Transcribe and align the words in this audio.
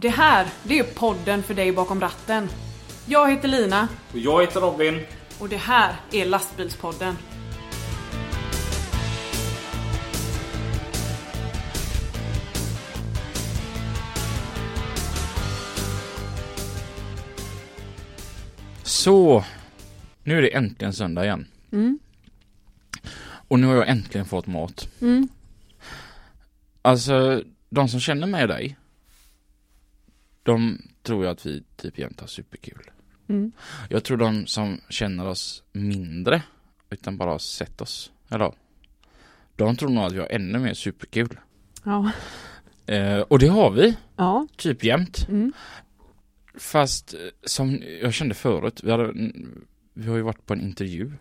Det 0.00 0.08
här, 0.08 0.46
det 0.62 0.78
är 0.78 0.84
podden 0.84 1.42
för 1.42 1.54
dig 1.54 1.72
bakom 1.72 2.00
ratten. 2.00 2.48
Jag 3.06 3.30
heter 3.30 3.48
Lina 3.48 3.88
Och 4.12 4.18
jag 4.18 4.40
heter 4.40 4.60
Robin. 4.60 5.00
och 5.38 5.48
det 5.48 5.56
här 5.56 5.94
är 6.12 6.26
Lastbilspodden. 6.26 7.16
Så, 18.82 19.44
nu 20.24 20.38
är 20.38 20.42
det 20.42 20.54
äntligen 20.54 20.92
söndag 20.92 21.24
igen. 21.24 21.46
Mm. 21.72 21.98
Och 23.48 23.60
nu 23.60 23.66
har 23.66 23.74
jag 23.74 23.88
äntligen 23.88 24.26
fått 24.26 24.46
mat. 24.46 24.88
Mm. 25.00 25.28
Alltså, 26.82 27.42
de 27.70 27.88
som 27.88 28.00
känner 28.00 28.26
mig 28.26 28.42
och 28.42 28.48
dig, 28.48 28.76
de 30.42 30.82
tror 31.02 31.24
ju 31.24 31.30
att 31.30 31.46
vi 31.46 31.62
typ 31.76 31.98
jämt 31.98 32.20
har 32.20 32.26
superkul. 32.26 32.90
Mm. 33.28 33.52
Jag 33.88 34.04
tror 34.04 34.16
de 34.16 34.46
som 34.46 34.80
känner 34.88 35.26
oss 35.26 35.62
mindre, 35.72 36.42
utan 36.90 37.16
bara 37.16 37.30
har 37.30 37.38
sett 37.38 37.80
oss, 37.80 38.12
eller 38.28 38.52
de 39.56 39.76
tror 39.76 39.88
nog 39.90 40.04
att 40.04 40.12
vi 40.12 40.18
har 40.18 40.26
ännu 40.26 40.58
mer 40.58 40.74
superkul. 40.74 41.40
Ja. 41.84 42.10
Eh, 42.86 43.18
och 43.20 43.38
det 43.38 43.46
har 43.48 43.70
vi, 43.70 43.96
Ja. 44.16 44.46
typ 44.56 44.84
jämt. 44.84 45.26
Mm. 45.28 45.52
Fast 46.54 47.14
eh, 47.14 47.20
som 47.44 47.82
jag 48.02 48.14
kände 48.14 48.34
förut, 48.34 48.80
vi, 48.84 48.90
hade, 48.90 49.12
vi 49.94 50.08
har 50.08 50.16
ju 50.16 50.22
varit 50.22 50.46
på 50.46 50.52
en 50.52 50.60
intervju 50.60 51.12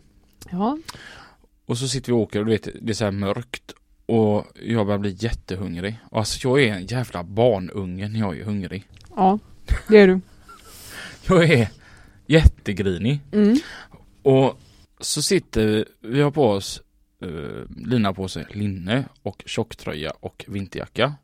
Ja. 0.51 0.77
och 1.65 1.77
så 1.77 1.87
sitter 1.87 2.07
vi 2.07 2.13
och 2.13 2.21
åker 2.21 2.39
och 2.39 2.45
du 2.45 2.51
vet, 2.51 2.67
det 2.81 2.89
är 2.89 2.93
så 2.93 3.03
här 3.03 3.11
mörkt 3.11 3.73
och 4.05 4.45
jag 4.61 4.85
börjar 4.85 4.99
bli 4.99 5.15
jättehungrig. 5.19 5.99
Alltså 6.11 6.47
jag 6.47 6.63
är 6.63 6.73
en 6.73 6.85
jävla 6.85 7.23
barnunge 7.23 8.07
när 8.07 8.19
jag 8.19 8.39
är 8.39 8.43
hungrig. 8.43 8.87
Ja. 9.15 9.39
Det 9.87 9.97
är 9.97 10.07
du. 10.07 10.21
Jag 11.27 11.49
är 11.49 11.69
jättegrinig. 12.27 13.19
Mm. 13.31 13.57
Och 14.23 14.59
så 14.99 15.21
sitter 15.21 15.67
vi, 15.67 15.85
vi 16.01 16.21
har 16.21 16.31
på 16.31 16.49
oss, 16.49 16.81
uh, 17.25 17.63
Lina 17.85 18.13
på 18.13 18.27
sig 18.27 18.45
linne 18.49 19.05
och 19.21 19.43
tjocktröja 19.45 20.11
och 20.19 20.45
vinterjacka. 20.47 21.15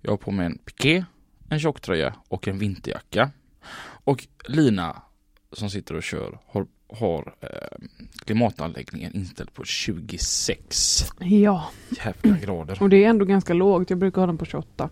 Jag 0.00 0.12
har 0.12 0.16
på 0.16 0.30
mig 0.30 0.46
en 0.46 0.58
piké, 0.58 1.04
en 1.48 1.60
tjocktröja 1.60 2.14
och 2.28 2.48
en 2.48 2.58
vinterjacka. 2.58 3.30
Och 4.04 4.26
Lina 4.48 5.02
som 5.52 5.70
sitter 5.70 5.94
och 5.94 6.02
kör 6.02 6.38
har, 6.46 6.66
har 6.88 7.34
eh, 7.40 7.78
klimatanläggningen 8.24 9.14
inställd 9.16 9.54
på 9.54 9.64
26 9.64 11.04
Ja. 11.18 11.70
jävla 12.04 12.38
grader. 12.38 12.82
Och 12.82 12.88
det 12.88 13.04
är 13.04 13.08
ändå 13.08 13.24
ganska 13.24 13.54
lågt. 13.54 13.90
Jag 13.90 13.98
brukar 13.98 14.20
ha 14.22 14.26
den 14.26 14.38
på 14.38 14.44
28. 14.44 14.90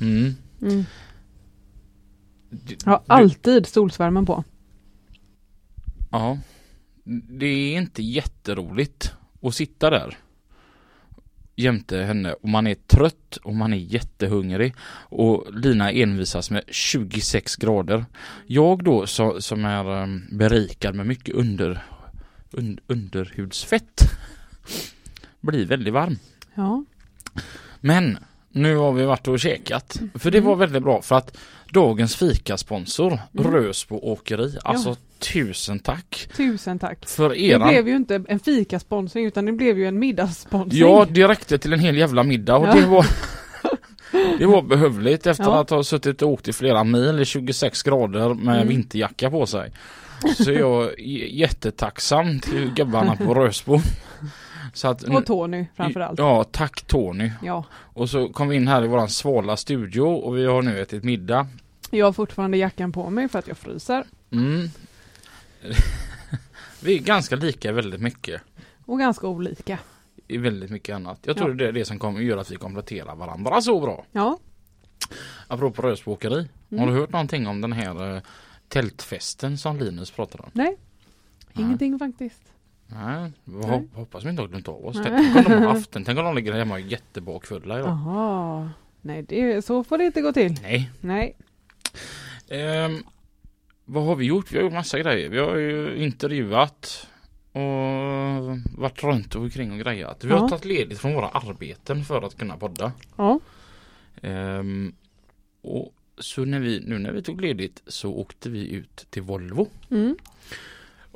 Mm. 0.00 0.34
Mm. 0.62 0.84
Du- 2.50 2.76
Jag 2.84 2.92
har 2.92 2.98
du- 2.98 3.04
alltid 3.14 3.66
solsvärmen 3.66 4.26
på. 4.26 4.44
Ja. 6.10 6.38
Det 7.28 7.46
är 7.46 7.76
inte 7.78 8.02
jätteroligt 8.02 9.12
att 9.42 9.54
sitta 9.54 9.90
där 9.90 10.18
jämte 11.56 11.98
henne 11.98 12.32
och 12.32 12.48
man 12.48 12.66
är 12.66 12.74
trött 12.74 13.36
och 13.42 13.54
man 13.54 13.72
är 13.72 13.76
jättehungrig 13.76 14.74
och 14.92 15.46
Lina 15.54 15.90
envisas 15.92 16.50
med 16.50 16.62
26 16.68 17.56
grader. 17.56 18.04
Jag 18.46 18.84
då 18.84 19.06
så, 19.06 19.40
som 19.40 19.64
är 19.64 20.02
um, 20.02 20.22
berikad 20.32 20.94
med 20.94 21.06
mycket 21.06 21.34
under, 21.34 21.82
un, 22.50 22.80
underhudsfett 22.86 24.02
blir 25.40 25.66
väldigt 25.66 25.94
varm. 25.94 26.16
Ja. 26.54 26.84
Men 27.80 28.18
nu 28.48 28.76
har 28.76 28.92
vi 28.92 29.04
varit 29.04 29.28
och 29.28 29.40
käkat. 29.40 30.00
För 30.14 30.30
det 30.30 30.40
var 30.40 30.56
väldigt 30.56 30.82
bra 30.82 31.02
för 31.02 31.16
att 31.16 31.36
dagens 31.72 32.16
fikasponsor 32.16 33.18
Mm. 33.38 33.52
Rösbo 33.52 33.96
Åkeri. 34.02 34.58
Alltså 34.64 34.96
tusen 35.18 35.78
tack 35.78 36.28
Tusen 36.36 36.78
tack. 36.78 37.08
för 37.08 37.28
Det 37.28 37.40
eran. 37.40 37.68
blev 37.68 37.88
ju 37.88 37.96
inte 37.96 38.24
en 38.28 38.38
fikasponsring 38.38 39.26
utan 39.26 39.44
det 39.46 39.52
blev 39.52 39.78
ju 39.78 39.86
en 39.86 39.98
middagssponsring. 39.98 40.80
Ja, 40.80 41.06
det 41.10 41.28
räckte 41.28 41.58
till 41.58 41.72
en 41.72 41.80
hel 41.80 41.96
jävla 41.96 42.22
middag 42.22 42.56
och 42.56 42.68
Ja. 42.68 42.74
det 42.74 42.86
var 42.86 43.06
Det 44.38 44.46
var 44.46 44.62
behövligt 44.62 45.26
efter 45.26 45.44
Ja. 45.44 45.60
att 45.60 45.70
ha 45.70 45.82
suttit 45.84 46.22
och 46.22 46.28
åkt 46.30 46.48
i 46.48 46.52
flera 46.52 46.84
mil 46.84 47.20
i 47.20 47.24
26 47.24 47.82
grader 47.82 48.34
med 48.34 48.56
Mm. 48.56 48.68
vinterjacka 48.68 49.30
på 49.30 49.46
sig. 49.46 49.72
Så 50.44 50.52
jag 50.52 50.84
är 50.84 51.26
jättetacksam 51.38 52.40
till 52.40 52.70
gubbarna 52.76 53.16
på 53.16 53.34
Rösbo. 53.44 53.80
Så 54.72 54.88
att, 54.88 55.02
Och 55.02 55.26
Tony 55.26 55.66
framförallt. 55.74 56.18
Ja, 56.18 56.44
tack 56.44 56.82
Tony. 56.86 57.30
Ja. 57.42 57.64
Och 57.72 58.10
så 58.10 58.28
kom 58.28 58.48
vi 58.48 58.56
in 58.56 58.68
här 58.68 58.84
i 58.84 58.88
våran 58.88 59.08
svala 59.08 59.56
studio 59.56 60.00
och 60.02 60.36
vi 60.36 60.46
har 60.46 60.62
nu 60.62 60.80
ätit 60.80 61.04
middag. 61.04 61.46
Jag 61.90 62.06
har 62.06 62.12
fortfarande 62.12 62.56
jackan 62.56 62.92
på 62.92 63.10
mig 63.10 63.28
för 63.28 63.38
att 63.38 63.48
jag 63.48 63.56
fryser. 63.58 64.04
Mm. 64.30 64.68
vi 66.82 66.94
är 66.94 67.00
ganska 67.02 67.36
lika 67.36 67.72
väldigt 67.72 68.00
mycket 68.00 68.42
Och 68.86 68.98
ganska 68.98 69.26
olika. 69.26 69.78
i 70.28 70.36
väldigt 70.38 70.70
mycket 70.70 70.94
annat. 70.96 71.18
Jag 71.22 71.36
tror 71.36 71.48
Ja. 71.50 71.54
det 71.54 71.68
är 71.68 71.72
det 71.72 71.84
som 71.84 71.98
kommer 71.98 72.20
göra 72.20 72.40
att 72.40 72.50
vi 72.50 72.56
kompletterar 72.56 73.16
varandra 73.16 73.60
så 73.60 73.80
bra. 73.80 74.04
Ja. 74.12 74.38
Apropå 75.48 75.82
rösbåkeri. 75.82 76.48
Mm. 76.70 76.80
Har 76.84 76.86
du 76.94 77.00
hört 77.00 77.12
någonting 77.12 77.46
om 77.46 77.60
den 77.60 77.72
här 77.72 78.14
eh, 78.16 78.22
tältfesten 78.68 79.58
som 79.58 79.78
Linus 79.78 80.10
pratade 80.10 80.42
om? 80.42 80.50
Nej. 80.52 80.76
Nej. 81.52 81.64
Ingenting 81.64 81.98
faktiskt. 81.98 82.49
Nej, 82.92 83.32
Nej. 83.44 83.70
hop- 83.70 83.94
hoppas 83.94 84.24
vi 84.24 84.30
inte 84.30 84.42
har 84.42 84.48
glömt 84.48 84.68
av 84.68 84.86
oss. 84.86 84.96
Tänk 85.04 85.36
om 85.36 85.42
de 85.44 85.52
har 85.52 85.72
haft 85.74 85.92
den. 85.92 86.04
Tänk 86.04 86.18
om 86.18 86.24
de 86.24 86.34
ligger 86.36 86.52
hemma 86.52 86.78
jättebakfulla 86.78 87.78
idag. 87.78 87.88
Jaha. 87.88 88.70
Nej, 89.00 89.22
det, 89.22 89.64
så 89.64 89.84
får 89.84 89.98
det 89.98 90.04
inte 90.04 90.20
gå 90.20 90.32
till. 90.32 90.54
Nej. 90.62 90.90
Nej. 91.00 91.36
Ehm, 92.48 93.02
vad 93.84 94.04
har 94.04 94.16
vi 94.16 94.24
gjort? 94.24 94.52
Vi 94.52 94.56
har 94.56 94.64
gjort 94.64 94.72
massa 94.72 94.98
grejer. 94.98 95.28
Vi 95.28 95.38
har 95.38 95.56
ju 95.56 95.96
intervjuat 95.96 97.06
och 97.52 97.60
varit 98.78 99.02
runt 99.04 99.34
och 99.34 99.42
omkring 99.42 99.72
och 99.72 99.78
grejat. 99.78 100.24
Vi 100.24 100.30
har 100.32 100.38
Ja. 100.38 100.48
tagit 100.48 100.64
ledigt 100.64 100.98
från 100.98 101.14
våra 101.14 101.28
arbeten 101.28 102.04
för 102.04 102.22
att 102.22 102.38
kunna 102.38 102.56
podda. 102.56 102.92
Ja. 103.16 103.40
Ehm, 104.22 104.92
och 105.62 105.94
så 106.18 106.44
när 106.44 106.60
vi, 106.60 106.80
nu 106.86 106.98
när 106.98 107.12
vi 107.12 107.22
tog 107.22 107.40
ledigt 107.40 107.82
så 107.86 108.12
åkte 108.14 108.50
vi 108.50 108.70
ut 108.72 109.06
till 109.10 109.22
Volvo. 109.22 109.68
Mm. 109.90 110.16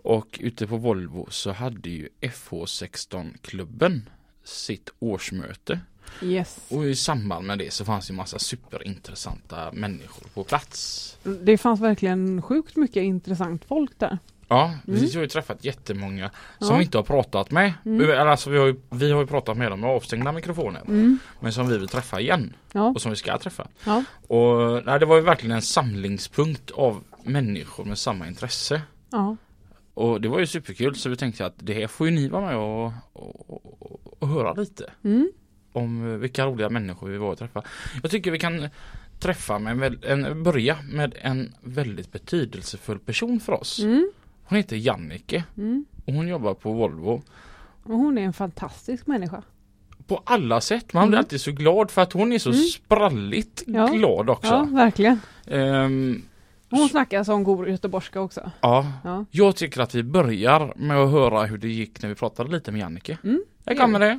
Och 0.04 0.38
ute 0.42 0.66
på 0.66 0.76
Volvo 0.76 1.26
så 1.30 1.52
hade 1.52 1.90
ju 1.90 2.08
FH16-klubben 2.20 4.08
sitt 4.44 4.90
årsmöte. 4.98 5.80
Yes. 6.22 6.58
Och 6.70 6.84
i 6.86 6.94
samband 6.96 7.46
med 7.46 7.58
det 7.58 7.72
så 7.72 7.84
fanns 7.84 8.10
ju 8.10 8.14
massa 8.14 8.38
superintressanta 8.38 9.72
människor 9.72 10.26
på 10.34 10.44
plats. 10.44 11.16
Det 11.42 11.58
fanns 11.58 11.80
verkligen 11.80 12.42
sjukt 12.42 12.76
mycket 12.76 13.02
intressant 13.02 13.64
folk 13.64 13.98
där. 13.98 14.18
Ja, 14.48 14.64
Mm. 14.64 15.00
vi 15.00 15.14
har 15.14 15.20
ju 15.22 15.28
träffat 15.28 15.64
jättemånga 15.64 16.30
som 16.58 16.68
Ja. 16.68 16.76
vi 16.76 16.84
inte 16.84 16.98
har 16.98 17.02
pratat 17.04 17.50
med. 17.50 17.72
Mm. 17.84 18.28
Alltså 18.28 18.50
vi 18.50 18.58
har, 18.58 18.66
ju, 18.66 18.76
vi 18.90 19.10
har 19.12 19.20
ju 19.20 19.26
pratat 19.26 19.56
med 19.56 19.70
dem 19.72 19.80
med 19.80 19.90
avstängda 19.90 20.32
mikrofoner. 20.32 20.80
Mm. 20.80 21.18
Men 21.40 21.52
som 21.52 21.68
vi 21.68 21.78
vill 21.78 21.88
träffa 21.88 22.20
igen. 22.20 22.54
Ja. 22.72 22.82
Och 22.88 23.00
som 23.02 23.10
vi 23.10 23.16
ska 23.16 23.38
träffa. 23.38 23.68
Ja. 23.84 24.04
Och 24.28 24.84
nej, 24.86 25.00
det 25.00 25.06
var 25.06 25.16
ju 25.16 25.22
verkligen 25.22 25.56
en 25.56 25.62
samlingspunkt 25.62 26.70
av 26.70 27.04
människor 27.22 27.84
med 27.84 27.98
samma 27.98 28.26
intresse. 28.26 28.82
Ja. 29.10 29.36
Och 29.94 30.20
det 30.20 30.28
var 30.28 30.38
ju 30.40 30.46
superkul 30.46 30.94
så 30.96 31.08
vi 31.08 31.16
tänkte 31.16 31.46
att 31.46 31.54
det 31.58 31.74
här 31.74 31.86
får 31.86 32.06
ju 32.08 32.12
ni 32.14 32.28
vara 32.28 32.46
med 32.46 32.56
och, 32.56 32.92
och, 33.12 33.50
och, 33.50 34.16
och 34.22 34.28
höra 34.28 34.52
lite 34.54 34.90
Mm. 35.04 35.30
om 35.72 36.20
vilka 36.20 36.46
roliga 36.46 36.70
människor 36.70 37.08
vi 37.08 37.18
var 37.18 37.30
och 37.32 37.38
träffa. 37.38 37.62
Jag 38.02 38.10
tycker 38.10 38.30
vi 38.30 38.38
kan 38.38 38.68
träffa 39.20 39.58
med 39.58 40.04
en, 40.04 40.24
en 40.24 40.42
börja 40.42 40.76
med 40.92 41.14
en 41.22 41.54
väldigt 41.60 42.12
betydelsefull 42.12 42.98
person 42.98 43.40
för 43.40 43.52
oss. 43.52 43.78
Mm. 43.82 44.10
Hon 44.44 44.56
heter 44.56 44.76
Jannike 44.76 45.44
Mm. 45.56 45.84
och 46.06 46.12
hon 46.12 46.28
jobbar 46.28 46.54
på 46.54 46.72
Volvo. 46.72 47.22
Och 47.82 47.96
hon 47.96 48.18
är 48.18 48.22
en 48.22 48.32
fantastisk 48.32 49.06
människa. 49.06 49.42
På 50.06 50.22
alla 50.24 50.60
sätt. 50.60 50.92
Man 50.92 51.08
blir 51.08 51.16
Mm. 51.16 51.24
alltid 51.24 51.40
så 51.40 51.52
glad 51.52 51.90
för 51.90 52.02
att 52.02 52.12
hon 52.12 52.32
är 52.32 52.38
så 52.38 52.50
Mm. 52.50 52.62
spralligt 52.62 53.62
Ja. 53.66 53.86
glad 53.86 54.30
också. 54.30 54.46
Ja, 54.52 54.64
verkligen. 54.70 55.20
Ehm, 55.46 56.22
Hon 56.70 56.88
snackar 56.88 57.24
som 57.24 57.44
god 57.44 57.68
göteborgska 57.68 58.20
också. 58.20 58.50
ja. 58.60 58.86
Ja. 59.04 59.24
Jag 59.30 59.56
tycker 59.56 59.80
att 59.80 59.94
vi 59.94 60.02
börjar 60.02 60.72
med 60.76 60.96
att 60.96 61.10
höra 61.10 61.42
hur 61.44 61.58
det 61.58 61.68
gick 61.68 62.02
när 62.02 62.08
vi 62.08 62.14
pratade 62.14 62.50
lite 62.50 62.72
med 62.72 62.80
Jannike. 62.80 63.18
Mm. 63.24 63.44
Här 63.66 63.74
kommer 63.76 63.98
det. 64.00 64.18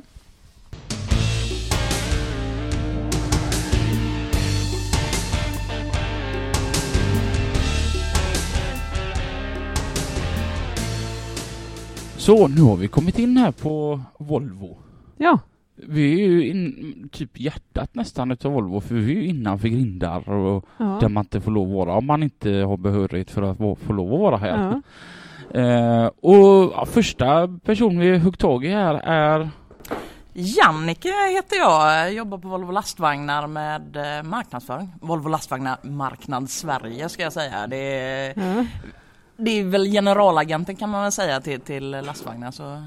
Så 12.16 12.48
nu 12.48 12.60
har 12.62 12.76
vi 12.76 12.88
kommit 12.88 13.18
in 13.18 13.36
här 13.36 13.52
på 13.52 14.00
Volvo. 14.18 14.78
Ja. 15.16 15.38
Vi 15.76 16.22
är 16.22 16.26
ju 16.28 16.48
in, 16.50 17.08
typ 17.12 17.40
hjärtat 17.40 17.94
nästan 17.94 18.30
utav 18.30 18.52
Volvo 18.52 18.80
för 18.80 18.94
vi 18.94 19.12
är 19.12 19.20
ju 19.20 19.26
innanför 19.26 19.68
grindar 19.68 20.28
och 20.30 20.64
Ja. 20.78 20.98
där 21.00 21.08
man 21.08 21.24
inte 21.24 21.40
får 21.40 21.50
lov 21.50 21.68
att 21.68 21.74
vara 21.86 21.96
om 21.98 22.06
man 22.06 22.22
inte 22.22 22.50
har 22.50 22.76
behörighet 22.76 23.30
för 23.30 23.42
att 23.42 23.78
få 23.78 23.92
lov 23.92 24.14
att 24.14 24.20
vara 24.20 24.36
här. 24.36 24.58
ja. 24.72 24.82
Eh, 25.60 26.06
och 26.06 26.72
ja, 26.74 26.86
första 26.86 27.48
person 27.64 27.98
vi 27.98 28.18
hugg 28.18 28.38
tag 28.38 28.64
i 28.64 28.68
här 28.68 28.94
är 28.94 29.50
Jannike 30.32 31.08
heter 31.36 31.56
jag, 31.56 31.98
jag 32.06 32.12
jobbar 32.12 32.38
på 32.38 32.48
Volvo 32.48 32.70
lastvagnar 32.70 33.46
med 33.46 33.96
eh, 33.96 34.22
marknadsföring. 34.22 34.92
Volvo 35.00 35.28
lastvagnar 35.28 35.76
marknad 35.82 36.50
Sverige 36.50 37.08
ska 37.08 37.22
jag 37.22 37.32
säga. 37.32 37.66
Det 37.66 37.76
är, 37.76 38.32
Ja. 38.36 38.66
det 39.36 39.50
är 39.50 39.64
väl 39.64 39.84
generalagenten 39.84 40.76
kan 40.76 40.90
man 40.90 41.02
väl 41.02 41.12
säga 41.12 41.40
till, 41.40 41.60
till 41.60 41.90
lastvagnar. 41.90 42.50
Så 42.50 42.82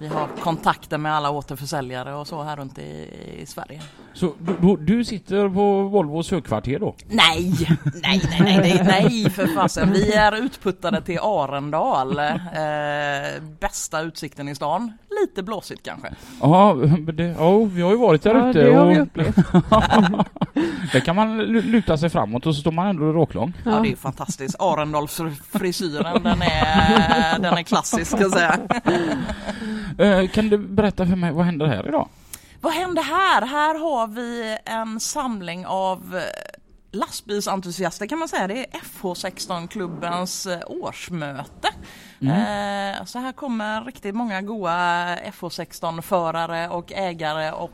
vi 0.00 0.06
har 0.08 0.28
kontakter 0.42 0.98
med 0.98 1.14
alla 1.14 1.30
återförsäljare 1.30 2.14
och 2.14 2.26
så 2.26 2.42
här 2.42 2.56
runt 2.56 2.78
i, 2.78 3.10
i 3.42 3.46
Sverige. 3.46 3.82
Så 4.14 4.32
du, 4.38 4.56
du, 4.60 4.76
du 4.76 5.04
sitter 5.04 5.48
på 5.48 5.82
Volvos 5.82 6.30
högkvarter 6.30 6.78
då? 6.78 6.94
Nej, 7.08 7.52
nej, 8.02 8.22
nej, 8.30 8.40
nej, 8.40 8.58
nej, 8.60 8.82
nej 8.84 9.30
för 9.30 9.46
fasen. 9.46 9.92
Vi 9.92 10.12
är 10.14 10.36
utputtade 10.44 11.00
till 11.02 11.18
Arendal. 11.22 12.18
Eh, 12.18 13.42
bästa 13.60 14.00
utsikten 14.00 14.48
i 14.48 14.54
stan. 14.54 14.92
Lite 15.20 15.42
blåsigt 15.42 15.82
kanske. 15.82 16.08
Ja, 16.40 16.74
men 16.74 17.16
det, 17.16 17.24
ja, 17.38 17.58
vi 17.64 17.82
har 17.82 17.90
ju 17.90 17.96
varit 17.96 18.22
där 18.22 18.34
Ja, 18.34 18.50
ute 18.50 18.62
det 18.64 18.74
har 18.74 18.86
vi 18.86 18.98
och 18.98 19.02
upplevt. 19.02 19.36
där 20.92 21.00
kan 21.00 21.16
man 21.16 21.40
lu- 21.40 21.62
luta 21.70 21.98
sig 21.98 22.10
framåt 22.10 22.46
och 22.46 22.54
så 22.54 22.60
står 22.60 22.72
man 22.72 22.86
ändå 22.86 23.04
råklång. 23.12 23.52
Ja, 23.64 23.70
Ja. 23.70 23.80
det 23.80 23.92
är 23.92 23.96
fantastiskt. 23.96 24.56
Arendalsfrisyren 24.58 26.22
den 26.22 26.42
är, 26.42 27.38
den 27.38 27.54
är 27.54 27.62
klassisk 27.62 28.10
ska 28.10 28.20
jag 28.20 28.30
säga. 28.32 28.58
Eh, 29.98 30.28
kan 30.28 30.48
du 30.48 30.58
berätta 30.58 31.06
för 31.06 31.16
mig, 31.16 31.32
vad 31.32 31.44
händer 31.44 31.66
här 31.66 31.88
idag? 31.88 32.08
Vad 32.60 32.72
händer 32.72 33.02
här? 33.02 33.46
Här 33.46 33.74
har 33.78 34.06
vi 34.06 34.58
en 34.64 35.00
samling 35.00 35.66
av 35.66 36.16
eh, 36.16 36.22
lastbilsentusiaster 36.92 38.06
kan 38.06 38.18
man 38.18 38.28
säga. 38.28 38.46
Det 38.46 38.58
är 38.58 38.80
FH16-klubbens 38.80 40.46
eh, 40.46 40.60
årsmöte. 40.66 41.68
Eh, 42.22 43.04
Så 43.04 43.18
här 43.18 43.32
kommer 43.32 43.84
riktigt 43.84 44.14
många 44.14 44.42
goa 44.42 45.16
FH16-förare 45.16 46.68
och 46.68 46.92
ägare 46.92 47.50
och 47.52 47.70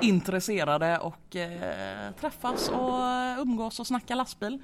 intresserade 0.00 0.98
och 0.98 1.36
träffas 2.20 2.68
och 2.68 3.00
umgås 3.42 3.80
och 3.80 3.86
snacka 3.86 4.14
lastbil. 4.14 4.58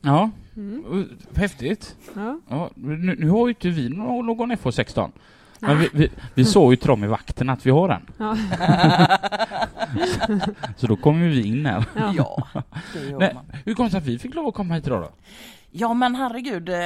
Ja, 0.00 0.30
Mm. 0.56 1.08
häftigt. 1.34 1.96
Ja. 2.14 2.40
Ja, 2.48 2.70
nu, 2.74 3.16
nu 3.18 3.28
har 3.30 3.46
ju 3.46 3.50
inte 3.54 3.68
vi 3.68 3.88
nå- 3.88 4.22
någon 4.22 4.52
FH16. 4.52 5.10
Men 5.58 5.78
vi, 5.78 5.88
vi, 5.92 6.10
vi 6.34 6.44
såg 6.44 6.72
ju 6.72 6.76
till 6.76 6.88
dem 6.88 7.04
i 7.04 7.06
vakten 7.06 7.50
att 7.50 7.66
vi 7.66 7.70
har 7.70 7.88
en. 7.88 8.06
Ja. 8.18 8.36
Så 10.76 10.86
då 10.86 10.96
kommer 10.96 11.28
vi 11.28 11.46
in 11.46 11.66
här. 11.66 11.84
Ja. 12.16 12.48
Det 12.94 13.00
gör 13.10 13.34
man. 13.34 13.44
hur 13.64 13.74
kom 13.74 13.84
det 13.84 13.90
sig 13.90 13.98
att 13.98 14.06
vi 14.06 14.18
fick 14.18 14.34
lov 14.34 14.46
att 14.48 14.54
komma 14.54 14.74
hit 14.74 14.86
idag 14.86 15.02
då? 15.02 15.10
Ja 15.70 15.94
men 15.94 16.14
herregud, 16.14 16.68
eh, 16.68 16.76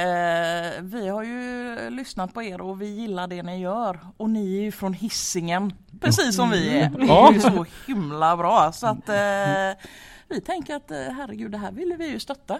vi 0.81 1.07
har 1.07 1.23
ju 1.23 1.77
lyssnat 1.89 2.33
på 2.33 2.43
er 2.43 2.61
och 2.61 2.81
vi 2.81 2.85
gillar 2.85 3.27
det 3.27 3.43
ni 3.43 3.59
gör. 3.61 3.99
Och 4.17 4.29
ni 4.29 4.57
är 4.57 4.61
ju 4.61 4.71
från 4.71 4.93
hissingen 4.93 5.73
precis 6.01 6.35
som 6.35 6.49
vi 6.49 6.79
är. 6.79 6.89
Ni 6.89 7.07
Ja. 7.07 7.29
är 7.29 7.33
ju 7.33 7.39
så 7.39 7.65
himla 7.87 8.37
bra 8.37 8.71
så 8.71 8.87
att 8.87 9.09
eh, 9.09 9.83
vi 10.29 10.41
tänker 10.45 10.75
att 10.75 10.91
eh, 10.91 10.97
herregud 10.97 11.51
det 11.51 11.57
här 11.57 11.71
ville 11.71 11.95
vi 11.95 12.07
ju 12.11 12.19
stötta. 12.19 12.59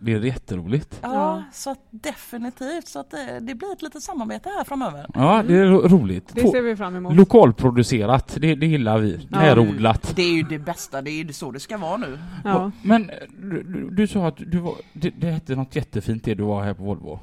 Det 0.00 0.12
är 0.12 0.20
jätteroligt. 0.20 0.98
Ja, 1.02 1.12
Ja. 1.14 1.42
så 1.52 1.70
att 1.70 1.78
definitivt 1.90 2.88
så 2.88 2.98
att 2.98 3.14
eh, 3.14 3.18
det 3.40 3.54
blir 3.54 3.72
ett 3.72 3.82
litet 3.82 4.02
samarbete 4.02 4.48
här 4.56 4.64
framöver. 4.64 5.06
Ja, 5.14 5.42
det 5.48 5.54
är 5.56 5.64
ro- 5.66 5.88
roligt. 5.88 6.30
Det 6.34 6.48
ser 6.48 6.62
vi 6.62 6.76
fram 6.76 6.96
emot. 6.96 7.14
Lokalproducerat, 7.16 8.36
det, 8.40 8.54
det 8.54 8.66
gillar 8.66 8.98
vi. 8.98 9.26
Ja. 9.30 9.38
Närodlat. 9.38 10.12
Det 10.16 10.22
är 10.22 10.32
ju 10.34 10.42
det 10.42 10.58
bästa, 10.58 11.02
det 11.02 11.10
är 11.10 11.24
ju 11.24 11.32
så 11.32 11.50
det 11.50 11.60
ska 11.60 11.78
vara 11.78 11.96
nu. 11.96 12.18
Ja. 12.44 12.70
Men 12.82 13.10
du, 13.38 13.62
du, 13.62 13.90
du 13.90 14.06
sa 14.06 14.26
att 14.28 14.36
du 14.36 14.58
var, 14.58 14.74
det, 14.92 15.10
det 15.10 15.26
hette 15.30 15.54
något 15.54 15.76
jättefint 15.76 16.24
det 16.24 16.34
du 16.34 16.42
var 16.42 16.62
här 16.62 16.74
på 16.74 16.82
Volvo. 16.82 17.18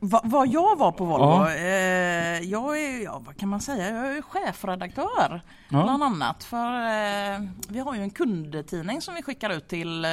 Va, 0.00 0.20
vad 0.24 0.48
jag 0.48 0.76
var 0.78 0.92
på 0.92 1.04
Volvo? 1.04 1.24
Ja. 1.24 1.54
Eh, 1.54 2.40
jag 2.50 2.80
är, 2.80 3.04
ja 3.04 3.22
vad 3.26 3.36
kan 3.36 3.48
man 3.48 3.60
säga, 3.60 3.90
jag 3.90 4.16
är 4.16 4.22
chefredaktör. 4.22 5.40
Ja. 5.70 5.82
Bland 5.82 6.02
annat 6.04 6.44
för 6.44 6.74
eh, 6.82 7.40
vi 7.68 7.78
har 7.78 7.94
ju 7.94 8.00
en 8.02 8.10
kundtidning 8.10 9.00
som 9.00 9.14
vi 9.14 9.22
skickar 9.22 9.50
ut 9.50 9.68
till 9.68 10.04
eh, 10.04 10.10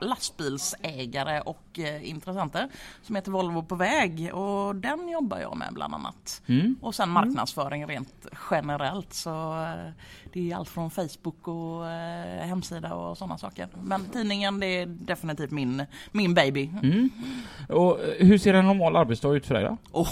lastbilsägare 0.00 1.40
och 1.40 1.78
eh, 1.78 2.10
intressenter 2.10 2.68
som 3.02 3.16
heter 3.16 3.30
Volvo 3.30 3.62
på 3.62 3.74
väg 3.74 4.34
och 4.34 4.76
den 4.76 5.08
jobbar 5.08 5.38
jag 5.38 5.56
med 5.56 5.68
bland 5.72 5.94
annat. 5.94 6.42
Mm. 6.46 6.76
Och 6.80 6.94
sen 6.94 7.08
marknadsföring 7.08 7.86
rent 7.86 8.26
generellt 8.50 9.12
så 9.12 9.62
eh, 9.62 9.92
det 10.32 10.50
är 10.50 10.56
allt 10.56 10.68
från 10.68 10.90
Facebook 10.90 11.48
och 11.48 11.86
eh, 11.86 12.46
hemsida 12.46 12.94
och 12.94 13.18
sådana 13.18 13.38
saker. 13.38 13.68
Men 13.82 14.04
tidningen 14.04 14.60
det 14.60 14.66
är 14.66 14.86
definitivt 14.86 15.50
min, 15.50 15.86
min 16.12 16.34
baby. 16.34 16.70
Mm. 16.82 17.10
Och 17.68 17.98
hur 18.18 18.38
ser 18.38 18.54
en 18.54 18.66
normal 18.66 18.96
arbetsdag 18.96 19.32
ut 19.32 19.46
för 19.46 19.54
dig 19.54 19.64
då? 19.64 20.06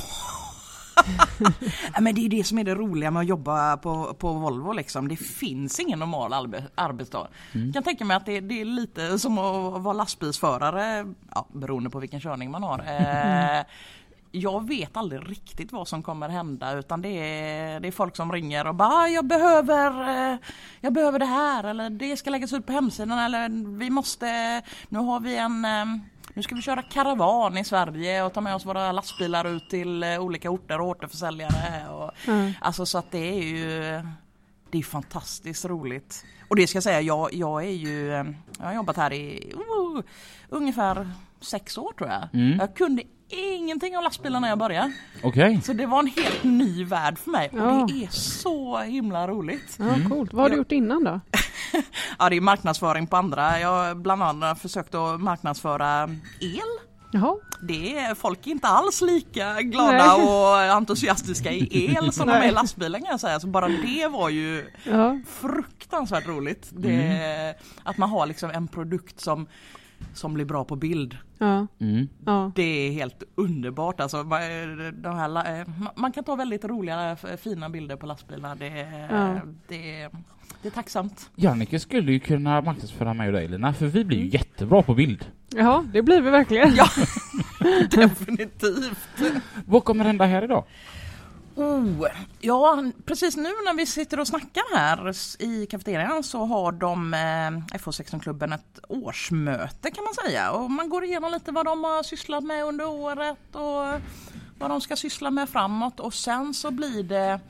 Ja, 1.94 2.00
men 2.00 2.14
det 2.14 2.20
är 2.24 2.28
det 2.28 2.44
som 2.44 2.58
är 2.58 2.64
det 2.64 2.74
roliga 2.74 3.10
med 3.10 3.20
att 3.20 3.26
jobba 3.26 3.76
på, 3.76 4.14
på 4.14 4.32
Volvo 4.32 4.72
liksom. 4.72 5.08
Det 5.08 5.16
finns 5.16 5.80
ingen 5.80 5.98
normal 5.98 6.32
arbe, 6.32 6.64
arbetsdag. 6.74 7.28
Jag 7.52 7.72
kan 7.74 7.82
tänka 7.82 8.04
mig 8.04 8.16
att 8.16 8.26
det, 8.26 8.40
det 8.40 8.60
är 8.60 8.64
lite 8.64 9.18
som 9.18 9.38
att 9.38 9.82
vara 9.82 9.92
lastbilsförare, 9.94 11.06
ja, 11.34 11.46
beroende 11.52 11.90
på 11.90 11.98
vilken 11.98 12.20
körning 12.20 12.50
man 12.50 12.62
har. 12.62 12.78
Eh, 12.78 13.64
jag 14.30 14.68
vet 14.68 14.96
aldrig 14.96 15.30
riktigt 15.30 15.72
vad 15.72 15.88
som 15.88 16.02
kommer 16.02 16.28
hända 16.28 16.72
utan 16.72 17.02
det 17.02 17.08
är, 17.08 17.80
det 17.80 17.88
är 17.88 17.92
folk 17.92 18.16
som 18.16 18.32
ringer 18.32 18.66
och 18.66 18.74
bara 18.74 18.88
"Ah, 18.88 19.06
jag 19.08 19.24
behöver, 19.26 20.08
eh, 20.32 20.38
jag 20.80 20.92
behöver 20.92 21.18
det 21.18 21.24
här 21.26 21.64
eller 21.64 21.90
det 21.90 22.16
ska 22.16 22.30
läggas 22.30 22.52
ut 22.52 22.66
på 22.66 22.72
hemsidan 22.72 23.18
eller 23.18 23.76
vi 23.78 23.90
måste, 23.90 24.62
nu 24.88 24.98
har 24.98 25.20
vi 25.20 25.36
en 25.36 25.64
eh, 25.64 25.84
nu 26.34 26.42
ska 26.42 26.54
vi 26.54 26.62
köra 26.62 26.82
karavan 26.82 27.58
i 27.58 27.64
Sverige 27.64 28.22
och 28.22 28.32
ta 28.32 28.40
med 28.40 28.54
oss 28.54 28.66
våra 28.66 28.92
lastbilar 28.92 29.44
ut 29.44 29.70
till 29.70 30.02
eh, 30.02 30.18
olika 30.18 30.50
orter 30.50 30.80
och 30.80 30.88
återförsäljare. 30.88 31.88
Och, 31.88 32.10
Ja. 32.26 32.52
Alltså 32.60 32.86
så 32.86 32.98
att 32.98 33.10
det 33.10 33.38
är 33.38 33.42
ju 33.42 34.02
det 34.70 34.78
är 34.78 34.82
fantastiskt 34.82 35.64
roligt. 35.64 36.24
Och 36.48 36.56
det 36.56 36.66
ska 36.66 36.76
jag 36.76 36.82
säga, 36.82 37.00
jag, 37.00 37.34
jag 37.34 37.64
är 37.64 37.70
ju, 37.70 38.12
eh, 38.14 38.24
jag 38.58 38.66
har 38.66 38.74
jobbat 38.74 38.96
här 38.96 39.12
i 39.12 39.52
uh, 39.54 40.02
ungefär 40.48 41.10
sex 41.40 41.78
år 41.78 41.92
tror 41.98 42.10
jag. 42.10 42.28
Mm. 42.32 42.58
Jag 42.58 42.76
kunde 42.76 43.02
ingenting 43.28 43.96
om 43.98 44.04
lastbilar 44.04 44.40
när 44.40 44.48
jag 44.48 44.58
började. 44.58 44.92
Okej. 45.22 45.60
Så 45.64 45.72
det 45.72 45.86
var 45.86 45.98
en 45.98 46.06
helt 46.06 46.44
ny 46.44 46.84
värld 46.84 47.18
för 47.18 47.30
mig 47.30 47.50
Ja. 47.52 47.80
och 47.82 47.88
det 47.92 48.04
är 48.04 48.08
så 48.10 48.78
himla 48.78 49.28
roligt. 49.28 49.76
Ja, 49.78 50.08
coolt. 50.10 50.32
Vad 50.32 50.42
har 50.44 50.50
du 50.50 50.56
gjort 50.56 50.72
innan 50.72 51.04
då? 51.04 51.20
Ja 52.18 52.28
det 52.28 52.36
är 52.36 52.40
marknadsföring 52.40 53.06
på 53.06 53.16
andra. 53.16 53.60
Jag 53.60 53.68
har 53.68 53.94
bland 53.94 54.22
annat 54.22 54.60
försökt 54.60 54.94
att 54.94 55.20
marknadsföra 55.20 56.10
el. 56.40 56.60
Jaha. 57.12 57.36
Det 57.62 57.98
är 57.98 58.14
folk 58.14 58.46
är 58.46 58.50
inte 58.50 58.66
alls 58.68 59.00
lika 59.00 59.60
glada 59.62 60.16
Nej. 60.16 60.24
och 60.28 60.58
entusiastiska 60.76 61.52
i 61.52 61.94
el 61.98 62.12
som 62.12 62.26
de 62.26 62.32
är 62.32 62.36
i 62.38 62.40
Nej. 62.40 62.52
lastbilen 62.52 63.00
kan 63.02 63.10
jag 63.10 63.20
säga. 63.20 63.40
Så 63.40 63.46
bara 63.46 63.68
det 63.68 64.06
var 64.10 64.28
ju 64.28 64.66
Ja. 64.84 65.18
fruktansvärt 65.28 66.26
roligt. 66.26 66.68
Det, 66.72 67.54
Att 67.82 67.98
man 67.98 68.10
har 68.10 68.26
liksom 68.26 68.50
en 68.50 68.68
produkt 68.68 69.20
som, 69.20 69.46
som 70.14 70.34
blir 70.34 70.44
bra 70.44 70.64
på 70.64 70.76
bild. 70.76 71.16
Ja. 71.38 71.66
Mm. 71.80 72.08
Ja. 72.26 72.52
Det 72.54 72.62
är 72.62 72.92
helt 72.92 73.22
underbart. 73.34 74.00
Alltså, 74.00 74.16
man, 74.24 74.40
de 75.02 75.14
här, 75.16 75.60
eh, 75.60 75.66
man- 75.96 76.12
kan 76.12 76.24
ta 76.24 76.34
väldigt 76.36 76.64
roliga 76.64 77.12
f- 77.12 77.40
fina 77.40 77.68
bilder 77.70 77.96
på 77.96 78.06
lastbilarna. 78.06 78.54
Det, 78.54 78.66
Ja. 79.10 79.40
det, 79.68 80.08
det 80.62 80.68
är 80.68 80.70
tacksamt. 80.70 81.30
Jannike 81.36 81.80
skulle 81.80 82.12
ju 82.12 82.20
kunna 82.20 82.60
marknadsföra 82.60 83.14
mig 83.14 83.26
och 83.26 83.32
dig 83.32 83.48
Lina, 83.48 83.74
för 83.74 83.86
vi 83.86 84.04
blir 84.04 84.18
ju 84.18 84.26
jättebra 84.28 84.82
på 84.82 84.94
bild. 84.94 85.24
Jaha, 85.48 85.84
det 85.92 86.02
blir 86.02 86.20
vi 86.20 86.30
verkligen. 86.30 86.74
Ja, 86.74 86.86
definitivt. 87.90 89.22
Vad 89.66 89.84
kommer 89.84 90.04
hända 90.04 90.24
här 90.26 90.44
idag? 90.44 90.64
Oh, 91.56 92.06
ja, 92.40 92.84
precis 93.04 93.36
nu 93.36 93.42
när 93.42 93.74
vi 93.74 93.86
sitter 93.86 94.20
och 94.20 94.26
snackar 94.26 94.76
här 94.76 95.12
i 95.38 95.66
kafeterian 95.66 96.22
så 96.22 96.44
har 96.44 96.72
de 96.72 97.14
eh, 97.14 97.78
FH16-klubben 97.78 98.52
ett 98.52 98.80
årsmöte 98.88 99.90
kan 99.90 100.04
man 100.04 100.14
säga. 100.14 100.50
Och 100.50 100.70
man 100.70 100.88
går 100.88 101.04
igenom 101.04 101.32
lite 101.32 101.52
vad 101.52 101.66
de 101.66 101.84
har 101.84 102.02
sysslat 102.02 102.44
med 102.44 102.64
under 102.64 102.88
året 102.88 103.38
och 103.52 104.00
vad 104.58 104.70
de 104.70 104.80
ska 104.80 104.96
syssla 104.96 105.30
med 105.30 105.48
framåt. 105.48 106.00
Och 106.00 106.14
sen 106.14 106.54
så 106.54 106.70
blir 106.70 107.02
det 107.02 107.40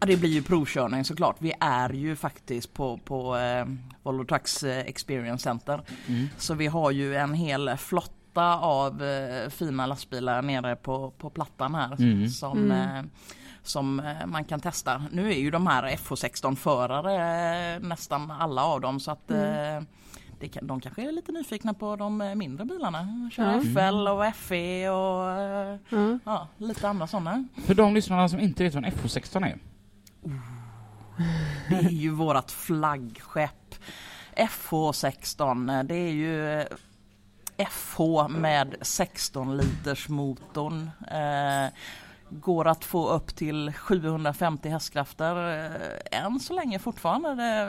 Ja, 0.00 0.06
det 0.06 0.16
blir 0.16 0.30
ju 0.30 0.42
provkörning 0.42 1.04
såklart. 1.04 1.36
Vi 1.38 1.52
är 1.60 1.90
ju 1.90 2.16
faktiskt 2.16 2.74
på, 2.74 2.98
på 2.98 3.36
eh, 3.36 3.66
Volvo 4.02 4.24
Trucks 4.24 4.62
eh, 4.62 4.78
Experience 4.78 5.42
Center. 5.42 5.82
Mm. 6.06 6.28
Så 6.38 6.54
vi 6.54 6.66
har 6.66 6.90
ju 6.90 7.16
en 7.16 7.34
hel 7.34 7.76
flotta 8.34 8.58
av 8.58 9.02
eh, 9.02 9.48
fina 9.50 9.86
lastbilar 9.86 10.42
nere 10.42 10.76
på, 10.76 11.10
på 11.10 11.30
plattan 11.30 11.74
här 11.74 11.96
Mm. 11.98 12.28
som, 12.28 12.58
Mm. 12.70 12.96
eh, 12.98 13.04
som 13.62 14.00
eh, 14.00 14.26
man 14.26 14.44
kan 14.44 14.60
testa. 14.60 15.02
Nu 15.12 15.30
är 15.32 15.36
ju 15.38 15.50
de 15.50 15.66
här 15.66 15.82
FH16-förare 15.96 17.74
eh, 17.74 17.80
nästan 17.80 18.30
alla 18.30 18.64
av 18.64 18.80
dem 18.80 19.00
så 19.00 19.10
att 19.10 19.30
Mm. 19.30 19.86
det 20.40 20.48
kan, 20.48 20.66
de 20.66 20.80
kanske 20.80 21.02
är 21.08 21.12
lite 21.12 21.32
nyfikna 21.32 21.74
på 21.74 21.96
de 21.96 22.32
mindre 22.36 22.64
bilarna. 22.64 23.30
Köra 23.32 23.52
Ja. 23.52 23.60
FL 23.60 24.08
och 24.08 24.34
FE 24.36 24.88
och 24.90 25.30
eh, 25.30 25.78
Ja. 25.88 26.18
ja, 26.24 26.48
lite 26.58 26.88
andra 26.88 27.06
sådana. 27.06 27.44
För 27.66 27.74
de 27.74 27.94
lyssnarna 27.94 28.28
som 28.28 28.40
inte 28.40 28.64
vet 28.64 28.74
vad 28.74 28.84
en 28.84 28.90
FH16 28.92 29.46
är. 29.46 29.58
Det 31.70 31.76
är 31.76 31.90
ju 31.90 32.10
vårat 32.10 32.50
flaggskepp. 32.52 33.74
FH16, 34.36 35.82
det 35.82 35.94
är 35.94 36.10
ju 36.12 36.64
FH 37.70 38.28
med 38.28 38.74
16 38.80 39.56
liters 39.56 40.08
motorn. 40.08 40.90
Eh, 41.10 41.72
går 42.30 42.68
att 42.68 42.84
få 42.84 43.08
upp 43.08 43.36
till 43.36 43.72
750 43.72 44.68
hästkrafter. 44.68 45.64
Eh, 45.64 46.24
än 46.24 46.40
så 46.40 46.54
länge 46.54 46.78
fortfarande 46.78 47.34
det, 47.34 47.60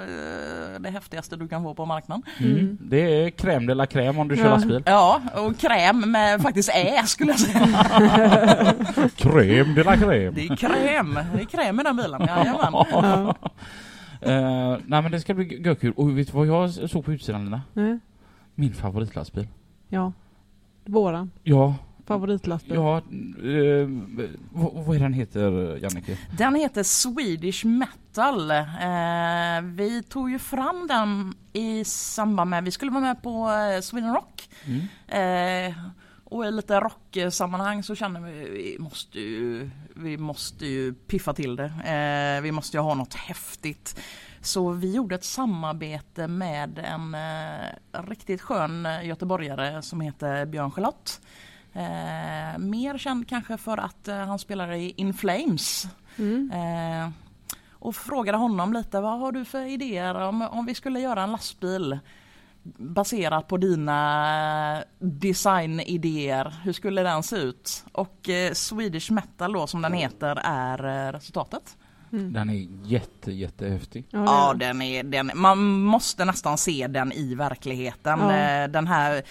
eh, 0.75 0.81
det 0.81 0.89
häftigaste 0.89 1.35
du 1.35 1.47
kan 1.47 1.63
få 1.63 1.73
på 1.73 1.85
marknaden. 1.85 2.23
Mm. 2.39 2.77
Det 2.81 2.97
är 2.97 3.29
crème 3.29 3.67
de 3.67 3.73
la 3.73 3.85
crème 3.85 4.19
om 4.21 4.27
du 4.27 4.35
kör 4.35 4.43
Ja. 4.45 4.49
lastbil. 4.49 4.83
Ja, 4.85 5.21
och 5.35 5.57
kräm 5.57 6.11
med 6.11 6.41
faktiskt 6.41 6.69
ä 6.69 7.03
skulle 7.05 7.31
jag 7.31 7.39
säga. 7.39 7.59
Crème 9.17 9.75
de 9.75 9.83
la 9.83 9.95
crème. 9.95 10.31
Det 10.31 10.41
är 10.45 10.55
kräm, 10.55 11.13
det 11.35 11.41
är 11.41 11.45
kräm 11.45 11.79
i 11.79 11.83
den 11.83 11.95
bilen. 11.97 12.21
Jajamän. 12.27 12.73
Ja. 12.91 13.35
Eh, 14.21 14.77
nej 14.85 15.01
men 15.01 15.11
det 15.11 15.19
ska 15.19 15.33
bli 15.33 15.61
görkul. 15.65 15.93
Och 15.97 16.17
vet 16.17 16.27
du 16.27 16.33
vad 16.33 16.47
jag 16.47 16.69
såg 16.89 17.05
på 17.05 17.13
utsidan 17.13 17.43
Lina? 17.45 17.61
Nej. 17.73 17.99
Min 18.55 18.73
favoritlastbil. 18.73 19.47
Ja. 19.95 20.13
Våran 20.85 21.31
Ja, 21.43 21.75
favoritlastbil. 22.05 22.75
ja. 22.75 22.97
Eh, 22.97 23.87
vad, 24.51 24.85
vad 24.85 24.95
är 24.95 24.99
den 24.99 25.13
heter 25.13 25.77
Jannike? 25.81 26.17
Den 26.37 26.55
heter 26.55 26.83
Swedish 26.83 27.65
Metal. 27.65 28.51
Eh, 28.51 29.61
vi 29.75 30.03
tog 30.09 30.31
ju 30.31 30.39
fram 30.39 30.87
den 30.87 31.33
i 31.53 31.83
samband 31.85 32.49
med, 32.49 32.63
vi 32.63 32.71
skulle 32.71 32.91
vara 32.91 33.01
med 33.01 33.21
på 33.23 33.49
eh, 33.51 33.81
Sweden 33.81 34.13
Rock. 34.13 34.49
Mm. 34.65 35.69
Eh, 35.69 35.75
och 36.23 36.45
i 36.45 36.51
lite 36.51 36.79
rocksammanhang 36.79 37.83
så 37.83 37.95
känner 37.95 38.19
vi 38.21 38.31
vi 38.49 38.77
måste 38.79 39.19
ju, 39.19 39.69
vi 39.95 40.17
måste 40.17 40.65
ju 40.65 40.93
piffa 40.93 41.33
till 41.33 41.55
det. 41.55 41.65
Eh, 41.65 42.43
vi 42.43 42.51
måste 42.51 42.77
ju 42.77 42.81
ha 42.81 42.93
något 42.95 43.13
häftigt. 43.13 43.99
Så 44.45 44.71
vi 44.71 44.95
gjorde 44.95 45.15
ett 45.15 45.23
samarbete 45.23 46.27
med 46.27 46.79
en 46.79 47.15
eh, 47.15 48.03
riktigt 48.07 48.41
skön 48.41 48.87
göteborgare 49.03 49.81
som 49.81 50.01
heter 50.01 50.45
Björn 50.45 50.71
Charlotte. 50.71 51.21
Eh, 51.73 52.57
mer 52.57 52.97
känd 52.97 53.29
kanske 53.29 53.57
för 53.57 53.77
att 53.77 54.07
eh, 54.07 54.17
han 54.17 54.39
spelar 54.39 54.71
i 54.71 54.93
In 54.97 55.13
Flames. 55.13 55.87
Mm. 56.17 56.51
Eh, 56.51 57.09
och 57.71 57.95
frågade 57.95 58.37
honom 58.37 58.73
lite, 58.73 59.01
vad 59.01 59.19
har 59.19 59.31
du 59.31 59.45
för 59.45 59.65
idéer 59.65 60.15
om, 60.15 60.41
om 60.41 60.65
vi 60.65 60.75
skulle 60.75 60.99
göra 60.99 61.23
en 61.23 61.31
lastbil 61.31 61.99
baserat 62.77 63.47
på 63.47 63.57
dina 63.57 64.83
designidéer, 64.99 66.53
hur 66.63 66.73
skulle 66.73 67.03
den 67.03 67.23
se 67.23 67.35
ut? 67.35 67.85
Och 67.91 68.29
eh, 68.29 68.53
Swedish 68.53 69.11
Metal 69.11 69.53
då 69.53 69.67
som 69.67 69.81
den 69.81 69.93
heter 69.93 70.39
är 70.43 71.07
eh, 71.13 71.19
resultatet. 72.11 72.33
Den 72.33 72.49
är 72.49 72.67
jätte 72.83 73.31
jättehäftig. 73.31 74.05
Ja, 74.09 74.19
det 74.19 74.25
Ja, 74.25 74.49
är 74.51 74.53
det. 74.57 74.65
den 74.67 74.81
är, 74.81 75.03
den, 75.03 75.31
man 75.35 75.63
måste 75.79 76.25
nästan 76.25 76.57
se 76.57 76.87
den 76.87 77.11
i 77.11 77.35
verkligheten. 77.35 78.19
Ja. 78.19 78.35
Eh, 78.37 78.67
Den 78.69 78.87
här, 78.87 79.21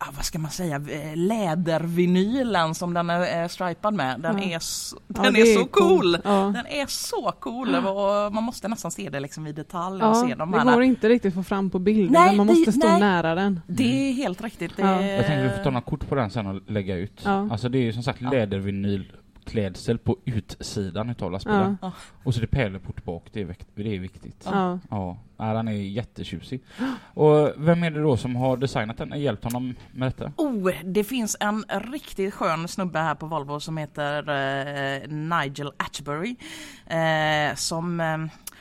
ja, 0.00 0.06
vad 0.16 0.24
ska 0.24 0.38
man 0.38 0.50
säga, 0.50 0.76
eh, 0.76 1.16
lädervinylen 1.16 2.74
som 2.74 2.94
den 2.94 3.10
är 3.10 3.42
eh, 3.42 3.48
stripad 3.48 3.94
med. 3.94 4.20
Den 4.20 4.38
Ja. 4.38 4.44
är, 4.44 4.58
så, 4.58 4.96
Ja, 5.16 5.22
den 5.22 5.32
det 5.34 5.40
är 5.40 5.58
så 5.58 5.64
cool! 5.66 6.16
Ja. 6.24 6.52
Den 6.54 6.66
är 6.66 6.86
så 6.86 7.32
cool 7.40 7.74
och 7.74 8.32
man 8.34 8.42
måste 8.44 8.68
nästan 8.68 8.90
se 8.90 9.10
det 9.10 9.20
liksom 9.20 9.46
i 9.46 9.52
detalj 9.52 10.02
och 10.02 10.08
Ja, 10.08 10.14
se 10.28 10.34
de 10.34 10.50
det 10.50 10.58
här. 10.58 10.72
går 10.74 10.82
inte 10.82 11.08
riktigt 11.08 11.28
att 11.28 11.34
få 11.34 11.42
fram 11.42 11.70
på 11.70 11.78
bilder, 11.78 12.12
Nej, 12.12 12.26
men 12.26 12.36
man 12.36 12.46
det- 12.46 12.52
måste 12.52 12.72
stå 12.72 12.88
nej. 12.88 13.00
nära 13.00 13.34
den. 13.34 13.60
Det 13.66 14.08
är 14.08 14.12
helt 14.12 14.40
riktigt. 14.42 14.76
Det, 14.76 14.82
Ja. 14.82 15.02
Jag 15.02 15.26
tänkte 15.26 15.42
vi 15.42 15.56
får 15.56 15.64
ta 15.64 15.70
några 15.70 15.80
kort 15.84 16.08
på 16.08 16.14
den 16.14 16.30
sen 16.30 16.46
och 16.46 16.60
lägga 16.70 16.96
ut. 16.96 17.20
Ja. 17.24 17.48
Alltså 17.50 17.68
det 17.68 17.78
är 17.78 17.82
ju 17.82 17.92
som 17.92 18.02
sagt 18.02 18.20
Ja. 18.20 18.30
Lädervinylklädsel 19.54 19.98
på 19.98 20.16
utsidan 20.24 21.10
utav 21.10 21.32
lastbilen. 21.32 21.78
Ja. 21.82 21.92
Och 22.24 22.34
så 22.34 22.40
är 22.40 22.42
det 22.42 22.46
pärleport 22.46 23.04
bak, 23.04 23.26
det 23.32 23.40
är, 23.40 23.44
vikt- 23.44 23.68
det 23.74 23.94
är 23.94 23.98
viktigt. 23.98 24.42
Ja. 24.44 24.78
Ja, 24.90 25.18
ja 25.36 25.52
den 25.54 25.68
är 25.68 25.72
jättetjusig. 25.72 26.62
Och 27.14 27.52
vem 27.56 27.82
är 27.82 27.90
det 27.90 28.02
då 28.02 28.16
som 28.16 28.36
har 28.36 28.56
designat 28.56 28.96
den 28.98 29.12
och 29.12 29.18
hjälpt 29.18 29.44
honom 29.44 29.74
med 29.92 30.08
detta? 30.08 30.32
Oh, 30.36 30.70
det 30.84 31.04
finns 31.04 31.36
en 31.40 31.64
riktigt 31.68 32.34
skön 32.34 32.68
snubbe 32.68 32.98
här 32.98 33.14
på 33.14 33.26
Volvo 33.26 33.60
som 33.60 33.76
heter 33.76 34.18
eh, 34.28 35.08
Nigel 35.08 35.72
Atchbury. 35.76 36.36
Eh, 36.86 37.54
som, 37.54 38.00
eh, 38.00 38.18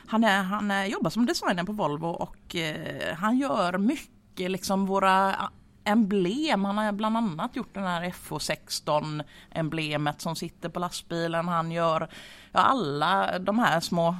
han 0.07 0.23
är, 0.23 0.43
han 0.43 0.71
är, 0.71 0.85
jobbar 0.85 1.09
som 1.09 1.25
designer 1.25 1.63
på 1.63 1.71
Volvo 1.71 2.07
och 2.07 2.55
eh, 2.55 3.15
han 3.15 3.37
gör 3.37 3.77
mycket 3.77 4.51
liksom 4.51 4.85
våra 4.85 5.35
emblem. 5.89 6.65
Han 6.65 6.77
har 6.77 6.91
bland 6.91 7.17
annat 7.17 7.55
gjort 7.55 7.73
den 7.73 7.83
här 7.83 8.01
FH16 8.03 9.23
emblemet 9.51 10.21
som 10.21 10.35
sitter 10.35 10.69
på 10.69 10.79
lastbilen. 10.79 11.47
Han 11.47 11.71
gör 11.71 12.09
ja, 12.51 12.59
alla 12.59 13.39
de 13.39 13.59
här 13.59 13.79
små 13.79 14.15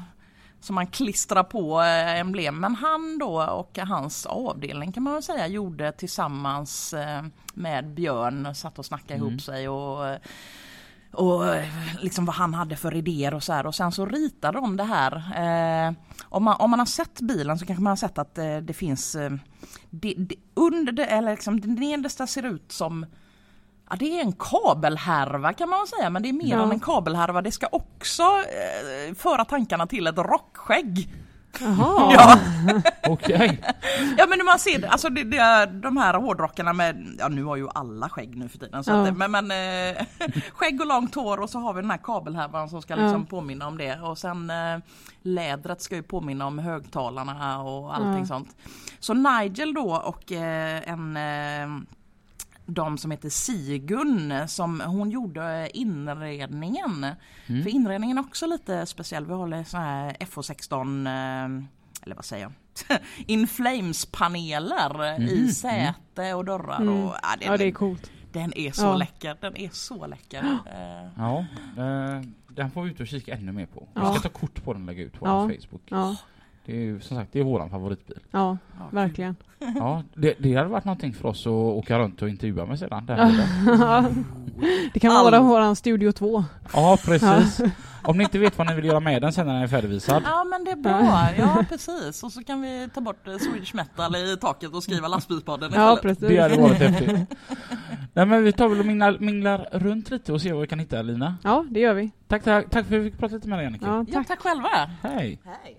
som 0.61 0.75
man 0.75 0.87
klistrar 0.87 1.43
på 1.43 1.81
eh, 1.81 2.19
emblem. 2.19 2.59
Men 2.59 2.75
han 2.75 3.17
då 3.17 3.43
och 3.43 3.77
hans 3.77 4.25
avdelning 4.25 4.91
kan 4.91 5.03
man 5.03 5.13
väl 5.13 5.23
säga 5.23 5.47
gjorde 5.47 5.91
tillsammans 5.91 6.93
eh, 6.93 7.23
med 7.53 7.87
Björn, 7.87 8.55
satt 8.55 8.79
och 8.79 8.85
snackade 8.85 9.13
Mm. 9.13 9.27
ihop 9.29 9.41
sig 9.41 9.69
och 9.69 10.07
eh, 10.07 10.17
och 11.11 11.55
eh, 11.55 11.65
liksom 12.01 12.25
vad 12.25 12.35
han 12.35 12.53
hade 12.53 12.75
för 12.75 12.95
idéer 12.95 13.33
och 13.33 13.43
så 13.43 13.53
här 13.53 13.65
och 13.65 13.75
sen 13.75 13.91
så 13.91 14.05
ritade 14.05 14.57
de 14.59 14.77
det 14.77 14.83
här. 14.83 15.15
Eh, 15.87 15.93
om, 16.23 16.43
man, 16.43 16.55
om 16.59 16.69
man 16.69 16.79
har 16.79 16.85
sett 16.85 17.21
bilen 17.21 17.59
så 17.59 17.65
kanske 17.65 17.83
man 17.83 17.91
har 17.91 17.95
sett 17.95 18.17
att 18.17 18.37
eh, 18.37 18.57
det 18.57 18.73
finns 18.73 19.15
eh, 19.15 19.31
det, 19.89 20.13
det, 20.17 20.35
under 20.53 20.91
det, 20.91 21.05
eller 21.05 21.31
liksom 21.31 21.61
det 21.61 21.67
nedersta 21.67 22.27
ser 22.27 22.43
ut 22.45 22.71
som 22.71 23.05
Ja, 23.91 23.95
det 23.99 24.19
är 24.19 24.21
en 24.21 24.33
kabelhärva 24.33 25.53
kan 25.53 25.69
man 25.69 25.87
säga 25.87 26.09
men 26.09 26.23
det 26.23 26.29
är 26.29 26.33
mer 26.33 26.47
Ja. 26.57 26.63
än 26.63 26.71
en 26.71 26.79
kabelhärva. 26.79 27.41
Det 27.41 27.51
ska 27.51 27.67
också 27.71 28.23
eh, 28.23 29.15
föra 29.15 29.45
tankarna 29.45 29.87
till 29.87 30.07
ett 30.07 30.17
rockskägg. 30.17 31.13
Jaha. 31.61 32.13
Ja. 32.13 32.37
Okej. 33.07 33.61
Ja 34.17 34.25
men 34.29 34.45
man 34.45 34.59
ser 34.59 34.85
alltså 34.87 35.09
det, 35.09 35.23
det 35.23 35.37
är 35.37 35.67
de 35.67 35.97
här 35.97 36.13
hårdrockarna 36.13 36.73
med, 36.73 37.15
ja 37.19 37.27
nu 37.27 37.43
har 37.43 37.55
ju 37.55 37.67
alla 37.75 38.09
skägg 38.09 38.37
nu 38.37 38.49
för 38.49 38.57
tiden. 38.57 38.83
Så 38.83 38.91
Ja. 38.91 39.07
att, 39.07 39.17
men, 39.17 39.31
men 39.31 39.51
eh, 39.51 40.05
skägg 40.53 40.81
och 40.81 40.87
långt 40.87 41.15
hår 41.15 41.39
och 41.39 41.49
så 41.49 41.59
har 41.59 41.73
vi 41.73 41.81
den 41.81 41.91
här 41.91 41.97
kabelhärvan 42.03 42.69
som 42.69 42.81
ska 42.81 42.93
Ja. 42.95 43.01
liksom 43.03 43.25
påminna 43.25 43.67
om 43.67 43.77
det. 43.77 43.99
Och 43.99 44.17
sen 44.17 44.49
eh, 44.49 44.77
lädret 45.21 45.81
ska 45.81 45.95
ju 45.95 46.03
påminna 46.03 46.47
om 46.47 46.59
högtalarna 46.59 47.61
och 47.61 47.95
allting 47.95 48.19
Ja. 48.19 48.25
sånt. 48.25 48.55
Så 48.99 49.13
Nigel 49.13 49.73
då 49.73 49.95
och 49.95 50.31
eh, 50.31 50.89
en 50.89 51.17
eh, 51.17 51.81
de 52.73 52.97
som 52.97 53.11
heter 53.11 53.29
Sigun 53.29 54.33
som 54.47 54.81
hon 54.81 55.09
gjorde 55.11 55.69
inredningen. 55.73 57.05
Mm. 57.47 57.63
För 57.63 57.69
inredningen 57.69 58.17
är 58.17 58.21
också 58.21 58.45
lite 58.47 58.85
speciell. 58.85 59.25
Vi 59.25 59.33
håller 59.33 59.63
så 59.63 59.77
här 59.77 60.13
FH16 60.19 61.07
eh, 61.07 61.63
eller 62.03 62.15
vad 62.15 62.25
säger 62.25 62.43
jag? 62.43 62.51
In 63.27 63.47
Flames-paneler 63.47 65.21
i 65.21 65.41
Mhm. 65.41 65.49
säte 65.51 66.33
och 66.33 66.45
dörrar. 66.45 66.81
Mm. 66.81 66.93
Och, 67.03 67.15
ja, 67.21 67.35
den, 67.39 67.51
Ja, 67.51 67.57
det 67.57 67.65
är 67.65 67.71
coolt. 67.71 68.11
den 68.31 68.53
är 68.57 68.71
så 68.71 68.85
Ja. 68.85 68.95
läcker. 68.95 69.37
Den 69.41 69.57
är 69.57 69.69
så 69.69 70.07
läcker. 70.07 70.43
Eh, 70.65 71.09
Ja, 71.17 71.39
eh, 71.77 72.21
den 72.47 72.71
får 72.71 72.83
vi 72.83 72.89
ut 72.91 72.99
och 72.99 73.07
kika 73.07 73.33
ännu 73.35 73.51
mer 73.51 73.65
på. 73.65 73.87
Vi 73.95 74.01
Ja. 74.01 74.13
ska 74.13 74.29
ta 74.29 74.39
kort 74.39 74.63
på 74.63 74.73
den 74.73 74.81
och 74.81 74.87
lägga 74.87 75.03
ut 75.03 75.13
på 75.19 75.27
Ja. 75.27 75.41
Facebook. 75.49 75.81
Ja, 76.69 76.75
Det 76.75 76.81
är 76.81 76.85
ju 76.85 76.99
som 77.01 77.17
sagt, 77.17 77.33
det 77.33 77.39
är 77.39 77.43
våran 77.43 77.69
favoritbil. 77.69 78.17
ja, 78.31 78.57
ja, 78.79 78.85
verkligen. 78.91 79.35
Ja, 79.75 80.03
det, 80.13 80.35
det 80.39 80.55
hade 80.55 80.69
varit 80.69 80.85
någonting 80.85 81.13
för 81.13 81.27
oss 81.29 81.47
att 81.47 81.51
åka 81.51 81.99
runt 81.99 82.21
och 82.21 82.29
intervjua 82.29 82.65
med 82.65 82.79
sedan. 82.79 83.05
Det 83.05 83.13
Ja. 83.13 83.25
här. 83.85 84.13
det 84.93 84.99
kan 84.99 85.11
All- 85.11 85.23
vara 85.31 85.41
våran 85.41 85.75
Studio 85.75 86.11
2. 86.11 86.43
ja, 86.73 86.97
precis. 87.05 87.61
Om 88.03 88.17
ni 88.17 88.23
inte 88.23 88.39
vet 88.39 88.57
vad 88.57 88.67
ni 88.67 88.75
vill 88.75 88.85
göra 88.85 88.99
med 88.99 89.21
den 89.21 89.33
sen 89.33 89.47
när 89.47 89.53
den 89.53 89.63
är 89.63 89.67
färdigvisad. 89.67 90.21
Ja 90.25 90.43
men 90.43 90.63
det 90.63 90.71
är 90.71 90.75
bra, 90.75 91.27
ja 91.37 91.65
precis. 91.69 92.23
Och 92.23 92.31
så 92.31 92.43
kan 92.43 92.61
vi 92.61 92.89
ta 92.93 93.01
bort 93.01 93.27
eh, 93.27 93.37
Swedish 93.37 93.75
metal 93.75 94.15
i 94.15 94.37
taket 94.41 94.73
och 94.73 94.83
skriva 94.83 95.07
lastbilspodden 95.07 95.71
Ja, 95.75 95.93
istället. 95.93 96.01
precis. 96.19 96.29
Det 96.29 96.41
hade 96.41 96.61
varit 96.61 96.77
häftigt. 96.77 97.39
Nej 98.13 98.25
men 98.25 98.43
vi 98.43 98.51
tar 98.51 98.67
väl 98.69 98.79
och 98.79 98.85
minglar, 98.85 99.17
minglar 99.19 99.67
runt 99.71 100.09
lite 100.11 100.33
och 100.33 100.41
ser 100.41 100.51
vad 100.53 100.61
vi 100.61 100.67
kan 100.67 100.79
hitta 100.79 101.01
Lina. 101.01 101.35
Ja, 101.43 101.65
det 101.69 101.79
gör 101.79 101.93
vi. 101.93 102.11
Tack, 102.27 102.43
tack, 102.43 102.69
tack 102.69 102.85
för 102.87 102.95
att 102.97 103.01
vi 103.01 103.11
fick 103.11 103.19
prata 103.19 103.35
lite 103.35 103.47
med 103.47 103.59
dig 103.59 103.65
Annika. 103.67 103.85
Ja, 103.85 104.05
Ja, 104.07 104.13
tack. 104.13 104.27
tack 104.27 104.39
själva. 104.39 104.67
Hej. 105.03 105.39
Hej. 105.63 105.77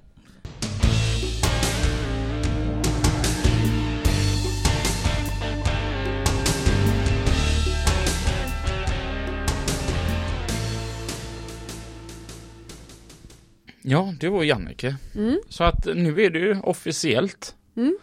Ja, 13.82 14.14
det 14.20 14.28
var 14.28 14.44
Jannike. 14.44 14.96
Mm. 15.14 15.40
Så 15.48 15.64
att 15.64 15.86
nu 15.94 16.22
är 16.22 16.30
det 16.30 16.38
ju 16.38 16.60
officiellt. 16.60 17.54
Mm. 17.76 17.98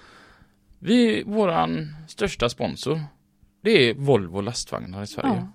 Vi, 0.79 1.23
våran 1.23 1.95
största 2.07 2.49
sponsor, 2.49 2.99
det 3.61 3.89
är 3.89 3.93
Volvo 3.93 4.41
lastvagnar 4.41 5.03
i 5.03 5.07
Sverige. 5.07 5.33
Ja. 5.35 5.47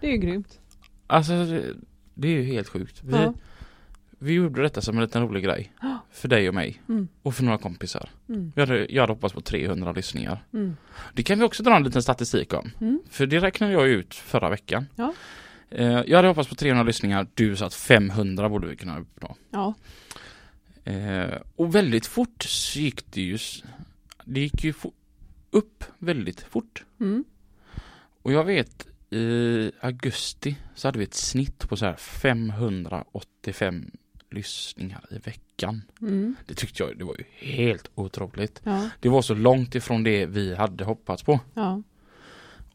Det 0.00 0.06
är 0.06 0.10
ju 0.12 0.18
grymt. 0.18 0.60
Alltså, 1.06 1.32
det, 1.32 1.62
det 2.14 2.28
är 2.28 2.32
ju 2.32 2.42
helt 2.42 2.68
sjukt. 2.68 3.02
Vi, 3.04 3.12
Ja. 3.12 3.34
vi 4.18 4.32
gjorde 4.32 4.62
detta 4.62 4.80
som 4.80 4.96
en 4.96 5.02
liten 5.04 5.22
rolig 5.22 5.44
grej. 5.44 5.72
För 6.10 6.28
dig 6.28 6.48
och 6.48 6.54
mig. 6.54 6.82
Mm. 6.88 7.08
Och 7.22 7.34
för 7.34 7.44
några 7.44 7.58
kompisar. 7.58 8.10
Mm. 8.28 8.52
Vi 8.54 8.60
hade, 8.60 8.86
jag 8.92 9.02
hade 9.02 9.12
hoppats 9.12 9.34
på 9.34 9.40
300 9.40 9.92
lyssningar. 9.92 10.44
Mm. 10.52 10.76
Det 11.14 11.22
kan 11.22 11.38
vi 11.38 11.44
också 11.44 11.62
dra 11.62 11.76
en 11.76 11.84
liten 11.84 12.02
statistik 12.02 12.52
om. 12.54 12.70
Mm. 12.80 13.00
För 13.10 13.26
det 13.26 13.38
räknade 13.38 13.72
jag 13.72 13.88
ut 13.88 14.14
förra 14.14 14.50
veckan. 14.50 14.86
Ja. 14.96 15.14
Eh, 15.74 16.02
Jag 16.06 16.16
hade 16.18 16.28
hoppats 16.28 16.48
på 16.48 16.54
300 16.54 16.82
lyssningar, 16.84 17.26
du 17.34 17.56
sa 17.56 17.66
att 17.66 17.74
500 17.74 18.48
borde 18.48 18.66
vi 18.66 18.76
kunna 18.76 19.00
uppnå. 19.00 19.36
Ja. 19.50 19.74
Eh, 20.84 21.40
och 21.56 21.74
väldigt 21.74 22.06
fort 22.06 22.42
så 22.42 22.78
gick 22.78 23.12
det 23.12 23.22
ju, 23.22 23.38
det 24.24 24.40
gick 24.40 24.64
ju 24.64 24.74
upp 25.50 25.84
väldigt 25.98 26.40
fort. 26.40 26.84
Mm. 27.00 27.24
Och 28.22 28.32
jag 28.32 28.44
vet 28.44 28.86
i 29.10 29.72
augusti 29.80 30.56
så 30.74 30.88
hade 30.88 30.98
vi 30.98 31.04
ett 31.04 31.14
snitt 31.14 31.68
på 31.68 31.76
så 31.76 31.84
här 31.86 31.96
585 31.96 33.90
lyssningar 34.30 35.04
i 35.10 35.18
veckan. 35.18 35.82
Mm. 36.00 36.36
Det 36.46 36.54
tyckte 36.54 36.82
jag 36.82 36.98
det 36.98 37.04
var 37.04 37.16
ju 37.18 37.24
helt 37.46 37.90
otroligt. 37.94 38.60
Ja. 38.64 38.90
Det 39.00 39.08
var 39.08 39.22
så 39.22 39.34
långt 39.34 39.74
ifrån 39.74 40.04
det 40.04 40.26
vi 40.26 40.54
hade 40.54 40.84
hoppats 40.84 41.22
på. 41.22 41.40
Ja. 41.54 41.82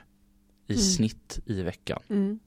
i 0.67 0.73
Mm. 0.73 0.83
snitt 0.83 1.39
i 1.47 1.63
veckan. 1.63 2.03
Mm. 2.11 2.39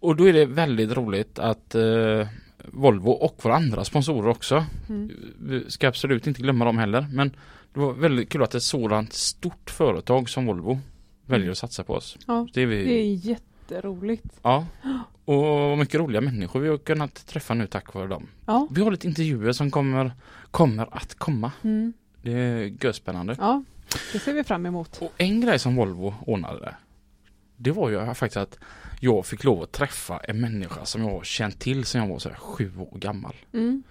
Och 0.00 0.16
då 0.16 0.28
är 0.28 0.32
det 0.32 0.46
väldigt 0.46 0.90
roligt 0.92 1.38
att 1.38 1.74
eh, 1.74 2.28
Volvo 2.64 3.10
och 3.10 3.40
våra 3.44 3.56
andra 3.56 3.84
sponsorer 3.84 4.28
också. 4.28 4.64
Mm. 4.88 5.10
Vi 5.40 5.70
ska 5.70 5.88
absolut 5.88 6.26
inte 6.26 6.42
glömma 6.42 6.64
dem 6.64 6.78
heller. 6.78 7.06
Men 7.12 7.28
det 7.74 7.80
var 7.80 7.92
väldigt 7.92 8.28
kul 8.28 8.42
att 8.42 8.54
ett 8.54 8.62
sådant 8.62 9.12
stort 9.12 9.70
företag 9.70 10.28
som 10.30 10.46
Volvo 10.46 10.78
väljer 11.26 11.50
att 11.50 11.58
satsa 11.58 11.84
på 11.84 11.94
oss. 11.94 12.18
Ja. 12.26 12.46
Det 12.54 12.62
är 12.62 12.66
vi, 12.66 12.84
Det 12.84 13.00
är 13.00 13.14
jätteroligt. 13.70 14.40
Ja. 14.42 14.66
Och 15.24 15.78
mycket 15.78 16.00
roliga 16.00 16.20
människor 16.20 16.60
vi 16.60 16.68
har 16.68 16.78
kunnat 16.78 17.26
träffa 17.26 17.54
nu 17.54 17.66
tack 17.66 17.94
vare 17.94 18.08
dem. 18.08 18.26
Ja. 18.46 18.68
Vi 18.70 18.82
har 18.82 18.90
lite 18.90 19.06
intervjuer 19.06 19.52
som 19.52 19.70
kommer, 19.70 20.12
kommer 20.50 20.96
att 20.96 21.14
komma. 21.14 21.52
Mm. 21.62 21.92
Det 22.22 22.32
är 22.32 22.84
görspännande. 22.84 23.36
Ja, 23.38 23.62
det 24.12 24.18
ser 24.18 24.34
vi 24.34 24.44
fram 24.44 24.66
emot. 24.66 24.98
Och 25.02 25.12
en 25.16 25.40
grej 25.40 25.58
som 25.58 25.76
Volvo 25.76 26.14
ordnade. 26.26 26.74
Det 27.56 27.70
var 27.70 27.90
ju 27.90 28.14
faktiskt 28.14 28.36
att 28.36 28.58
jag 29.00 29.26
fick 29.26 29.44
lov 29.44 29.62
att 29.62 29.72
träffa 29.72 30.18
en 30.18 30.40
människa 30.40 30.84
som 30.84 31.02
jag 31.02 31.10
har 31.10 31.24
känt 31.24 31.60
till 31.60 31.84
sedan 31.84 32.02
jag 32.02 32.08
var 32.08 32.18
så 32.18 32.30
sju 32.30 32.72
år 32.78 32.98
gammal. 32.98 33.34
Mm. 33.52 33.82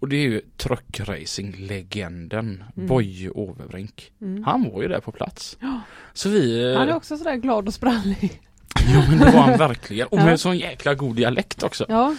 Och 0.00 0.08
det 0.08 0.16
är 0.16 0.28
ju 0.28 0.40
truckracing-legenden 0.56 2.64
Mm. 2.76 2.88
Boje 2.88 3.30
Overbrink. 3.30 4.12
Mm. 4.20 4.44
Han 4.44 4.70
var 4.70 4.82
ju 4.82 4.88
där 4.88 5.00
på 5.00 5.12
plats. 5.12 5.56
Ja. 5.60 5.80
Så 6.12 6.28
vi... 6.28 6.74
Han 6.76 6.88
är 6.88 6.94
också 6.94 7.16
sådär 7.16 7.36
glad 7.36 7.68
och 7.68 7.74
sprallig. 7.74 8.40
Ja 8.94 9.04
men 9.08 9.18
det 9.18 9.24
var 9.24 9.40
han 9.40 9.58
verkligen. 9.68 10.06
Och 10.06 10.18
Ja. 10.18 10.24
med 10.24 10.40
sån 10.40 10.58
jäkla 10.58 10.94
god 10.94 11.16
dialekt 11.16 11.62
också. 11.62 11.86
Ja, 11.88 12.14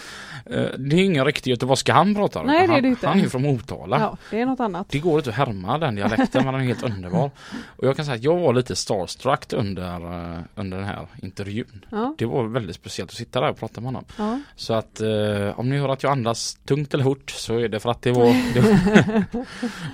Eh, 0.46 0.66
Det 0.78 0.96
är 0.96 1.04
ingen 1.04 1.26
riktig 1.26 1.52
göteborgska 1.52 1.94
han 1.94 2.16
pratar. 2.16 2.44
Nej, 2.44 2.58
det 2.58 2.64
är 2.64 2.68
han, 2.68 2.82
det 2.82 2.88
inte. 2.88 3.08
Han 3.08 3.20
är 3.20 3.28
från 3.30 3.42
Motala. 3.42 4.00
ja, 4.00 4.18
det 4.32 4.42
är 4.42 4.46
något 4.46 4.60
annat. 4.60 4.88
Det 4.90 5.00
går 5.00 5.18
inte 5.18 5.30
att 5.30 5.36
härma 5.36 5.78
den 5.78 5.96
dialekten 5.96 6.46
men 6.46 6.54
den 6.54 6.62
är 6.64 6.66
helt 6.68 6.84
underbar. 6.94 7.32
Och 7.66 7.88
jag 7.88 7.96
kan 7.96 8.06
säga 8.06 8.16
att 8.16 8.24
jag 8.24 8.40
var 8.40 8.54
lite 8.54 8.76
starstruck 8.76 9.54
under, 9.54 9.96
eh, 10.34 10.40
under 10.56 10.78
den 10.78 10.86
här 10.88 11.08
intervjun. 11.22 11.86
Ja, 11.92 12.16
Det 12.18 12.26
var 12.26 12.44
väldigt 12.44 12.76
speciellt 12.76 13.10
att 13.12 13.18
sitta 13.18 13.42
där 13.42 13.50
och 13.50 13.60
prata 13.60 13.82
med 13.82 13.88
honom. 13.88 14.06
ja. 14.18 14.40
Så 14.56 14.74
att 14.74 15.02
eh, 15.02 15.60
om 15.60 15.70
ni 15.70 15.78
hör 15.78 15.90
att 15.90 16.04
jag 16.04 16.12
andas 16.12 16.56
tungt 16.66 16.94
eller 16.94 17.04
hort 17.04 17.30
så 17.32 17.58
är 17.60 17.68
det 17.68 17.80
för 17.80 17.92
att 17.92 18.02
det 18.02 18.12
var... 18.12 18.54
Det 18.54 18.60
var 18.60 19.24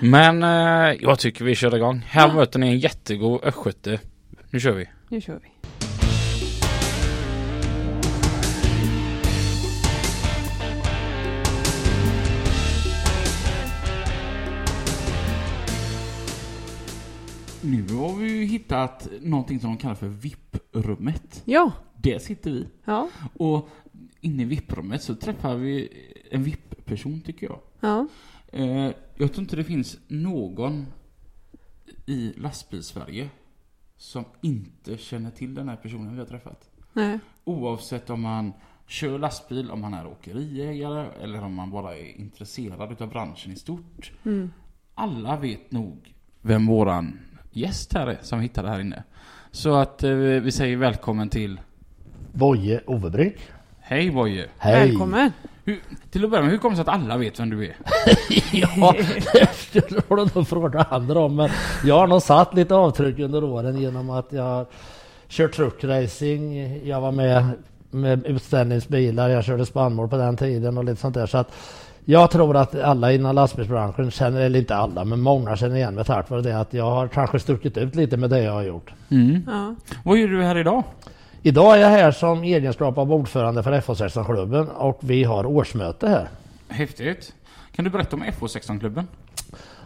men 0.00 0.42
eh, 0.42 0.96
jag 1.00 1.18
tycker 1.18 1.44
vi 1.44 1.54
kör 1.54 1.76
igång. 1.76 2.04
Här 2.08 2.32
möter 2.34 2.58
ni 2.58 2.66
en 2.68 2.78
jättegod 2.78 3.40
östgöte. 3.44 3.98
Nu 4.50 4.60
kör 4.60 4.72
vi. 4.72 4.88
Nu 5.08 5.20
kör 5.20 5.40
vi. 5.42 5.59
Ju 18.40 18.46
hittat 18.46 19.08
någonting 19.22 19.60
som 19.60 19.70
de 19.70 19.76
kallar 19.76 19.94
för 19.94 20.08
VIP-rummet. 20.08 21.42
Ja, 21.44 21.72
Där 21.96 22.18
sitter 22.18 22.50
vi. 22.50 22.66
ja, 22.84 23.08
Och 23.34 23.68
inne 24.20 24.42
i 24.42 24.44
VIP-rummet 24.46 25.02
så 25.02 25.14
träffar 25.14 25.54
vi 25.56 25.88
en 26.30 26.42
VIP-person 26.44 27.20
tycker 27.20 27.46
jag. 27.46 27.60
ja. 27.80 28.06
Eh, 28.52 28.92
jag 29.16 29.32
tror 29.32 29.40
inte 29.40 29.56
det 29.56 29.64
finns 29.64 29.98
någon 30.08 30.86
i 32.06 32.32
lastbilssverige 32.36 33.28
som 33.96 34.24
inte 34.40 34.96
känner 34.96 35.30
till 35.30 35.54
den 35.54 35.68
här 35.68 35.76
personen 35.76 36.12
vi 36.12 36.18
har 36.18 36.26
träffat. 36.26 36.70
Nej. 36.92 37.18
Oavsett 37.44 38.10
om 38.10 38.20
man 38.20 38.52
kör 38.86 39.18
lastbil, 39.18 39.70
om 39.70 39.80
man 39.80 39.94
är 39.94 40.06
åkeriägare 40.06 41.06
eller 41.22 41.42
om 41.44 41.54
man 41.54 41.70
bara 41.70 41.96
är 41.96 42.16
intresserad 42.20 42.92
utav 42.92 43.08
branschen 43.08 43.52
i 43.52 43.56
stort. 43.56 44.12
Mm. 44.24 44.50
Alla 44.94 45.36
vet 45.36 45.70
nog 45.72 46.14
vem 46.40 46.66
våran 46.66 47.18
gäst 47.50 47.92
här 47.92 48.06
är 48.06 48.18
som 48.22 48.38
vi 48.38 48.42
hittade 48.42 48.68
här 48.68 48.80
inne. 48.80 49.02
Så 49.52 49.74
att 49.74 50.02
eh, 50.02 50.10
vi 50.12 50.52
säger 50.52 50.76
välkommen 50.76 51.28
till 51.28 51.60
Boje 52.32 52.80
Overbrink. 52.86 53.36
Hej 53.80 54.10
Boje! 54.10 54.46
Hej! 54.58 54.88
Välkommen. 54.88 55.32
Hur, 55.64 55.80
till 56.10 56.24
att 56.24 56.30
börja 56.30 56.42
med, 56.42 56.50
hur 56.50 56.58
kommer 56.58 56.76
det 56.76 56.84
sig 56.84 56.90
att 56.90 57.00
alla 57.00 57.16
vet 57.16 57.40
vem 57.40 57.50
du 57.50 57.64
är? 57.64 57.76
ja, 58.52 58.94
det 59.72 60.06
får 60.08 60.16
du 60.16 60.26
nog 60.34 60.48
fråga 60.48 60.82
andra 60.82 61.20
om. 61.20 61.36
Men 61.36 61.50
jag 61.84 61.98
har 61.98 62.06
nog 62.06 62.22
satt 62.22 62.54
lite 62.54 62.74
avtryck 62.74 63.18
under 63.18 63.44
åren 63.44 63.80
genom 63.80 64.10
att 64.10 64.32
jag 64.32 64.42
har 64.42 64.66
kört 65.28 65.52
truckracing. 65.52 66.86
Jag 66.88 67.00
var 67.00 67.12
med 67.12 67.52
med 67.90 68.26
utställningsbilar. 68.26 69.28
Jag 69.28 69.44
körde 69.44 69.66
spannmål 69.66 70.08
på 70.08 70.16
den 70.16 70.36
tiden 70.36 70.78
och 70.78 70.84
lite 70.84 71.00
sånt 71.00 71.14
där. 71.14 71.26
Så 71.26 71.38
att 71.38 71.52
jag 72.04 72.30
tror 72.30 72.56
att 72.56 72.74
alla 72.74 73.12
inom 73.12 73.34
lastbilsbranschen 73.34 74.10
känner, 74.10 74.40
eller 74.40 74.58
inte 74.58 74.76
alla, 74.76 75.04
men 75.04 75.20
många 75.20 75.56
känner 75.56 75.76
igen 75.76 75.94
mig 75.94 76.04
tack 76.04 76.30
vare 76.30 76.42
det 76.42 76.60
att 76.60 76.74
jag 76.74 76.90
har 76.90 77.08
kanske 77.08 77.38
stuckit 77.38 77.76
ut 77.76 77.94
lite 77.94 78.16
med 78.16 78.30
det 78.30 78.42
jag 78.42 78.52
har 78.52 78.62
gjort. 78.62 78.92
Mm. 79.10 79.42
Ja. 79.46 79.74
Vad 80.04 80.18
gör 80.18 80.28
du 80.28 80.42
här 80.42 80.58
idag? 80.58 80.82
Idag 81.42 81.76
är 81.76 81.80
jag 81.80 81.88
här 81.88 82.10
som 82.10 82.44
egenskap 82.44 82.98
av 82.98 83.12
ordförande 83.12 83.62
för 83.62 83.72
FH16-klubben 83.72 84.68
och 84.68 84.98
vi 85.00 85.24
har 85.24 85.46
årsmöte 85.46 86.08
här. 86.08 86.28
Häftigt. 86.68 87.32
Kan 87.72 87.84
du 87.84 87.90
berätta 87.90 88.16
om 88.16 88.24
FH16-klubben? 88.24 89.06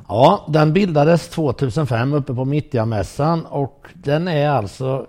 Ja, 0.08 0.44
den 0.48 0.72
bildades 0.72 1.28
2005 1.28 2.12
uppe 2.12 2.34
på 2.34 2.44
Mittjamässan 2.44 3.46
och 3.46 3.86
den 3.94 4.28
är 4.28 4.48
alltså 4.48 5.06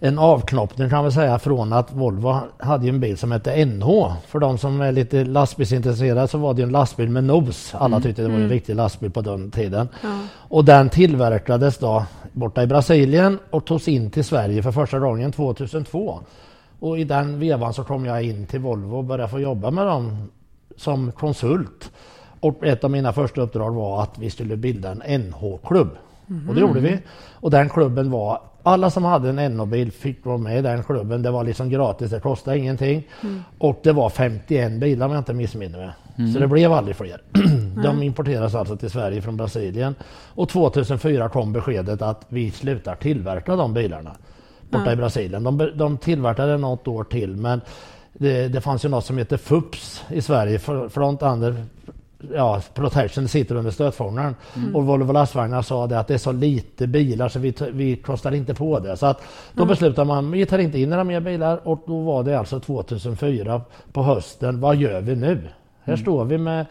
en 0.00 0.18
avknoppning 0.18 0.90
kan 0.90 1.04
vi 1.04 1.12
säga 1.12 1.38
från 1.38 1.72
att 1.72 1.92
Volvo 1.92 2.36
hade 2.58 2.88
en 2.88 3.00
bil 3.00 3.18
som 3.18 3.32
hette 3.32 3.64
NH. 3.64 4.12
För 4.26 4.38
de 4.38 4.58
som 4.58 4.80
är 4.80 4.92
lite 4.92 5.24
lastbilsintresserade 5.24 6.28
så 6.28 6.38
var 6.38 6.54
det 6.54 6.62
en 6.62 6.68
lastbil 6.68 7.10
med 7.10 7.24
nos. 7.24 7.74
Alla 7.74 8.00
tyckte 8.00 8.22
det 8.22 8.28
var 8.28 8.34
en 8.34 8.48
riktig 8.48 8.74
lastbil 8.74 9.10
på 9.10 9.20
den 9.20 9.50
tiden. 9.50 9.88
Ja. 10.02 10.18
Och 10.34 10.64
den 10.64 10.88
tillverkades 10.88 11.78
då 11.78 12.04
borta 12.32 12.62
i 12.62 12.66
Brasilien 12.66 13.38
och 13.50 13.64
togs 13.64 13.88
in 13.88 14.10
till 14.10 14.24
Sverige 14.24 14.62
för 14.62 14.72
första 14.72 14.98
gången 14.98 15.32
2002. 15.32 16.20
Och 16.80 16.98
i 16.98 17.04
den 17.04 17.38
vevan 17.38 17.74
så 17.74 17.84
kom 17.84 18.06
jag 18.06 18.22
in 18.22 18.46
till 18.46 18.60
Volvo 18.60 18.96
och 18.96 19.04
började 19.04 19.30
få 19.30 19.40
jobba 19.40 19.70
med 19.70 19.86
dem 19.86 20.28
som 20.76 21.12
konsult. 21.12 21.90
Och 22.40 22.66
ett 22.66 22.84
av 22.84 22.90
mina 22.90 23.12
första 23.12 23.40
uppdrag 23.40 23.74
var 23.74 24.02
att 24.02 24.18
vi 24.18 24.30
skulle 24.30 24.56
bilda 24.56 24.90
en 24.90 25.20
NH-klubb. 25.20 25.88
Och 26.48 26.54
det 26.54 26.60
gjorde 26.60 26.80
vi. 26.80 26.98
Och 27.32 27.50
den 27.50 27.68
klubben 27.68 28.10
var, 28.10 28.40
alla 28.66 28.90
som 28.90 29.04
hade 29.04 29.28
en 29.28 29.56
NH-bil 29.56 29.92
fick 29.92 30.24
vara 30.24 30.38
med 30.38 30.58
i 30.58 30.62
den 30.62 30.82
klubben. 30.82 31.22
Det 31.22 31.30
var 31.30 31.44
liksom 31.44 31.68
gratis, 31.70 32.10
det 32.10 32.20
kostade 32.20 32.58
ingenting. 32.58 33.08
Och 33.58 33.80
det 33.82 33.92
var 33.92 34.08
51 34.10 34.72
bilar 34.72 35.06
om 35.06 35.12
jag 35.12 35.20
inte 35.20 35.34
missminner 35.34 35.78
mig. 35.78 35.90
Så 36.32 36.38
det 36.38 36.46
blev 36.48 36.72
aldrig 36.72 36.96
fler. 36.96 37.20
De 37.82 38.02
importeras 38.02 38.54
alltså 38.54 38.76
till 38.76 38.90
Sverige 38.90 39.22
från 39.22 39.36
Brasilien. 39.36 39.94
Och 40.34 40.48
2004 40.48 41.28
kom 41.28 41.52
beskedet 41.52 42.02
att 42.02 42.26
vi 42.28 42.50
slutar 42.50 42.94
tillverka 42.94 43.56
de 43.56 43.74
bilarna 43.74 44.16
borta 44.70 44.92
i 44.92 44.96
Brasilien. 44.96 45.44
De, 45.44 45.70
de 45.74 45.98
tillverkade 45.98 46.56
något 46.58 46.88
år 46.88 47.04
till 47.04 47.36
men 47.36 47.60
det, 48.12 48.48
det 48.48 48.60
fanns 48.60 48.84
ju 48.84 48.88
något 48.88 49.04
som 49.04 49.18
heter 49.18 49.36
FUPS 49.36 50.04
i 50.08 50.22
Sverige, 50.22 50.58
Fr- 50.58 50.88
Front 50.88 51.22
Under 51.22 51.64
ja, 52.34 52.60
Protection, 52.74 53.28
sitter 53.28 53.54
under 53.54 53.70
stötfångaren. 53.70 54.34
Och 54.74 54.86
Volvo 54.86 55.12
lastvagnar 55.12 55.62
sa 55.62 55.86
det 55.86 55.98
att 55.98 56.08
det 56.08 56.14
är 56.14 56.18
så 56.18 56.32
lite 56.32 56.86
bilar 56.86 57.28
så 57.28 57.38
vi, 57.38 57.54
vi 57.72 57.96
kostar 57.96 58.32
inte 58.32 58.54
på 58.54 58.78
det. 58.78 58.96
Så 58.96 59.06
att 59.06 59.22
då 59.52 59.64
beslutade 59.64 60.06
man, 60.06 60.30
vi 60.30 60.46
tar 60.46 60.58
inte 60.58 60.78
in 60.78 60.90
några 60.90 61.04
mer 61.04 61.20
bilar 61.20 61.68
och 61.68 61.82
då 61.86 62.00
var 62.00 62.22
det 62.22 62.38
alltså 62.38 62.60
2004 62.60 63.60
på 63.92 64.02
hösten, 64.02 64.60
vad 64.60 64.76
gör 64.76 65.00
vi 65.00 65.16
nu? 65.16 65.48
Här 65.84 65.96
står 65.96 66.24
vi 66.24 66.38
med 66.38 66.66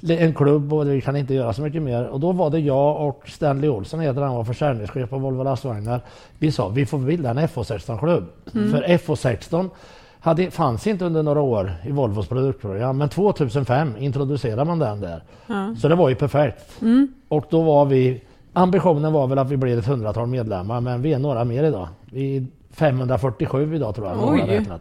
en 0.00 0.34
klubb 0.34 0.72
och 0.72 0.90
vi 0.90 1.00
kan 1.00 1.16
inte 1.16 1.34
göra 1.34 1.52
så 1.52 1.62
mycket 1.62 1.82
mer. 1.82 2.06
Och 2.06 2.20
då 2.20 2.32
var 2.32 2.50
det 2.50 2.58
jag 2.58 3.08
och 3.08 3.22
Stanley 3.26 3.70
Olsson 3.70 4.00
heter 4.00 4.22
han, 4.22 4.34
var 4.34 4.44
försäljningschef 4.44 5.10
på 5.10 5.18
Volvo 5.18 5.42
lastvagnar. 5.42 6.00
Vi 6.38 6.52
sa 6.52 6.68
vi 6.68 6.86
får 6.86 6.98
bilda 6.98 7.30
en 7.30 7.38
FH16-klubb. 7.38 8.24
För 8.52 8.82
FH16 8.82 9.70
hade, 10.20 10.50
fanns 10.50 10.86
inte 10.86 11.04
under 11.04 11.22
några 11.22 11.40
år 11.40 11.72
i 11.84 11.90
Volvos 11.90 12.28
produktprogram 12.28 12.98
men 12.98 13.08
2005 13.08 13.96
introducerade 13.98 14.64
man 14.64 14.78
den 14.78 15.00
där. 15.00 15.22
Ja. 15.46 15.74
Så 15.78 15.88
det 15.88 15.94
var 15.94 16.08
ju 16.08 16.14
perfekt. 16.14 16.80
Och 17.28 17.46
då 17.50 17.62
var 17.62 17.84
vi, 17.84 18.22
ambitionen 18.52 19.12
var 19.12 19.26
väl 19.26 19.38
att 19.38 19.50
vi 19.50 19.56
blev 19.56 19.78
ett 19.78 19.86
hundratal 19.86 20.26
medlemmar 20.26 20.80
men 20.80 21.02
vi 21.02 21.12
är 21.12 21.18
några 21.18 21.44
mer 21.44 21.64
idag. 21.64 21.88
Vi 22.04 22.36
är 22.36 22.46
547 22.72 23.74
idag 23.74 23.94
tror 23.94 24.06
jag. 24.06 24.28
Oj. 24.28 24.44
räknat. 24.46 24.80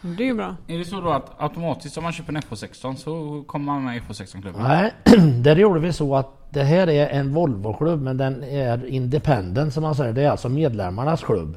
Det 0.00 0.22
är 0.22 0.26
ju 0.26 0.34
bra. 0.34 0.56
Är 0.66 0.78
det 0.78 0.84
så 0.84 1.00
då 1.00 1.10
att 1.10 1.30
automatiskt 1.38 1.96
om 1.96 2.02
man 2.02 2.12
köper 2.12 2.32
en 2.32 2.42
FH16 2.42 2.94
så 2.94 3.44
kommer 3.46 3.66
man 3.66 3.84
med 3.84 3.96
i 3.96 4.00
FH16-klubben? 4.00 4.62
Nej, 4.62 4.92
där 5.42 5.56
gjorde 5.56 5.80
vi 5.80 5.92
så 5.92 6.16
att 6.16 6.41
det 6.52 6.62
här 6.62 6.88
är 6.88 7.08
en 7.08 7.34
Volvo-klubb 7.34 8.02
men 8.02 8.16
den 8.16 8.44
är 8.44 8.86
independent 8.86 9.74
som 9.74 9.82
man 9.82 9.94
säger. 9.94 10.12
Det 10.12 10.22
är 10.22 10.30
alltså 10.30 10.48
medlemmarnas 10.48 11.24
klubb. 11.24 11.56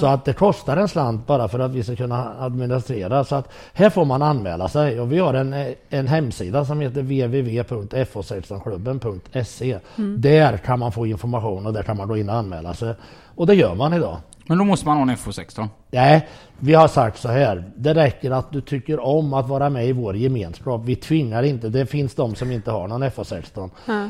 Så 0.00 0.06
att 0.06 0.24
det 0.24 0.32
kostar 0.32 0.76
en 0.76 0.88
slant 0.88 1.26
bara 1.26 1.48
för 1.48 1.58
att 1.58 1.70
vi 1.70 1.82
ska 1.82 1.96
kunna 1.96 2.34
administrera. 2.40 3.24
Så 3.24 3.34
att 3.34 3.48
här 3.72 3.90
får 3.90 4.04
man 4.04 4.22
anmäla 4.22 4.68
sig 4.68 5.00
och 5.00 5.12
vi 5.12 5.18
har 5.18 5.34
en, 5.34 5.74
en 5.88 6.06
hemsida 6.06 6.64
som 6.64 6.80
heter 6.80 7.02
www.fo16klubben.se. 7.02 9.78
Där 10.16 10.56
kan 10.56 10.78
man 10.78 10.92
få 10.92 11.06
information 11.06 11.66
och 11.66 11.72
där 11.72 11.82
kan 11.82 11.96
man 11.96 12.08
gå 12.08 12.16
in 12.16 12.28
och 12.28 12.34
anmäla 12.34 12.74
sig. 12.74 12.94
Och 13.34 13.46
det 13.46 13.54
gör 13.54 13.74
man 13.74 13.94
idag. 13.94 14.16
Men 14.50 14.58
då 14.58 14.64
måste 14.64 14.86
man 14.86 14.96
ha 14.96 15.02
en 15.02 15.10
FO16. 15.16 15.68
Nej, 15.90 16.28
vi 16.58 16.74
har 16.74 16.88
sagt 16.88 17.18
så 17.18 17.28
här. 17.28 17.64
Det 17.76 17.94
räcker 17.94 18.30
att 18.30 18.52
du 18.52 18.60
tycker 18.60 19.00
om 19.00 19.34
att 19.34 19.48
vara 19.48 19.70
med 19.70 19.86
i 19.86 19.92
vår 19.92 20.16
gemenskap. 20.16 20.82
Vi 20.84 20.96
tvingar 20.96 21.42
inte. 21.42 21.68
Det 21.68 21.86
finns 21.86 22.14
de 22.14 22.34
som 22.34 22.50
inte 22.52 22.70
har 22.70 22.88
någon 22.88 23.02
FA16 23.04 23.70
Ja. 23.86 24.08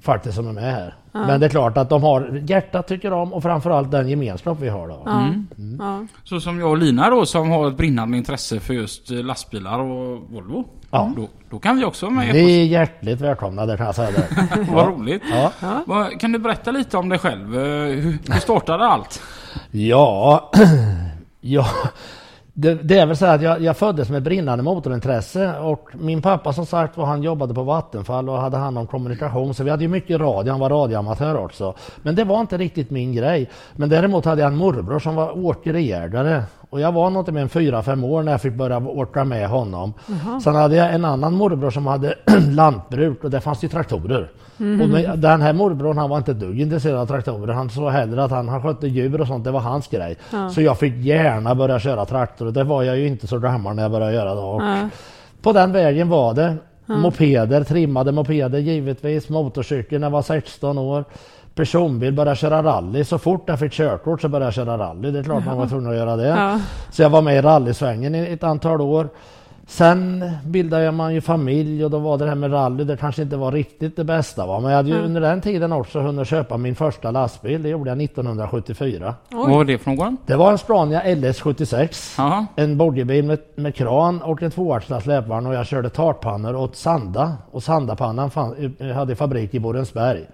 faktiskt 0.00 0.34
som 0.34 0.48
är 0.48 0.52
med 0.52 0.74
här. 0.74 0.94
Men 1.12 1.40
det 1.40 1.46
är 1.46 1.50
klart 1.50 1.76
att 1.76 1.88
de 1.88 2.02
har 2.02 2.42
hjärtat 2.46 2.88
tycker 2.88 3.12
om 3.12 3.32
och 3.32 3.42
framförallt 3.42 3.90
den 3.90 4.08
gemenskap 4.08 4.58
vi 4.60 4.68
har 4.68 4.88
då. 4.88 5.02
Ja. 5.06 5.20
Mm. 5.20 5.46
Ja. 5.80 6.06
Så 6.24 6.40
som 6.40 6.60
jag 6.60 6.70
och 6.70 6.78
Lina 6.78 7.10
då 7.10 7.26
som 7.26 7.50
har 7.50 7.68
ett 7.68 7.76
brinnande 7.76 8.16
intresse 8.16 8.60
för 8.60 8.74
just 8.74 9.10
eh, 9.10 9.16
lastbilar 9.16 9.78
och 9.78 10.20
Volvo. 10.30 10.64
Ja. 10.90 11.12
Då, 11.16 11.28
då 11.50 11.58
kan 11.58 11.76
vi 11.78 11.84
också 11.84 12.06
vara 12.06 12.14
med 12.16 12.34
Ni 12.34 12.60
är 12.60 12.64
hjärtligt 12.64 13.20
välkomna 13.20 13.66
där 13.66 13.76
kan 13.76 13.86
jag 13.86 13.94
säga 13.94 14.10
det. 14.10 14.26
FO16. 14.56 14.74
Vad 14.74 14.86
roligt. 14.88 15.22
Ja. 15.32 15.52
Vad- 15.86 16.20
Kan 16.20 16.32
du 16.32 16.38
berätta 16.38 16.70
lite 16.70 16.96
om 16.96 17.08
dig 17.08 17.18
själv? 17.18 17.54
Eh, 17.58 17.62
Hur, 17.86 18.18
hur 18.32 18.40
startade 18.40 18.84
allt? 18.86 19.22
Ja, 19.70 20.50
ja. 21.40 21.66
Det, 22.60 22.74
det 22.74 22.98
är 22.98 23.06
väl 23.06 23.16
så 23.16 23.26
att 23.26 23.42
jag, 23.42 23.60
jag 23.60 23.76
föddes 23.76 24.10
med 24.10 24.22
brinnande 24.22 24.64
motorintresse 24.64 25.58
och 25.58 25.90
min 25.92 26.22
pappa 26.22 26.52
som 26.52 26.66
sagt 26.66 26.96
var 26.96 27.06
han 27.06 27.22
jobbade 27.22 27.54
på 27.54 27.62
Vattenfall 27.62 28.28
och 28.28 28.38
hade 28.38 28.56
hand 28.56 28.78
om 28.78 28.86
kommunikation 28.86 29.54
så 29.54 29.64
vi 29.64 29.70
hade 29.70 29.82
ju 29.82 29.88
mycket 29.88 30.20
radio, 30.20 30.50
han 30.50 30.60
var 30.60 30.70
radioamatör 30.70 31.36
också. 31.36 31.74
Men 32.02 32.14
det 32.14 32.24
var 32.24 32.40
inte 32.40 32.58
riktigt 32.58 32.90
min 32.90 33.12
grej. 33.12 33.50
Men 33.76 33.88
däremot 33.88 34.24
hade 34.24 34.42
jag 34.42 34.52
en 34.52 34.56
morbror 34.56 34.98
som 34.98 35.14
var 35.14 35.46
åkerigärdare 35.46 36.42
och 36.70 36.80
jag 36.80 36.92
var 36.92 37.10
nog 37.10 37.32
med 37.32 37.42
en 37.42 37.48
fyra, 37.48 37.82
fem 37.82 38.04
år 38.04 38.22
när 38.22 38.32
jag 38.32 38.40
fick 38.40 38.54
börja 38.54 38.78
åka 38.78 39.24
med 39.24 39.48
honom. 39.48 39.92
Sen 40.44 40.54
hade 40.54 40.76
jag 40.76 40.94
en 40.94 41.04
annan 41.04 41.34
morbror 41.34 41.70
som 41.70 41.86
hade 41.86 42.14
lantbruk 42.50 43.24
och 43.24 43.30
där 43.30 43.40
fanns 43.40 43.60
det 43.60 43.64
ju 43.64 43.70
traktorer. 44.60 45.12
Och 45.12 45.18
den 45.18 45.42
här 45.42 45.52
morbrorn 45.52 45.98
han 45.98 46.10
var 46.10 46.18
inte 46.18 46.32
dugg 46.32 46.60
intresserad 46.60 46.98
av 47.00 47.06
traktorer. 47.06 47.54
Han 47.54 47.70
sa 47.70 47.88
hellre 47.90 48.24
att 48.24 48.30
han, 48.30 48.48
han 48.48 48.62
skötte 48.62 48.86
djur 48.86 49.20
och 49.20 49.26
sånt, 49.26 49.44
det 49.44 49.50
var 49.50 49.60
hans 49.60 49.88
grej. 49.88 50.16
Så 50.54 50.62
jag 50.62 50.78
fick 50.78 50.94
gärna 50.96 51.54
börja 51.54 51.78
köra 51.80 52.04
traktor 52.04 52.46
och 52.46 52.52
det 52.52 52.64
var 52.64 52.82
jag 52.82 52.98
ju 52.98 53.06
inte 53.06 53.26
så 53.26 53.38
gammal 53.38 53.76
när 53.76 53.82
jag 53.82 53.92
började 53.92 54.12
göra 54.12 54.34
det. 54.34 54.40
Och 54.40 54.62
Ja. 54.62 54.88
På 55.42 55.52
den 55.52 55.72
vägen 55.72 56.08
var 56.08 56.34
det. 56.34 56.56
Mopeder, 56.86 57.64
trimmade 57.64 58.12
mopeder 58.12 58.58
givetvis. 58.58 59.28
Motorcykel 59.28 60.00
när 60.00 60.06
jag 60.06 60.12
var 60.12 60.22
16 60.22 60.78
år. 60.78 61.04
Personbil, 61.54 62.12
började 62.12 62.36
köra 62.36 62.62
rally. 62.62 63.04
Så 63.04 63.18
fort 63.18 63.44
jag 63.46 63.58
fick 63.58 63.72
körkort 63.72 64.20
så 64.20 64.28
började 64.28 64.46
jag 64.46 64.54
köra 64.54 64.78
rally. 64.78 65.10
Det 65.10 65.18
är 65.18 65.22
klart 65.22 65.46
man 65.46 65.56
var 65.58 65.66
tvungen 65.66 65.90
att 65.90 65.96
göra 65.96 66.16
det. 66.16 66.28
Ja. 66.28 66.60
Så 66.90 67.02
jag 67.02 67.10
var 67.10 67.22
med 67.22 67.36
i 67.36 67.40
rallysvängen 67.40 68.14
i 68.14 68.18
ett 68.32 68.44
antal 68.44 68.80
år. 68.80 69.08
Sen 69.70 70.30
bildade 70.44 70.92
man 70.92 71.14
ju 71.14 71.20
familj 71.20 71.84
och 71.84 71.90
då 71.90 71.98
var 71.98 72.18
det 72.18 72.28
här 72.28 72.34
med 72.34 72.52
rally, 72.52 72.84
det 72.84 72.96
kanske 72.96 73.22
inte 73.22 73.36
var 73.36 73.52
riktigt 73.52 73.96
det 73.96 74.04
bästa. 74.04 74.46
Va? 74.46 74.60
Men 74.60 74.70
jag 74.70 74.76
hade 74.76 74.88
ju 74.88 75.02
under 75.02 75.20
den 75.20 75.40
tiden 75.40 75.72
också 75.72 76.00
hunnit 76.00 76.28
köpa 76.28 76.56
min 76.56 76.74
första 76.74 77.10
lastbil. 77.10 77.62
Det 77.62 77.68
gjorde 77.68 77.90
jag 77.90 78.02
1974. 78.02 79.14
Vad 79.30 79.50
var 79.50 79.64
det 79.64 79.78
för 79.78 79.90
någon? 79.90 80.16
Det 80.26 80.36
var 80.36 80.52
en 80.52 80.58
Scania 80.58 81.02
LS76. 81.02 82.14
Jaha. 82.18 82.46
En 82.56 82.76
bodybil 82.76 83.24
med, 83.24 83.38
med 83.54 83.74
kran 83.74 84.22
och 84.22 84.42
en 84.42 84.50
tvåaxlad 84.50 85.02
släpvagn 85.02 85.46
och 85.46 85.54
jag 85.54 85.66
körde 85.66 85.90
tartpannor 85.90 86.54
åt 86.54 86.76
Sanda. 86.76 87.36
Och 87.50 87.62
Sandapannan 87.62 88.30
fann, 88.30 88.74
eh, 88.78 88.86
hade 88.86 89.16
fabrik 89.16 89.54
i 89.54 89.60
Borensberg. 89.60 90.26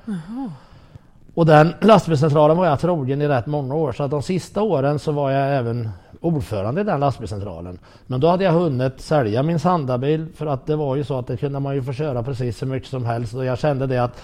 Och 1.35 1.47
den 1.47 1.75
lastbilscentralen 1.81 2.57
var 2.57 2.67
jag 2.67 2.81
trogen 2.81 3.23
i 3.23 3.29
rätt 3.29 3.47
många 3.47 3.75
år 3.75 3.93
så 3.93 4.03
att 4.03 4.11
de 4.11 4.23
sista 4.23 4.63
åren 4.63 4.99
så 4.99 5.13
var 5.13 5.31
jag 5.31 5.57
även 5.57 5.89
ordförande 6.21 6.81
i 6.81 6.85
den 6.85 7.01
lastbilscentralen. 7.01 7.79
Men 8.07 8.21
då 8.21 8.29
hade 8.29 8.45
jag 8.45 8.53
hunnit 8.53 9.01
sälja 9.01 9.43
min 9.43 9.59
Sandabil 9.59 10.27
för 10.35 10.47
att 10.47 10.67
det 10.67 10.77
var 10.77 10.97
ju 10.97 11.05
så 11.05 11.19
att 11.19 11.27
det 11.27 11.37
kunde 11.37 11.61
man 11.61 11.75
ju 11.75 11.83
få 11.83 11.93
köra 11.93 12.23
precis 12.23 12.59
så 12.59 12.67
mycket 12.67 12.89
som 12.89 13.05
helst 13.05 13.35
och 13.35 13.45
jag 13.45 13.59
kände 13.59 13.87
det 13.87 13.99
att 13.99 14.23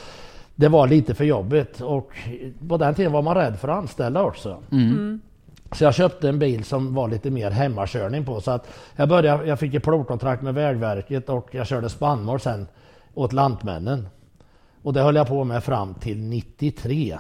det 0.55 0.69
var 0.69 0.89
lite 0.89 1.15
för 1.15 1.25
jobbigt 1.25 1.81
och 1.81 2.13
på 2.69 2.77
den 2.77 2.95
tiden 2.95 3.13
var 3.13 3.23
man 3.23 3.35
rädd 3.35 3.59
för 3.59 3.69
att 3.69 3.79
anställa 3.79 4.23
också. 4.23 4.57
Så 5.73 5.85
jag 5.85 5.95
köpte 5.95 6.29
en 6.29 6.39
bil 6.39 6.65
som 6.65 6.95
var 6.95 7.09
lite 7.09 7.31
mer 7.31 7.51
hemmakörning 7.51 8.25
på. 8.25 8.41
Så 8.41 8.51
att 8.51 8.69
jag, 8.97 9.09
började, 9.09 9.47
jag 9.47 9.59
fick 9.59 9.75
ett 9.75 9.85
provkontrakt 9.85 10.43
med 10.43 10.55
Vägverket 10.55 11.29
och 11.29 11.49
jag 11.51 11.67
körde 11.67 11.89
spannmål 11.89 12.41
sen 12.41 12.67
åt 13.15 13.33
Lantmännen. 13.33 14.09
Och 14.83 14.93
det 14.93 15.03
höll 15.03 15.17
jag 15.17 15.29
på 15.29 15.45
med 15.45 15.65
fram 15.65 15.95
till 15.95 16.19
93. 16.23 17.19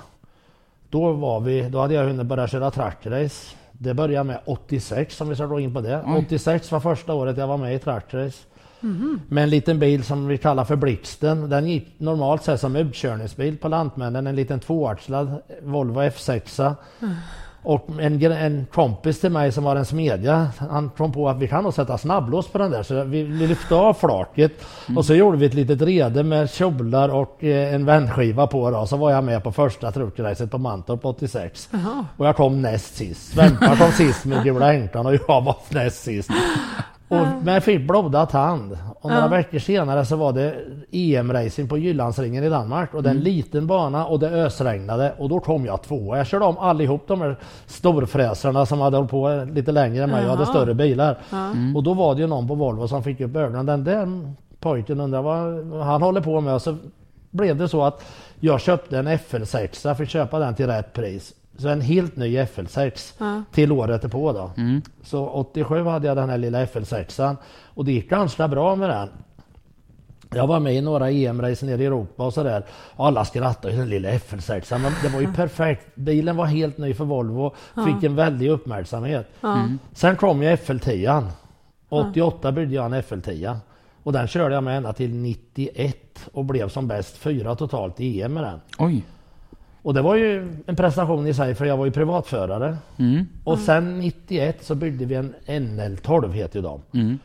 Då, 0.90 1.12
var 1.12 1.40
vi, 1.40 1.68
då 1.68 1.80
hade 1.80 1.94
jag 1.94 2.04
hunnit 2.04 2.26
börja 2.26 2.48
köra 2.48 2.70
trackrace. 2.70 3.56
Det 3.82 3.94
började 3.94 4.24
med 4.24 4.40
86 4.44 5.20
om 5.20 5.28
vi 5.28 5.34
ska 5.34 5.46
gå 5.46 5.60
in 5.60 5.74
på 5.74 5.80
det. 5.80 6.02
86 6.18 6.72
var 6.72 6.80
första 6.80 7.14
året 7.14 7.36
jag 7.36 7.46
var 7.46 7.56
med 7.56 7.74
i 7.74 7.78
trackrace. 7.78 8.38
Med 9.28 9.42
en 9.44 9.50
liten 9.50 9.78
bil 9.78 10.04
som 10.04 10.26
vi 10.26 10.38
kallar 10.38 10.64
för 10.64 10.76
Blixten. 10.76 11.50
Den 11.50 11.66
gick 11.66 11.88
normalt 11.98 12.42
sett 12.42 12.60
som 12.60 12.76
utkörningsbil 12.76 13.58
på 13.58 13.68
Lantmännen. 13.68 14.26
En 14.26 14.36
liten 14.36 14.60
tvåaxlad 14.60 15.42
Volvo 15.62 16.00
F6. 16.00 16.74
Och 17.64 17.88
en, 18.00 18.22
en 18.32 18.66
kompis 18.72 19.20
till 19.20 19.30
mig 19.30 19.52
som 19.52 19.64
var 19.64 19.76
en 19.76 19.84
smedja, 19.84 20.48
han 20.58 20.90
kom 20.96 21.12
på 21.12 21.28
att 21.28 21.38
vi 21.38 21.48
kan 21.48 21.64
nog 21.64 21.74
sätta 21.74 21.98
snabblås 21.98 22.48
på 22.48 22.58
den 22.58 22.70
där. 22.70 22.82
Så 22.82 23.04
vi 23.04 23.24
lyfte 23.24 23.74
av 23.74 23.94
flaket 23.94 24.52
och 24.96 25.04
så 25.04 25.14
gjorde 25.14 25.36
vi 25.36 25.46
ett 25.46 25.54
litet 25.54 25.82
rede 25.82 26.22
med 26.22 26.50
kjolar 26.50 27.08
och 27.08 27.44
eh, 27.44 27.74
en 27.74 27.84
vändskiva 27.84 28.46
på 28.46 28.70
då. 28.70 28.86
Så 28.86 28.96
var 28.96 29.10
jag 29.10 29.24
med 29.24 29.44
på 29.44 29.52
första 29.52 29.92
truckracet 29.92 30.50
på 30.50 30.58
Mantorp 30.58 31.04
86. 31.04 31.68
Och 32.16 32.26
jag 32.26 32.36
kom 32.36 32.62
näst 32.62 32.96
sist. 32.96 33.32
Svempa 33.32 33.76
kom 33.76 33.92
sist 33.92 34.24
med 34.24 34.44
Gula 34.44 34.74
Änkan 34.74 35.06
och 35.06 35.14
jag 35.14 35.42
var 35.42 35.56
näst 35.68 36.02
sist. 36.02 36.30
Och, 37.12 37.44
men 37.44 37.54
jag 37.54 37.64
fick 37.64 37.88
blodad 37.88 38.28
tand. 38.28 38.78
Och 39.00 39.10
några 39.10 39.28
veckor 39.28 39.58
senare 39.58 40.04
så 40.04 40.16
var 40.16 40.32
det 40.32 40.54
EM-racing 40.90 41.68
på 41.68 41.78
Jyllandsringen 41.78 42.44
i 42.44 42.48
Danmark. 42.48 42.94
Och 42.94 43.02
det 43.02 43.08
är 43.08 43.14
en 43.14 43.20
liten 43.20 43.66
bana 43.66 44.06
och 44.06 44.18
det 44.18 44.28
ösregnade. 44.28 45.12
Och 45.18 45.28
då 45.28 45.40
kom 45.40 45.66
jag 45.66 45.82
tvåa. 45.82 46.16
Jag 46.16 46.26
körde 46.26 46.44
om 46.44 46.58
allihop 46.58 47.08
de 47.08 47.20
här 47.20 47.36
storfräsarna 47.66 48.66
som 48.66 48.80
hade 48.80 48.96
hållit 48.96 49.10
på 49.10 49.46
lite 49.52 49.72
längre 49.72 50.04
än 50.04 50.10
mig 50.10 50.24
och 50.24 50.30
hade 50.30 50.46
större 50.46 50.74
bilar. 50.74 51.18
Och 51.76 51.82
då 51.82 51.94
var 51.94 52.14
det 52.14 52.20
ju 52.20 52.26
någon 52.26 52.48
på 52.48 52.54
Volvo 52.54 52.88
som 52.88 53.02
fick 53.02 53.20
upp 53.20 53.36
ögonen. 53.36 53.66
Den 53.66 53.84
där 53.84 54.34
pojken 54.60 55.00
undrar 55.00 55.22
vad 55.22 55.64
han 55.84 56.02
håller 56.02 56.20
på 56.20 56.40
med. 56.40 56.54
Och 56.54 56.62
så 56.62 56.76
blev 57.30 57.56
det 57.56 57.68
så 57.68 57.82
att 57.84 58.04
jag 58.40 58.60
köpte 58.60 58.98
en 58.98 59.08
FL6. 59.08 59.88
Jag 59.88 59.96
fick 59.96 60.08
köpa 60.08 60.38
den 60.38 60.54
till 60.54 60.66
rätt 60.66 60.92
pris. 60.92 61.34
Så 61.62 61.68
en 61.68 61.80
helt 61.80 62.16
ny 62.16 62.38
FL6 62.38 63.14
Ja. 63.18 63.42
till 63.52 63.72
året 63.72 64.10
på 64.10 64.32
då. 64.32 64.50
Så 65.02 65.28
87 65.28 65.84
hade 65.84 66.06
jag 66.06 66.16
den 66.16 66.30
här 66.30 66.38
lilla 66.38 66.64
FL6an 66.66 67.36
och 67.74 67.84
det 67.84 67.92
gick 67.92 68.10
ganska 68.10 68.48
bra 68.48 68.76
med 68.76 68.90
den. 68.90 69.08
Jag 70.34 70.46
var 70.46 70.60
med 70.60 70.74
i 70.74 70.80
några 70.80 71.10
EM-race 71.10 71.66
nere 71.66 71.82
i 71.82 71.86
Europa 71.86 72.24
och 72.24 72.34
sådär. 72.34 72.64
Alla 72.96 73.24
skrattade 73.24 73.76
den 73.76 73.88
lilla 73.88 74.08
FL6 74.10 74.78
men 74.78 74.92
det 75.02 75.08
var 75.08 75.20
ju 75.20 75.32
perfekt. 75.32 75.94
Bilen 75.94 76.36
var 76.36 76.46
helt 76.46 76.78
ny 76.78 76.94
för 76.94 77.04
Volvo, 77.04 77.54
fick 77.86 78.04
en 78.04 78.14
väldig 78.16 78.48
uppmärksamhet. 78.50 79.28
Ja. 79.40 79.68
Sen 79.92 80.16
kom 80.16 80.42
ju 80.42 80.48
FL10. 80.56 81.26
88 81.88 82.52
byggde 82.52 82.74
jag 82.74 82.84
en 82.84 82.94
FL10. 83.02 83.56
Och 84.02 84.12
den 84.12 84.26
körde 84.26 84.54
jag 84.54 84.64
med 84.64 84.76
ända 84.76 84.92
till 84.92 85.14
91 85.14 86.28
och 86.32 86.44
blev 86.44 86.68
som 86.68 86.88
bäst 86.88 87.16
fyra 87.16 87.54
totalt 87.54 88.00
i 88.00 88.22
EM 88.22 88.32
med 88.34 88.42
den. 88.42 88.60
Oj. 88.78 89.04
Och 89.82 89.94
det 89.94 90.02
var 90.02 90.16
ju 90.16 90.56
en 90.66 90.76
prestation 90.76 91.26
i 91.26 91.34
sig 91.34 91.54
för 91.54 91.64
jag 91.64 91.76
var 91.76 91.84
ju 91.84 91.90
privatförare. 91.90 92.76
Mm. 92.98 93.26
Och 93.44 93.58
sen 93.58 93.98
91 93.98 94.64
så 94.64 94.74
byggde 94.74 95.04
vi 95.04 95.14
en 95.14 95.34
NL12 95.46 96.32
heter 96.32 96.58
ju 96.58 96.62
de. 96.62 96.80
Mm. 96.94 97.18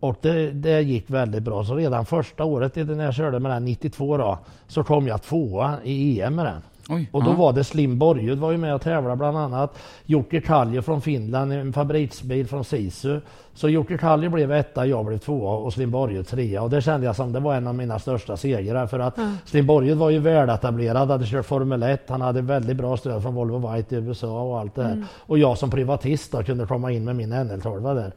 Och 0.00 0.16
det, 0.20 0.50
det 0.50 0.80
gick 0.80 1.10
väldigt 1.10 1.42
bra. 1.42 1.64
Så 1.64 1.74
redan 1.74 2.06
första 2.06 2.44
året 2.44 2.76
när 2.76 3.04
jag 3.04 3.14
körde 3.14 3.38
med 3.38 3.50
den 3.50 3.64
92 3.64 4.16
då 4.16 4.38
så 4.66 4.84
kom 4.84 5.06
jag 5.06 5.22
tvåa 5.22 5.76
i 5.84 6.20
EM 6.20 6.34
med 6.34 6.44
den. 6.44 6.62
Oj. 6.88 7.08
Och 7.12 7.24
då 7.24 7.30
ja. 7.30 7.34
var 7.34 7.52
det 7.52 7.64
Slim 7.64 7.98
Borgud 7.98 8.38
var 8.38 8.52
ju 8.52 8.58
med 8.58 8.74
och 8.74 8.82
tävlade 8.82 9.16
bland 9.16 9.36
annat. 9.36 9.78
Jocke 10.06 10.40
Kallio 10.40 10.82
från 10.82 11.00
Finland, 11.00 11.52
en 11.52 11.72
fabriksbil 11.72 12.46
från 12.46 12.64
Sisu. 12.64 13.20
Så 13.54 13.68
Jocke 13.68 13.98
Kallio 13.98 14.30
blev 14.30 14.52
etta, 14.52 14.86
jag 14.86 15.06
blev 15.06 15.18
tvåa 15.18 15.56
och 15.56 15.72
Slim 15.72 15.90
Borgud 15.90 16.26
trea. 16.26 16.62
Och 16.62 16.70
det 16.70 16.82
kände 16.82 17.06
jag 17.06 17.16
som 17.16 17.32
det 17.32 17.40
var 17.40 17.54
en 17.54 17.66
av 17.66 17.74
mina 17.74 17.98
största 17.98 18.36
segrar. 18.36 18.86
För 18.86 18.98
att 18.98 19.18
Slim 19.44 19.66
Borgud 19.66 19.98
var 19.98 20.10
ju 20.10 20.18
väletablerad, 20.18 21.10
hade 21.10 21.26
kört 21.26 21.46
Formel 21.46 21.82
1. 21.82 22.04
Han 22.08 22.20
hade 22.20 22.42
väldigt 22.42 22.76
bra 22.76 22.96
stöd 22.96 23.22
från 23.22 23.34
Volvo 23.34 23.72
White 23.72 23.96
i 23.96 23.98
USA 23.98 24.42
och 24.42 24.58
allt 24.60 24.74
det 24.74 24.82
här. 24.82 25.04
Och 25.18 25.38
jag 25.38 25.58
som 25.58 25.70
privatist 25.70 26.32
då 26.32 26.42
kunde 26.42 26.66
komma 26.66 26.92
in 26.92 27.04
med 27.04 27.16
min 27.16 27.32
NL12 27.32 27.94
där. 27.94 28.12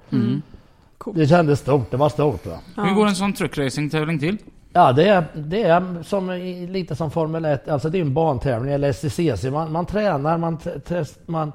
Det 1.16 1.28
kändes 1.28 1.60
stort, 1.60 1.92
det 1.92 1.98
var 1.98 2.10
stort 2.10 2.46
va. 2.46 2.58
Hur 2.76 2.94
går 2.96 3.08
en 3.08 3.16
sån 3.16 3.34
truckracing-tävling 3.34 4.20
till? 4.20 4.38
Ja, 4.74 4.92
det 4.94 5.08
är, 5.08 5.24
det 5.34 5.64
är 5.64 6.04
som, 6.04 6.32
lite 6.70 6.96
som 6.96 7.12
Formel 7.12 7.46
1, 7.46 7.70
alltså 7.70 7.90
det 7.90 7.98
är 7.98 8.02
en 8.02 8.14
bantävling 8.14 8.74
eller 8.74 8.92
STCC. 8.92 9.44
Man, 9.44 9.72
man 9.72 9.86
tränar, 9.86 10.38
man, 10.38 10.58
test, 10.86 11.20
man, 11.26 11.52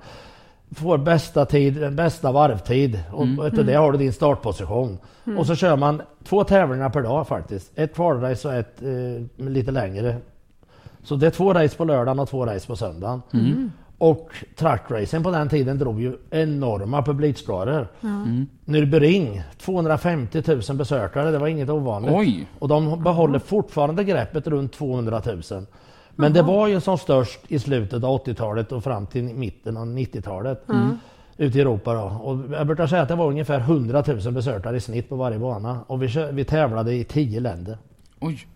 får 0.75 0.99
bästa 0.99 1.45
tid, 1.45 1.95
bästa 1.95 2.33
varvtid 2.33 3.01
och 3.13 3.23
Mm. 3.25 3.47
utav 3.47 3.65
det 3.65 3.75
har 3.75 3.93
du 3.93 3.99
din 3.99 4.13
startposition. 4.13 4.99
Och 5.39 5.47
så 5.47 5.55
kör 5.55 5.77
man 5.77 6.03
två 6.25 6.45
tävlingar 6.45 6.91
per 6.91 7.03
dag 7.03 7.29
faktiskt. 7.29 7.73
Ett 7.75 7.95
kvalrace 7.95 8.49
och 8.49 8.55
ett 8.55 8.83
eh, 8.83 9.47
lite 9.49 9.71
längre. 9.71 10.17
Så 11.03 11.17
det 11.17 11.27
är 11.27 11.31
två 11.31 11.53
race 11.55 11.77
på 11.77 11.85
lördagen 11.85 12.19
och 12.19 12.29
två 12.29 12.47
race 12.47 12.67
på 12.67 12.77
söndagen. 12.77 13.23
Mm. 13.33 13.73
Och 14.03 14.35
trackracen 14.57 15.23
på 15.23 15.31
den 15.31 15.49
tiden 15.49 15.79
drog 15.79 16.01
ju 16.01 16.17
enorma 16.31 17.03
publikskaror. 17.03 17.89
Mm. 18.03 18.47
Nürburgring, 18.65 19.43
250 19.59 20.43
000 20.47 20.77
besökare, 20.77 21.31
det 21.31 21.39
var 21.39 21.47
inget 21.47 21.69
ovanligt. 21.69 22.13
Oj! 22.15 22.47
Och 22.59 22.69
de 22.69 23.03
behåller 23.03 23.39
fortfarande 23.39 24.05
greppet 24.05 24.47
runt 24.47 24.73
200 24.73 25.23
000. 25.27 25.67
Men 26.15 26.33
det 26.33 26.43
var 26.43 26.69
ju 26.69 26.81
som 26.81 26.99
störst 26.99 27.41
i 27.49 27.59
slutet 27.59 28.05
av 28.05 28.25
80-talet 28.25 28.73
och 28.73 28.85
fram 28.85 29.07
till 29.07 29.25
mitten 29.25 29.77
av 29.77 29.87
90-talet. 29.87 30.65
Ute 31.37 31.59
i 31.59 31.61
Europa 31.61 31.95
då. 31.95 32.03
Och 32.03 32.39
jag 32.53 32.67
brukar 32.67 32.87
säga 32.87 33.03
att 33.03 33.09
det 33.09 33.15
var 33.15 33.27
ungefär 33.27 33.61
100 33.61 34.05
000 34.07 34.33
besökare 34.33 34.77
i 34.77 34.81
snitt 34.81 35.09
på 35.09 35.17
varje 35.17 35.39
bana. 35.39 35.81
Och 35.87 36.03
vi, 36.03 36.29
vi 36.33 36.45
tävlade 36.45 36.95
i 36.95 37.05
10 37.05 37.41
länder. 37.41 37.79
Oj! 38.21 38.47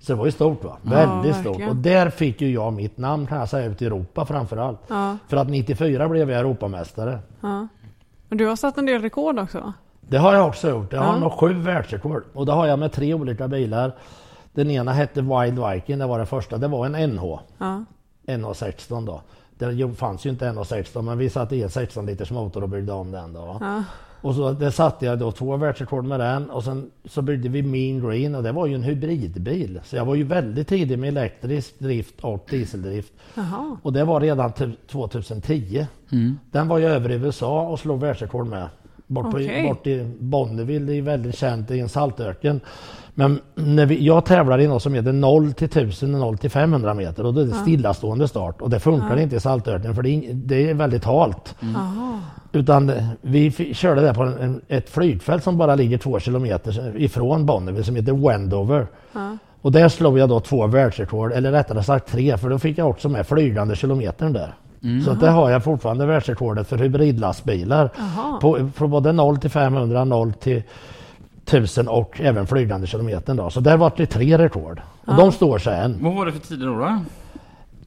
Så 0.00 0.12
det 0.12 0.18
var 0.18 0.26
ju 0.26 0.32
stort 0.32 0.64
va? 0.64 0.76
Väldigt 0.82 1.34
stort. 1.36 1.46
verkligen. 1.46 1.70
Och 1.70 1.76
där 1.76 2.10
fick 2.10 2.40
ju 2.40 2.50
jag 2.52 2.72
mitt 2.72 2.98
namn 2.98 3.26
kan 3.26 3.38
jag 3.38 3.48
säga 3.48 3.66
ut 3.66 3.82
i 3.82 3.86
Europa 3.86 4.24
framförallt. 4.26 4.80
Ja, 4.88 5.16
För 5.28 5.36
att 5.36 5.48
94 5.48 6.08
blev 6.08 6.30
jag 6.30 6.40
Europamästare. 6.40 7.18
ja. 7.40 7.68
Och 8.30 8.36
du 8.36 8.46
har 8.46 8.56
satt 8.56 8.78
en 8.78 8.86
del 8.86 9.02
rekord 9.02 9.38
också? 9.38 9.72
Det 10.00 10.16
har 10.18 10.34
jag 10.34 10.46
också 10.48 10.68
gjort. 10.70 10.92
Jag 10.92 11.00
har 11.00 11.12
Ja. 11.14 11.18
nog 11.18 11.32
sju 11.32 11.52
världsrekord. 11.54 12.24
Och 12.34 12.46
det 12.46 12.52
har 12.52 12.66
jag 12.66 12.78
med 12.78 12.92
tre 12.92 13.14
olika 13.14 13.48
bilar. 13.48 13.92
Den 14.52 14.70
ena 14.70 14.92
hette 14.92 15.20
Wild 15.22 15.58
Viking, 15.66 15.98
det 15.98 16.06
var 16.06 16.18
den 16.18 16.26
första. 16.26 16.58
Det 16.58 16.68
var 16.68 16.86
en 16.86 17.10
NH. 17.14 17.38
Ja. 17.58 17.84
NH16 18.26 19.06
då. 19.06 19.20
Det 19.58 19.94
fanns 19.96 20.26
ju 20.26 20.30
inte 20.30 20.44
NH16 20.52 21.02
men 21.02 21.18
vi 21.18 21.30
satte 21.30 21.56
i 21.56 21.62
en 21.62 21.70
16 21.70 22.06
liters 22.06 22.30
motor 22.30 22.62
och 22.62 22.68
byggde 22.68 22.92
om 22.92 23.10
den 23.10 23.32
då. 23.32 23.56
Ja. 23.60 23.82
Och 24.20 24.34
så 24.34 24.52
det 24.52 24.72
satte 24.72 25.06
jag 25.06 25.18
då 25.18 25.32
två 25.32 25.56
världsrekord 25.56 26.04
med 26.04 26.20
den 26.20 26.50
och 26.50 26.64
sen 26.64 26.90
så 27.04 27.22
byggde 27.22 27.48
vi 27.48 27.62
Mean 27.62 28.08
Green 28.08 28.34
och 28.34 28.42
det 28.42 28.52
var 28.52 28.66
ju 28.66 28.74
en 28.74 28.82
hybridbil. 28.82 29.80
Så 29.84 29.96
jag 29.96 30.04
var 30.04 30.14
ju 30.14 30.24
väldigt 30.24 30.68
tidig 30.68 30.98
med 30.98 31.08
elektrisk 31.08 31.78
drift 31.78 32.14
och 32.20 32.46
dieseldrift. 32.50 33.12
Jaha. 33.34 33.76
Och 33.82 33.92
det 33.92 34.04
var 34.04 34.20
redan 34.20 34.52
ty- 34.52 34.76
2010. 34.90 35.86
Mm. 36.12 36.38
Den 36.50 36.68
var 36.68 36.78
jag 36.78 36.92
över 36.92 37.10
i 37.10 37.14
USA 37.14 37.68
och 37.68 37.78
slog 37.78 38.00
världsrekord 38.00 38.46
med. 38.46 38.68
Bort, 39.06 39.30
på, 39.30 39.36
Okej. 39.36 39.62
bort 39.68 39.86
i 39.86 40.04
Bonneville, 40.20 40.86
det 40.86 40.98
är 40.98 41.02
väldigt 41.02 41.38
känt 41.38 41.70
i 41.70 41.80
en 41.80 41.88
saltöken. 41.88 42.60
Men 43.18 43.40
när 43.54 43.86
vi, 43.86 44.04
jag 44.04 44.24
tävlar 44.24 44.58
i 44.58 44.66
något 44.66 44.82
som 44.82 44.94
heter 44.94 45.12
0 45.12 45.52
till 45.52 45.66
1000 45.66 46.14
och 46.14 46.20
0 46.20 46.38
till 46.38 46.50
500 46.50 46.94
meter 46.94 47.26
och 47.26 47.34
då 47.34 47.40
är 47.40 47.44
det 47.44 47.54
stillastående 47.54 48.28
start 48.28 48.60
och 48.60 48.70
det 48.70 48.80
funkar 48.80 49.16
inte 49.16 49.36
i 49.36 49.40
saltöknen 49.40 49.94
för 49.94 50.02
det 50.02 50.10
är, 50.10 50.34
det 50.34 50.70
är 50.70 50.74
väldigt 50.74 51.04
halt. 51.04 51.54
Jaha. 51.60 52.20
Utan 52.52 52.92
vi 53.20 53.50
körde 53.74 54.00
där 54.00 54.14
på 54.14 54.22
en, 54.22 54.60
ett 54.68 54.90
flygfält 54.90 55.44
som 55.44 55.58
bara 55.58 55.74
ligger 55.74 55.98
två 55.98 56.20
kilometer 56.20 56.96
ifrån 56.96 57.46
Bonneville 57.46 57.84
som 57.84 57.96
heter 57.96 58.28
Wendover. 58.28 58.86
Ja. 59.12 59.36
Och 59.62 59.72
där 59.72 59.88
slog 59.88 60.18
jag 60.18 60.28
då 60.28 60.40
två 60.40 60.66
världsrekord, 60.66 61.32
eller 61.32 61.52
rättare 61.52 61.82
sagt 61.82 62.12
tre, 62.12 62.36
för 62.36 62.50
då 62.50 62.58
fick 62.58 62.78
jag 62.78 62.88
också 62.88 63.08
med 63.08 63.26
flygande 63.26 63.76
kilometern 63.76 64.32
där. 64.32 64.54
Så 65.04 65.10
att 65.10 65.20
där 65.20 65.30
har 65.30 65.50
jag 65.50 65.64
fortfarande 65.64 66.06
världsrekordet 66.06 66.68
för 66.68 66.78
hybridlastbilar. 66.78 67.90
På, 68.40 68.70
från 68.74 68.90
både 68.90 69.12
0 69.12 69.38
till 69.38 69.50
500, 69.50 70.04
0 70.04 70.32
till 70.32 70.62
1000 71.48 71.88
och 71.88 72.20
även 72.20 72.46
flygande 72.46 72.86
kilometern 72.86 73.36
då. 73.36 73.50
Så 73.50 73.60
där 73.60 73.76
var 73.76 73.92
det 73.96 74.06
tre 74.06 74.38
rekord. 74.38 74.80
Och 75.06 75.16
de 75.16 75.32
står 75.32 75.58
sig 75.58 75.78
än. 75.78 75.98
Vad 76.00 76.14
var 76.14 76.26
det 76.26 76.32
för 76.32 76.40
tider 76.40 76.66
då? 76.66 76.78
då? 76.78 76.98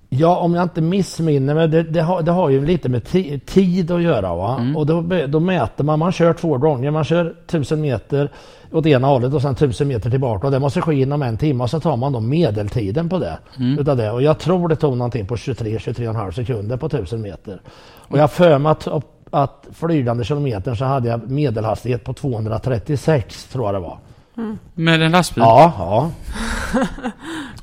Ja, 0.10 0.38
om 0.38 0.54
jag 0.54 0.64
inte 0.64 0.82
missminner 0.82 1.56
mig, 1.56 1.68
det, 1.68 1.84
det, 1.84 2.02
har, 2.02 2.22
det 2.22 2.32
har 2.32 2.50
ju 2.50 2.66
lite 2.66 2.90
med 2.90 3.06
ti, 3.06 3.40
tid 3.40 3.92
att 3.92 4.02
göra. 4.02 4.36
Va? 4.36 4.74
Och 4.76 4.86
då, 4.86 5.02
då 5.28 5.40
mäter 5.40 5.84
man, 5.84 6.00
man 6.00 6.12
kör 6.12 6.34
två 6.34 6.58
gånger, 6.58 6.92
man 6.92 7.04
kör 7.04 7.36
1000 7.46 7.82
meter 7.82 8.32
åt 8.72 8.86
ena 8.86 9.08
hållet 9.08 9.34
och 9.34 9.42
sen 9.42 9.52
1000 9.52 9.88
meter 9.88 10.10
tillbaka. 10.10 10.48
Och 10.48 10.52
det 10.52 10.60
måste 10.60 10.82
ske 10.82 10.94
inom 10.94 11.22
en 11.22 11.38
timme 11.38 11.64
och 11.64 11.70
så 11.70 11.80
tar 11.80 11.98
man 11.98 12.12
då 12.12 12.20
medeltiden 12.20 13.10
på 13.10 13.20
det. 13.20 13.40
Utav 13.80 13.98
det. 13.98 14.12
Och 14.12 14.22
jag 14.22 14.40
tror 14.40 14.68
det 14.68 14.76
tog 14.76 14.98
någonting 14.98 15.28
på 15.28 15.36
23-23,5 15.36 16.32
sekunder 16.32 16.78
på 16.78 16.86
1000 16.86 17.22
meter. 17.22 17.62
Och 17.98 18.18
jag 18.18 18.24
har 18.24 18.28
för 18.28 18.58
mig 18.58 18.72
att, 18.72 18.88
att 19.32 19.68
flygande 19.74 20.24
kilometern 20.24 20.78
så 20.78 20.86
hade 20.86 21.10
jag 21.10 21.30
medelhastighet 21.30 22.04
på 22.04 22.14
236 22.14 23.44
tror 23.46 23.66
jag 23.66 23.74
det 23.76 23.80
var. 23.80 23.98
Med 24.76 25.02
en 25.02 25.12
lastbil? 25.12 25.44
Ja, 25.44 25.74
ja. 25.78 26.12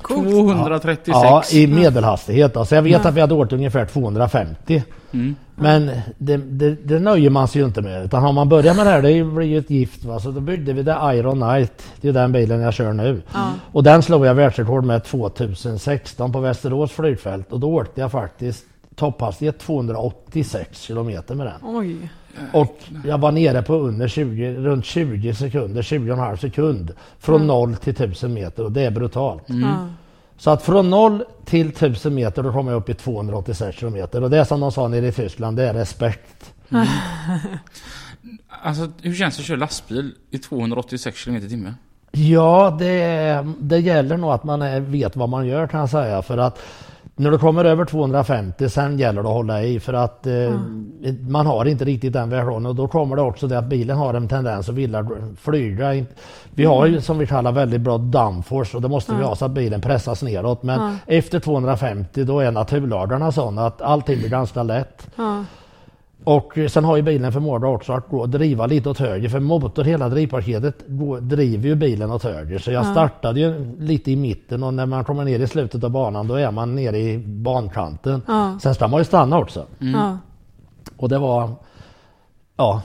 236? 0.07 1.07
Ja, 1.07 1.43
i 1.51 1.67
medelhastighet. 1.67 2.57
Så 2.67 2.75
jag 2.75 2.81
vet 2.81 3.05
att 3.05 3.13
vi 3.13 3.21
hade 3.21 3.33
åkt 3.33 3.53
ungefär 3.53 3.85
250. 3.85 4.83
Mm. 5.11 5.35
Men 5.55 5.91
det, 6.17 6.37
det, 6.37 6.75
det 6.83 6.99
nöjer 6.99 7.29
man 7.29 7.47
sig 7.47 7.61
ju 7.61 7.67
inte 7.67 7.81
med. 7.81 8.05
Utan 8.05 8.23
har 8.23 8.33
man 8.33 8.49
börjat 8.49 8.77
med 8.77 8.85
det 8.85 8.89
här, 8.89 9.01
det 9.01 9.23
blir 9.23 9.47
ju 9.47 9.57
ett 9.57 9.69
gift. 9.69 10.03
Va? 10.03 10.19
Så 10.19 10.31
då 10.31 10.39
byggde 10.39 10.73
vi 10.73 10.83
det 10.83 10.97
Iron 11.03 11.41
Knight. 11.41 11.83
Det 12.01 12.09
är 12.09 12.13
den 12.13 12.31
bilen 12.31 12.61
jag 12.61 12.73
kör 12.73 12.93
nu. 12.93 13.21
Och 13.71 13.83
den 13.83 14.03
slog 14.03 14.25
jag 14.25 14.35
världsrekord 14.35 14.85
med 14.85 15.03
2016 15.03 16.31
på 16.31 16.39
Västerås 16.39 16.91
flygfält. 16.91 17.51
Och 17.51 17.59
då 17.59 17.73
åkte 17.73 18.01
jag 18.01 18.11
faktiskt 18.11 18.65
topphastighet 18.99 19.59
286 19.59 20.81
kilometer 20.81 21.35
med 21.35 21.45
den. 21.45 21.59
Oj. 21.63 22.09
Och 22.53 22.77
jag 23.05 23.17
var 23.17 23.31
nere 23.31 23.61
på 23.61 23.73
under 23.73 24.07
20, 24.07 24.53
runt 24.53 24.85
20 24.85 25.33
sekunder, 25.33 25.81
20,5 25.81 26.35
sekund. 26.35 26.91
Från 27.19 27.47
0 27.47 27.75
till 27.75 27.93
1000 27.93 28.33
meter 28.33 28.63
och 28.63 28.71
det 28.71 28.81
är 28.81 28.91
brutalt. 28.91 29.43
Ja. 29.47 29.87
Så 30.37 30.49
att 30.49 30.63
från 30.63 30.89
0 30.89 31.23
till 31.45 31.69
1000 31.69 32.15
meter 32.15 32.43
då 32.43 32.51
kommer 32.51 32.71
jag 32.71 32.79
upp 32.79 32.89
i 32.89 32.93
286 32.93 33.77
kilometer. 33.77 34.23
Och 34.23 34.29
det 34.29 34.37
är 34.37 34.43
som 34.43 34.59
de 34.59 34.71
sa 34.71 34.87
nere 34.87 35.07
i 35.07 35.11
Tyskland, 35.11 35.57
det 35.57 35.69
är 35.69 35.73
respekt. 35.73 36.53
Alltså 38.61 38.91
hur 39.01 39.15
känns 39.15 39.37
det 39.37 39.41
att 39.41 39.45
köra 39.45 39.57
lastbil 39.57 40.15
i 40.31 40.37
286 40.37 41.23
km 41.23 41.35
i 41.35 41.49
timmen? 41.49 41.75
Ja, 42.11 42.75
det, 42.79 43.45
det 43.59 43.79
gäller 43.79 44.17
nog 44.17 44.31
att 44.31 44.43
man 44.43 44.61
är, 44.61 44.79
vet 44.79 45.15
vad 45.15 45.29
man 45.29 45.47
gör 45.47 45.67
kan 45.67 45.79
jag 45.79 45.89
säga. 45.89 46.21
För 46.21 46.37
att 46.37 46.59
när 47.19 47.31
du 47.31 47.37
kommer 47.37 47.65
över 47.65 47.85
250 47.85 48.69
sen 48.69 48.99
gäller 48.99 49.23
det 49.23 49.29
att 49.29 49.33
hålla 49.35 49.63
i 49.63 49.79
för 49.79 49.93
att 49.93 50.27
eh, 50.27 50.59
man 51.29 51.45
har 51.45 51.65
inte 51.65 51.85
riktigt 51.85 52.13
den 52.13 52.29
versionen 52.29 52.65
och 52.65 52.75
då 52.75 52.87
kommer 52.87 53.15
det 53.15 53.21
också 53.21 53.47
det 53.47 53.57
att 53.57 53.65
bilen 53.65 53.97
har 53.97 54.13
en 54.13 54.27
tendens 54.27 54.69
att 54.69 54.75
vilja 54.75 55.09
flyga. 55.41 56.05
Vi 56.53 56.65
har 56.65 56.85
ju 56.85 57.01
som 57.01 57.17
vi 57.17 57.27
kallar 57.27 57.51
väldigt 57.51 57.81
bra 57.81 57.97
downforce 57.97 58.77
och 58.77 58.81
det 58.81 58.87
måste 58.87 59.15
vi 59.15 59.23
ha 59.23 59.35
så 59.35 59.45
att 59.45 59.51
bilen 59.51 59.81
pressas 59.81 60.23
neråt. 60.23 60.63
Men 60.63 60.97
efter 61.05 61.39
250 61.39 62.23
då 62.23 62.39
är 62.39 62.51
naturlagarna 62.51 63.31
sådana 63.31 63.65
att 63.67 63.81
allting 63.81 64.19
blir 64.19 64.29
ganska 64.29 64.63
lätt. 64.63 65.07
Ja. 66.25 66.31
Och 66.33 66.57
sen 66.69 66.83
har 66.83 66.97
ju 66.97 67.01
bilen 67.01 67.31
förmåga 67.31 67.67
också 67.67 67.93
att 67.93 68.09
gå 68.09 68.19
och 68.19 68.29
driva 68.29 68.65
lite 68.65 68.89
åt 68.89 68.99
höger 68.99 69.29
för 69.29 69.39
motor, 69.39 69.83
hela 69.83 70.09
drivpaketet 70.09 70.75
går, 70.87 71.19
driver 71.19 71.69
ju 71.69 71.75
bilen 71.75 72.11
åt 72.11 72.23
höger. 72.23 72.59
Så 72.59 72.71
jag 72.71 72.85
startade 72.85 73.39
ju 73.39 73.75
lite 73.79 74.11
i 74.11 74.15
mitten 74.15 74.63
och 74.63 74.73
när 74.73 74.85
man 74.85 75.03
kommer 75.03 75.25
ner 75.25 75.39
i 75.39 75.47
slutet 75.47 75.83
av 75.83 75.89
banan 75.89 76.27
då 76.27 76.35
är 76.35 76.51
man 76.51 76.75
nere 76.75 76.97
i 76.97 77.17
bankanten. 77.17 78.21
Ja. 78.27 78.59
Sen 78.61 78.75
ska 78.75 78.87
man 78.87 78.99
ju 78.99 79.03
stanna 79.03 79.37
också. 79.37 79.65
Ja. 79.79 80.17
Och 80.97 81.09
det 81.09 81.17
var 81.17 81.49
Ja, 82.59 82.81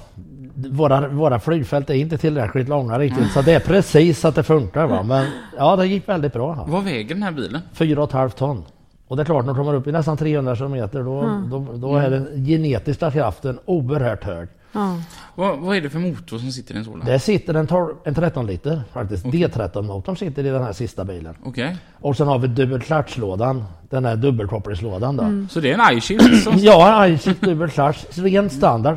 våra, 0.54 1.08
våra 1.08 1.40
flygfält 1.40 1.90
är 1.90 1.94
inte 1.94 2.18
tillräckligt 2.18 2.68
långa 2.68 2.98
riktigt 2.98 3.32
så 3.32 3.42
det 3.42 3.52
är 3.52 3.60
precis 3.60 4.24
att 4.24 4.34
det 4.34 4.42
funkar 4.42 4.86
va. 4.86 5.02
Men 5.02 5.26
ja, 5.56 5.76
det 5.76 5.86
gick 5.86 6.08
väldigt 6.08 6.32
bra. 6.32 6.64
Vad 6.68 6.84
väger 6.84 7.14
den 7.14 7.22
här 7.22 7.32
bilen? 7.32 7.60
Fyra 7.72 8.02
och 8.02 8.08
ett 8.08 8.12
halvt 8.12 8.36
ton. 8.36 8.64
Och 9.08 9.16
det 9.16 9.22
är 9.22 9.24
klart 9.24 9.44
när 9.44 9.54
de 9.54 9.58
kommer 9.58 9.74
upp 9.74 9.86
i 9.86 9.92
nästan 9.92 10.16
300 10.16 10.56
kilometer 10.56 11.02
då, 11.02 11.42
då, 11.50 11.76
då 11.76 11.96
är 11.96 12.10
den 12.10 12.44
genetiska 12.46 13.10
kraften 13.10 13.58
oerhört 13.64 14.24
hög. 14.24 14.48
Ja. 14.72 14.96
Vad, 15.34 15.58
vad 15.58 15.76
är 15.76 15.80
det 15.80 15.90
för 15.90 15.98
motor 15.98 16.38
som 16.38 16.50
sitter 16.52 16.74
i 16.74 16.78
en 16.78 16.84
sådan? 16.84 17.02
Det 17.04 17.18
sitter 17.18 17.54
en, 17.54 17.66
12, 17.66 17.94
en 18.04 18.14
13 18.14 18.46
liter 18.46 18.82
faktiskt. 18.92 19.26
D13-motorn 19.26 20.16
sitter 20.16 20.46
i 20.46 20.48
den 20.48 20.62
här 20.62 20.72
sista 20.72 21.04
bilen. 21.04 21.34
Okej. 21.44 21.76
Och 22.00 22.16
sen 22.16 22.26
har 22.28 22.38
vi 22.38 22.48
dubbelklatschlådan. 22.48 23.64
Den 23.90 24.04
här 24.04 24.16
dubbelkopplingslådan 24.16 25.16
då. 25.16 25.46
Så 25.50 25.60
det 25.60 25.72
är 25.72 25.78
en 25.78 25.98
iShield 25.98 26.36
som... 26.42 26.54
Ja, 26.56 27.08
iShift 27.08 27.40
dubbelklatsch. 27.40 28.18
Ren 28.18 28.50
standard. 28.50 28.96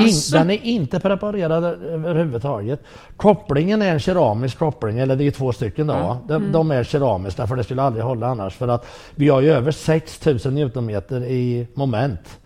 In, 0.00 0.06
Asså? 0.08 0.36
den 0.38 0.50
är 0.50 0.64
inte 0.64 1.00
preparerad 1.00 1.64
överhuvudtaget. 1.64 2.82
Kopplingen 3.16 3.82
är 3.82 3.92
en 3.92 4.00
keramisk 4.00 4.58
koppling, 4.58 4.98
eller 4.98 5.16
det 5.16 5.24
är 5.26 5.30
två 5.30 5.52
stycken 5.52 5.86
då. 5.86 5.92
va? 5.94 6.18
De, 6.28 6.52
de 6.52 6.70
är 6.70 6.84
keramiska 6.84 7.46
för 7.46 7.56
det 7.56 7.64
skulle 7.64 7.82
aldrig 7.82 8.04
hålla 8.04 8.26
annars. 8.26 8.54
För 8.54 8.68
att 8.68 8.86
vi 9.14 9.28
har 9.28 9.40
ju 9.40 9.50
över 9.50 9.70
6000 9.70 10.54
newtonmeter 10.54 11.24
i 11.24 11.66
moment. 11.74 12.38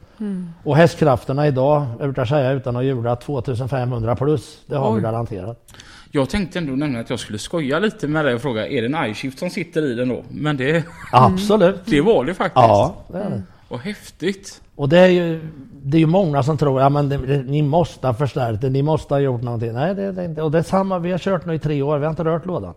Och 0.64 0.76
hästkrafterna 0.76 1.46
idag, 1.46 1.86
jag 1.98 2.08
brukar 2.08 2.24
säga 2.24 2.52
utan 2.52 2.76
att 2.76 2.84
ljuga, 2.84 3.16
2500 3.16 4.16
plus. 4.16 4.58
Det 4.66 4.76
har 4.76 4.92
vi 4.92 4.98
Oj. 4.98 5.02
garanterat. 5.02 5.72
Jag 6.10 6.28
tänkte 6.30 6.58
ändå 6.58 6.72
nämligen 6.72 7.00
att 7.04 7.10
jag 7.10 7.18
skulle 7.20 7.38
skoja 7.38 7.78
lite 7.78 8.08
med 8.08 8.24
dig 8.24 8.34
och 8.34 8.42
fråga, 8.42 8.66
är 8.68 8.82
det 8.82 8.98
en 8.98 9.10
iShift 9.10 9.38
som 9.38 9.50
sitter 9.50 9.82
i 9.82 9.94
den 9.94 10.08
då? 10.08 10.22
Men 10.30 10.56
det, 10.56 10.84
Absolut. 11.12 11.80
det 11.86 12.00
var 12.00 12.24
det 12.24 12.34
faktiskt. 12.34 12.54
Ja, 12.56 12.94
det 13.08 13.18
är 13.18 13.30
det. 13.30 13.42
Vad 13.68 13.80
häftigt. 13.80 14.60
Och 14.74 14.88
det 14.88 14.98
är 14.98 15.06
ju 15.08 15.40
det 15.82 15.96
är 15.96 16.00
ju 16.00 16.06
många 16.06 16.42
som 16.42 16.56
tror 16.58 16.80
att 16.80 17.10
det, 17.10 17.42
ni 17.42 17.62
måste 17.62 18.06
ha 18.06 18.14
förstärkt 18.14 18.60
det, 18.60 18.70
ni 18.70 18.82
måste 18.82 19.14
ha 19.14 19.18
gjort 19.20 19.42
någonting. 19.42 19.72
Nej, 19.72 19.94
det 19.94 20.02
är 20.02 20.12
det 20.12 20.24
inte. 20.24 20.42
Och 20.42 20.50
det 20.50 20.58
är 20.58 20.62
samma, 20.62 20.98
vi 20.98 21.10
har 21.10 21.18
kört 21.18 21.46
nu 21.46 21.54
i 21.54 21.58
tre 21.58 21.82
år, 21.82 21.98
vi 21.98 22.04
har 22.04 22.10
inte 22.10 22.24
rört 22.24 22.46
lådan. 22.46 22.74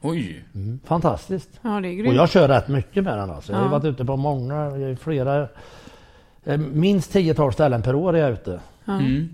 Oj. 0.00 0.44
Fantastiskt. 0.84 1.48
ja, 1.62 1.68
det 1.80 1.88
är 1.88 1.90
Och 1.92 1.98
grymt. 1.98 2.16
jag 2.16 2.28
kör 2.28 2.48
rätt 2.48 2.68
mycket 2.68 3.04
med 3.04 3.18
den 3.18 3.30
alltså. 3.30 3.52
Jag 3.52 3.58
har 3.58 3.66
Ja. 3.66 3.70
varit 3.72 3.84
ute 3.84 4.04
på 4.04 4.16
många, 4.16 4.70
flera 5.00 5.48
Eh, 6.44 6.58
Minst 6.58 7.12
10-12 7.14 7.50
ställen 7.50 7.82
per 7.82 7.94
år 7.94 8.16
är 8.16 8.20
jag 8.20 8.30
ute. 8.30 8.60
Mm. 8.88 9.28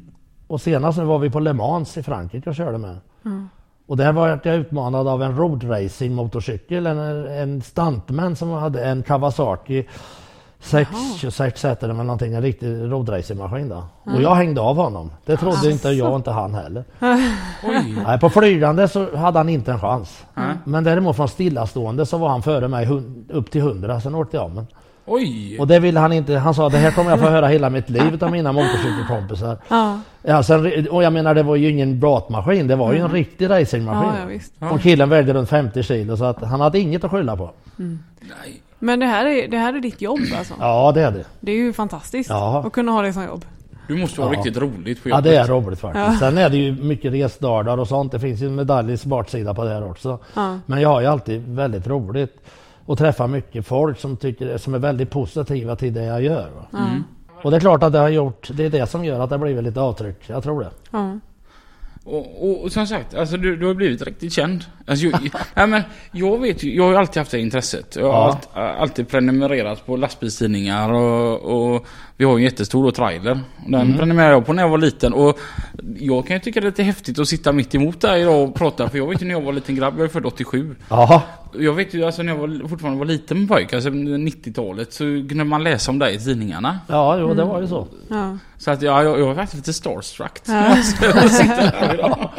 Och 0.46 0.60
senast 0.60 0.98
nu 0.98 1.04
var 1.04 1.18
vi 1.18 1.30
på 1.30 1.40
Le 1.40 1.52
Mans 1.52 1.96
i 1.96 2.02
Frankrike 2.02 2.50
och 2.50 2.56
körde 2.56 2.78
med. 2.78 2.96
Och 3.86 3.96
där 3.96 4.12
var 4.12 4.28
jag 4.28 4.46
utmanad 4.56 5.08
av 5.08 5.22
en 5.22 5.36
roadracing 5.36 6.14
motorcykel, 6.14 6.86
en, 6.86 6.98
en 7.26 7.62
stuntman 7.62 8.36
som 8.36 8.50
hade 8.50 8.84
en 8.84 9.02
Kawasaki 9.02 9.86
626 10.60 11.64
heter 11.64 11.88
det 11.88 11.94
men 11.94 12.06
någonting, 12.06 12.34
en 12.34 12.42
riktig 12.42 12.66
roadracingmaskin 12.92 13.68
då. 13.68 13.84
Och 14.14 14.22
jag 14.22 14.34
hängde 14.34 14.60
av 14.60 14.76
honom. 14.76 15.10
Det 15.26 15.36
trodde 15.36 15.70
inte 15.70 15.88
jag 15.88 16.10
och 16.10 16.16
inte 16.16 16.30
han 16.30 16.54
heller. 16.54 16.84
Oj. 17.68 17.94
Nej, 18.06 18.18
på 18.20 18.30
flygande 18.30 18.88
så 18.88 19.16
hade 19.16 19.38
han 19.38 19.48
inte 19.48 19.72
en 19.72 19.80
chans. 19.80 20.24
Nej. 20.34 20.54
Men 20.64 20.84
däremot 20.84 21.16
från 21.16 21.28
stillastående 21.28 22.06
så 22.06 22.18
var 22.18 22.28
han 22.28 22.42
före 22.42 22.68
mig 22.68 22.88
upp 23.28 23.50
till 23.50 23.60
100, 23.60 24.00
sen 24.00 24.14
åkte 24.14 24.36
jag 24.36 24.46
om. 24.46 24.66
Oj. 25.06 25.58
Och 25.60 25.66
det 25.66 25.78
ville 25.78 26.00
han 26.00 26.12
inte. 26.12 26.34
Han 26.36 26.54
sa 26.54 26.68
det 26.68 26.78
här 26.78 26.90
kommer 26.90 27.10
jag 27.10 27.20
få 27.20 27.26
höra 27.30 27.46
hela 27.46 27.70
mitt 27.70 27.90
liv 27.90 28.24
av 28.24 28.30
mina 28.30 28.52
motorcykelkompisar. 28.52 29.58
Ja, 29.68 30.00
Ja, 30.22 30.42
sen, 30.42 30.88
och 30.90 31.02
jag 31.02 31.12
menar 31.12 31.34
det 31.34 31.42
var 31.42 31.56
ju 31.56 31.70
ingen 31.70 32.00
bratmaskin, 32.00 32.66
det 32.66 32.76
var 32.76 32.92
ju 32.92 32.98
en 32.98 33.08
riktig 33.08 33.50
racingmaskin. 33.50 34.10
ja, 34.14 34.20
ja 34.20 34.26
visst. 34.26 34.52
Och 34.72 34.80
killen 34.80 35.08
vägde 35.08 35.32
runt 35.32 35.48
50 35.48 35.82
kilo 35.82 36.16
så 36.16 36.24
att 36.24 36.42
han 36.42 36.60
hade 36.60 36.78
inget 36.78 37.04
att 37.04 37.10
skylla 37.10 37.36
på. 37.36 37.50
Nej. 37.76 38.62
Men 38.78 39.00
det 39.00 39.06
här, 39.06 39.26
är, 39.26 39.48
det 39.48 39.56
här 39.58 39.74
är 39.74 39.80
ditt 39.80 40.00
jobb 40.02 40.20
alltså? 40.38 40.54
Ja 40.60 40.92
det 40.92 41.02
är 41.02 41.10
det. 41.10 41.24
Det 41.40 41.52
är 41.52 41.56
ju 41.56 41.72
fantastiskt 41.72 42.30
Ja. 42.30 42.62
att 42.66 42.72
kunna 42.72 42.92
ha 42.92 43.02
det 43.02 43.12
som 43.12 43.24
jobb. 43.24 43.44
Du 43.88 43.96
måste 43.96 44.20
vara 44.20 44.32
Ja. 44.32 44.38
riktigt 44.38 44.62
roligt 44.62 45.02
på 45.02 45.08
Ja 45.08 45.16
jobbet. 45.16 45.24
det 45.32 45.36
är 45.36 45.46
roligt 45.46 45.78
faktiskt. 45.80 46.18
Sen 46.18 46.38
är 46.38 46.50
det 46.50 46.56
ju 46.56 46.72
mycket 46.82 47.12
resdagar 47.12 47.78
och 47.78 47.88
sånt. 47.88 48.12
Det 48.12 48.20
finns 48.20 48.40
ju 48.42 48.46
en 48.46 48.54
medaljens 48.54 49.04
baksida 49.04 49.54
på 49.54 49.64
det 49.64 49.70
här 49.70 49.90
också. 49.90 50.18
Ja. 50.34 50.58
Men 50.66 50.80
jag 50.80 50.88
har 50.88 51.00
ju 51.00 51.06
alltid 51.06 51.48
väldigt 51.54 51.86
roligt. 51.86 52.36
Och 52.86 52.98
träffar 52.98 53.26
mycket 53.26 53.66
folk 53.66 54.00
som, 54.00 54.16
tycker, 54.16 54.58
som 54.58 54.74
är 54.74 54.78
väldigt 54.78 55.10
positiva 55.10 55.76
till 55.76 55.94
det 55.94 56.04
jag 56.04 56.22
gör. 56.22 56.48
Mm. 56.72 57.04
Och 57.42 57.50
det 57.50 57.56
är 57.56 57.60
klart 57.60 57.82
att 57.82 57.92
det 57.92 57.98
har 57.98 58.08
gjort, 58.08 58.48
det 58.52 58.64
är 58.64 58.70
det 58.70 58.86
som 58.86 59.04
gör 59.04 59.20
att 59.20 59.30
det 59.30 59.36
har 59.36 59.44
blivit 59.44 59.64
lite 59.64 59.80
avtryck. 59.80 60.16
Jag 60.26 60.42
tror 60.42 60.60
det. 60.60 60.70
Ja. 60.90 61.18
Och, 62.04 62.44
och, 62.50 62.62
och 62.64 62.72
som 62.72 62.86
sagt, 62.86 63.14
alltså 63.14 63.36
du, 63.36 63.56
du 63.56 63.66
har 63.66 63.74
blivit 63.74 64.02
riktigt 64.02 64.32
känd. 64.32 64.64
Alltså, 64.86 65.06
jag, 65.06 65.20
nej, 65.54 65.66
men 65.66 65.82
jag 66.12 66.40
vet 66.40 66.62
ju, 66.62 66.74
jag 66.76 66.84
har 66.84 66.90
ju 66.90 66.96
alltid 66.96 67.20
haft 67.20 67.30
det 67.30 67.40
intresset. 67.40 67.96
Jag 67.96 68.12
har 68.12 68.12
Ja. 68.12 68.40
allt, 68.54 68.78
alltid 68.80 69.08
prenumererat 69.08 69.86
på 69.86 69.96
lastbilstidningar 69.96 70.92
och, 70.92 71.40
och 71.74 71.86
vi 72.18 72.24
har 72.24 72.32
ju 72.32 72.44
en 72.44 72.44
jättestor 72.50 72.84
då, 72.84 72.90
trailer. 72.92 73.40
Den 73.66 73.80
Mm. 73.80 73.96
prenumererade 73.98 74.34
jag 74.34 74.46
på 74.46 74.52
när 74.52 74.62
jag 74.62 74.70
var 74.70 74.78
liten 74.78 75.12
och 75.12 75.38
jag 75.98 76.26
kan 76.26 76.36
ju 76.36 76.40
tycka 76.40 76.60
det 76.60 76.64
är 76.66 76.70
lite 76.70 76.82
häftigt 76.82 77.18
att 77.18 77.28
sitta 77.28 77.52
mitt 77.52 77.74
emot 77.74 78.00
dig 78.00 78.20
idag 78.22 78.42
och 78.48 78.54
prata 78.54 78.88
för 78.88 78.98
jag 78.98 79.08
vet 79.08 79.22
ju 79.22 79.26
när 79.26 79.34
jag 79.34 79.40
var 79.40 79.52
liten 79.52 79.74
grabb, 79.76 79.94
jag 79.98 80.04
är 80.04 80.08
född 80.08 80.26
87. 80.26 80.76
Jaha. 80.88 81.22
Jag 81.58 81.72
vet 81.72 81.94
ju 81.94 82.04
alltså 82.04 82.22
när 82.22 82.32
jag 82.32 82.40
var, 82.40 82.68
fortfarande 82.68 82.98
var 82.98 83.06
liten 83.06 83.48
pojke, 83.48 83.76
alltså 83.76 83.90
90-talet, 83.90 84.92
så 84.92 84.98
kunde 85.04 85.44
man 85.44 85.64
läsa 85.64 85.90
om 85.90 85.98
dig 85.98 86.14
i 86.14 86.18
tidningarna. 86.18 86.78
Ja, 86.86 87.18
jo 87.18 87.34
det 87.34 87.44
var 87.44 87.60
ju 87.60 87.66
så. 87.66 87.86
Ja. 88.08 88.38
Så 88.58 88.70
att 88.70 88.82
ja, 88.82 89.02
jag, 89.02 89.20
jag 89.20 89.26
var 89.26 89.34
faktiskt 89.34 89.56
lite 89.56 89.72
starstruck. 89.72 90.38
Alltså, 90.48 91.04
jag 91.06 91.30
sitter 91.30 91.72
här 91.80 91.94
idag. 91.98 92.30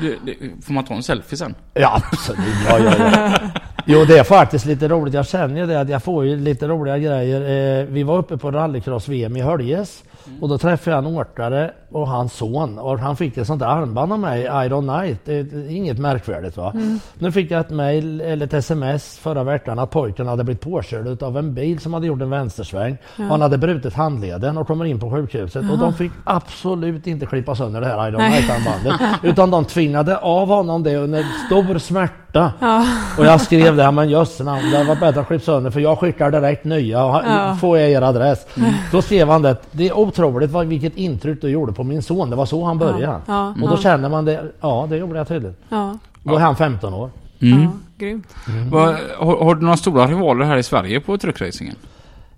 Du, 0.00 0.18
det, 0.24 0.34
får 0.64 0.72
man 0.72 0.84
ta 0.84 0.94
en 0.94 1.02
selfie 1.02 1.36
sen? 1.38 1.54
Ja 1.74 2.02
absolut. 2.12 2.40
Ja, 2.68 2.78
ja, 2.78 2.92
ja. 2.98 3.38
Jo 3.86 4.04
det 4.04 4.18
är 4.18 4.24
faktiskt 4.24 4.66
lite 4.66 4.88
roligt. 4.88 5.14
Jag 5.14 5.26
känner 5.26 5.60
ju 5.60 5.66
det 5.66 5.80
att 5.80 5.88
jag 5.88 6.02
får 6.02 6.24
ju 6.24 6.36
lite 6.36 6.68
roliga 6.68 6.98
grejer. 6.98 7.40
Eh, 7.80 7.86
vi 7.86 8.02
var 8.02 8.18
uppe 8.18 8.36
på 8.36 8.50
rallycross-VM 8.50 9.36
i 9.36 9.40
Höljes. 9.40 10.04
Och 10.40 10.48
då 10.48 10.58
träffade 10.58 10.96
jag 10.96 11.04
en 11.06 11.16
åkare 11.16 11.70
och 11.90 12.08
hans 12.08 12.32
son. 12.32 12.78
Och 12.78 12.98
han 12.98 13.16
fick 13.16 13.36
ett 13.36 13.46
sånt 13.46 13.60
där 13.60 13.66
armband 13.66 14.12
av 14.12 14.18
mig, 14.18 14.42
Iron 14.42 14.88
Knight. 14.88 15.20
Det 15.24 15.34
är 15.34 15.70
inget 15.70 15.98
märkvärdigt 15.98 16.56
va. 16.56 16.72
Nu 17.18 17.32
fick 17.32 17.50
jag 17.50 17.60
ett 17.60 17.70
mail 17.70 18.20
eller 18.20 18.46
ett 18.46 18.54
sms 18.54 19.18
förra 19.18 19.44
veckan 19.44 19.78
att 19.78 19.90
pojken 19.90 20.26
hade 20.26 20.44
blivit 20.44 20.60
påkörd 20.62 21.22
av 21.22 21.38
en 21.38 21.54
bil 21.54 21.78
som 21.78 21.94
hade 21.94 22.06
gjort 22.06 22.22
en 22.22 22.30
vänstersväng. 22.30 22.96
Han 23.16 23.40
hade 23.40 23.58
brutit 23.58 23.94
handleden 23.94 24.58
och 24.58 24.66
kommer 24.66 24.84
in 24.84 25.00
på 25.00 25.10
sjukhuset. 25.10 25.70
Och 25.70 25.78
de 25.78 25.94
fick 25.94 26.12
absolut 26.24 27.06
inte 27.06 27.26
klippa 27.26 27.54
sönder 27.54 27.80
det 27.80 27.86
här 27.86 28.08
Iron. 28.08 28.20
Knight-armbandet. 28.20 29.00
Utan 29.22 29.50
de 29.50 29.64
tvingade 29.64 30.18
av 30.18 30.48
honom 30.48 30.82
det 30.82 30.96
under 30.96 31.24
stor 31.46 31.78
smärta. 31.78 32.52
Ja. 32.60 32.84
Och 33.18 33.26
jag 33.26 33.40
skrev 33.40 33.76
det, 33.76 33.90
men 33.90 34.08
jösse 34.10 34.44
namn, 34.44 34.70
det 34.70 34.84
var 34.84 34.96
bättre 34.96 35.20
att 35.20 35.26
klippa 35.26 35.44
sönder 35.44 35.70
för 35.70 35.80
jag 35.80 35.98
skickar 35.98 36.30
direkt 36.30 36.64
nya. 36.64 37.04
och 37.04 37.22
Ja. 37.26 37.56
Får 37.60 37.78
jag 37.78 37.90
er 37.90 38.02
adress? 38.02 38.46
Då 38.92 39.02
skrev 39.02 39.28
han 39.28 39.42
det, 39.42 39.56
det 39.70 39.88
är 39.88 39.98
otroligt 40.18 40.50
vad, 40.50 40.66
vilket 40.66 40.96
intryck 40.96 41.40
du 41.40 41.48
gjorde 41.48 41.72
på 41.72 41.84
min 41.84 42.02
son. 42.02 42.30
Det 42.30 42.36
var 42.36 42.46
så 42.46 42.64
han 42.64 42.78
började. 42.78 43.20
Ja. 43.26 43.48
Och 43.62 43.68
då 43.68 43.74
Ja. 43.74 43.76
känner 43.76 44.08
man 44.08 44.24
det, 44.24 44.52
ja 44.60 44.86
det 44.90 44.96
gjorde 44.96 45.18
jag 45.18 45.28
tydligt. 45.28 45.58
Ja. 45.68 45.98
Då 46.22 46.34
är 46.36 46.40
han 46.40 46.56
15 46.56 46.94
år. 46.94 47.10
Mm. 47.40 47.62
ja, 47.62 47.70
grymt. 47.98 48.26
Vad- 48.70 48.96
har, 49.18 49.44
har 49.44 49.54
du 49.54 49.62
några 49.62 49.76
stora 49.76 50.06
rivaler 50.06 50.44
här 50.44 50.56
i 50.56 50.62
Sverige 50.62 51.00
på 51.00 51.18
truckracingen? 51.18 51.76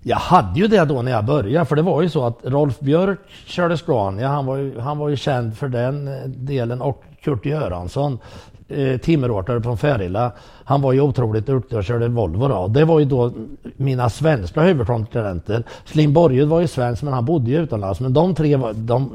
Jag 0.03 0.17
hade 0.17 0.59
ju 0.59 0.67
det 0.67 0.85
då 0.85 1.01
när 1.01 1.11
jag 1.11 1.25
började, 1.25 1.65
för 1.65 1.75
det 1.75 1.81
var 1.81 2.01
ju 2.01 2.09
så 2.09 2.25
att 2.25 2.39
Rolf 2.43 2.79
Björk 2.79 3.19
körde 3.45 3.77
Scania, 3.77 4.27
han 4.27 4.45
var 4.45 4.55
ju, 4.57 4.79
han 4.79 4.97
var 4.97 5.09
ju 5.09 5.17
känd 5.17 5.57
för 5.57 5.67
den 5.67 6.07
eh, 6.07 6.13
delen 6.25 6.81
och 6.81 7.03
Kurt 7.23 7.45
Göransson, 7.45 8.19
eh, 8.69 8.97
timmeråkare 8.97 9.61
från 9.61 9.77
Färila, 9.77 10.31
han 10.63 10.81
var 10.81 10.93
ju 10.93 11.01
otroligt 11.01 11.45
duktig 11.45 11.77
och 11.77 11.83
körde 11.83 12.07
Volvo 12.07 12.47
då. 12.47 12.67
Det 12.67 12.85
var 12.85 12.99
ju 12.99 13.05
då 13.05 13.31
mina 13.77 14.09
svenska 14.09 14.61
huvudkonkurrenter. 14.61 15.63
Slim 15.85 16.13
Borgud 16.13 16.47
var 16.47 16.61
ju 16.61 16.67
svensk 16.67 17.03
men 17.03 17.13
han 17.13 17.25
bodde 17.25 17.51
ju 17.51 17.57
utomlands. 17.63 17.99
Men 17.99 18.13
de 18.13 18.35
tre, 18.35 18.55
var, 18.55 18.73
de, 18.73 19.11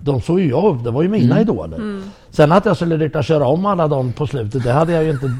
de 0.00 0.20
såg 0.20 0.40
ju 0.40 0.48
jag 0.50 0.64
upp, 0.64 0.84
det 0.84 0.90
var 0.90 1.02
ju 1.02 1.08
mina 1.08 1.40
idoler. 1.40 2.00
Sen 2.30 2.52
att 2.52 2.64
jag 2.64 2.76
skulle 2.76 2.96
lyckas 2.96 3.26
köra 3.26 3.46
om 3.46 3.66
alla 3.66 3.88
dem 3.88 4.12
på 4.12 4.26
slutet, 4.26 4.64
det 4.64 4.72
hade 4.72 4.92
jag 4.92 5.04
ju 5.04 5.10
inte... 5.10 5.30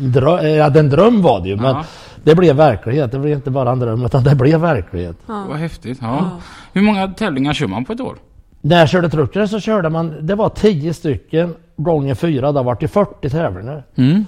Drö, 0.00 0.38
eh, 0.38 0.48
ja, 0.48 0.78
en 0.78 0.90
dröm 0.90 1.22
var 1.22 1.40
det 1.40 1.48
ju 1.48 1.56
men 1.56 1.64
Ja. 1.64 1.84
det 2.24 2.34
blev 2.34 2.56
verklighet. 2.56 3.12
Det 3.12 3.18
blev 3.18 3.32
inte 3.32 3.50
bara 3.50 3.70
en 3.70 3.78
dröm 3.78 4.04
utan 4.04 4.24
det 4.24 4.34
blev 4.34 4.60
verklighet. 4.60 5.16
Vad 5.26 5.56
häftigt. 5.56 5.98
Ja. 6.02 6.30
Hur 6.72 6.82
många 6.82 7.08
tävlingar 7.08 7.52
kör 7.52 7.66
man 7.66 7.84
på 7.84 7.92
ett 7.92 8.00
år? 8.00 8.16
När 8.60 8.78
jag 8.78 8.88
körde 8.88 9.08
truckare 9.08 9.48
så 9.48 9.60
körde 9.60 9.88
man, 9.88 10.14
det 10.26 10.34
var 10.34 10.48
10 10.48 10.94
stycken 10.94 11.54
gånger 11.76 12.14
fyra, 12.14 12.52
det 12.52 12.58
har 12.58 12.64
varit 12.64 12.82
i 12.82 12.88
40 12.88 13.30
tävlingar. 13.30 13.84
Mm. 13.94 14.26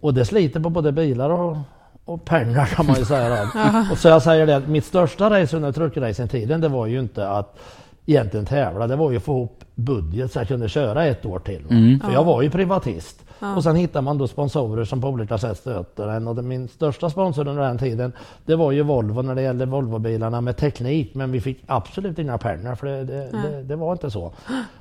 Och 0.00 0.14
det 0.14 0.24
sliter 0.24 0.60
på 0.60 0.70
både 0.70 0.92
bilar 0.92 1.30
och, 1.30 1.56
och 2.04 2.24
pengar 2.24 2.66
kan 2.66 2.86
man 2.86 2.96
ju 2.96 3.04
säga. 3.04 3.50
Och 3.92 3.98
så 3.98 4.08
jag 4.08 4.22
säger 4.22 4.46
det, 4.46 4.68
mitt 4.68 4.84
största 4.84 5.30
race 5.30 5.56
under 5.56 5.72
truckracing-tiden 5.72 6.60
det 6.60 6.68
var 6.68 6.86
ju 6.86 7.00
inte 7.00 7.28
att 7.28 7.58
egentligen 8.06 8.46
tävla, 8.46 8.86
det 8.86 8.96
var 8.96 9.10
ju 9.10 9.16
att 9.16 9.22
få 9.22 9.32
ihop 9.32 9.64
budget 9.74 10.32
så 10.32 10.38
jag 10.38 10.48
kunde 10.48 10.68
köra 10.68 11.06
ett 11.06 11.26
år 11.26 11.38
till. 11.38 11.62
va. 11.62 12.06
För 12.06 12.12
jag 12.14 12.24
var 12.24 12.42
ju 12.42 12.50
privatist. 12.50 13.24
Och 13.56 13.62
sen 13.62 13.76
hittar 13.76 14.02
man 14.02 14.18
då 14.18 14.28
sponsorer 14.28 14.84
som 14.84 15.00
på 15.00 15.08
olika 15.08 15.38
sätt 15.38 15.58
stöter 15.58 16.08
en. 16.08 16.28
Och 16.28 16.44
min 16.44 16.68
största 16.68 17.10
sponsor 17.10 17.48
under 17.48 17.62
den 17.62 17.78
tiden 17.78 18.12
det 18.46 18.56
var 18.56 18.72
ju 18.72 18.82
Volvo 18.82 19.22
när 19.22 19.34
det 19.34 19.42
gällde 19.42 19.66
Volvobilarna 19.66 20.40
med 20.40 20.56
teknik. 20.56 21.14
Men 21.14 21.32
vi 21.32 21.40
fick 21.40 21.62
absolut 21.66 22.18
inga 22.18 22.38
pengar 22.38 22.74
för 22.74 22.86
det, 22.86 23.04
det, 23.04 23.30
det, 23.32 23.62
det 23.62 23.76
var 23.76 23.92
inte 23.92 24.10
så. 24.10 24.32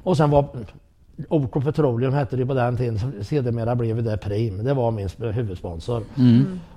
Och 0.03 0.17
sen 0.17 0.29
var 0.29 0.45
OK 1.30 1.63
Petroleum 1.63 2.13
hette 2.13 2.36
det 2.36 2.45
på 2.45 2.53
den 2.53 2.77
tiden, 2.77 2.99
som 2.99 3.13
sedermera 3.21 3.75
blev 3.75 4.03
det 4.03 4.17
Prim. 4.17 4.63
Det 4.63 4.73
var 4.73 4.91
min 4.91 5.08
sp- 5.08 5.32
huvudsponsor. 5.32 6.03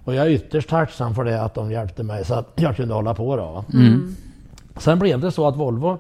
Och 0.05 0.15
jag 0.15 0.27
är 0.27 0.31
ytterst 0.31 0.69
tacksam 0.69 1.15
för 1.15 1.25
det 1.25 1.43
att 1.43 1.55
de 1.55 1.71
hjälpte 1.71 2.03
mig 2.03 2.25
så 2.25 2.35
att 2.35 2.47
jag 2.57 2.77
kunde 2.77 2.95
hålla 2.95 3.15
på. 3.15 3.37
Då. 3.37 3.43
va. 3.43 3.65
Sen 4.77 4.99
blev 4.99 5.21
det 5.21 5.31
så 5.31 5.47
att 5.49 5.57
Volvo 5.57 5.99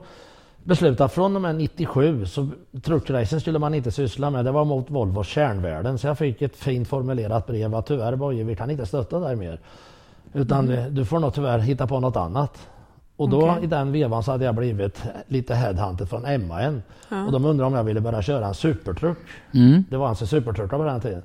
beslutade 0.64 1.09
från 1.09 1.37
och 1.37 1.42
med 1.42 1.55
97 1.55 2.26
så 2.26 2.48
truckracing 2.83 3.40
skulle 3.40 3.59
man 3.59 3.74
inte 3.74 3.90
syssla 3.90 4.31
med. 4.31 4.44
Det 4.44 4.50
var 4.50 4.64
mot 4.64 4.90
Volvos 4.90 5.26
kärnvärden. 5.29 5.98
Så 5.98 6.07
jag 6.07 6.18
fick 6.18 6.42
ett 6.42 6.57
fint 6.57 6.88
formulerat 6.88 7.46
brev 7.46 7.74
att 7.74 7.87
tyvärr 7.87 8.16
Boje, 8.16 8.44
vi 8.44 8.57
kan 8.57 8.70
inte 8.70 8.87
stötta 8.87 9.18
dig 9.20 9.37
mer. 9.37 9.61
Utan 10.33 10.68
eh, 10.68 10.87
du 10.87 11.05
får 11.05 11.18
nog 11.18 11.35
tyvärr 11.35 11.59
hitta 11.59 11.87
på 11.87 12.00
något 12.00 12.16
annat. 12.16 12.68
Och 13.20 13.28
då 13.28 13.50
Okej. 13.50 13.64
i 13.64 13.66
den 13.66 13.92
vevan 13.92 14.22
så 14.22 14.30
hade 14.30 14.44
jag 14.44 14.54
blivit 14.54 15.02
lite 15.26 15.54
headhunted 15.54 16.09
från 16.09 16.22
MAN. 16.22 16.83
Och 17.26 17.33
de 17.33 17.44
undrade 17.44 17.66
om 17.66 17.74
jag 17.74 17.85
ville 17.85 18.00
börja 18.00 18.22
köra 18.22 18.46
en 18.46 18.54
supertruck. 18.54 19.18
Mm. 19.54 19.85
Det 19.90 19.96
var 19.96 20.09
alltså 20.09 20.26
supertruckar 20.26 20.76
på 20.78 20.85
den 20.85 21.00
tiden. 21.00 21.22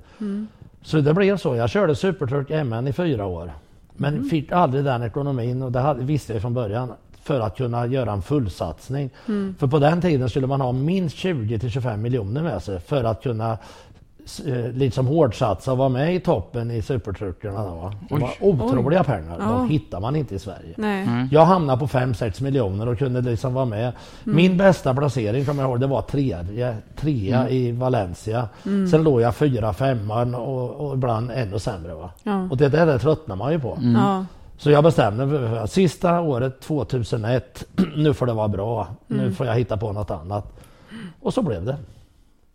Så 0.82 1.02
det 1.02 1.14
blev 1.14 1.38
så. 1.38 1.56
Jag 1.56 1.70
körde 1.70 1.96
supertruck 1.96 2.50
MN 2.50 2.88
i 2.88 2.94
fyra 2.94 3.26
år. 3.26 3.52
Men 3.94 4.24
fick 4.24 4.52
aldrig 4.52 4.84
den 4.84 5.04
ekonomin 5.04 5.62
och 5.62 5.72
det 5.72 5.80
hade, 5.80 6.04
visste 6.04 6.34
jag 6.34 6.42
från 6.42 6.54
början 6.54 6.94
för 7.24 7.40
att 7.40 7.58
kunna 7.58 7.88
göra 7.88 8.12
en 8.12 8.22
fullsatsning. 8.22 9.10
För 9.58 9.68
på 9.68 9.80
den 9.80 10.02
tiden 10.02 10.30
skulle 10.30 10.48
man 10.48 10.62
ha 10.62 10.72
minst 10.72 11.18
20 11.18 11.60
till 11.60 11.72
25 11.72 12.02
miljoner 12.02 12.44
med 12.44 12.64
sig 12.64 12.80
för 12.80 13.04
att 13.04 13.24
kunna 13.24 13.58
liksom 14.74 15.08
hårdsatsa 15.08 15.72
och 15.72 15.78
vara 15.78 15.90
med 15.90 16.16
i 16.16 16.20
toppen 16.20 16.72
i 16.72 16.82
supertruckarna. 16.82 17.64
Då? 17.64 17.92
Det 18.10 18.22
var 18.22 18.32
otroliga 18.40 19.04
pengar. 19.04 19.38
Ja. 19.40 19.46
De 19.46 19.70
hittar 19.70 20.00
man 20.00 20.16
inte 20.16 20.36
i 20.36 20.40
Sverige. 20.40 20.74
Nej. 20.78 21.28
Jag 21.32 21.46
hamnade 21.46 21.80
på 21.80 21.88
5-6 21.88 22.44
miljoner 22.44 22.88
och 22.88 22.98
kunde 22.98 23.22
liksom 23.22 23.54
vara 23.54 23.66
med. 23.66 23.94
Min 24.24 24.58
bästa 24.58 24.94
placering 24.94 25.46
kommer 25.46 25.64
jag 25.64 25.70
ihåg, 25.70 25.80
det 25.80 25.88
var 25.88 26.02
trea, 26.02 26.46
trea 26.96 27.50
i 27.50 27.72
Valencia. 27.72 28.50
Sen 28.92 29.04
låg 29.04 29.22
jag 29.22 29.36
fyra, 29.36 29.74
femman 29.74 30.36
och, 30.36 30.72
och 30.72 30.94
ibland 30.94 31.32
ännu 31.32 31.60
sämre. 31.60 31.94
Va? 31.94 32.10
Ja. 32.24 32.48
Och 32.52 32.58
det 32.58 32.70
där 32.70 32.86
det 32.86 33.00
tröttnar 33.00 33.36
man 33.36 33.52
ju 33.52 33.60
på. 33.60 33.78
Ja. 33.82 34.26
Så 34.58 34.72
jag 34.72 34.84
bestämde 34.84 35.26
mig 35.26 35.40
för 35.40 35.58
att 35.58 35.72
sista 35.72 36.22
året 36.22 36.62
2001, 36.62 37.64
nu 37.96 38.14
får 38.14 38.26
det 38.26 38.34
vara 38.34 38.48
bra. 38.48 38.88
Nu 39.08 39.32
får 39.32 39.46
jag 39.46 39.56
hitta 39.56 39.78
på 39.78 39.92
något 39.92 40.12
annat. 40.12 40.46
Och 41.22 41.34
så 41.34 41.42
blev 41.42 41.66
det. 41.66 41.78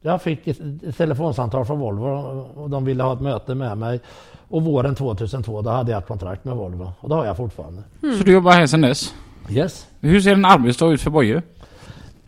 Jag 0.02 0.22
fick 0.22 0.46
ett, 0.46 0.58
telefonsamtal 0.96 1.64
från 1.64 1.78
Volvo 1.78 2.06
och 2.54 2.70
de 2.70 2.84
ville 2.84 3.02
ha 3.02 3.12
ett 3.12 3.20
möte 3.20 3.54
med 3.54 3.78
mig. 3.78 4.00
Och 4.48 4.62
våren 4.62 4.94
2002 4.94 5.62
då 5.62 5.70
hade 5.70 5.92
jag 5.92 5.98
ett 5.98 6.08
kontrakt 6.08 6.44
med 6.44 6.56
Volvo 6.56 6.92
och 7.00 7.08
det 7.08 7.14
har 7.14 7.24
jag 7.24 7.36
fortfarande. 7.36 7.82
Så 8.00 8.24
du 8.24 8.32
jobbar 8.32 8.52
här 8.52 8.66
sedan 8.66 8.80
dess? 8.80 9.14
Yes. 9.50 9.86
Hur 10.00 10.20
ser 10.20 10.32
en 10.32 10.44
arbetsdag 10.44 10.86
ut 10.86 11.00
för 11.00 11.10
Boje? 11.10 11.42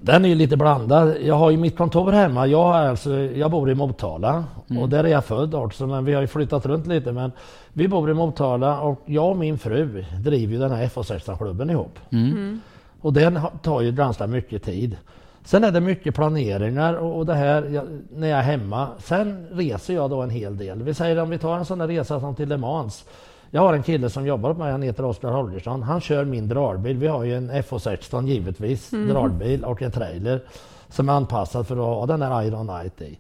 Den 0.00 0.24
är 0.24 0.28
ju 0.28 0.34
lite 0.34 0.56
blandad. 0.56 1.16
Jag 1.22 1.34
har 1.34 1.50
ju 1.50 1.56
mitt 1.56 1.76
kontor 1.76 2.12
hemma. 2.12 2.46
Jag, 2.46 2.64
har 2.64 2.74
alltså, 2.74 3.14
jag 3.14 3.50
bor 3.50 3.70
i 3.70 3.74
Motala 3.74 4.44
och 4.80 4.88
där 4.88 5.04
är 5.04 5.08
jag 5.08 5.24
född 5.24 5.54
också 5.54 5.86
men 5.86 6.04
vi 6.04 6.14
har 6.14 6.20
ju 6.20 6.26
flyttat 6.26 6.66
runt 6.66 6.86
lite. 6.86 7.12
Men 7.12 7.32
vi 7.72 7.88
bor 7.88 8.10
i 8.10 8.14
Motala 8.14 8.80
och 8.80 9.02
jag 9.06 9.30
och 9.30 9.36
min 9.36 9.58
fru 9.58 10.04
driver 10.18 10.52
ju 10.52 10.58
den 10.58 10.70
här 10.70 10.86
FH16-klubben 10.88 11.70
ihop. 11.70 11.98
Och 13.00 13.12
den 13.12 13.40
tar 13.62 13.80
ju 13.80 13.92
ganska 13.92 14.26
mycket 14.26 14.62
tid. 14.62 14.96
Sen 15.44 15.64
är 15.64 15.70
det 15.70 15.80
mycket 15.80 16.14
planeringar 16.14 16.94
och, 16.94 17.18
och 17.18 17.26
det 17.26 17.34
här 17.34 17.62
jag, 17.62 17.84
när 18.10 18.28
jag 18.28 18.38
är 18.38 18.42
hemma. 18.42 18.88
Sen 18.98 19.46
reser 19.52 19.94
jag 19.94 20.10
då 20.10 20.22
en 20.22 20.30
hel 20.30 20.56
del. 20.56 20.82
Vi 20.82 20.94
säger 20.94 21.18
om 21.18 21.30
vi 21.30 21.38
tar 21.38 21.58
en 21.58 21.64
sån 21.64 21.80
här 21.80 21.88
resa 21.88 22.20
som 22.20 22.34
till 22.34 22.48
Le 22.48 22.56
Mans. 22.56 23.04
Jag 23.50 23.60
har 23.60 23.74
en 23.74 23.82
kille 23.82 24.10
som 24.10 24.26
jobbar 24.26 24.48
med 24.48 24.58
mig, 24.58 24.72
han 24.72 24.82
heter 24.82 25.04
Oskar 25.04 25.30
Holgersson. 25.30 25.82
Han 25.82 26.00
kör 26.00 26.24
min 26.24 26.48
dragbil. 26.48 26.96
Vi 26.96 27.06
har 27.06 27.24
ju 27.24 27.36
en 27.36 27.50
FH16 27.50 28.26
givetvis, 28.26 28.90
dragbil 28.90 29.64
och 29.64 29.82
en 29.82 29.90
trailer 29.90 30.40
som 30.88 31.08
är 31.08 31.12
anpassad 31.12 31.66
för 31.66 31.74
att 31.76 31.98
ha 31.98 32.06
den 32.06 32.20
där 32.20 32.42
Iron 32.42 32.68
Knight 32.68 33.00
i. 33.02 33.18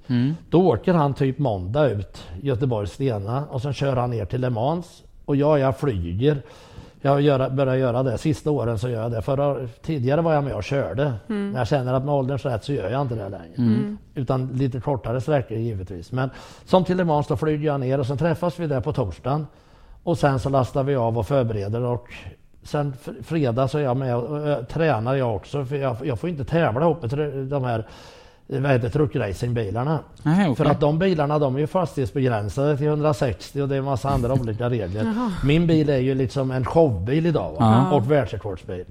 Då 0.50 0.68
åker 0.68 0.94
han 0.94 1.14
typ 1.14 1.38
måndag 1.38 1.90
ut 1.90 2.22
Göteborg-Stena 2.42 3.44
och 3.50 3.62
sen 3.62 3.72
kör 3.72 3.96
han 3.96 4.10
ner 4.10 4.24
till 4.24 4.40
Le 4.40 4.50
Mans 4.50 5.02
och 5.24 5.36
jag, 5.36 5.58
jag 5.58 5.78
flyger. 5.78 6.42
Jag 7.04 7.20
gör, 7.20 7.50
börjar 7.50 7.74
göra 7.74 8.02
det. 8.02 8.18
Sista 8.18 8.50
åren 8.50 8.78
så 8.78 8.88
gör 8.88 9.02
jag 9.02 9.10
det. 9.12 9.22
Förra, 9.22 9.56
tidigare 9.82 10.20
var 10.20 10.34
jag 10.34 10.44
med 10.44 10.54
och 10.54 10.64
körde. 10.64 11.12
Men 11.26 11.54
jag 11.54 11.66
känner 11.68 11.94
att 11.94 12.04
med 12.04 12.14
ålderns 12.14 12.44
rätt 12.44 12.64
så 12.64 12.72
gör 12.72 12.90
jag 12.90 13.02
inte 13.02 13.14
det 13.14 13.28
längre. 13.28 13.96
Utan 14.14 14.46
lite 14.48 14.80
kortare 14.80 15.20
sträckor 15.20 15.58
givetvis. 15.58 16.12
Men 16.12 16.30
som 16.64 16.84
till 16.84 16.96
Le 16.96 17.04
Mans 17.04 17.26
då 17.26 17.36
flyger 17.36 17.66
jag 17.66 17.80
ner 17.80 18.00
och 18.00 18.06
sen 18.06 18.18
träffas 18.18 18.58
vi 18.58 18.66
där 18.66 18.80
på 18.80 18.92
torsdagen. 18.92 19.46
Och 20.02 20.18
sen 20.18 20.38
så 20.38 20.48
lastar 20.48 20.82
vi 20.84 20.96
av 20.96 21.18
och 21.18 21.26
förbereder 21.26 21.82
och 21.82 22.08
sen 22.62 22.92
fr- 23.04 23.22
fredag 23.22 23.68
så 23.68 23.78
är 23.78 23.82
jag 23.82 23.96
med 23.96 24.16
och, 24.16 24.24
och, 24.30 24.38
ö, 24.48 24.64
tränar 24.64 25.14
jag 25.14 25.36
också. 25.36 25.64
För 25.64 25.76
jag, 25.76 25.96
jag 26.04 26.20
får 26.20 26.30
inte 26.30 26.44
tävla 26.44 26.80
ihop 26.80 27.02
med 27.02 27.46
de 27.46 27.64
här 27.64 27.86
vad 28.46 28.70
heter 28.70 28.88
truckracingbilarna. 28.88 29.98
Okej. 30.18 30.56
För 30.56 30.64
att 30.64 30.80
de 30.80 30.98
bilarna 30.98 31.38
de 31.38 31.56
är 31.56 31.60
ju 31.60 31.66
fastighetsbegränsade 31.66 32.76
till 32.76 32.86
160 32.86 33.62
och 33.62 33.68
det 33.68 33.74
är 33.74 33.78
en 33.78 33.84
massa 33.84 34.10
andra 34.10 34.32
olika 34.32 34.70
regler. 34.70 35.14
Min 35.44 35.66
bil 35.66 35.88
är 35.88 35.98
ju 35.98 36.14
liksom 36.14 36.50
en 36.50 36.64
showbil 36.64 37.26
idag 37.26 37.52
va? 37.52 37.90
Och 37.92 38.10
världsrekordsbil. 38.10 38.84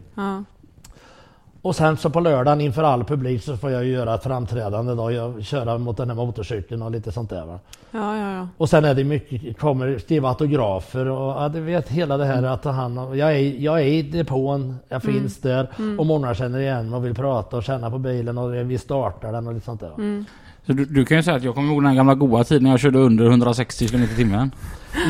Och 1.62 1.76
sen 1.76 1.98
så 1.98 2.10
på 2.10 2.20
lördagen 2.20 2.62
inför 2.62 2.84
all 2.84 3.04
publik 3.04 3.44
så 3.44 3.58
får 3.58 3.72
jag 3.72 3.86
ju 3.86 3.92
göra 3.92 4.16
ett 4.16 4.24
framträdande 4.24 4.94
då. 4.96 5.12
Jag 5.12 5.44
köra 5.44 5.78
mot 5.78 5.98
den 5.98 6.10
här 6.10 6.16
motorcykeln 6.16 6.82
och 6.82 6.92
lite 6.92 7.12
sånt 7.12 7.30
där 7.30 7.46
va. 7.46 7.60
Ja, 7.92 8.18
ja, 8.18 8.34
ja. 8.34 8.48
Och 8.58 8.70
sen 8.70 8.86
är 8.86 8.94
det 8.94 9.04
mycket, 9.04 9.60
kommer 9.60 9.98
skriva 9.98 10.30
autografer 10.30 11.08
och 11.08 11.44
ja, 11.44 11.50
du 11.50 11.62
vet 11.62 11.90
hela 11.90 12.18
det 12.18 12.26
här 12.26 12.44
att 12.44 12.64
ta 12.64 12.72
hand 12.72 13.00
om. 13.00 13.18
Jag 13.18 13.36
är, 13.36 13.62
jag 13.62 13.82
är 13.82 13.86
i 13.86 14.02
depån, 14.02 14.76
jag 14.90 15.04
finns 15.04 15.42
där 15.42 15.68
och 15.98 16.06
många 16.06 16.34
känner 16.34 16.60
igen 16.60 16.90
mig 16.90 16.98
och 16.98 17.06
vill 17.06 17.16
prata 17.16 17.58
och 17.58 17.64
känna 17.64 17.92
på 17.92 17.98
bilen 17.98 18.38
och 18.38 18.54
vi 18.54 18.78
startar 18.78 19.32
den 19.32 19.48
och 19.48 19.54
lite 19.54 19.66
sånt 19.66 19.80
där. 19.80 19.90
va. 19.90 20.24
Så 20.68 20.74
du, 20.74 20.86
du 20.86 21.06
kan 21.06 21.18
ju 21.18 21.24
säga 21.24 21.38
att 21.38 21.44
jag 21.44 21.56
kommer 21.56 21.74
ihåg 21.74 21.84
den 21.84 21.96
gamla 21.96 22.16
goa 22.16 22.44
tiden 22.44 22.64
när 22.64 22.70
jag 22.70 22.80
körde 22.80 23.00
under 23.00 23.26
160 23.26 23.88
km 23.88 24.04
i 24.04 24.08
timmen. 24.08 24.52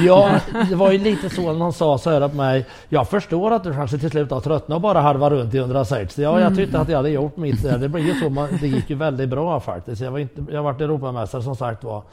Ja, 0.06 0.40
det 0.70 0.76
var 0.76 0.92
ju 0.92 0.98
lite 0.98 1.30
så 1.30 1.54
någon 1.54 1.74
sa 1.74 1.98
så 1.98 2.10
här 2.10 2.28
på 2.28 2.36
mig. 2.36 2.66
Jag 2.90 3.10
förstår 3.10 3.52
att 3.52 3.64
du 3.64 3.74
kanske 3.74 3.98
till 3.98 4.10
slut 4.12 4.32
har 4.32 4.42
tröttnat 4.42 4.76
och 4.76 4.82
bara 4.82 5.02
harva 5.02 5.30
runt 5.30 5.54
i 5.54 5.58
160. 5.58 6.22
Ja, 6.22 6.40
jag 6.42 6.56
tyckte 6.56 6.80
att 6.80 6.90
jag 6.90 6.98
hade 6.98 7.10
gjort 7.10 7.38
mitt 7.38 7.64
där. 7.64 7.78
Det 7.78 7.90
blir 7.90 8.04
ju 8.04 8.14
så. 8.20 8.30
man- 8.30 8.50
Det 8.62 8.68
gick 8.68 8.90
ju 8.90 8.96
väldigt 8.96 9.30
bra 9.30 9.60
faktiskt. 9.60 10.02
Jag 10.02 10.12
var 10.12 10.20
inte, 10.20 10.46
jag 10.52 10.64
varit 10.64 10.82
Europamästare 10.82 11.42
som 11.44 11.56
sagt 11.56 11.84
var. 11.84 12.04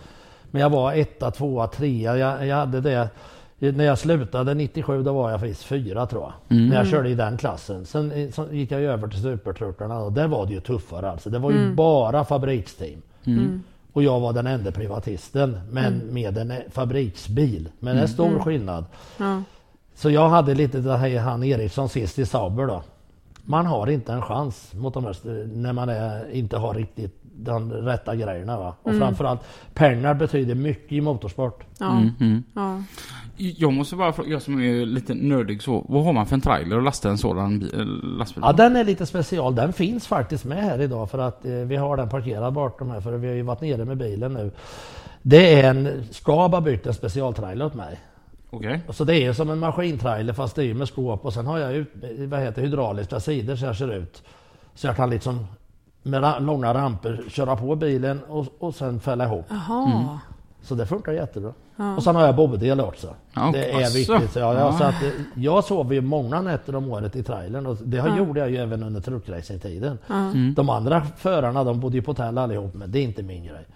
Men 0.51 0.63
jag 0.63 0.71
var 0.71 0.93
etta, 0.93 1.31
tvåa, 1.31 1.67
trea. 1.67 2.17
Jag, 2.17 2.47
jag 2.47 2.57
hade 2.57 2.81
det. 2.81 3.09
När 3.59 3.85
jag 3.85 3.99
slutade 3.99 4.55
97 4.55 5.03
då 5.03 5.13
var 5.13 5.31
jag 5.31 5.41
faktiskt 5.41 5.63
fyra 5.65 6.07
tror 6.07 6.23
jag. 6.23 6.33
När 6.69 6.77
jag 6.77 6.87
körde 6.87 7.09
i 7.09 7.15
den 7.15 7.37
klassen. 7.39 7.87
Sen, 7.87 8.13
eh, 8.13 8.31
så 8.31 8.47
gick 8.53 8.71
jag 8.71 8.83
över 8.83 9.09
till 9.09 9.23
supertruckarna 9.23 9.99
och 9.99 10.13
där 10.13 10.27
var 10.29 10.47
det 10.47 10.53
ju 10.53 10.61
tuffare 10.61 11.11
alltså. 11.11 11.31
Det 11.31 11.39
var 11.39 11.51
ju 11.51 11.57
bara 11.75 12.25
fabriksteam. 12.25 13.03
Och 13.93 14.03
jag 14.03 14.21
var 14.21 14.33
den 14.33 14.47
enda 14.47 14.73
privatisten 14.73 15.61
men 15.71 15.99
med 15.99 16.39
en 16.39 16.53
fabriksbil. 16.71 17.69
Men 17.79 17.97
det 17.97 18.03
är 18.03 18.07
stor 18.07 18.39
skillnad. 18.39 18.85
ja. 19.19 19.43
Så 19.95 20.11
jag 20.11 20.29
hade 20.29 20.55
lite 20.55 20.79
det 20.79 20.97
här 20.97 21.19
han 21.19 21.45
Eriksson 21.45 21.89
sist 21.89 22.19
i 22.19 22.27
Sauber 22.27 22.67
då. 22.67 22.83
Man 23.45 23.67
har 23.67 23.87
inte 23.87 24.13
en 24.13 24.23
chans 24.23 24.73
mot 24.75 24.95
de 24.95 25.05
här, 25.05 25.47
när 25.47 25.73
man 25.73 25.89
är, 25.89 26.31
inte 26.31 26.57
har 26.57 26.75
riktigt 26.75 27.19
de 27.23 27.73
rätta 27.73 28.17
grejerna. 28.17 28.59
Va? 28.59 28.75
Och 28.83 28.95
framförallt 28.95 29.41
pengar 29.75 30.15
betyder 30.15 30.55
mycket 30.55 30.93
i 30.93 31.01
motorsport. 31.01 31.65
Ja. 31.79 31.91
Mm, 31.91 32.11
mm. 32.21 32.43
ja. 32.55 32.83
Jag 33.39 33.73
måste 33.73 33.97
bara 33.97 34.13
fråga, 34.13 34.29
jag 34.31 34.43
som 34.43 34.61
är 34.63 34.87
lite 34.87 35.15
nördig 35.15 35.63
så. 35.63 35.85
Vad 35.89 36.05
har 36.05 36.13
man 36.13 36.27
för 36.27 36.35
en 36.35 36.41
trailer 36.41 36.77
och 36.77 36.83
lasta 36.83 37.09
en 37.11 37.19
sådan 37.19 37.71
eh, 37.75 37.85
lastbil 38.19 38.43
Ja 38.47 38.53
den 38.53 38.77
är 38.77 38.85
lite 38.85 39.07
special. 39.07 39.55
Den 39.55 39.73
finns 39.73 40.07
faktiskt 40.07 40.45
med 40.45 40.65
här 40.65 40.81
idag 40.81 41.11
för 41.11 41.19
att 41.19 41.45
eh, 41.45 41.53
vi 41.53 41.77
har 41.77 41.97
den 41.97 42.09
parkerad 42.09 42.53
bortom 42.53 42.91
här 42.91 43.01
för 43.01 43.13
vi 43.13 43.29
har 43.29 43.35
ju 43.35 43.43
varit 43.43 43.61
nere 43.61 43.85
med 43.85 43.97
bilen 43.97 44.33
nu. 44.35 44.51
Det 45.23 45.61
är 45.61 45.71
en, 45.71 46.05
Skab 46.11 46.51
har 46.55 46.61
byggt 46.61 46.87
en 46.87 46.95
specialtrailer 46.95 47.67
åt 47.67 47.75
mig. 47.75 48.01
Okej. 48.51 48.81
Så 48.91 49.05
det 49.05 49.15
är 49.15 49.21
ju 49.21 49.35
som 49.35 49.51
en 49.51 49.59
maskintrailer 49.59 50.33
fast 50.33 50.57
det 50.57 50.63
är 50.63 50.67
ju 50.67 50.75
med 50.75 50.89
skåp 50.89 51.25
och 51.25 51.33
sen 51.35 51.47
har 51.47 51.59
jag 51.59 51.73
ut, 51.73 51.93
vad 52.29 52.41
heter, 52.41 52.63
hydrauliska 52.63 53.21
sidor 53.21 53.57
så 53.57 53.65
jag 53.65 53.77
ser 53.77 53.95
ut. 53.95 54.23
Så 54.75 54.87
jag 54.87 54.97
kan 54.97 55.11
liksom 55.11 55.47
med 56.03 56.23
ra- 56.23 56.41
långa 56.41 56.75
ramper 56.75 57.25
köra 57.29 57.57
på 57.57 57.77
bilen 57.77 58.21
och, 58.29 58.47
och 58.59 58.75
sen 58.75 59.01
fälla 59.01 59.25
ihop. 59.25 59.45
Jaha. 59.49 60.19
Så 60.63 60.75
det 60.75 60.87
funkar 60.87 61.13
jättebra. 61.13 61.53
Ja. 61.81 61.97
Och 61.97 62.03
sen 62.03 62.17
har 62.17 62.27
jag 62.27 62.37
bobdel 62.37 62.81
också. 62.81 63.15
Ja, 63.35 63.51
det 63.53 63.71
är 63.73 63.83
asså. 63.83 63.95
viktigt. 63.99 64.37
Ja. 64.37 64.55
jag, 64.55 64.75
så 64.75 64.85
att, 64.85 65.03
eh, 65.03 65.09
jag 65.35 65.65
sover 65.65 65.95
ju 65.95 66.01
många 66.01 66.41
nätter 66.41 66.75
om 66.77 66.91
året 66.91 67.17
i 67.17 67.23
trailern 67.23 67.67
och 67.67 67.77
det 67.85 67.99
har, 67.99 68.09
Ja. 68.09 68.17
gjorde 68.19 68.41
jag 68.41 68.51
ju 68.51 68.57
även 68.57 68.83
under 68.83 69.01
truckracingtiden. 69.01 69.99
Ja. 70.07 70.15
Mm. 70.15 70.55
De 70.55 70.71
andra 70.71 71.03
förarna 71.17 71.65
de 71.65 71.81
bodde 71.81 71.97
ju 71.97 72.03
på 72.03 72.11
hotell 72.11 72.39
allihop 72.39 72.75
men 72.75 72.91
det 72.93 72.99
är 72.99 73.03
inte 73.03 73.23
min 73.23 73.45
grej. 73.45 73.67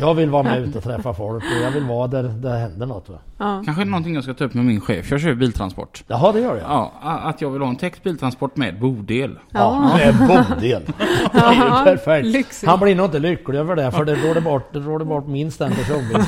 Jag 0.00 0.14
vill 0.14 0.30
vara 0.30 0.42
med 0.42 0.62
ute 0.68 0.78
och 0.78 0.84
träffa 0.84 1.14
folk 1.14 1.44
och 1.44 1.64
jag 1.64 1.70
vill 1.70 1.84
vara 1.84 2.06
där 2.06 2.22
det 2.22 2.50
händer 2.50 2.86
något. 2.86 3.08
Va? 3.08 3.18
Ja. 3.38 3.62
Kanske 3.64 3.84
någonting 3.84 4.14
jag 4.14 4.24
ska 4.24 4.34
ta 4.34 4.44
upp 4.44 4.54
med 4.54 4.64
min 4.64 4.80
chef. 4.80 5.10
Jag 5.10 5.20
kör 5.20 5.34
biltransport. 5.34 6.04
Jaha 6.06 6.32
det 6.32 6.40
gör 6.40 6.56
jag. 6.56 6.64
Ja, 6.70 6.92
a- 7.02 7.20
att 7.24 7.40
jag 7.40 7.50
vill 7.50 7.62
ha 7.62 7.68
en 7.68 7.76
täckt 7.76 8.02
biltransport 8.02 8.56
med 8.56 8.80
bodel. 8.80 9.38
Ja, 9.50 9.90
med 9.96 10.14
bodel. 10.18 10.46
Det 10.60 10.72
är 10.72 11.52
ju 11.52 11.60
Ja, 11.68 11.80
perfekt. 11.84 12.26
lyxigt. 12.26 12.70
Han 12.70 12.80
blir 12.80 12.94
nog 12.94 13.06
inte 13.06 13.18
lycklig 13.18 13.58
över 13.58 13.76
det 13.76 13.90
för 13.92 14.04
det 14.04 14.14
råder 14.14 14.40
bort, 14.40 14.72
det 14.72 14.78
råder 14.78 15.04
bort 15.04 15.26
minst 15.26 15.60
en 15.60 15.72
personbil. 15.72 16.18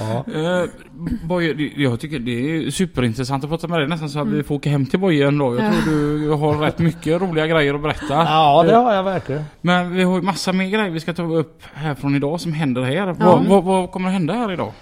Ja. 0.00 0.24
Uh, 0.34 0.68
Boje, 1.24 1.70
jag 1.76 2.00
tycker 2.00 2.18
det 2.18 2.30
är 2.66 2.70
superintressant 2.70 3.44
att 3.44 3.50
prata 3.50 3.68
med 3.68 3.78
dig. 3.80 3.88
Nästan 3.88 4.08
så 4.08 4.20
att 4.20 4.28
vi 4.28 4.42
får 4.42 4.54
åka 4.54 4.70
hem 4.70 4.86
till 4.86 4.98
Boje 5.00 5.28
en 5.28 5.38
dag. 5.38 5.56
Jag 5.56 5.64
Ja. 5.64 5.72
tror 5.84 6.18
du 6.18 6.30
har 6.30 6.58
rätt 6.58 6.78
mycket 6.78 7.22
roliga 7.22 7.46
grejer 7.46 7.74
att 7.74 7.82
berätta. 7.82 8.14
ja, 8.14 8.62
det 8.66 8.74
har 8.76 8.94
jag 8.94 9.02
verkligen. 9.02 9.44
Men 9.60 9.92
vi 9.94 10.02
har 10.02 10.16
ju 10.16 10.22
massa 10.22 10.52
mer 10.52 10.66
grejer 10.68 10.90
vi 10.90 11.00
ska 11.00 11.12
ta 11.12 11.22
upp 11.22 11.62
här 11.74 11.94
från 11.94 12.16
idag 12.16 12.40
som 12.40 12.52
händer 12.52 12.82
här. 12.82 13.06
Vad, 13.12 13.44
vad, 13.46 13.64
vad 13.64 13.90
kommer 13.90 14.08
att 14.08 14.12
hända 14.12 14.34
här 14.34 14.52
idag? 14.52 14.72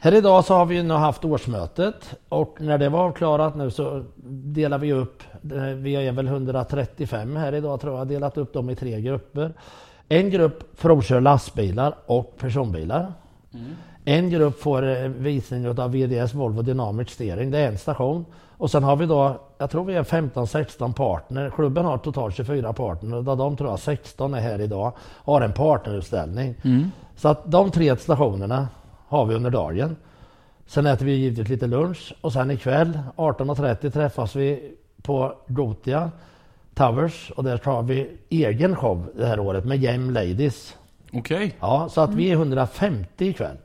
Här 0.00 0.14
idag 0.14 0.44
så 0.44 0.54
har 0.54 0.66
vi 0.66 0.82
nu 0.82 0.94
haft 0.94 1.24
årsmötet 1.24 2.14
och 2.28 2.56
när 2.60 2.78
det 2.78 2.88
var 2.88 2.98
avklarat 3.00 3.56
nu 3.56 3.70
så 3.70 4.04
delar 4.30 4.78
vi 4.78 4.92
upp, 4.92 5.22
eh, 5.52 5.62
vi 5.62 5.94
är 5.96 6.12
väl 6.12 6.26
135 6.26 7.36
här 7.36 7.54
idag 7.54 7.80
tror 7.80 7.98
jag, 7.98 8.08
delat 8.08 8.38
upp 8.38 8.52
dem 8.52 8.70
i 8.70 8.76
tre 8.76 9.00
grupper. 9.00 9.52
En 10.08 10.30
grupp 10.30 10.80
provkör 10.80 11.20
lastbilar 11.20 11.94
och 12.06 12.36
personbilar. 12.38 13.12
En 14.08 14.30
grupp 14.30 14.60
får 14.60 14.88
eh, 14.88 15.08
visning 15.08 15.68
av 15.68 15.92
VDS 15.92 16.34
Volvo 16.34 16.62
Dynamic 16.62 17.10
Steering, 17.10 17.50
det 17.50 17.58
är 17.58 17.68
en 17.68 17.78
station. 17.78 18.24
Och 18.56 18.70
sen 18.70 18.84
har 18.84 18.96
vi 18.96 19.06
då, 19.06 19.40
jag 19.58 19.70
tror 19.70 19.84
vi 19.84 19.94
är 19.94 20.02
15-16 20.02 20.92
partner. 20.92 21.50
Klubben 21.50 21.84
har 21.84 21.98
totalt 21.98 22.36
24 22.36 22.72
partner 22.72 23.28
och 23.28 23.36
de 23.36 23.56
tror 23.56 23.70
jag 23.70 23.78
16 23.78 24.34
är 24.34 24.40
här 24.40 24.60
idag. 24.60 24.92
Har 25.00 25.40
en 25.40 25.52
partnerutställning. 25.52 26.54
Så 27.16 27.28
att 27.28 27.50
de 27.50 27.70
tre 27.70 27.96
stationerna 27.96 28.68
har 29.08 29.26
vi 29.26 29.34
under 29.34 29.50
dagen. 29.50 29.96
Sen 30.66 30.86
äter 30.86 31.06
vi 31.06 31.12
givetvis 31.12 31.48
lite 31.48 31.66
lunch 31.66 32.14
och 32.20 32.32
sen 32.32 32.50
ikväll 32.50 32.98
18.30 33.16 33.90
träffas 33.90 34.36
vi 34.36 34.72
på 35.02 35.34
Gotia 35.46 36.10
Towers 36.74 37.30
och 37.30 37.44
där 37.44 37.56
tar 37.56 37.82
vi 37.82 38.16
egen 38.28 38.76
show 38.76 39.10
det 39.16 39.26
här 39.26 39.40
året 39.40 39.64
med 39.64 39.80
Game 39.80 40.12
Ladies. 40.12 40.76
Okej. 41.12 41.56
Ja, 41.60 41.88
så 41.90 42.00
att 42.00 42.14
vi 42.14 42.30
är 42.30 42.34
150 42.34 43.26
ikväll. 43.26 43.56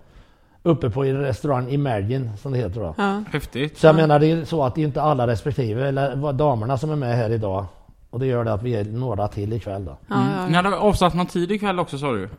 Uppe 0.64 0.90
på 0.90 1.04
restaurang 1.04 1.70
Imagine 1.70 2.38
som 2.38 2.52
det 2.52 2.58
heter 2.58 2.80
då. 2.80 2.96
Ja. 2.98 3.24
Häftigt. 3.32 3.78
Så 3.78 3.88
jag 3.88 3.96
menar 3.96 4.20
det 4.20 4.32
är 4.32 4.46
så 4.46 4.64
att 4.64 4.76
det 4.76 4.82
är 4.82 4.86
inte 4.86 5.02
alla 5.02 5.28
respektive 5.28 5.88
eller 5.88 6.34
damerna 6.34 6.78
som 6.78 6.92
är 6.92 6.96
med 6.96 7.16
här 7.18 7.30
idag. 7.30 7.66
Och 8.10 8.20
det 8.20 8.26
gör 8.26 8.44
det 8.44 8.54
att 8.54 8.64
vi 8.64 8.76
är 8.76 8.84
några 8.86 9.28
till 9.28 9.54
ikväll 9.54 9.86
då. 9.86 9.98
Ja, 10.08 10.16
Mm. 10.16 10.28
ja, 10.38 10.48
Ni 10.48 10.54
hade 10.54 10.78
avsatt 10.78 11.14
någon 11.14 11.26
tid 11.26 11.52
ikväll 11.52 11.80
också 11.80 11.98
sa 11.98 12.12
du? 12.12 12.30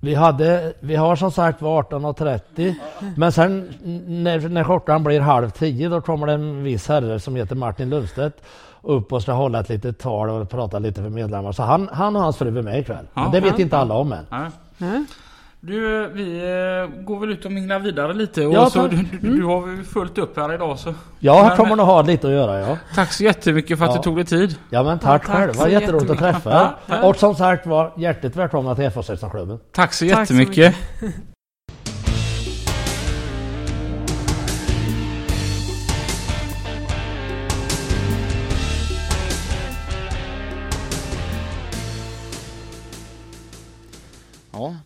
Vi, 0.00 0.14
hade, 0.14 0.72
vi 0.80 0.96
har 0.96 1.16
som 1.16 1.30
sagt 1.30 1.62
var 1.62 1.82
18.30 1.82 2.74
men 3.16 3.32
sen 3.32 3.68
när, 4.06 4.48
när 4.48 4.64
klockan 4.64 5.04
blir 5.04 5.20
halv 5.20 5.50
tio 5.50 5.88
då 5.88 6.00
kommer 6.00 6.26
det 6.26 6.32
en 6.32 6.62
viss 6.62 6.88
herre 6.88 7.20
som 7.20 7.36
heter 7.36 7.56
Martin 7.56 7.90
Lundstedt 7.90 8.42
upp 8.82 9.12
och 9.12 9.22
ska 9.22 9.32
hålla 9.32 9.60
ett 9.60 9.68
litet 9.68 9.98
tal 9.98 10.30
och 10.30 10.50
prata 10.50 10.78
lite 10.78 11.02
för 11.02 11.08
medlemmar. 11.08 11.52
Så 11.52 11.62
han, 11.62 11.88
han 11.92 12.16
och 12.16 12.22
hans 12.22 12.36
fru 12.36 12.58
är 12.58 12.62
med 12.62 12.78
ikväll. 12.78 13.06
Ja, 13.14 13.22
men 13.22 13.30
det 13.32 13.40
vet 13.40 13.58
ja. 13.58 13.62
inte 13.64 13.78
alla 13.78 13.94
om 13.94 14.12
än. 14.12 14.50
Nej. 14.78 15.04
Du, 15.64 16.08
vi 16.14 16.36
eh, 16.38 17.04
går 17.04 17.20
väl 17.20 17.30
ut 17.30 17.44
och 17.44 17.52
minglar 17.52 17.78
vidare 17.78 18.14
lite 18.14 18.46
och 18.46 18.54
Ja, 18.54 18.70
så 18.70 18.86
du, 18.86 18.96
du, 19.20 19.36
du 19.36 19.44
har 19.44 19.60
väl 19.66 19.84
fullt 19.84 20.18
upp 20.18 20.36
här 20.36 20.54
idag 20.54 20.78
så 20.78 20.94
Ja, 21.18 21.34
här 21.42 21.48
Men- 21.48 21.56
kommer 21.56 21.76
nog 21.76 21.86
ha 21.86 22.02
lite 22.02 22.26
att 22.26 22.32
göra 22.32 22.60
ja. 22.60 22.78
Tack 22.94 23.12
så 23.12 23.24
jättemycket 23.24 23.78
för 23.78 23.84
att 23.84 23.90
Ja. 23.90 23.96
du 23.96 24.02
tog 24.02 24.16
dig 24.16 24.24
tid. 24.24 24.56
Ja 24.70 24.82
men 24.82 24.98
tack, 24.98 25.22
Ja, 25.24 25.26
tack 25.32 25.36
själv. 25.38 25.54
Vad 25.56 25.70
jätteroligt 25.70 26.10
att 26.10 26.16
jättemycket. 26.20 26.42
träffa 26.42 26.74
Ja, 26.86 26.96
er. 26.96 27.04
Och 27.08 27.16
som 27.16 27.34
sagt 27.34 27.66
var 27.66 27.92
hjärtligt 27.96 28.36
välkomna 28.36 28.74
till 28.74 28.84
FH16-klubben. 28.84 29.58
Tack 29.72 29.92
så 29.92 30.08
Tack 30.08 30.28
så 30.28 30.34
jättemycket. 30.34 30.74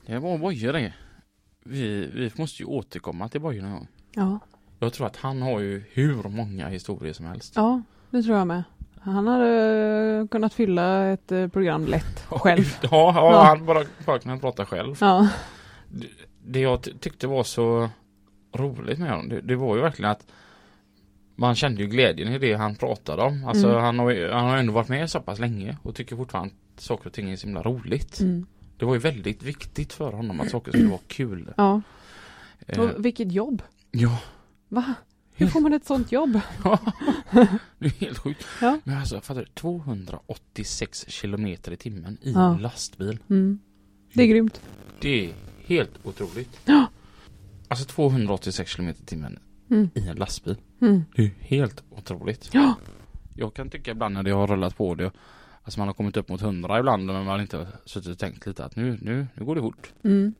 Det 0.07 0.19
var 0.19 0.39
bojor 0.39 0.73
det. 0.73 0.93
Vi, 1.65 2.11
vi 2.15 2.31
måste 2.37 2.63
ju 2.63 2.67
återkomma 2.67 3.29
till 3.29 3.41
bojor 3.41 3.63
någon 3.63 3.73
gång. 3.73 3.89
Ja. 4.15 4.39
Jag 4.79 4.93
tror 4.93 5.07
att 5.07 5.17
han 5.17 5.43
har 5.43 5.61
ju 5.61 5.85
hur 5.93 6.23
många 6.29 6.69
historier 6.69 7.13
som 7.13 7.27
helst. 7.27 7.53
ja, 7.57 7.83
det 8.11 8.23
tror 8.23 8.37
jag 8.39 8.47
med. 8.47 8.63
Han 9.01 9.27
hade 9.27 10.19
eh, 10.21 10.27
kunnat 10.27 10.55
fylla 10.55 11.07
ett 11.07 11.33
eh, 11.33 11.49
program 11.49 11.87
lätt 11.87 12.21
själv. 12.29 12.65
Ja, 12.83 12.89
ja, 12.91 13.33
Ja. 13.33 13.43
han 13.45 13.67
bara, 13.67 13.85
bara 14.07 14.19
kunde 14.19 14.39
prata 14.39 14.67
själv. 14.67 14.97
Ja. 15.01 15.29
Det, 15.89 16.07
det 16.45 16.61
jag 16.61 16.83
ty- 16.83 16.93
tyckte 17.01 17.27
var 17.27 17.43
så 17.45 17.89
roligt 18.53 18.99
med 18.99 19.11
honom, 19.11 19.29
det, 19.29 19.41
det 19.41 19.57
var 19.57 19.77
ju 19.77 19.83
verkligen 19.83 20.11
att 20.11 20.27
man 21.37 21.55
kände 21.55 21.83
ju 21.83 21.89
glädjen 21.89 22.33
i 22.33 22.39
det 22.39 22.55
han 22.55 22.75
pratade 22.77 23.23
om. 23.23 23.45
Alltså 23.47 23.69
Mm. 23.69 23.83
han, 23.83 23.99
har, 23.99 24.33
han 24.33 24.45
har 24.45 24.57
ändå 24.57 24.73
varit 24.73 24.89
med 24.89 25.11
så 25.11 25.21
pass 25.21 25.39
länge 25.39 25.77
och 25.83 25.95
tycker 25.95 26.17
fortfarande 26.17 26.55
att 26.75 26.81
saker 26.81 27.07
och 27.07 27.13
ting 27.13 27.31
är 27.31 27.37
så 27.37 27.47
himla 27.47 27.63
roligt. 27.63 28.21
Mm. 28.21 28.47
Det 28.77 28.85
var 28.85 28.95
ju 28.95 29.01
väldigt 29.01 29.43
viktigt 29.43 29.93
för 29.93 30.13
honom 30.13 30.41
att 30.41 30.51
saker 30.51 30.73
skulle 30.73 30.89
vara 30.89 31.01
kul. 31.07 31.53
ja. 31.57 31.83
Eh, 32.67 32.81
Och 32.81 33.05
vilket 33.05 33.33
jobb. 33.33 33.63
ja, 33.91 34.19
Va? 34.69 34.95
Hur 35.39 35.47
får 35.47 35.61
man 35.61 35.73
ett 35.73 35.87
sånt 35.87 36.13
jobb? 36.13 36.33
det 37.79 37.87
är 37.87 37.91
helt 38.01 38.19
sjukt. 38.19 38.45
Ja. 38.61 38.79
Men 38.85 38.99
alltså, 38.99 39.21
fattar 39.21 39.41
du? 39.41 39.47
286 39.55 41.05
kilometer 41.09 41.73
i 41.73 41.77
timmen 41.77 42.19
i 42.23 42.33
Ja. 42.33 42.55
en 42.55 42.63
lastbil. 42.63 43.19
Mm. 43.31 43.59
Det 44.13 44.23
är 44.23 44.27
grymt. 44.27 44.61
Det 45.01 45.27
är 45.27 45.33
helt 45.67 45.91
otroligt. 46.07 46.61
Ja. 46.65 46.87
Alltså 47.69 47.85
286 47.85 48.71
kilometer 48.71 49.03
i 49.03 49.07
timmen 49.07 49.39
Mm. 49.71 49.91
i 49.95 50.09
en 50.09 50.17
lastbil. 50.17 50.57
Mm. 50.81 51.05
Det 51.17 51.23
är 51.25 51.31
helt 51.41 51.83
otroligt. 51.91 52.49
Ja. 52.53 52.75
Jag 53.35 53.55
kan 53.55 53.71
tycka 53.71 53.91
ibland 53.91 54.15
när 54.15 54.23
det 54.23 54.31
har 54.31 54.47
rullat 54.47 54.77
på 54.77 54.95
det 54.95 55.11
Alltså 55.67 55.81
man 55.81 55.89
har 55.89 55.95
kommit 55.95 56.17
upp 56.17 56.29
mot 56.29 56.43
100 56.43 56.79
ibland 56.79 57.07
men 57.07 57.15
man 57.15 57.27
har 57.27 57.39
inte 57.39 57.69
suttit 57.85 58.09
och 58.11 58.19
tänkt 58.19 58.47
lite 58.47 58.65
att 58.65 58.77
nu, 58.77 58.99
nu, 59.03 59.27
nu 59.35 59.45
går 59.45 59.55
det 59.55 59.61
fort. 59.61 59.93
Mm. 60.05 60.35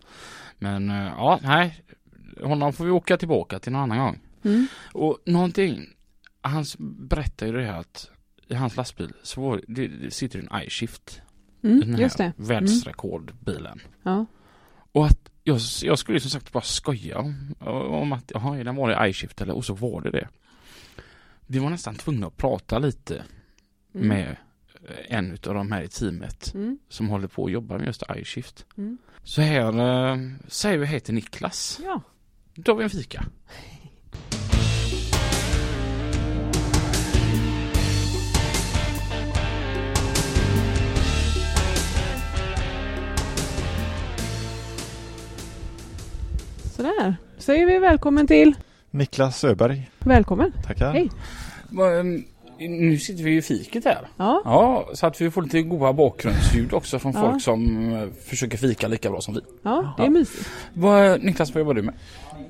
Men 0.59 0.91
eh, 0.91 0.97
ja, 1.07 1.41
nej. 1.43 1.85
Honom 2.43 2.73
får 2.73 2.85
vi 2.85 2.91
åka 2.91 3.17
tillbaka 3.17 3.59
till 3.59 3.73
någon 3.73 3.83
annan 3.83 3.99
gång. 3.99 4.21
Mm. 4.45 4.67
Och 4.93 5.19
någonting, 5.27 5.87
han 6.41 6.65
berättar 6.81 7.47
ju 7.47 7.53
det 7.53 7.65
här 7.65 7.81
att 7.81 8.11
i 8.49 8.55
hans 8.55 8.77
lastbil 8.77 9.13
så 9.23 9.41
var 9.41 9.61
det, 9.69 9.87
det 9.89 10.11
sitter 10.11 10.39
en 10.39 10.63
iShift 10.67 11.21
i 11.63 11.69
den 11.69 11.83
Mm. 11.83 11.95
här 11.95 12.01
Just 12.03 12.19
det. 12.19 12.33
världsrekordbilen. 12.37 13.81
Ja. 14.03 14.27
Och 14.93 15.07
att 15.07 15.31
jag, 15.45 15.59
jag 15.83 15.99
skulle 15.99 16.17
ju 16.17 16.21
som 16.21 16.31
sagt 16.31 16.53
bara 16.53 16.63
skoja 16.63 17.19
om, 17.61 18.13
att 18.13 18.31
jaha, 18.35 18.65
den 18.65 18.77
var 18.77 18.89
det 18.89 19.09
iShift 19.11 19.41
eller 19.43 19.55
och 19.57 19.65
så 19.65 19.75
var 19.75 20.01
det 20.01 20.11
det. 20.11 20.29
Vi 21.47 21.59
var 21.59 21.71
nästan 21.71 21.95
tvungna 21.95 22.27
att 22.27 22.37
prata 22.37 22.79
lite 22.79 23.23
Mm. 23.95 24.09
med 24.09 24.37
en 25.09 25.33
utav 25.33 25.55
de 25.55 25.73
här 25.73 25.83
i 25.83 25.89
teamet 25.89 26.55
Mm. 26.55 26.79
som 26.89 27.09
håller 27.09 27.29
på 27.29 27.45
att 27.47 27.53
jobba 27.53 27.79
med 27.79 27.87
just 27.87 28.03
iShift. 28.17 28.67
Mm. 28.79 28.99
Så 29.23 29.41
här 29.43 29.69
eh, 30.13 30.19
säger 30.49 30.79
vi 30.79 30.87
hej 30.87 31.01
till 31.01 31.15
Niklas. 31.15 31.81
Ja. 31.85 32.01
Då 32.55 32.63
tar 32.63 32.75
vi 32.75 32.85
en 32.85 32.91
fika. 32.91 33.25
Sådär. 46.77 47.17
Säger 47.39 47.67
vi 47.67 47.79
välkommen 47.79 48.27
till. 48.27 48.55
Niklas 48.91 49.45
Öberg, 49.45 49.91
Välkommen. 49.99 50.53
tackar. 50.67 50.93
Hej. 50.93 51.11
Nu 52.59 52.99
sitter 52.99 53.25
vi 53.25 53.37
i 53.37 53.43
fiket 53.43 53.85
här. 53.85 53.99
Ja. 54.17 54.43
Ja, 54.45 54.89
så 54.95 55.07
att 55.07 55.21
vi 55.21 55.31
får 55.31 55.43
lite 55.43 55.63
goda 55.63 55.93
bakgrundsljud 55.93 56.73
också 56.73 56.99
från 56.99 57.13
Ja. 57.13 57.21
folk 57.31 57.43
som 57.43 57.93
eh, 57.93 58.09
försöker 58.25 58.59
fika 58.59 58.89
lika 58.89 59.11
bra 59.11 59.21
som 59.21 59.35
vi. 59.35 59.41
Ja, 59.63 59.95
det 59.97 60.03
är 60.05 60.11
mysigt. 60.11 60.49
Vad, 60.75 61.23
Niklas, 61.25 61.55
vad 61.55 61.61
jobbar 61.61 61.75
du 61.75 61.83
med? 61.83 61.95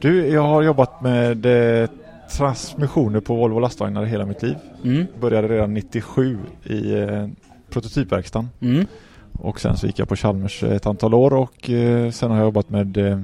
Du, 0.00 0.26
jag 0.26 0.42
har 0.42 0.62
jobbat 0.62 1.00
med 1.02 1.46
eh, 1.82 1.88
transmissioner 2.36 3.20
på 3.20 3.34
Volvo 3.36 3.58
lastvagnar 3.58 4.04
hela 4.04 4.26
mitt 4.26 4.42
liv. 4.42 4.56
Mm. 4.84 5.06
Började 5.20 5.48
redan 5.48 5.74
97 5.74 6.38
i 6.64 6.92
eh, 6.94 7.28
prototypverkstan 7.70 8.48
Mm. 8.60 8.86
och 9.32 9.60
sen 9.60 9.76
så 9.76 9.86
gick 9.86 9.98
jag 9.98 10.08
på 10.08 10.16
Chalmers 10.16 10.62
ett 10.62 10.86
antal 10.86 11.14
år 11.14 11.32
och 11.34 11.70
eh, 11.70 12.10
sen 12.10 12.30
har 12.30 12.36
jag 12.38 12.44
jobbat 12.44 12.70
med 12.70 12.96
eh, 12.96 13.20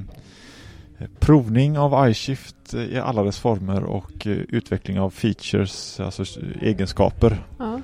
provning 1.20 1.78
av 1.78 2.10
iShift 2.10 2.74
i 2.74 2.98
alla 2.98 3.22
dess 3.22 3.38
former 3.38 3.84
och 3.84 4.26
eh, 4.26 4.32
utveckling 4.32 5.00
av 5.00 5.10
features, 5.10 6.00
alltså 6.00 6.24
egenskaper. 6.60 7.46
Ja. 7.58 7.80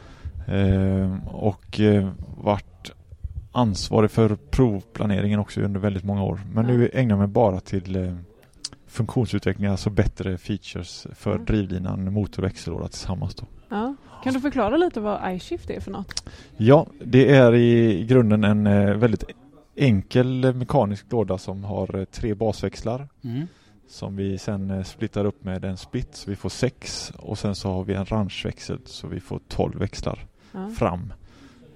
Eh, 0.55 1.27
och 1.27 1.81
eh, 1.81 2.09
varit 2.37 2.91
ansvarig 3.53 4.11
för 4.11 4.37
provplaneringen 4.51 5.41
också 5.41 5.61
under 5.61 5.81
väldigt 5.81 6.05
många 6.05 6.23
år. 6.25 6.41
Men 6.53 6.67
nu 6.67 6.91
ägnar 6.93 7.13
jag 7.13 7.19
mig 7.19 7.29
bara 7.29 7.61
till 7.61 7.97
eh, 7.97 8.15
funktionsutveckling, 8.87 9.67
alltså 9.67 9.91
bättre 9.91 10.39
features 10.39 11.07
för 11.15 11.33
Mm. 11.33 11.45
drivlinan, 11.45 12.13
motor 12.13 12.43
och 12.43 12.49
växellåda 12.49 12.89
tillsammans. 12.89 13.35
Då. 13.35 13.45
ja. 13.69 13.95
Kan 14.25 14.35
du 14.35 14.41
förklara 14.41 14.77
lite 14.77 15.01
vad 15.01 15.35
iShift 15.35 15.71
är 15.71 15.81
för 15.81 15.91
något? 15.91 16.31
Ja, 16.57 16.87
det 17.05 17.35
är 17.35 17.55
i 17.55 18.05
grunden 18.09 18.45
en 18.45 18.65
väldigt 19.01 19.25
enkel 19.79 20.55
mekanisk 20.55 21.07
låda 21.13 21.39
som 21.39 21.65
har 21.65 21.97
eh, 21.99 22.05
tre 22.05 22.35
basväxlar 22.35 23.09
Mm. 23.25 23.47
som 23.89 24.17
vi 24.17 24.39
sen 24.39 24.71
eh, 24.71 24.83
splittar 24.85 25.25
upp 25.25 25.45
med 25.45 25.65
en 25.65 25.77
split 25.77 26.09
så 26.13 26.31
vi 26.31 26.37
får 26.37 26.49
sex 26.49 27.13
och 27.19 27.39
sen 27.39 27.55
så 27.55 27.73
har 27.73 27.85
vi 27.85 27.95
en 27.95 28.05
ranchväxel 28.07 28.79
så 28.85 29.07
vi 29.09 29.21
får 29.21 29.41
tolv 29.49 29.79
växlar 29.79 30.27
Ja. 30.53 30.69
fram 30.79 31.13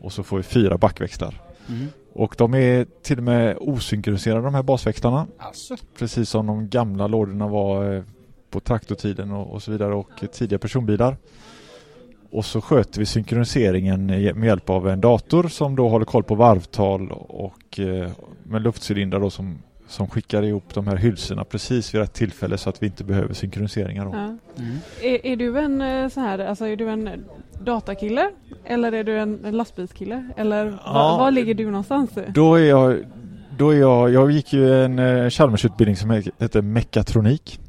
och 0.00 0.12
så 0.12 0.22
får 0.22 0.36
vi 0.36 0.42
fyra 0.42 0.78
backväxlar. 0.78 1.40
Mm. 1.68 1.86
Och 2.12 2.34
de 2.38 2.54
är 2.54 2.86
till 3.02 3.18
och 3.18 3.24
med 3.24 3.56
osynkroniserade 3.60 4.42
de 4.44 4.54
här 4.54 4.62
basväxlarna. 4.62 5.26
Alltså. 5.38 5.76
Precis 5.98 6.30
som 6.30 6.46
de 6.46 6.68
gamla 6.68 7.06
lådorna 7.06 7.48
var 7.48 7.94
eh, 7.94 8.02
på 8.50 8.60
traktortiden 8.60 9.30
och, 9.30 9.50
och 9.54 9.62
så 9.62 9.72
vidare 9.72 9.94
och 9.94 10.10
tidiga 10.32 10.58
personbilar. 10.58 11.16
Och 12.32 12.44
så 12.44 12.60
sköter 12.60 12.98
vi 13.00 13.06
synkroniseringen 13.06 14.10
i- 14.10 14.32
med 14.32 14.46
hjälp 14.46 14.70
av 14.70 14.88
en 14.88 15.00
dator 15.00 15.48
som 15.48 15.76
då 15.76 15.88
håller 15.88 16.04
koll 16.04 16.22
på 16.22 16.34
varvtal 16.34 17.10
och 17.12 17.80
eh, 17.80 18.10
med 18.44 18.62
luftcylindrar 18.62 19.20
då 19.20 19.30
som, 19.30 19.58
som 19.88 20.06
skickar 20.08 20.42
ihop 20.42 20.74
de 20.74 20.86
här 20.86 20.96
hylsorna 20.96 21.44
precis 21.44 21.94
vid 21.94 22.00
rätt 22.00 22.12
tillfälle 22.12 22.58
så 22.58 22.68
att 22.70 22.82
vi 22.82 22.86
inte 22.86 23.04
behöver 23.04 23.34
synkroniseringar. 23.34 24.04
Då. 24.04 24.10
Ja. 24.14 24.18
Mm. 24.62 24.76
Är, 25.02 25.26
är 25.26 25.36
du 25.36 25.58
en 25.58 25.80
eh, 25.80 26.08
så 26.08 26.20
här, 26.20 26.38
alltså 26.38 26.66
är 26.66 26.76
du 26.76 26.88
en 26.88 27.10
datakille? 27.64 28.30
Eller 28.64 28.92
är 28.92 29.04
du 29.04 29.18
en, 29.18 29.36
lastbilskille? 29.50 30.28
Eller 30.36 30.78
Ja. 30.84 31.16
var 31.20 31.30
ligger 31.30 31.54
du 31.54 31.66
någonstans? 31.66 32.10
Då 32.34 32.54
är 32.54 32.64
jag, 32.64 32.96
då 33.58 33.70
är 33.70 33.78
jag, 33.80 34.10
jag 34.10 34.30
gick 34.30 34.52
ju 34.52 34.84
en 34.84 34.98
eh, 34.98 35.30
Chalmersutbildning 35.30 35.96
som 35.96 36.12
he- 36.12 36.30
heter 36.38 36.62
mekatronik. 36.62 37.60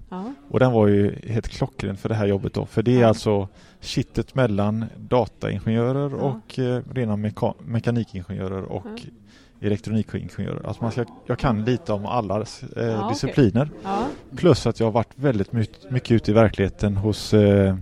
Och 0.54 0.60
den 0.60 0.72
var 0.72 0.88
ju 0.88 1.16
helt 1.28 1.48
klockren 1.48 1.98
för 1.98 2.10
det 2.10 2.16
här 2.16 2.26
jobbet 2.28 2.54
då. 2.54 2.66
För 2.66 2.84
det 2.84 2.96
är 2.98 3.02
Ja. 3.02 3.08
alltså 3.08 3.48
kittet 3.82 4.36
mellan 4.36 4.86
dataingenjörer 4.98 6.10
Ja. 6.10 6.16
och 6.18 6.60
eh, 6.60 6.82
rena 6.94 7.16
meka- 7.16 7.54
mekanikingenjörer 7.66 8.64
och 8.64 8.86
Ja. 8.86 9.68
elektronikingenjörer. 9.68 10.68
Alltså 10.68 10.84
man 10.84 10.92
ska, 10.92 11.06
jag 11.26 11.40
kan 11.40 11.64
lite 11.66 11.94
om 11.94 12.06
alla 12.06 12.38
eh, 12.42 12.46
Ja, 12.84 13.10
discipliner. 13.10 13.70
Ja. 13.84 14.06
Plus 14.36 14.68
att 14.68 14.80
jag 14.80 14.88
har 14.88 14.92
varit 14.92 15.12
väldigt 15.16 15.52
mycket, 15.52 15.92
mycket 15.92 16.12
ute 16.12 16.32
i 16.32 16.34
verkligheten 16.34 16.98
hos 16.98 17.34
eh, 17.34 17.76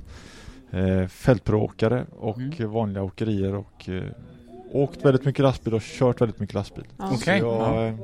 eh, 0.72 1.08
fältpråkare 1.08 2.06
och 2.20 2.38
Mm. 2.38 2.72
vanliga 2.72 3.04
åkerier 3.04 3.56
och 3.56 3.90
eh, 3.90 4.04
åkt 4.72 5.06
väldigt 5.06 5.26
mycket 5.26 5.44
lastbil 5.44 5.74
och 5.74 5.82
kört 5.82 6.22
väldigt 6.22 6.40
mycket 6.40 6.54
lastbil. 6.56 6.86
Ja. 6.98 7.08
Så 7.08 7.16
Okej. 7.16 7.40
jag, 7.40 7.62
Ja. 7.62 7.86
eh, 7.88 7.96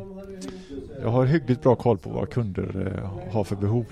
jag 1.02 1.10
har 1.10 1.26
hyggligt 1.26 1.62
bra 1.64 1.76
koll 1.76 1.98
på 1.98 2.10
vad 2.10 2.30
kunder 2.30 2.94
eh, 3.04 3.32
har 3.34 3.44
för 3.44 3.56
behov. 3.56 3.86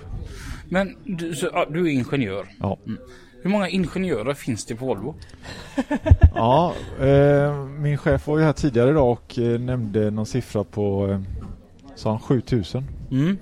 Men 0.76 0.96
du, 1.04 1.36
så, 1.36 1.50
ja, 1.54 1.66
du 1.70 1.88
är 1.88 1.92
ingenjör. 1.92 2.48
Ja. 2.60 2.78
Mm. 2.86 3.00
Hur 3.42 3.50
många 3.50 3.70
ingenjörer 3.70 4.34
finns 4.34 4.66
det 4.66 4.76
på 4.76 4.86
Volvo? 4.86 5.16
Ja, 6.36 6.74
eh, 7.00 7.66
min 7.66 7.98
chef 7.98 8.28
var 8.28 8.38
ju 8.38 8.44
här 8.44 8.54
tidigare 8.54 8.90
idag 8.90 9.12
och 9.12 9.40
eh, 9.40 9.60
nämnde 9.60 10.12
någon 10.12 10.26
siffra 10.26 10.64
på 10.64 11.08
eh, 11.08 11.22
sa 11.96 12.10
han 12.10 12.20
7000. 12.20 12.84
Mm. 13.12 13.38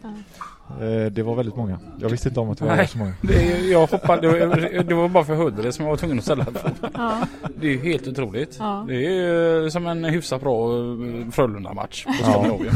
Eh, 0.82 1.12
det 1.12 1.24
var 1.24 1.36
väldigt 1.36 1.56
många. 1.56 1.80
Jag 2.00 2.10
visste 2.10 2.28
inte 2.30 2.40
om 2.40 2.50
att 2.50 2.58
det 2.58 2.66
var 2.66 2.76
Nej. 2.76 2.88
så 2.88 2.98
många. 2.98 3.14
Det, 3.22 3.60
jag 3.60 3.88
hoppade, 3.88 4.22
det, 4.40 4.46
var, 4.46 4.84
det 4.84 4.94
var 4.96 5.10
bara 5.10 5.24
för 5.24 5.36
hundra 5.36 5.72
som 5.72 5.86
jag 5.86 5.90
var 5.92 5.98
tvungen 5.98 6.18
att 6.18 6.24
ställa 6.24 6.46
frågan. 6.46 6.74
Ja, 6.94 7.28
Det 7.60 7.68
är 7.68 7.72
ju 7.72 7.80
helt 7.92 8.08
otroligt. 8.08 8.56
Ja. 8.60 8.86
Det 8.88 9.06
är 9.06 9.70
som 9.70 9.88
en 9.88 10.04
hyfsat 10.06 10.42
bra 10.42 10.72
eh, 10.78 11.30
Frölunda-match 11.32 12.06
på 12.06 12.12
Ja. 12.22 12.32
Skandinavien. 12.32 12.74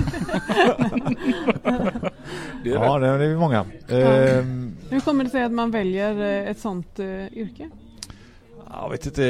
det 2.64 2.70
är 2.70 2.74
Ja, 2.74 3.00
det, 3.00 3.18
det 3.18 3.26
är 3.26 3.36
många. 3.36 3.66
Ehm, 3.90 4.74
hur 4.90 5.00
kommer 5.00 5.24
det 5.24 5.30
sig 5.30 5.44
att 5.44 5.52
man 5.52 5.72
väljer 5.72 6.20
eh, 6.44 6.50
ett 6.52 6.60
sånt 6.60 7.00
yrke? 7.32 7.70
Jag 8.82 8.90
vet 8.90 9.06
inte, 9.06 9.24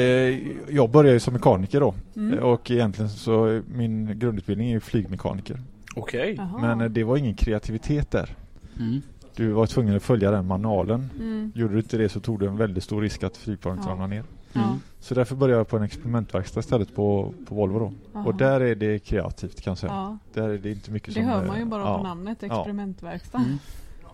jag 0.68 0.90
började 0.90 1.12
ju 1.14 1.20
som 1.20 1.34
mekaniker 1.34 1.80
då 1.80 1.94
Mm. 2.16 2.38
och 2.38 2.70
egentligen 2.70 3.08
så 3.10 3.62
min 3.74 4.18
grundutbildning 4.18 4.68
är 4.68 4.72
ju 4.72 4.80
flygmekaniker. 4.80 5.60
Okej. 5.96 6.34
Jaha. 6.38 6.76
Men 6.76 6.92
det 6.92 7.04
var 7.04 7.16
ingen 7.16 7.34
kreativitet 7.34 8.10
där. 8.10 8.34
Mm. 8.78 9.02
Du 9.36 9.48
var 9.48 9.66
tvungen 9.66 9.96
att 9.96 10.02
följa 10.02 10.30
den 10.30 10.46
manualen. 10.46 11.10
Mm. 11.18 11.52
Gjorde 11.54 11.74
du 11.74 11.78
inte 11.80 11.96
det 11.96 12.08
så 12.08 12.20
tog 12.20 12.40
du 12.40 12.46
en 12.46 12.56
väldigt 12.56 12.84
stor 12.84 13.02
risk 13.02 13.22
att 13.22 13.36
flygplanet 13.36 13.80
Ja. 13.84 13.90
ramlade 13.92 14.14
ner. 14.14 14.24
Ja. 14.52 14.78
Så 15.00 15.14
därför 15.14 15.36
började 15.36 15.60
jag 15.60 15.68
på 15.68 15.76
en 15.76 15.82
experimentverkstad 15.82 16.60
istället 16.60 16.94
på, 16.94 17.34
på 17.48 17.54
Volvo 17.54 17.78
då. 17.78 17.92
Aha. 18.18 18.26
Och 18.28 18.34
där 18.34 18.60
är 18.60 18.74
det 18.74 18.98
kreativt 18.98 19.60
kan 19.60 19.70
jag 19.70 19.78
säga. 19.78 19.92
Ja, 19.92 20.18
Där 20.34 20.48
är 20.48 20.58
det 20.58 20.70
inte 20.70 20.90
mycket 20.90 21.14
det 21.14 21.20
som... 21.20 21.24
hör 21.30 21.42
eh, 21.42 21.48
man 21.48 21.58
ju 21.58 21.64
bara 21.64 21.82
ja. 21.82 21.96
på 21.98 22.02
namnet, 22.02 22.42
experimentverkstad. 22.42 23.38
Mm. 23.38 23.58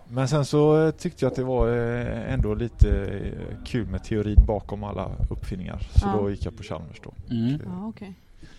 Men 0.09 0.27
sen 0.27 0.45
så 0.45 0.85
eh, 0.85 0.91
tyckte 0.91 1.25
jag 1.25 1.29
att 1.31 1.35
det 1.35 1.43
var 1.43 1.67
eh, 1.69 2.33
ändå 2.33 2.53
lite 2.55 2.89
eh, 3.05 3.55
kul 3.65 3.87
med 3.87 4.03
teorin 4.03 4.45
bakom 4.47 4.83
alla 4.83 5.11
uppfinningar. 5.29 5.79
Så 5.79 6.07
Ja. 6.07 6.17
då 6.21 6.29
gick 6.29 6.45
jag 6.45 6.57
på 6.57 6.63
Chalmers 6.63 7.01
då. 7.03 7.13
Mm. 7.35 7.59
Ja. 7.65 7.93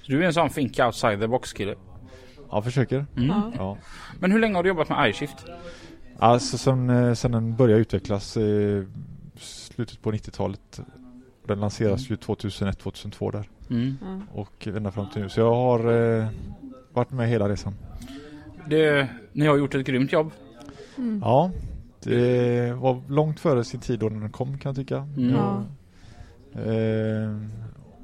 Så 0.03 0.13
du 0.13 0.23
är 0.23 0.27
en 0.27 0.33
sån 0.33 0.51
think 0.51 0.79
outside 0.79 1.21
the 1.21 1.27
box 1.27 1.53
kille. 1.53 1.75
Ja, 2.51 2.63
försöker. 2.63 3.07
Mm. 3.17 3.29
Ja. 3.29 3.53
Ja. 3.57 3.77
Men 4.21 4.33
hur 4.33 4.39
länge 4.41 4.55
har 4.55 4.63
du 4.63 4.69
jobbat 4.69 4.89
med 4.89 5.11
iShift? 5.11 5.37
Alltså 6.19 6.59
sen, 6.59 6.91
eh, 6.91 7.15
sen 7.15 7.33
den 7.33 7.57
började 7.57 7.81
utvecklas 7.81 8.37
i 8.37 8.85
slutet 9.37 10.03
på 10.03 10.13
90-talet. 10.13 10.81
Den 11.47 11.61
lanseras 11.61 12.11
ju 12.11 12.17
2001-2002 12.17 13.31
där. 13.31 13.49
Mm. 13.71 13.97
Och 14.33 14.67
ända 14.67 14.91
fram 14.91 15.11
till 15.11 15.23
nu. 15.23 15.29
Så 15.29 15.41
jag 15.41 15.55
har 15.55 15.93
eh, 15.93 16.29
varit 16.93 17.11
med 17.11 17.29
hela 17.29 17.49
resan. 17.49 17.75
Det, 18.69 19.09
ni 19.33 19.47
har 19.47 19.57
gjort 19.57 19.75
ett 19.75 19.87
grymt 19.87 20.13
jobb. 20.13 20.31
Mm. 20.99 21.21
Ja, 21.25 21.51
det 22.03 22.73
var 22.73 23.03
långt 23.09 23.41
före 23.41 23.65
sin 23.65 23.81
tid 23.81 23.99
då 23.99 24.09
den 24.09 24.31
kom 24.31 24.59
kan 24.59 24.71
jag 24.71 24.77
tycka. 24.77 24.97
Mm. 25.17 25.35
Ja. 25.35 25.65
Eh, 26.63 27.37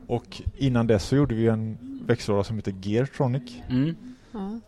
och 0.07 0.43
innan 0.57 0.87
dess 0.87 1.05
så 1.05 1.17
gjorde 1.17 1.35
vi 1.35 1.49
en 1.49 1.79
växellåda 2.07 2.45
som 2.45 2.57
heter 2.57 2.75
Geartronic. 2.83 3.63
Mm. 3.69 3.97
Ja. 4.33 4.61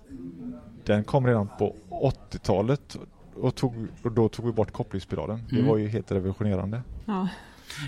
Den 0.85 1.05
kom 1.05 1.27
redan 1.27 1.49
på 1.59 1.75
80-talet 1.91 2.97
och, 3.41 3.55
tog, 3.55 3.74
och 4.03 4.12
då 4.12 4.28
tog 4.28 4.47
vi 4.47 4.53
bort 4.53 4.72
kopplingspedalen. 4.72 5.43
Det 5.51 5.57
Mm. 5.57 5.68
var 5.68 5.76
ju 5.78 5.89
helt 5.89 6.12
revolutionerande. 6.12 6.82
Ja. 7.05 7.28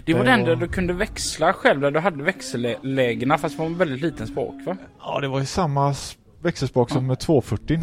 Det 0.04 0.14
var 0.14 0.24
Det 0.24 0.30
den 0.30 0.40
var- 0.40 0.46
där 0.48 0.56
du 0.56 0.68
kunde 0.68 0.92
växla 0.92 1.52
själv, 1.52 1.80
där 1.80 1.90
du 1.90 2.00
hade 2.00 2.22
växellägena 2.24 3.38
fast 3.38 3.56
det 3.56 3.62
var 3.62 3.66
en 3.66 3.78
väldigt 3.78 4.00
liten 4.00 4.26
spak 4.26 4.54
va? 4.66 4.76
Ja, 5.00 5.20
det 5.20 5.28
var 5.28 5.40
ju 5.40 5.46
samma 5.46 5.94
växelspak 6.42 6.90
som 6.90 7.06
med 7.06 7.18
240 7.18 7.80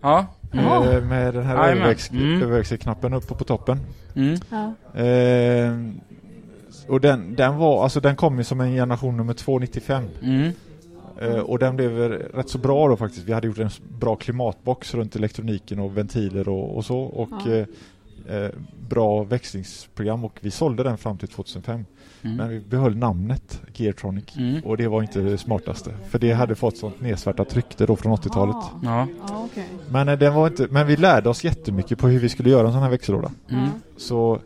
Ja. 0.00 0.26
Jaha. 0.52 0.80
med, 0.84 1.06
med 1.06 1.34
den 1.34 1.44
här 1.46 1.56
Jajamän. 1.56 1.82
överväx- 1.88 2.10
Mm. 2.12 2.42
överväxelknappen 2.42 3.14
uppe 3.14 3.34
på 3.34 3.44
toppen. 3.44 3.78
Mm. 4.16 4.36
Ja. 4.50 5.00
Eh, 5.00 5.72
och 6.88 7.00
den, 7.00 7.34
den 7.34 7.56
var, 7.56 7.82
alltså 7.82 8.00
den 8.00 8.16
kom 8.16 8.38
ju 8.38 8.44
som 8.44 8.60
en 8.60 8.72
generation 8.74 9.16
nummer 9.16 9.34
295. 9.34 10.04
Mm. 10.22 10.52
Eh, 11.20 11.38
och 11.38 11.58
den 11.58 11.76
blev 11.76 11.98
rätt 12.08 12.48
så 12.48 12.58
bra 12.58 12.88
då 12.88 12.96
faktiskt. 12.96 13.26
Vi 13.26 13.32
hade 13.32 13.46
gjort 13.46 13.58
en 13.58 13.70
bra 14.00 14.16
klimatbox 14.16 14.94
runt 14.94 15.16
elektroniken 15.16 15.78
och 15.78 15.96
ventiler 15.98 16.48
och, 16.48 16.76
och 16.76 16.84
så. 16.84 16.98
Och 16.98 17.28
Ja. 17.46 17.52
eh, 17.52 18.36
eh, 18.36 18.50
bra 18.88 19.22
växlingsprogram 19.24 20.24
och 20.24 20.38
vi 20.40 20.50
sålde 20.50 20.82
den 20.82 20.98
fram 20.98 21.18
till 21.18 21.28
2005. 21.28 21.84
Mm. 22.22 22.36
Men 22.36 22.48
vi 22.48 22.60
behöll 22.60 22.96
namnet 22.96 23.62
Geartronic. 23.74 24.36
Mm. 24.36 24.60
Och 24.64 24.76
det 24.76 24.88
var 24.88 25.02
inte 25.02 25.20
det 25.20 25.38
smartaste. 25.38 25.94
För 26.08 26.18
det 26.18 26.32
hade 26.32 26.54
fått 26.54 26.76
sånt 26.76 27.00
nedsvärtat 27.00 27.54
rykte 27.56 27.86
då 27.86 27.96
från 27.96 28.12
80-talet. 28.16 28.56
Ah. 28.56 28.70
Ja. 28.82 29.06
Ja, 29.28 29.46
okej. 29.52 29.66
Men, 29.90 30.08
eh, 30.08 30.18
den 30.18 30.34
var 30.34 30.46
inte, 30.46 30.66
men 30.70 30.86
vi 30.86 30.96
lärde 30.96 31.28
oss 31.28 31.44
jättemycket 31.44 31.98
på 31.98 32.08
hur 32.08 32.20
vi 32.20 32.28
skulle 32.28 32.50
göra 32.50 32.66
en 32.66 32.72
sån 32.72 32.82
här 32.82 32.90
växellåda. 32.90 33.30
Mm. 33.50 33.68
Så 33.96 34.38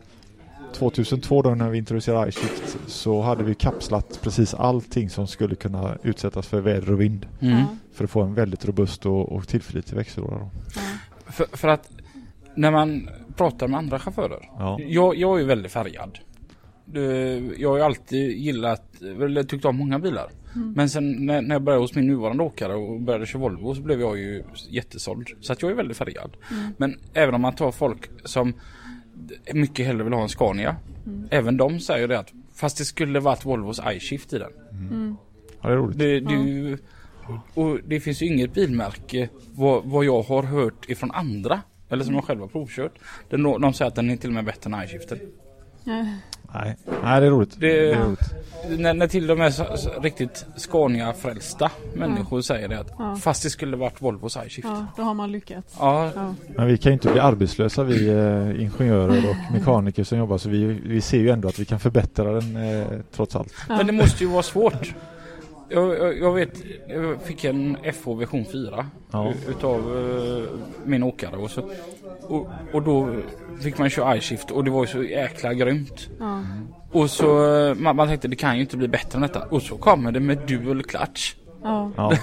2002 0.73 1.41
då 1.41 1.55
när 1.55 1.69
vi 1.69 1.77
introducerade 1.77 2.29
iShift 2.29 2.77
så 2.87 3.21
hade 3.21 3.43
vi 3.43 3.55
kapslat 3.55 4.19
precis 4.23 4.53
allting 4.53 5.09
som 5.09 5.27
skulle 5.27 5.55
kunna 5.55 5.97
utsättas 6.03 6.47
för 6.47 6.61
väder 6.61 6.91
och 6.91 7.01
vind. 7.01 7.27
Mm. 7.39 7.63
För 7.93 8.03
att 8.03 8.09
få 8.09 8.21
en 8.21 8.33
väldigt 8.33 8.65
robust 8.65 9.05
och, 9.05 9.31
och 9.31 9.47
tillförlitlig 9.47 9.97
växellåda. 9.97 10.35
Ja. 10.35 10.49
För, 11.31 11.57
för 11.57 11.67
att 11.67 11.89
när 12.55 12.71
man 12.71 13.09
pratar 13.35 13.67
med 13.67 13.77
andra 13.77 13.99
chaufförer. 13.99 14.49
Ja. 14.57 14.79
Jag, 14.81 15.15
jag 15.15 15.35
är 15.35 15.39
ju 15.39 15.45
väldigt 15.45 15.71
färgad. 15.71 16.19
Jag 17.57 17.69
har 17.69 17.77
ju 17.77 17.83
alltid 17.83 18.37
gillat, 18.37 19.01
eller 19.01 19.43
tyckt 19.43 19.65
om 19.65 19.75
många 19.75 19.99
bilar. 19.99 20.29
Mm. 20.55 20.73
Men 20.73 20.89
sen 20.89 21.25
när, 21.25 21.41
när 21.41 21.55
jag 21.55 21.61
började 21.61 21.83
hos 21.83 21.95
min 21.95 22.07
nuvarande 22.07 22.43
åkare 22.43 22.75
och 22.75 23.01
började 23.01 23.25
köra 23.25 23.41
Volvo 23.41 23.75
så 23.75 23.81
blev 23.81 24.01
jag 24.01 24.17
ju 24.17 24.43
jättesåld. 24.69 25.27
Så 25.41 25.53
att 25.53 25.61
jag 25.61 25.71
är 25.71 25.75
väldigt 25.75 25.97
färgad. 25.97 26.37
Mm. 26.51 26.71
Men 26.77 26.99
även 27.13 27.35
om 27.35 27.41
man 27.41 27.55
tar 27.55 27.71
folk 27.71 28.09
som 28.25 28.53
mycket 29.53 29.85
hellre 29.85 30.03
vill 30.03 30.13
ha 30.13 30.21
en 30.23 30.29
Scania. 30.29 30.75
Mm. 31.05 31.27
Även 31.31 31.57
de 31.57 31.79
säger 31.79 32.07
det 32.07 32.19
att 32.19 32.33
fast 32.53 32.77
det 32.77 32.85
skulle 32.85 33.19
varit 33.19 33.45
Volvos 33.45 33.81
iShift 33.91 34.33
i 34.33 34.37
den. 34.39 34.51
Mm. 34.71 35.15
ja, 35.61 35.67
det 35.69 35.73
är 35.73 35.77
roligt. 35.77 35.97
Det, 35.99 36.19
det, 36.19 36.33
ju- 36.33 36.77
och 37.53 37.79
det 37.85 37.99
finns 37.99 38.21
ju 38.21 38.25
inget 38.25 38.53
bilmärke 38.53 39.29
vad, 39.55 39.85
vad 39.85 40.05
jag 40.05 40.21
har 40.21 40.43
hört 40.43 40.89
ifrån 40.89 41.11
andra. 41.11 41.61
Eller 41.89 42.03
som 42.03 42.15
jag 42.15 42.23
själv 42.23 42.39
har 42.39 42.47
provkört. 42.47 42.91
Nå- 43.29 43.57
de 43.57 43.73
säger 43.73 43.89
att 43.89 43.95
den 43.95 44.09
är 44.09 44.17
till 44.17 44.29
och 44.29 44.33
med 44.33 44.45
bättre 44.45 44.71
än 44.75 44.83
iShiften. 44.83 45.19
Nej. 46.53 46.77
Nej, 47.03 47.21
det 47.21 47.27
är 47.27 47.31
roligt. 47.31 47.55
Det- 47.59 47.67
Det 47.67 47.91
är 47.91 48.05
roligt. 48.05 48.19
När, 48.77 48.93
när 48.93 49.07
till 49.07 49.31
och 49.31 49.37
med 49.37 49.53
så, 49.53 49.65
så, 49.77 49.89
riktigt 50.01 50.45
Scania-frälsta 50.55 51.71
människor 51.93 52.41
säger 52.41 52.67
det 52.67 52.79
att 52.79 52.93
Ja. 52.97 53.15
fast 53.15 53.43
det 53.43 53.49
skulle 53.49 53.77
varit 53.77 54.01
Volvos 54.01 54.37
iShift. 54.47 54.67
Ja. 54.67 54.75
ja, 54.75 54.85
då 54.97 55.03
har 55.03 55.13
man 55.13 55.31
lyckats. 55.31 55.75
Ja, 55.79 56.11
Ja. 56.15 56.33
Men 56.55 56.67
vi 56.67 56.77
kan 56.77 56.89
ju 56.89 56.93
inte 56.93 57.11
bli 57.11 57.19
arbetslösa 57.19 57.83
vi 57.83 58.07
eh, 58.09 58.61
ingenjörer 58.61 59.29
och 59.29 59.53
mekaniker 59.53 60.03
som 60.03 60.17
jobbar 60.17 60.37
så 60.37 60.49
vi, 60.49 60.63
vi 60.65 61.01
ser 61.01 61.17
ju 61.19 61.29
ändå 61.29 61.47
att 61.47 61.59
vi 61.59 61.65
kan 61.65 61.79
förbättra 61.79 62.31
den 62.31 62.55
eh, 62.81 62.87
trots 63.15 63.35
allt. 63.35 63.53
Ja. 63.69 63.77
Men 63.77 63.87
det 63.87 63.93
måste 63.93 64.23
ju 64.23 64.29
vara 64.29 64.43
svårt. 64.43 64.93
Jag, 65.69 66.17
jag, 66.17 66.33
vet, 66.33 66.63
jag 66.87 67.21
fick 67.21 67.43
en 67.43 67.77
FH 67.93 68.09
version 68.19 68.45
4 68.51 68.85
Ja. 69.11 69.33
utav 69.49 69.79
eh, 69.79 70.43
min 70.85 71.03
åkare 71.03 71.35
och, 71.35 71.51
så, 71.51 71.69
och, 72.21 72.47
och 72.73 72.81
då 72.83 73.09
fick 73.61 73.77
man 73.77 73.89
köra 73.89 74.17
iShift 74.17 74.51
och 74.51 74.63
det 74.63 74.71
var 74.71 74.81
ju 74.83 74.87
så 74.87 75.03
jäkla 75.03 75.53
grymt. 75.53 76.09
Ja. 76.19 76.43
Och 76.91 77.09
så 77.09 77.55
eh, 77.69 77.75
man, 77.75 77.95
man 77.95 78.07
tänkte 78.07 78.27
det 78.27 78.35
kan 78.35 78.55
ju 78.55 78.61
inte 78.61 78.77
bli 78.77 78.87
bättre 78.87 79.15
än 79.15 79.21
detta. 79.21 79.43
Och 79.49 79.61
så 79.61 79.77
kommer 79.77 80.11
det 80.11 80.19
med 80.19 80.37
dual 80.47 80.83
clutch. 80.83 81.35
Ja. 81.63 81.91
Ja. 81.97 82.13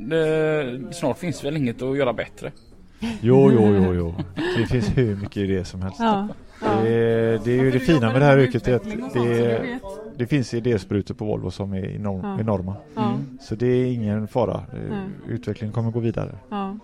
Det, 0.00 0.80
snart 0.92 1.18
finns 1.18 1.44
väl 1.44 1.56
inget 1.56 1.82
att 1.82 1.96
göra 1.96 2.12
bättre. 2.12 2.52
Jo, 3.00 3.50
jo, 3.52 3.74
jo, 3.74 3.94
jo. 3.94 4.14
Det 4.56 4.66
finns 4.66 4.98
hur 4.98 5.16
mycket 5.16 5.36
idéer 5.36 5.64
som 5.64 5.82
helst. 5.82 5.96
Ja. 6.00 6.28
Ja. 6.62 6.68
Det, 6.82 6.88
är, 6.90 7.40
det 7.44 7.50
är 7.52 7.62
ju 7.62 7.70
det 7.70 7.78
fina 7.78 8.12
med 8.12 8.20
det 8.20 8.24
här 8.24 8.38
yrket 8.38 8.64
det, 8.64 8.72
vet. 8.72 10.07
Det 10.18 10.26
finns 10.26 10.54
idésprutor 10.54 11.14
på 11.14 11.24
Volvo 11.24 11.50
som 11.50 11.72
är 11.72 11.84
enorm, 11.84 12.20
Ja. 12.24 12.40
enorma. 12.40 12.76
Ja. 12.94 13.18
Så 13.40 13.54
det 13.54 13.66
är 13.66 13.92
ingen 13.92 14.28
fara. 14.28 14.62
Nej. 14.72 15.08
Utvecklingen 15.28 15.72
kommer 15.74 15.90
gå 15.90 16.00
vidare. 16.00 16.34
Ja. 16.48 16.76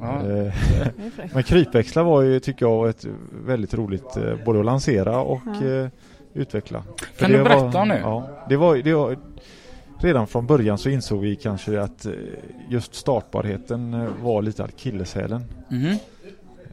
Eh. 0.00 0.52
Men 1.34 1.42
krypväxlar 1.42 2.02
var 2.04 2.22
ju, 2.22 2.40
tycker 2.40 2.66
jag, 2.66 2.76
var 2.76 2.88
ett 2.88 3.06
väldigt 3.46 3.74
roligt 3.74 4.16
eh, 4.16 4.34
både 4.44 4.58
att 4.60 4.64
lansera 4.64 5.20
och 5.20 5.40
Ja. 5.62 5.88
utveckla. 6.34 6.82
För 7.14 7.18
Kan 7.20 7.30
det 7.30 7.36
du 7.36 7.42
var- 7.42 7.48
berätta 7.48 7.78
om 7.82 7.88
det? 7.88 7.98
Ja, 7.98 8.28
det 8.48 8.56
var, 8.56 8.76
det 8.76 8.94
var 8.94 9.16
Redan 10.00 10.26
från 10.26 10.46
början 10.46 10.78
så 10.78 10.88
insåg 10.88 11.20
vi 11.20 11.36
kanske 11.36 11.80
att 11.80 12.06
just 12.68 12.94
startbarheten 12.94 14.08
var 14.22 14.42
lite 14.42 14.64
akilleshälen. 14.64 15.44
Mhm. 15.68 15.96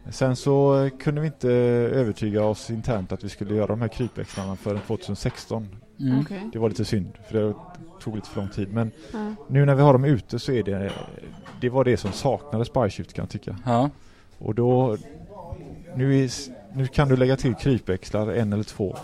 Sen 0.09 0.35
så 0.35 0.89
kunde 0.99 1.21
vi 1.21 1.27
inte 1.27 1.49
övertyga 1.49 2.43
oss 2.43 2.69
internt 2.69 3.11
att 3.11 3.23
vi 3.23 3.29
skulle 3.29 3.55
göra 3.55 3.67
de 3.67 3.81
här 3.81 3.87
krypväxlarna 3.87 4.55
förrän 4.55 4.79
2016. 4.79 5.67
Mm. 5.99 6.19
Okej. 6.19 6.49
Det 6.53 6.59
var 6.59 6.69
lite 6.69 6.85
synd 6.85 7.11
för 7.29 7.39
det 7.39 7.53
tog 8.01 8.15
lite 8.15 8.29
för 8.29 8.41
lång 8.41 8.49
tid. 8.49 8.73
Men 8.73 8.91
Ja. 9.13 9.35
nu 9.47 9.65
när 9.65 9.75
vi 9.75 9.81
har 9.81 9.93
dem 9.93 10.05
ute 10.05 10.39
så 10.39 10.51
är 10.51 10.63
det 10.63 10.91
Det 11.61 11.69
var 11.69 11.83
det 11.83 11.97
som 11.97 12.11
saknades 12.11 12.69
på 12.69 12.87
iShift 12.87 13.13
kan 13.13 13.23
jag 13.23 13.29
tycka. 13.29 13.57
Ja. 13.65 13.89
Och 14.37 14.55
då 14.55 14.97
nu, 15.95 16.23
är, 16.23 16.31
nu 16.77 16.87
kan 16.87 17.07
du 17.07 17.17
lägga 17.17 17.35
till 17.37 17.55
krypväxlar 17.55 18.27
en 18.27 18.53
eller 18.53 18.63
två. 18.63 18.97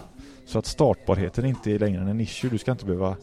Så 0.46 0.60
att 0.60 0.66
startbarheten 0.66 1.46
inte 1.46 1.72
är 1.72 1.80
längre 1.80 2.02
än 2.02 2.08
en 2.08 2.22
issue. 2.22 2.50
Du 2.50 2.58
ska 2.58 2.72
inte 2.72 2.86
behöva 2.86 3.16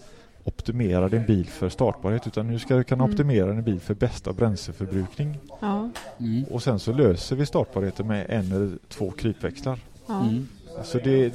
optimera 0.44 1.08
din 1.08 1.26
bil 1.26 1.46
för 1.46 1.68
startbarhet 1.68 2.26
utan 2.26 2.46
nu 2.46 2.58
ska 2.58 2.76
du 2.76 2.84
kunna 2.84 3.04
Mm. 3.04 3.14
optimera 3.14 3.52
din 3.52 3.62
bil 3.62 3.80
för 3.80 3.94
bästa 3.94 4.32
bränsleförbrukning. 4.32 5.38
Ja. 5.60 5.90
Mm. 6.18 6.44
Och 6.44 6.62
sen 6.62 6.78
så 6.78 6.92
löser 6.92 7.36
vi 7.36 7.46
startbarheten 7.46 8.06
med 8.06 8.26
en 8.28 8.52
eller 8.52 8.78
två 8.88 9.10
krypväxlar. 9.10 9.78
Ja. 10.06 10.20
Mm. 10.20 10.48
Så 10.84 10.98
det 10.98 11.34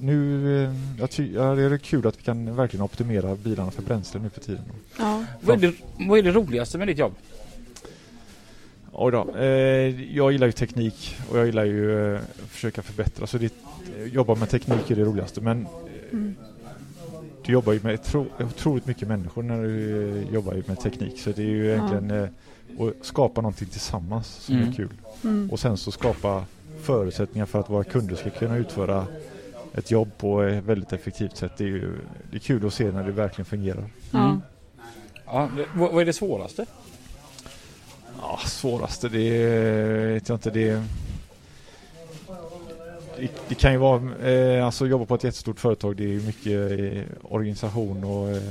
nu, 0.00 0.64
eh, 0.64 0.74
jag 0.98 1.10
ty, 1.10 1.32
ja, 1.34 1.54
det 1.54 1.62
är 1.62 1.78
kul 1.78 2.06
att 2.06 2.18
vi 2.18 2.22
kan 2.22 2.56
verkligen 2.56 2.84
optimera 2.84 3.34
bilarna 3.36 3.70
för 3.70 3.82
bränsle 3.82 4.20
nu 4.20 4.30
för 4.30 4.40
tiden. 4.40 4.62
Ja. 4.98 5.24
Vad, 5.40 5.64
är 5.64 5.68
det, 5.68 5.74
vad 6.08 6.18
är 6.18 6.22
det 6.22 6.30
roligaste 6.32 6.78
med 6.78 6.88
ditt 6.88 6.98
jobb? 6.98 7.12
Oj 8.92 9.12
då. 9.12 9.36
Eh, 9.36 10.14
jag 10.16 10.32
gillar 10.32 10.46
ju 10.46 10.52
teknik 10.52 11.16
och 11.30 11.38
jag 11.38 11.46
gillar 11.46 11.64
ju 11.64 12.14
eh, 12.14 12.20
försöka 12.48 12.82
förbättra. 12.82 13.26
Så 13.26 13.38
det, 13.38 13.52
eh, 13.98 14.04
jobba 14.04 14.34
med 14.34 14.50
teknik 14.50 14.90
är 14.90 14.96
det 14.96 15.04
roligaste. 15.04 15.40
Men 15.40 15.62
eh, 15.62 15.68
Mm. 16.12 16.34
du 17.44 17.52
jobbar 17.52 17.72
ju 17.72 17.80
med 17.82 18.02
tro, 18.02 18.26
otroligt 18.40 18.86
mycket 18.86 19.08
människor 19.08 19.42
när 19.42 19.62
du 19.62 20.18
eh, 20.18 20.34
jobbar 20.34 20.54
ju 20.54 20.62
med 20.66 20.80
teknik. 20.80 21.20
Så 21.20 21.30
det 21.30 21.42
är 21.42 21.46
ju 21.46 21.70
egentligen 21.72 22.10
eh, 22.10 22.28
att 22.78 23.06
skapa 23.06 23.40
någonting 23.40 23.68
tillsammans 23.68 24.26
som 24.28 24.54
Mm. 24.56 24.68
är 24.68 24.72
kul. 24.72 24.88
Mm. 25.24 25.50
Och 25.50 25.60
sen 25.60 25.76
så 25.76 25.90
skapa 25.90 26.44
förutsättningar 26.82 27.46
för 27.46 27.60
att 27.60 27.70
våra 27.70 27.84
kunder 27.84 28.16
ska 28.16 28.30
kunna 28.30 28.56
utföra 28.56 29.06
ett 29.78 29.90
jobb 29.90 30.10
på 30.18 30.42
ett 30.42 30.64
väldigt 30.64 30.92
effektivt 30.92 31.36
sätt. 31.36 31.52
Det 31.56 31.64
är 31.64 31.68
ju 31.68 31.98
det 32.30 32.36
är 32.36 32.40
kul 32.40 32.66
att 32.66 32.74
se 32.74 32.90
när 32.90 33.04
det 33.04 33.12
verkligen 33.12 33.46
fungerar. 33.46 33.84
Ja. 34.10 34.24
Mm. 34.24 34.42
Ja, 35.26 35.48
det, 35.56 35.66
vad, 35.74 36.02
är 36.02 36.06
det 36.06 36.12
svåraste? 36.12 36.66
Ja, 38.20 38.38
svåraste 38.46 39.08
det 39.08 39.30
vet 40.12 40.28
jag 40.28 40.36
inte. 40.36 40.50
Det, 40.50 40.82
det, 43.18 43.30
det 43.48 43.54
kan 43.54 43.72
ju 43.72 43.78
vara, 43.78 44.28
eh, 44.30 44.66
alltså 44.66 44.86
jobba 44.86 45.04
på 45.04 45.14
ett 45.14 45.24
jättestort 45.24 45.60
företag 45.60 45.96
det 45.96 46.04
är 46.04 46.08
ju 46.08 46.22
mycket 46.22 46.80
eh, 46.80 47.32
organisation 47.32 48.04
och, 48.04 48.28
eh, 48.28 48.42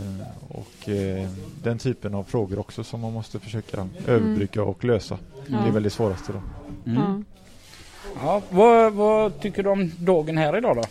och 0.48 0.90
eh, 0.90 1.30
den 1.64 1.78
typen 1.78 2.14
av 2.14 2.24
frågor 2.24 2.60
också 2.60 2.84
som 2.84 3.00
man 3.00 3.14
måste 3.14 3.40
försöka 3.40 3.88
överbrygga 4.08 4.64
och 4.64 4.84
lösa. 4.84 5.18
Ja. 5.48 5.58
Det 5.58 5.68
är 5.68 5.72
väl 5.72 5.84
det 5.84 5.90
svåraste 5.90 6.34
då. 6.34 6.42
Mm. 6.92 7.04
Ja. 7.04 7.24
Ja, 8.22 8.42
vad, 8.50 8.94
vad 8.94 9.40
tycker 9.40 9.64
du 9.64 9.70
om 9.70 9.92
dagen 9.98 10.38
här 10.38 10.58
idag 10.58 10.76
då? 10.76 10.84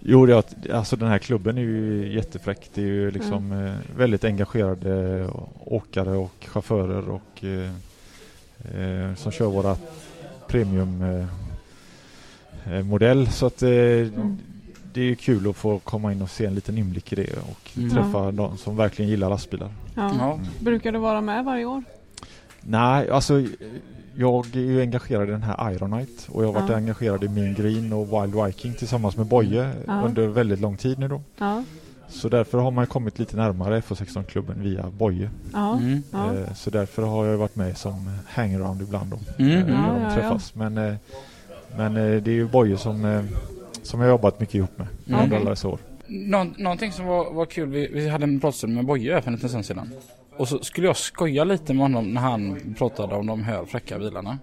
Jo, 0.00 0.26
det 0.26 0.44
alltså 0.72 0.96
den 0.96 1.08
här 1.08 1.18
klubben 1.18 1.58
är 1.58 1.62
ju 1.62 2.12
jättefräck. 2.14 2.70
Det 2.74 2.80
är 2.82 2.86
ju 2.86 3.10
liksom 3.10 3.52
eh, 3.52 3.74
väldigt 3.96 4.24
engagerade 4.24 5.26
åkare 5.64 6.10
och 6.16 6.32
chaufförer 6.48 7.08
och 7.10 7.44
eh, 7.44 7.70
eh, 8.82 9.14
som 9.14 9.32
kör 9.32 9.46
våra 9.46 9.76
premium 10.48 11.02
eh, 11.02 11.26
eh, 12.74 12.84
modell. 12.84 13.28
Så 13.28 13.46
att 13.46 13.62
eh, 13.62 13.68
det 14.92 15.00
är 15.00 15.04
ju 15.04 15.16
kul 15.16 15.50
att 15.50 15.56
få 15.56 15.78
komma 15.78 16.12
in 16.12 16.22
och 16.22 16.30
se 16.30 16.46
en 16.46 16.54
liten 16.54 16.78
inblick 16.78 17.12
i 17.12 17.16
det 17.16 17.36
och 17.50 17.70
Mm. 17.76 17.90
träffa 17.90 18.32
de 18.32 18.56
som 18.58 18.76
verkligen 18.76 19.10
gillar 19.10 19.30
lastbilar. 19.30 19.68
Ja. 19.94 20.12
Ja. 20.18 20.38
Brukar 20.60 20.92
du 20.92 20.98
vara 20.98 21.20
med 21.20 21.44
varje 21.44 21.64
år? 21.64 21.82
Nej, 22.62 23.10
alltså 23.10 23.42
jag 24.16 24.56
är 24.56 24.60
ju 24.60 24.80
engagerad 24.80 25.28
i 25.28 25.32
den 25.32 25.42
här 25.42 25.72
Ironite 25.72 26.22
och 26.32 26.42
jag 26.44 26.48
har 26.48 26.54
varit 26.60 26.70
Ja. 26.70 26.76
engagerad 26.76 27.24
i 27.24 27.28
Mean 27.28 27.54
Green 27.54 27.92
och 27.92 28.06
Wild 28.22 28.44
Viking 28.44 28.74
tillsammans 28.74 29.16
med 29.16 29.26
Boje 29.26 29.70
Ja. 29.86 30.02
under 30.02 30.26
väldigt 30.26 30.60
lång 30.60 30.76
tid 30.76 30.98
nu 30.98 31.08
då. 31.08 31.20
Ja. 31.38 31.64
Så 32.08 32.28
därför 32.28 32.58
har 32.58 32.70
man 32.70 32.86
kommit 32.86 33.18
lite 33.18 33.36
närmare 33.36 33.80
FH16-klubben 33.80 34.62
via 34.62 34.90
Boje. 34.98 35.30
Ja. 35.52 35.78
Mm. 35.78 36.02
Ja. 36.10 36.34
Eh, 36.34 36.54
Så 36.54 36.70
därför 36.70 37.02
har 37.02 37.26
jag 37.26 37.38
varit 37.38 37.56
med 37.56 37.76
som 37.76 38.10
hangaround 38.28 38.82
ibland 38.82 39.10
då. 39.10 39.18
Mm. 39.44 39.58
eh, 39.58 39.66
när 39.66 39.72
Ja, 39.88 39.92
de 39.94 40.02
ja, 40.02 40.08
ja. 40.08 40.14
träffas. 40.14 40.54
Men, 40.54 40.78
eh, 40.78 40.94
men 41.76 41.96
eh, 41.96 42.22
det 42.22 42.30
är 42.30 42.34
ju 42.34 42.48
Boje 42.48 42.76
som, 42.78 43.04
eh, 43.04 43.22
som 43.82 44.00
jag 44.00 44.06
har 44.06 44.10
jobbat 44.12 44.40
mycket 44.40 44.54
ihop 44.54 44.78
med 44.78 44.86
Mm. 45.08 45.24
under 45.24 45.36
alla 45.36 45.50
dessa 45.50 45.68
år. 45.68 45.78
Nå, 46.06 46.46
någonting 46.58 46.92
som 46.92 47.06
var, 47.06 47.32
var 47.32 47.46
kul, 47.46 47.68
vi, 47.68 47.86
vi 47.92 48.08
hade 48.08 48.24
en 48.24 48.40
pratstund 48.40 48.74
med 48.74 48.84
Boje 48.86 49.20
för 49.22 49.28
en 49.28 49.34
liten 49.34 49.48
stund 49.48 49.64
sedan. 49.66 49.90
Och 50.38 50.48
så 50.48 50.58
skulle 50.58 50.86
jag 50.86 50.96
skoja 50.96 51.44
lite 51.44 51.74
med 51.74 51.82
honom 51.82 52.14
när 52.14 52.20
han 52.20 52.74
pratade 52.78 53.14
om 53.14 53.26
de 53.26 53.42
här 53.42 53.64
fräcka 53.64 53.98
bilarna. 53.98 54.38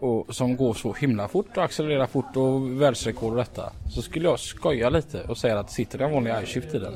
Och 0.00 0.34
som 0.34 0.56
går 0.56 0.74
så 0.74 0.92
himla 0.92 1.28
fort 1.28 1.56
och 1.56 1.64
accelererar 1.64 2.06
fort 2.06 2.36
och 2.36 2.80
världsrekord 2.82 3.30
och 3.32 3.38
detta. 3.38 3.72
Så 3.90 4.02
skulle 4.02 4.24
jag 4.28 4.38
skoja 4.38 4.90
lite 4.90 5.22
och 5.22 5.38
säga 5.38 5.58
att 5.58 5.66
det 5.68 5.72
sitter 5.72 5.98
en 5.98 6.12
vanlig 6.12 6.34
iShift 6.44 6.74
i 6.74 6.78
den. 6.78 6.94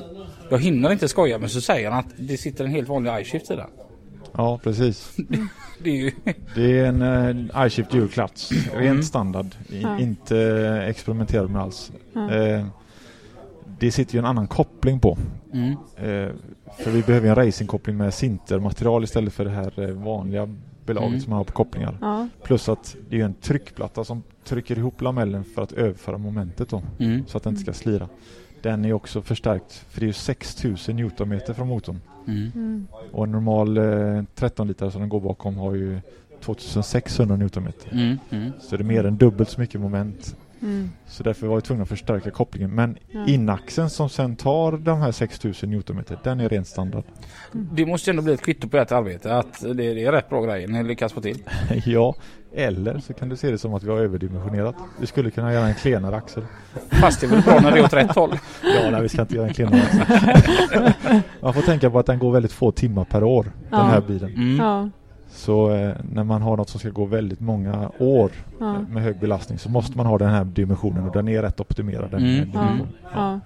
Jag 0.49 0.59
hinner 0.59 0.91
inte 0.91 1.07
skoja 1.07 1.37
men 1.39 1.49
så 1.49 1.61
säger 1.61 1.89
han 1.89 1.99
att 1.99 2.13
det 2.17 2.37
sitter 2.37 2.65
en 2.65 2.71
helt 2.71 2.89
vanlig 2.89 3.11
iShift 3.21 3.51
i 3.51 3.55
den. 3.55 3.69
Ja, 4.31 4.59
precis. 4.63 5.15
Det 5.83 5.89
är 5.89 5.95
ju... 5.95 6.11
Det 6.55 6.79
är 6.79 6.85
en 6.85 7.01
eh, 7.51 7.65
iShift 7.67 7.91
Dual 7.91 8.07
Clutch. 8.09 8.51
Rent 8.51 8.75
Mm. 8.91 9.03
standard. 9.03 9.45
I, 9.69 9.81
Ja. 9.81 9.99
Inte 9.99 10.37
experimenterad 10.89 11.49
med 11.49 11.61
alls. 11.61 11.91
Ja. 12.13 12.31
Eh, 12.35 12.65
det 13.79 13.91
sitter 13.91 14.13
ju 14.13 14.19
en 14.19 14.25
annan 14.25 14.47
koppling 14.47 14.99
på. 14.99 15.17
Mm. 15.53 15.71
Eh, 15.97 16.31
för 16.77 16.91
vi 16.91 17.01
behöver 17.01 17.29
en 17.29 17.35
racingkoppling 17.35 17.97
med 17.97 18.13
sintermaterial 18.13 19.03
istället 19.03 19.33
för 19.33 19.45
det 19.45 19.51
här 19.51 19.79
eh, 19.79 19.89
vanliga 19.89 20.55
belaget 20.85 21.09
Mm. 21.09 21.21
som 21.21 21.29
man 21.29 21.37
har 21.37 21.43
på 21.43 21.51
kopplingar. 21.53 21.97
Ja. 22.01 22.27
Plus 22.43 22.69
att 22.69 22.95
det 23.09 23.21
är 23.21 23.25
en 23.25 23.33
tryckplatta 23.33 24.03
som 24.03 24.23
trycker 24.43 24.77
ihop 24.77 25.01
lamellen 25.01 25.43
för 25.43 25.61
att 25.61 25.71
överföra 25.71 26.17
momentet 26.17 26.69
då. 26.69 26.81
Mm. 26.99 27.23
Så 27.27 27.37
att 27.37 27.43
den 27.43 27.53
inte 27.53 27.61
ska 27.63 27.73
slira. 27.73 28.09
Den 28.61 28.85
är 28.85 28.93
också 28.93 29.21
förstärkt 29.21 29.85
för 29.89 29.99
det 29.99 30.03
är 30.05 30.07
ju 30.07 30.13
6000 30.13 30.95
Newtonmeter 30.95 31.53
från 31.53 31.67
motorn. 31.67 31.99
Mm. 32.27 32.51
Mm. 32.55 32.87
Och 33.11 33.23
en 33.23 33.31
normal 33.31 33.77
eh, 33.77 34.23
13 34.35 34.67
liter 34.67 34.89
som 34.89 35.01
den 35.01 35.09
går 35.09 35.19
bakom 35.21 35.57
har 35.57 35.73
ju 35.75 35.99
2600 36.41 37.35
Newtonmeter. 37.35 37.91
Mm. 37.91 38.17
Mm. 38.29 38.51
Så 38.61 38.77
det 38.77 38.83
är 38.83 38.85
mer 38.85 39.03
än 39.05 39.17
dubbelt 39.17 39.49
så 39.49 39.61
mycket 39.61 39.81
moment. 39.81 40.35
Mm. 40.63 40.89
Så 41.07 41.23
därför 41.23 41.47
var 41.47 41.55
vi 41.55 41.61
tvungna 41.61 41.83
att 41.83 41.89
förstärka 41.89 42.31
kopplingen. 42.31 42.71
Men 42.71 42.97
Ja. 43.11 43.25
inaxeln 43.27 43.89
som 43.89 44.09
sen 44.09 44.35
tar 44.35 44.71
de 44.71 45.01
här 45.01 45.11
6000 45.11 45.69
Newtonmeter, 45.71 46.17
den 46.23 46.39
är 46.39 46.49
rent 46.49 46.67
standard. 46.67 47.03
Det 47.51 47.85
måste 47.85 48.09
ju 48.09 48.11
ändå 48.11 48.21
bli 48.23 48.33
ett 48.33 48.41
kvitto 48.41 48.67
på 48.69 48.77
ert 48.77 48.91
arbete 48.91 49.35
att 49.37 49.61
det, 49.61 49.73
det 49.73 50.03
är 50.05 50.11
rätt 50.11 50.29
bra 50.29 50.41
grejer 50.41 50.67
ni 50.67 50.83
lyckas 50.83 51.13
få 51.13 51.21
till. 51.21 51.37
ja, 51.85 52.15
eller 52.55 52.99
så 52.99 53.13
kan 53.13 53.29
du 53.29 53.35
se 53.35 53.51
det 53.51 53.57
som 53.57 53.73
att 53.73 53.83
vi 53.83 53.89
har 53.89 53.97
överdimensionerat. 53.97 54.75
Vi 54.99 55.05
skulle 55.07 55.31
kunna 55.31 55.53
göra 55.53 55.67
en 55.67 55.75
klenare 55.75 56.15
axel. 56.15 56.43
Fast 56.89 57.21
det 57.21 57.27
är 57.27 57.31
väl 57.31 57.41
bra 57.41 57.59
när 57.59 57.71
det 57.71 57.79
är 57.79 57.83
åt 57.83 57.93
rätt 57.93 58.15
håll. 58.15 58.37
Ja, 58.63 58.91
nej, 58.91 59.01
vi 59.01 59.09
ska 59.09 59.21
inte 59.21 59.35
göra 59.35 59.47
en 59.47 59.53
klenare 59.53 59.81
axel. 59.81 61.21
Man 61.41 61.53
får 61.53 61.61
tänka 61.61 61.89
på 61.89 61.99
att 61.99 62.05
den 62.05 62.19
går 62.19 62.31
väldigt 62.31 62.51
få 62.51 62.71
timmar 62.71 63.05
per 63.05 63.23
år, 63.23 63.51
Ja. 63.69 63.77
den 63.77 63.87
här 63.87 64.01
bilen. 64.01 64.33
Mm. 64.33 64.57
Ja. 64.57 64.89
Så 65.35 65.71
eh, 65.71 65.95
när 66.11 66.23
man 66.23 66.41
har 66.41 66.57
något 66.57 66.69
som 66.69 66.79
ska 66.79 66.89
gå 66.89 67.05
väldigt 67.05 67.39
många 67.39 67.91
år 67.99 68.31
Ja. 68.59 68.75
eh, 68.75 68.81
med 68.81 69.03
hög 69.03 69.19
belastning 69.19 69.59
så 69.59 69.69
måste 69.69 69.97
man 69.97 70.05
ha 70.05 70.17
den 70.17 70.29
här 70.29 70.43
dimensionen 70.45 71.07
och 71.07 71.13
den 71.13 71.27
är 71.27 71.41
rätt 71.41 71.59
optimerad. 71.59 72.11
Den 72.11 72.23
Mm. 72.23 72.49
Ja. 72.53 72.69
Ja. 73.13 73.39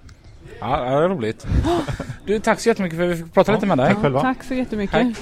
Ja, 0.59 0.79
det 0.79 1.05
är 1.05 1.09
roligt. 1.09 1.47
Du, 2.25 2.39
tack 2.39 2.59
så 2.59 2.69
jättemycket 2.69 2.97
för 2.99 3.05
att 3.11 3.17
vi 3.17 3.23
fick 3.23 3.33
prata 3.33 3.53
lite 3.53 3.65
med 3.65 3.77
dig. 3.77 3.87
tack 3.93 3.97
själva. 4.01 4.21
Tack 4.21 4.43
så 4.43 4.53
jättemycket. 4.53 4.95
Hej. 4.95 5.13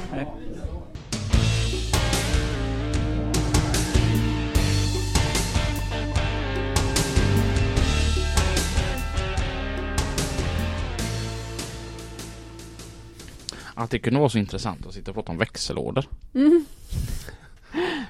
Att 13.76 13.90
det 13.90 14.00
kunde 14.00 14.20
vara 14.20 14.30
så 14.30 14.38
intressant 14.38 14.86
att 14.86 14.94
sitta 14.94 15.12
och 15.12 15.16
prata 15.16 15.32
om 15.32 15.38
växellådor. 15.38 16.06
Mm. 16.34 16.66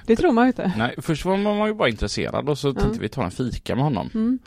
Det 0.06 0.16
tror 0.16 0.32
man 0.32 0.44
ju 0.44 0.48
inte. 0.48 0.72
Nej, 0.78 0.94
först 0.98 1.24
var 1.24 1.36
man 1.36 1.68
ju 1.68 1.74
bara 1.74 1.88
intresserad 1.88 2.48
och 2.48 2.58
så 2.58 2.72
tänkte 2.72 2.96
Ja. 2.98 3.00
vi 3.02 3.08
ta 3.08 3.24
en 3.24 3.30
fika 3.30 3.74
med 3.74 3.84
honom. 3.84 4.10
Mm. 4.14 4.38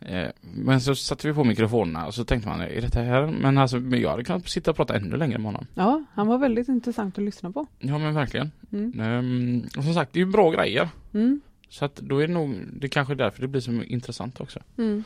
Eh, 0.00 0.28
men 0.40 0.80
så 0.80 0.94
satte 0.94 1.28
vi 1.28 1.34
på 1.34 1.44
mikrofonerna 1.44 2.06
och 2.06 2.14
så 2.14 2.24
tänkte 2.24 2.48
man, 2.48 2.60
är 2.60 2.80
detta 2.80 3.00
här? 3.00 3.26
Men 3.26 3.58
alltså, 3.58 3.78
jag 3.78 4.10
hade 4.10 4.24
kunnat 4.24 4.48
sitta 4.48 4.70
och 4.70 4.76
prata 4.76 4.96
ännu 4.96 5.16
längre 5.16 5.38
med 5.38 5.46
honom. 5.46 5.66
Ja, 5.74 6.04
han 6.14 6.26
var 6.26 6.38
väldigt 6.38 6.68
intressant 6.68 7.18
att 7.18 7.24
lyssna 7.24 7.50
på. 7.52 7.66
Ja 7.78 7.98
men 7.98 8.14
verkligen. 8.14 8.50
Mm. 8.72 9.00
Ehm, 9.00 9.62
och 9.76 9.84
som 9.84 9.94
sagt, 9.94 10.12
det 10.12 10.20
är 10.20 10.24
ju 10.24 10.30
bra 10.32 10.50
grejer. 10.50 10.88
Mm. 11.14 11.40
Så 11.68 11.84
att 11.84 11.96
då 11.96 12.18
är 12.18 12.26
det 12.26 12.32
nog, 12.34 12.54
det 12.72 12.88
kanske 12.88 13.14
är 13.14 13.16
därför 13.16 13.40
det 13.42 13.48
blir 13.48 13.60
så 13.60 13.70
intressant 13.72 14.40
också. 14.40 14.60
Mm. 14.78 15.04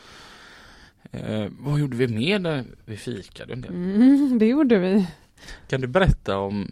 Eh, 1.13 1.47
vad 1.59 1.81
gjorde 1.81 1.97
vi 1.97 2.09
mer 2.09 2.39
där 2.39 2.65
vi 2.85 2.97
fikade 2.97 3.53
en 3.53 3.61
del? 3.61 3.73
Mm. 3.75 4.39
Det 4.39 4.47
gjorde 4.47 4.79
vi. 4.79 5.07
Kan 5.67 5.81
du 5.81 5.87
berätta 5.87 6.39
om 6.39 6.71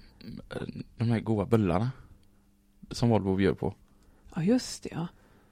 eh, 0.50 0.62
de 0.96 1.10
här 1.10 1.20
goda 1.20 1.44
bullarna? 1.44 1.90
Som 2.90 3.08
Volvo 3.08 3.36
bjöd 3.36 3.58
på. 3.58 3.74
Ja, 4.34 4.42
just 4.42 4.82
det 4.82 4.88
ja. 4.92 5.06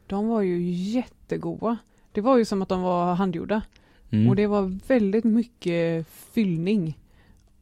De 0.06 0.28
var 0.28 0.42
ju 0.42 0.70
jättegoda. 0.70 1.78
Det 2.12 2.20
var 2.20 2.38
ju 2.38 2.44
som 2.44 2.62
att 2.62 2.68
de 2.68 2.82
var 2.82 3.14
handgjorda. 3.14 3.62
Mm. 4.10 4.28
Och 4.28 4.36
det 4.36 4.46
var 4.46 4.78
väldigt 4.88 5.24
mycket 5.24 6.06
fyllning. 6.08 6.98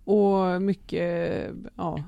Och 0.04 0.62
mycket, 0.62 1.50
ja. 1.76 2.04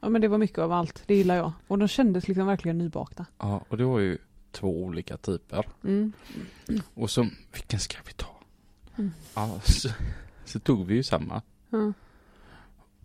Ja 0.00 0.08
men 0.08 0.20
det 0.20 0.28
var 0.28 0.38
mycket 0.38 0.58
av 0.58 0.72
allt. 0.72 1.02
Det 1.06 1.14
gillar 1.14 1.36
jag. 1.36 1.52
Och 1.66 1.78
de 1.78 1.88
kändes 1.88 2.28
liksom 2.28 2.46
verkligen 2.46 2.78
nybakta. 2.78 3.26
Ja, 3.38 3.64
och 3.68 3.76
det 3.76 3.84
var 3.84 3.98
ju 3.98 4.18
två 4.50 4.82
olika 4.82 5.16
typer. 5.16 5.66
Mm. 5.84 6.12
Och 6.94 7.10
så, 7.10 7.28
vilken 7.52 7.80
ska 7.80 7.98
vi 8.06 8.12
ta? 8.12 8.26
Mm. 8.96 9.10
Ja, 9.34 9.60
så, 9.64 9.88
så 10.44 10.58
tog 10.58 10.86
vi 10.86 10.94
ju 10.94 11.02
samma. 11.02 11.42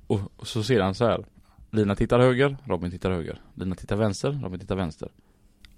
Och, 0.07 0.19
och 0.35 0.47
så 0.47 0.63
han 0.79 0.95
så 0.95 1.05
här. 1.05 1.25
Lina 1.71 1.95
tittar 1.95 2.19
höger, 2.19 2.57
Robin 2.65 2.91
tittar 2.91 3.11
höger. 3.11 3.41
Lina 3.53 3.75
tittar 3.75 3.95
vänster, 3.95 4.31
Robin 4.43 4.59
tittar 4.59 4.75
vänster. 4.75 5.11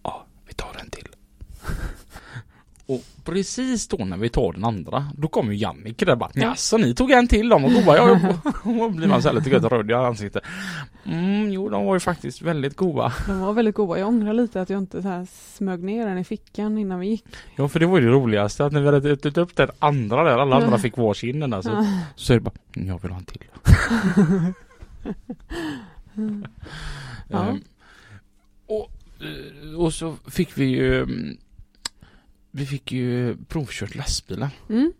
Ja, 0.04 0.26
vi 0.48 0.54
tar 0.54 0.76
en 0.82 0.90
till 0.90 1.08
och 2.90 3.02
precis 3.24 3.88
då 3.88 3.98
när 4.06 4.18
vi 4.18 4.30
tar 4.30 4.54
den 4.54 4.64
andra, 4.66 5.08
då 5.18 5.28
kommer 5.28 5.52
ju 5.54 5.58
Jannik 5.58 5.98
där 5.98 6.16
bara 6.16 6.30
Jaså, 6.34 6.78
ni 6.78 6.96
tog 6.96 7.12
en 7.12 7.28
till 7.28 7.50
dem 7.50 7.66
och 7.66 7.72
goda? 7.72 7.96
Ja, 7.98 8.12
och 8.64 8.74
då 8.76 8.90
blir 8.90 9.08
man 9.08 9.22
så 9.22 9.28
här 9.28 9.36
lite 9.36 9.50
gött 9.50 9.64
röd 9.64 9.92
i 9.92 9.94
ansiktet. 9.94 10.44
Mm, 11.06 11.52
jo, 11.52 11.70
de 11.70 11.86
var 11.86 11.94
ju 11.96 12.00
faktiskt 12.00 12.42
väldigt 12.42 12.76
goda. 12.76 13.14
De 13.28 13.40
var 13.40 13.54
väldigt 13.54 13.76
goda. 13.76 14.00
Jag 14.00 14.08
ångrar 14.08 14.34
lite 14.34 14.62
att 14.62 14.70
jag 14.70 14.78
inte 14.78 15.02
så 15.02 15.08
här 15.08 15.28
smög 15.58 15.84
ner 15.84 16.06
den 16.08 16.18
i 16.18 16.24
fickan 16.24 16.78
innan 16.78 17.00
vi 17.00 17.08
gick. 17.08 17.26
Ja, 17.56 17.68
för 17.68 17.80
det 17.80 17.86
var 17.86 18.00
ju 18.00 18.06
det 18.06 18.12
roligaste 18.12 18.66
att 18.66 18.74
när 18.74 18.82
vi 18.82 18.86
hade 18.92 19.12
ätit 19.12 19.38
upp 19.38 19.56
den 19.56 19.70
andra 19.80 20.24
där, 20.24 20.38
alla 20.38 20.56
andra 20.56 20.78
fick 20.78 20.98
varsin 20.98 21.40
den 21.40 21.50
där, 21.50 21.62
så, 21.62 21.86
så 22.16 22.34
är 22.34 22.38
det 22.38 22.42
bara, 22.42 22.54
"Mm, 22.76 22.88
jag 22.88 23.02
vill 23.02 23.12
ha 23.12 23.18
en 23.18 23.26
till. 23.26 23.44
Ja. 27.28 27.46
Ehm, 27.50 27.62
och 29.78 29.94
så 29.94 30.16
fick 30.28 30.58
vi 30.58 30.66
ju 30.66 31.02
mm, 31.04 31.38
Vi 32.52 32.66
fick 32.66 32.92
ju 32.92 33.38
provkört 33.48 33.96
lastbilar. 33.96 34.50
Mm. 34.70 34.94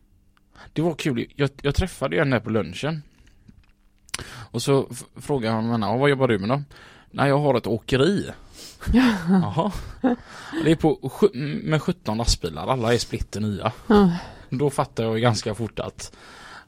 Det 0.74 0.82
var 0.82 0.94
kul. 0.94 1.26
Jag, 1.36 1.50
jag 1.62 1.76
träffade 1.76 2.16
ju 2.16 2.22
en 2.22 2.30
där 2.30 2.40
på 2.40 2.50
lunchen. 2.50 3.04
Och 4.52 4.62
så 4.62 4.88
frågade 5.16 5.56
han 5.56 5.70
henne, 5.70 5.86
"Ja, 5.86 5.98
vad 5.98 6.10
jobbar 6.10 6.28
du 6.28 6.40
med 6.40 6.50
då? 6.50 6.64
Nej, 7.12 7.30
jag 7.30 7.40
har 7.40 7.56
ett 7.58 7.68
åkeri. 7.68 8.30
Jaha. 9.30 9.72
Det 10.64 10.72
är 10.72 10.76
på 10.76 11.12
med 11.64 11.82
17 11.82 12.18
lastbilar, 12.18 12.68
alla 12.68 12.94
är 12.94 12.98
splitter 12.98 13.40
nya. 13.42 13.72
Ja. 13.88 14.12
Då 14.50 14.70
fattar 14.70 15.04
jag 15.04 15.22
ganska 15.22 15.56
fort 15.56 15.80
att 15.80 16.16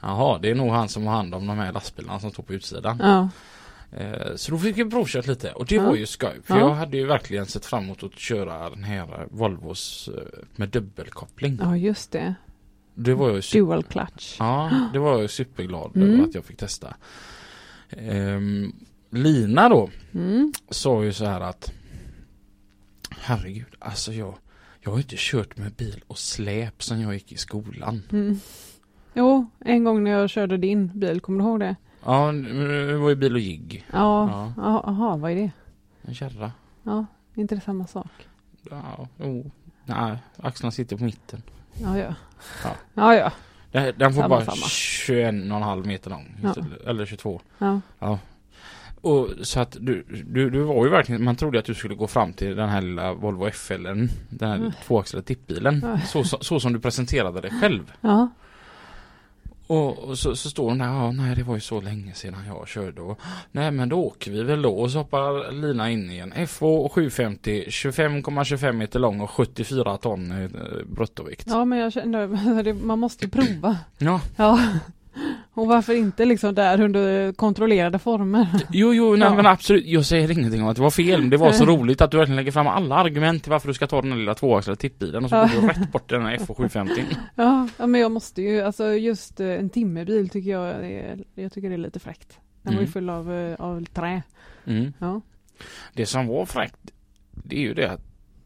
Jaha, 0.02 0.38
det 0.38 0.50
är 0.50 0.56
nog 0.56 0.72
han 0.72 0.90
som 0.90 1.08
har 1.08 1.14
hand 1.14 1.36
om 1.36 1.48
de 1.48 1.58
här 1.58 1.72
lastbilarna 1.72 2.20
som 2.20 2.32
står 2.32 2.44
på 2.44 2.54
utsidan. 2.54 3.00
Ja. 3.04 3.30
Eh, 3.92 4.36
Så 4.36 4.52
då 4.52 4.58
fick 4.58 4.78
vi 4.78 4.86
provkört 4.90 5.28
lite 5.28 5.52
och 5.52 5.66
det 5.66 5.76
Ja. 5.76 5.84
var 5.88 5.96
ju 5.96 6.06
skoj. 6.06 6.40
För 6.44 6.56
Ja. 6.56 6.60
jag 6.60 6.76
hade 6.76 6.98
ju 6.98 7.06
verkligen 7.06 7.46
sett 7.46 7.66
fram 7.66 7.84
emot 7.84 8.04
att 8.04 8.20
köra 8.20 8.70
den 8.70 8.84
här 8.84 9.28
Volvos 9.32 10.10
eh, 10.18 10.24
med 10.56 10.70
dubbelkoppling. 10.70 11.58
ja, 11.62 11.78
just 11.78 12.12
det. 12.12 12.36
Det 12.96 13.14
var 13.14 13.28
jag 13.28 13.36
ju 13.36 13.42
super, 13.42 13.60
Dual 13.66 13.84
clutch. 13.84 14.36
ja, 14.40 14.90
det 14.94 15.00
var 15.00 15.22
jag 15.22 15.30
superglad 15.30 15.96
Mm. 15.96 16.14
över 16.14 16.24
att 16.24 16.36
jag 16.36 16.46
fick 16.46 16.58
testa. 16.58 16.96
Ehm, 17.90 18.74
Lina 19.10 19.70
då 19.70 19.90
Mm. 20.14 20.54
sa 20.70 21.04
ju 21.04 21.14
så 21.14 21.26
här 21.26 21.42
att 21.42 21.74
Herregud, 23.20 23.76
alltså 23.80 24.14
jag 24.14 24.36
Jag 24.84 24.92
har 24.92 24.98
inte 24.98 25.16
kört 25.18 25.58
med 25.58 25.72
bil 25.72 26.04
och 26.08 26.18
släp 26.18 26.84
sedan 26.84 27.02
jag 27.02 27.14
gick 27.14 27.32
i 27.32 27.38
skolan. 27.38 28.02
Mm. 28.12 28.40
Jo, 29.14 29.50
en 29.60 29.84
gång 29.84 30.04
när 30.04 30.12
jag 30.12 30.30
körde 30.30 30.58
din 30.58 31.00
bil, 31.00 31.20
kommer 31.22 31.40
du 31.40 31.46
ihåg 31.50 31.60
det? 31.60 31.76
Ja, 32.06 32.32
det 32.32 32.98
var 32.98 33.10
ju 33.10 33.16
bil 33.16 33.34
och 33.34 33.40
jigg. 33.40 33.86
Ja. 33.94 34.52
Ja. 34.58 34.84
Ja. 34.98 35.16
Vad 35.18 35.32
är 35.32 35.36
det? 35.36 35.52
En 36.02 36.14
kärra. 36.16 36.52
Ja, 36.84 37.06
inte 37.36 37.56
det 37.56 37.62
samma 37.62 37.88
sak? 37.88 38.12
Ja, 38.70 39.08
jo. 39.18 39.52
Nej, 39.86 40.18
axlarna 40.38 40.72
sitter 40.72 40.98
på 40.98 41.04
mitten. 41.04 41.42
Ja, 41.82 41.98
ja. 41.98 42.16
Ja. 42.64 42.70
Ja, 42.94 43.16
ja. 43.16 43.32
Den, 43.72 43.94
den 43.98 44.14
får 44.14 44.22
Samma, 44.22 44.36
bara 44.36 44.46
samma. 44.46 44.66
21,5 44.66 45.86
meter 45.88 46.10
lång. 46.10 46.36
Ja. 46.44 46.56
Eller 46.88 47.06
22. 47.06 47.42
ja. 48.00 48.20
Och 49.02 49.30
så 49.42 49.60
att 49.60 49.78
du, 49.80 50.06
du, 50.28 50.50
du 50.50 50.60
var 50.64 50.86
ju 50.86 50.92
verkligen, 50.92 51.24
man 51.24 51.36
trodde 51.36 51.60
att 51.60 51.66
du 51.66 51.74
skulle 51.74 51.96
gå 51.96 52.08
fram 52.08 52.34
till 52.34 52.56
den 52.56 52.70
här 52.70 52.82
lilla 52.82 53.14
Volvo 53.14 53.50
FL, 53.52 53.84
den 53.84 54.10
här 54.50 54.56
Mm. 54.56 54.72
tvåaxlade 54.88 55.26
tippbilen. 55.26 55.80
Ja. 55.84 56.00
Så, 56.00 56.24
så, 56.24 56.38
så 56.42 56.60
som 56.60 56.74
du 56.74 56.80
presenterade 56.80 57.42
dig 57.42 57.52
själv. 57.62 57.92
Ja. 58.02 58.30
Och, 59.72 60.00
och 60.00 60.18
så, 60.20 60.36
så 60.36 60.50
står 60.50 60.70
hon 60.70 60.78
där, 60.78 60.86
ja 60.86 61.12
nej 61.12 61.36
det 61.36 61.44
var 61.44 61.56
ju 61.56 61.62
så 61.62 61.82
länge 61.82 62.14
sedan 62.14 62.40
jag 62.48 62.68
körde 62.68 63.02
och 63.02 63.20
nej 63.52 63.72
men 63.72 63.90
då 63.90 63.98
åker 64.00 64.32
vi 64.32 64.44
väl 64.44 64.62
då 64.62 64.74
och 64.76 64.92
så 64.92 64.98
hoppar 64.98 65.52
Lina 65.52 65.92
in 65.92 66.12
i 66.12 66.18
en 66.18 66.48
FH 66.48 66.60
750 66.92 67.66
25,25 67.68 68.72
meter 68.72 69.00
lång 69.00 69.22
och 69.22 69.30
74 69.30 69.98
ton 69.98 70.32
eh, 70.32 70.50
bruttovikt. 70.96 71.46
ja, 71.48 71.66
men 71.66 71.80
jag 71.80 71.94
det- 72.66 72.74
man 72.74 73.00
måste 73.00 73.26
ju 73.26 73.32
prova. 73.32 73.78
Ja, 73.98 74.22
Ja. 74.36 74.60
Och 75.54 75.68
varför 75.68 75.94
inte 75.94 76.26
liksom 76.26 76.56
där 76.56 76.82
under 76.82 77.34
kontrollerade 77.34 78.00
former? 78.00 78.48
jo 78.72 78.94
jo 78.94 79.16
nej 79.16 79.28
Ja. 79.28 79.36
men 79.36 79.46
absolut, 79.46 79.86
jag 79.86 80.06
säger 80.06 80.32
ingenting 80.32 80.62
om 80.64 80.68
att 80.70 80.76
det 80.76 80.82
var 80.82 80.90
fel, 80.92 81.22
men 81.22 81.30
det 81.30 81.38
var 81.38 81.52
så 81.52 81.66
roligt 81.76 82.02
att 82.02 82.12
du 82.12 82.18
verkligen 82.18 82.36
lägger 82.36 82.52
fram 82.52 82.68
alla 82.68 82.96
argument 82.96 83.44
till 83.44 83.52
varför 83.52 83.68
du 83.68 83.74
ska 83.74 83.88
ta 83.88 84.02
den 84.02 84.12
här 84.12 84.20
lilla 84.20 84.34
tvåaxlade 84.36 84.78
tippbilen 84.80 85.24
och 85.24 85.30
så 85.30 85.36
Ja. 85.36 85.50
går 85.56 85.62
du 85.62 85.68
rätt 85.68 85.92
bort 85.92 86.10
den 86.10 86.22
här 86.22 86.38
FH 86.38 86.54
750. 86.58 87.06
Ja, 87.36 87.68
ja, 87.78 87.88
men 87.88 88.02
jag 88.02 88.12
måste 88.12 88.42
ju, 88.42 88.62
alltså 88.62 88.94
just 88.94 89.40
eh, 89.40 89.48
en 89.48 89.70
timmerbil 89.70 90.30
tycker 90.30 90.52
jag 90.52 90.68
är, 90.70 91.24
jag 91.36 91.52
tycker 91.52 91.70
det 91.70 91.76
är 91.76 91.78
lite 91.78 92.00
fräckt. 92.00 92.40
Den 92.64 92.74
var 92.74 92.82
ju 92.82 92.86
Mm. 92.86 92.92
full 92.92 93.10
av, 93.10 93.34
eh, 93.34 93.56
av 93.60 93.86
trä. 93.86 94.24
Mm. 94.66 94.94
Ja. 95.00 95.22
Det 95.94 96.06
som 96.06 96.28
var 96.28 96.46
fräckt, 96.46 96.92
det 97.32 97.56
är 97.56 97.62
ju 97.62 97.74
det 97.74 97.92
att 97.92 98.02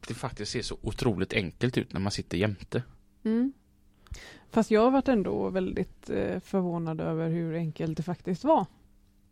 det 0.08 0.14
faktiskt 0.14 0.52
ser 0.52 0.62
så 0.62 0.78
otroligt 0.82 1.34
enkelt 1.34 1.78
ut 1.78 1.94
när 1.94 2.00
man 2.00 2.12
sitter 2.12 2.38
jämte. 2.38 2.84
Mm. 3.26 3.54
Fast 4.56 4.72
jag 4.72 4.82
har 4.82 4.92
varit 4.92 5.08
ändå 5.08 5.50
väldigt 5.50 6.10
eh, 6.10 6.40
förvånad 6.40 7.02
över 7.02 7.30
hur 7.30 7.56
enkelt 7.56 7.98
det 7.98 8.04
faktiskt 8.04 8.44
var. 8.44 8.66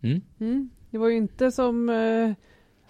Mm. 0.02 0.22
Mm. 0.40 0.70
Det 0.90 0.98
var 0.98 1.08
ju 1.08 1.18
inte 1.18 1.52
som, 1.52 1.90
eh, 1.90 2.32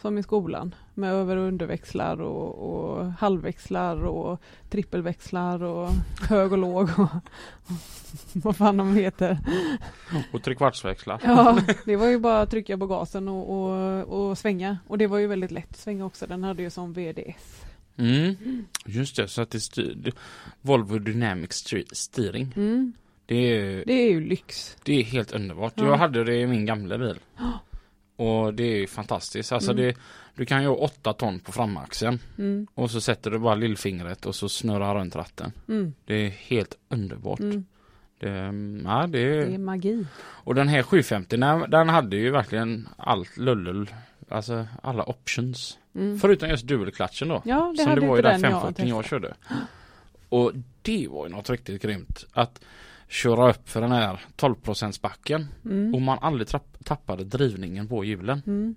som 0.02 0.18
i 0.18 0.24
skolan 0.24 0.76
med 0.94 1.12
över 1.12 1.38
och 1.38 1.48
underväxlar 1.48 2.22
och, 2.22 2.54
och 2.56 3.06
halvväxlar 3.12 4.06
och 4.06 4.42
trippelväxlar 4.70 5.64
och 5.64 5.90
hög 6.30 6.52
och 6.52 6.58
låg 6.58 6.90
och 6.98 7.10
vad 8.34 8.56
fan 8.56 8.78
de 8.78 8.96
heter. 8.96 9.38
Och 10.34 10.44
trekvartsväxlar. 10.44 11.22
Ja, 11.24 11.60
det 11.86 11.96
var 11.96 12.08
ju 12.08 12.20
bara 12.20 12.42
att 12.42 12.50
trycka 12.50 12.78
på 12.78 12.88
gasen 12.88 13.28
och, 13.28 13.50
och, 13.50 14.30
och 14.30 14.38
svänga. 14.38 14.78
Och 14.88 14.98
det 14.98 15.08
var 15.08 15.18
ju 15.18 15.28
väldigt 15.28 15.52
lätt 15.52 15.70
att 15.70 15.78
svänga 15.78 16.06
också. 16.06 16.28
Den 16.28 16.44
hade 16.44 16.64
ju 16.64 16.70
som 16.70 16.94
VDS. 16.94 17.63
Mm. 17.98 18.36
Just 18.86 19.16
det, 19.16 19.28
så 19.28 19.42
att 19.42 19.50
det 19.50 19.60
styr, 19.60 20.12
Volvo 20.62 21.00
Dynamic 21.00 21.54
Steering. 21.92 22.54
Mm. 22.56 22.94
Det 23.26 23.36
är, 23.36 23.84
Det 23.86 23.94
är 23.94 24.12
ju 24.12 24.22
lyx. 24.28 24.78
det 24.84 24.94
är 25.00 25.04
helt 25.04 25.32
underbart. 25.32 25.74
Ja. 25.76 25.86
Jag 25.86 25.98
hade 25.98 26.24
det 26.24 26.36
i 26.36 26.48
min 26.48 26.66
gamla 26.66 26.98
bil. 26.98 27.20
Och 28.16 28.54
det 28.54 28.64
är 28.64 28.88
fantastiskt. 28.88 29.52
Alltså 29.52 29.72
Mm. 29.72 29.84
det, 29.84 29.96
du 30.36 30.46
kan 30.46 30.62
ju 30.62 30.68
ha 30.68 30.76
8 30.76 31.14
ton 31.14 31.40
på 31.40 31.52
framaxeln. 31.52 32.20
Mm. 32.38 32.68
Och 32.74 32.92
så 32.92 33.02
sätter 33.02 33.32
du 33.32 33.40
bara 33.40 33.56
lillfingret 33.56 34.26
och 34.26 34.36
så 34.36 34.50
snurrar 34.50 34.96
runt 34.96 35.16
ratten. 35.16 35.52
Mm. 35.68 35.94
Det 36.06 36.14
är 36.16 36.30
helt 36.30 36.78
underbart. 36.90 37.40
Mm. 37.40 37.66
Det, 38.20 38.30
ja, 38.90 39.08
det 39.08 39.20
är, 39.20 39.46
Det 39.46 39.54
är 39.54 39.58
magi. 39.58 40.06
Och 40.20 40.56
den 40.56 40.68
här 40.68 40.84
750 40.84 41.38
den, 41.38 41.70
den 41.70 41.90
hade 41.90 42.16
ju 42.18 42.32
verkligen 42.32 42.90
allt 42.98 43.38
lullull. 43.38 43.94
Alltså 44.30 44.68
alla 44.84 45.04
options. 45.04 45.78
Mm. 45.96 46.20
Förutom 46.20 46.50
just 46.50 46.68
dubbelklatschen 46.68 47.28
då. 47.28 47.42
Ja, 47.46 47.74
det 47.78 47.84
som 47.84 47.96
det 47.96 48.08
var 48.08 48.20
i 48.20 48.22
den 48.22 48.42
den 48.42 48.52
jag 48.52 48.62
540 48.62 48.86
jag, 48.88 49.04
testade. 49.04 49.22
körde. 49.22 49.34
Och 50.30 50.52
det 50.82 51.08
var 51.08 51.26
ju 51.28 51.32
något 51.32 51.50
riktigt 51.50 51.82
grymt. 51.82 52.26
Att 52.34 52.62
köra 53.08 53.50
upp 53.50 53.70
för 53.70 53.82
den 53.82 53.92
här 53.92 54.20
12 54.36 54.56
backen 55.02 55.48
Mm. 55.66 55.96
och 55.96 56.02
man 56.02 56.18
aldrig 56.22 56.48
tappade 56.84 57.24
drivningen 57.24 57.88
på 57.88 58.06
hjulen. 58.06 58.42
Mm. 58.48 58.76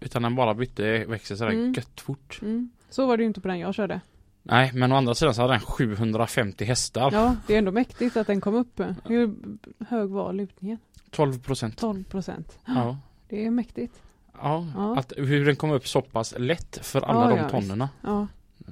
Utan 0.00 0.22
den 0.22 0.34
bara 0.34 0.54
bytte 0.54 1.04
växel 1.04 1.36
sådär 1.38 1.50
Mm. 1.52 1.72
gött 1.72 2.00
fort. 2.00 2.38
Mm. 2.42 2.70
Så 2.90 3.06
var 3.06 3.16
det 3.16 3.22
ju 3.22 3.26
inte 3.26 3.40
på 3.40 3.48
den 3.48 3.58
jag 3.58 3.74
körde. 3.74 4.00
Nej 4.42 4.70
men 4.74 4.92
å 4.92 4.96
andra 4.96 5.14
sidan 5.14 5.34
så 5.34 5.42
hade 5.42 5.52
den 5.54 5.60
750 5.60 6.64
hästar. 6.64 7.10
Ja, 7.12 7.36
det 7.46 7.54
är 7.54 7.58
ändå 7.58 7.72
mäktigt 7.72 8.16
att 8.16 8.26
den 8.26 8.40
kom 8.40 8.54
upp. 8.54 8.80
Hur 9.04 9.34
hög 9.88 10.08
var 10.08 10.32
lutningen? 10.32 10.78
12 11.10 11.38
procent. 11.42 11.76
12 11.78 12.04
procent. 12.04 12.58
Ja. 12.64 12.98
Det 13.28 13.46
är 13.46 13.50
mäktigt. 13.50 14.02
Ja, 14.42 14.66
Ja. 14.74 14.96
Att, 14.98 15.12
hur 15.16 15.46
den 15.46 15.56
kom 15.56 15.70
upp 15.70 15.88
så 15.88 16.00
pass 16.02 16.34
lätt 16.38 16.78
för 16.82 17.00
alla 17.00 17.20
Ja, 17.24 17.28
de 17.28 17.36
ja, 17.38 17.48
tonnerna. 17.48 17.88
Ja, 18.02 18.26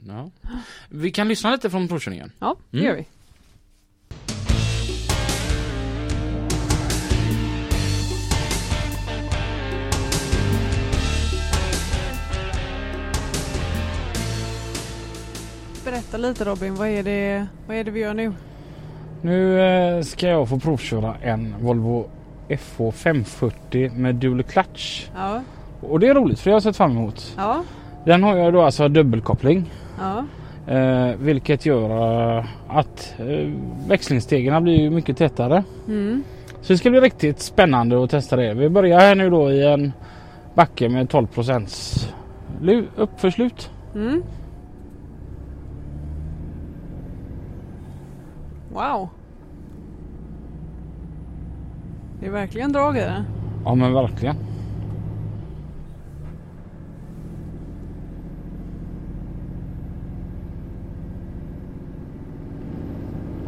Ja. 0.08 0.30
Vi 0.88 1.10
kan 1.10 1.28
lyssna 1.28 1.50
lite 1.50 1.70
från 1.70 1.88
provkörningen. 1.88 2.32
ja 2.38 2.56
det 2.70 2.78
Mm. 2.78 2.88
gör 2.88 2.96
vi. 2.96 3.06
Berätta 15.84 16.16
lite 16.16 16.44
Robin, 16.44 16.74
vad 16.74 16.88
är 16.88 17.02
det, 17.02 17.46
vad 17.66 17.76
är 17.76 17.84
det 17.84 17.90
vi 17.90 18.00
gör 18.00 18.14
nu? 18.14 18.32
Nu 19.22 19.60
eh, 19.60 20.02
ska 20.02 20.28
jag 20.28 20.48
få 20.48 20.58
provköra 20.58 21.16
en 21.22 21.54
Volvo 21.60 22.10
FH 22.48 22.90
540 22.92 23.90
med 23.96 24.14
dual 24.14 24.42
clutch. 24.42 25.06
Ja, 25.16 25.40
Och 25.80 26.00
det 26.00 26.08
är 26.08 26.14
roligt 26.14 26.40
för 26.40 26.50
det 26.50 26.52
har 26.52 26.56
jag 26.56 26.62
sett 26.62 26.76
fram 26.76 26.90
emot. 26.90 27.34
ja, 27.36 27.62
Den 28.04 28.22
har 28.22 28.36
jag 28.36 28.52
då 28.52 28.62
alltså 28.62 28.88
dubbelkoppling. 28.88 29.70
ja, 30.00 30.24
Eh, 30.68 31.10
vilket 31.18 31.66
gör 31.66 31.90
eh, 32.38 32.44
att 32.68 33.14
eh, 33.18 33.52
växlingsstegen 33.88 34.62
blir 34.64 34.90
mycket 34.90 35.16
tätare. 35.16 35.64
mm, 35.88 36.22
Så 36.60 36.72
det 36.72 36.78
ska 36.78 36.90
bli 36.90 37.00
riktigt 37.00 37.40
spännande 37.40 38.04
att 38.04 38.10
testa 38.10 38.36
det. 38.36 38.54
Vi 38.54 38.68
börjar 38.68 39.00
här 39.00 39.14
nu 39.14 39.30
då 39.30 39.50
i 39.50 39.66
en 39.66 39.92
backe 40.54 40.88
med 40.88 41.08
12 41.10 41.26
procents 41.26 42.08
uppförslut. 42.96 43.70
mm. 43.94 44.22
Wow. 48.72 49.08
Det 52.20 52.26
är 52.26 52.30
verkligen 52.30 52.72
drag 52.72 52.96
i 52.96 53.00
det. 53.00 53.24
Ja 53.64 53.74
men 53.74 53.92
verkligen. 53.92 54.36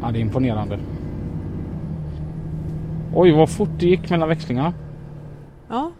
Ja 0.02 0.10
det 0.10 0.18
är 0.18 0.20
imponerande. 0.20 0.78
Oj 3.14 3.32
vad 3.32 3.50
fort 3.50 3.70
det 3.78 3.86
gick 3.86 4.10
mellan 4.10 4.28
växlingarna. 4.28 4.72
Ja, 5.68 5.90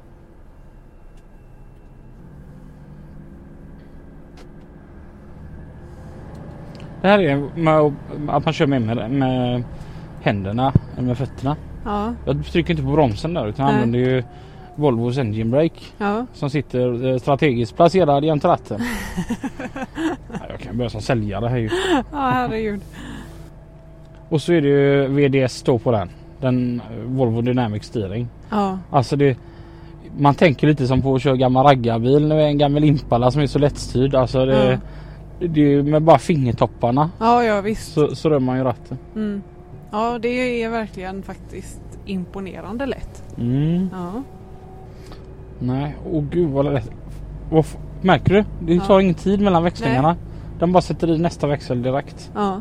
Det 7.01 7.09
här 7.09 7.19
är 7.19 7.37
med 7.55 7.93
att 8.29 8.45
man 8.45 8.55
kör 8.55 8.67
med, 8.67 8.83
med, 8.83 9.11
med 9.11 9.63
händerna 10.21 10.73
eller 10.97 11.07
med 11.07 11.19
fötterna. 11.19 11.57
Ja, 11.85 12.15
Jag 12.27 12.45
trycker 12.47 12.71
inte 12.71 12.83
på 12.83 12.91
bromsen 12.93 13.35
där 13.35 13.47
utan 13.49 13.67
Nej. 13.67 13.75
använder 13.75 13.99
ju 13.99 14.23
Volvos 14.77 15.19
Engine 15.19 15.51
Brake 15.51 15.81
Ja. 15.99 16.27
som 16.35 16.51
sitter 16.51 17.07
eh, 17.13 17.19
strategiskt 17.19 17.77
placerad 17.77 18.25
jämte 18.25 18.49
ratten. 18.49 18.81
Ja, 20.33 20.39
jag 20.51 20.61
kan 20.61 20.77
börja 20.77 20.91
som 20.91 21.01
säljare 21.01 21.49
här 21.49 21.57
ju. 21.59 21.71
Ja, 22.13 22.31
herregud. 22.31 22.81
Och 24.29 24.43
så 24.43 24.53
är 24.53 24.61
det 24.61 24.69
ju 24.69 25.07
VDS 25.07 25.63
då 25.63 25.79
på 25.79 25.93
den. 25.93 26.09
Den 26.41 26.81
eh, 26.91 26.97
Volvo 27.05 27.41
Dynamic 27.41 27.85
Steering. 27.85 28.29
Ja. 28.51 28.79
Alltså 28.91 29.17
det 29.17 29.37
man 30.19 30.35
tänker 30.35 30.67
lite 30.67 30.87
som 30.87 31.03
på 31.03 31.15
att 31.15 31.23
köra 31.23 31.37
gammal 31.37 31.67
raggarbil 31.67 32.29
nu 32.29 32.43
en 32.43 32.59
gammal 32.59 32.85
Impala 32.85 33.31
som 33.31 33.43
är 33.43 33.47
så 33.47 33.59
lättstyrd. 33.59 34.15
Alltså 34.15 34.45
det, 34.47 34.81
det 35.41 35.61
är 35.75 35.83
med 35.83 36.03
bara 36.03 36.19
fingertopparna 36.19 37.11
Ja, 37.19 37.45
ja 37.45 37.61
visst. 37.61 37.93
så, 37.93 38.15
så 38.17 38.31
rör 38.31 38.39
man 38.39 38.57
ju 38.59 38.65
ratten. 38.65 38.99
Mm. 39.15 39.43
Ja, 39.91 40.19
det 40.19 40.63
är 40.63 40.71
verkligen 40.71 41.23
faktiskt 41.23 41.81
imponerande 42.05 42.87
lätt. 42.87 43.23
Mm. 43.39 43.89
Ja. 43.93 44.23
Nej, 45.59 45.97
åh 46.13 46.25
gud 46.31 46.51
vad 46.51 46.65
lätt. 46.73 46.91
Vad 47.51 47.61
f- 47.61 47.77
Märker 48.01 48.33
du? 48.35 48.45
Det 48.67 48.75
Ja. 48.75 48.83
tar 48.85 49.01
ingen 49.01 49.15
tid 49.15 49.41
mellan 49.41 49.65
växlingarna. 49.65 50.17
Den 50.59 50.73
bara 50.73 50.81
sätter 50.83 51.11
i 51.11 51.19
nästa 51.19 51.47
växel 51.47 51.83
direkt. 51.83 52.31
ja. 52.35 52.61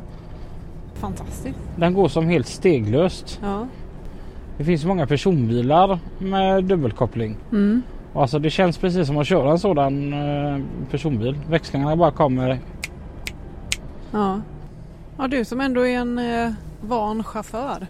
Fantastiskt. 0.94 1.60
Den 1.76 1.94
går 1.94 2.08
som 2.08 2.28
helt 2.28 2.48
steglöst. 2.48 3.40
Ja. 3.44 3.68
Det 4.58 4.64
finns 4.64 4.86
många 4.86 5.08
personbilar 5.08 6.00
med 6.20 6.64
dubbelkoppling. 6.64 7.38
Mm. 7.52 7.82
Och 8.14 8.22
Alltså 8.22 8.40
det 8.40 8.50
känns 8.50 8.78
precis 8.78 9.08
som 9.08 9.18
att 9.18 9.28
köra 9.28 9.52
en 9.52 9.60
sådan 9.60 10.14
eh, 10.14 10.60
personbil. 10.92 11.40
Växlingarna 11.50 11.96
bara 11.96 12.12
kommer. 12.12 12.60
Ja. 14.12 14.40
Ja, 15.18 15.28
du 15.28 15.46
som 15.46 15.62
ändå 15.62 15.82
är 15.88 15.98
en 16.00 16.18
eh, 16.20 16.52
van 16.82 17.24
chaufför. 17.24 17.88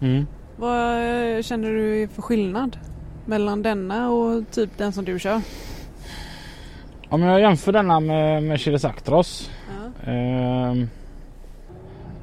Mm. 0.00 0.26
Vad 0.56 0.96
eh, 1.36 1.42
känner 1.42 1.70
du 1.70 2.08
för 2.08 2.22
skillnad 2.22 2.76
mellan 3.26 3.62
denna 3.62 4.10
och 4.10 4.50
typ 4.50 4.70
den 4.78 4.92
som 4.92 5.04
du 5.04 5.18
kör? 5.18 5.40
Om 7.08 7.22
jag 7.22 7.40
jämför 7.40 7.72
denna 7.72 8.00
med 8.00 8.42
Mercedes 8.42 8.84
Actros. 8.84 9.50
Ja. 10.04 10.10
ehm, 10.12 10.88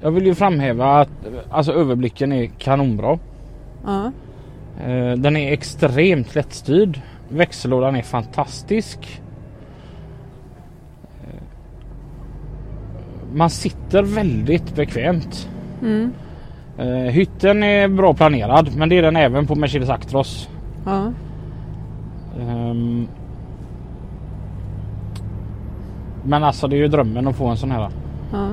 jag 0.02 0.12
vill 0.12 0.26
ju 0.26 0.36
framhäva 0.36 1.00
att 1.02 1.26
eh, 1.26 1.32
alltså, 1.50 1.74
överblicken 1.74 2.32
är 2.32 2.46
kanonbra. 2.46 3.20
Ja. 3.86 4.12
Eh, 4.84 5.12
den 5.12 5.36
är 5.38 5.54
extremt 5.54 6.36
lättstyrd. 6.36 7.02
Växellådan 7.30 7.96
är 7.96 8.02
fantastisk. 8.02 9.22
Eh, 11.24 11.44
Man 13.34 13.50
sitter 13.50 14.04
väldigt 14.04 14.76
bekvämt. 14.76 15.50
Mm. 15.82 16.14
Eh, 16.78 17.12
hytten 17.12 17.64
är 17.64 17.88
bra 17.88 18.14
planerad 18.14 18.76
men 18.76 18.90
det 18.90 18.98
är 18.98 19.02
den 19.02 19.16
även 19.16 19.48
på 19.48 19.56
Mercedes 19.56 19.90
Actros. 19.90 20.50
Ja. 20.86 21.12
Ehm, 22.40 23.08
men 26.24 26.44
alltså 26.44 26.68
det 26.68 26.76
är 26.76 26.78
ju 26.78 26.88
drömmen 26.88 27.28
att 27.28 27.36
få 27.36 27.48
en 27.48 27.58
sån 27.58 27.72
här. 27.72 27.90
Ja. 28.32 28.48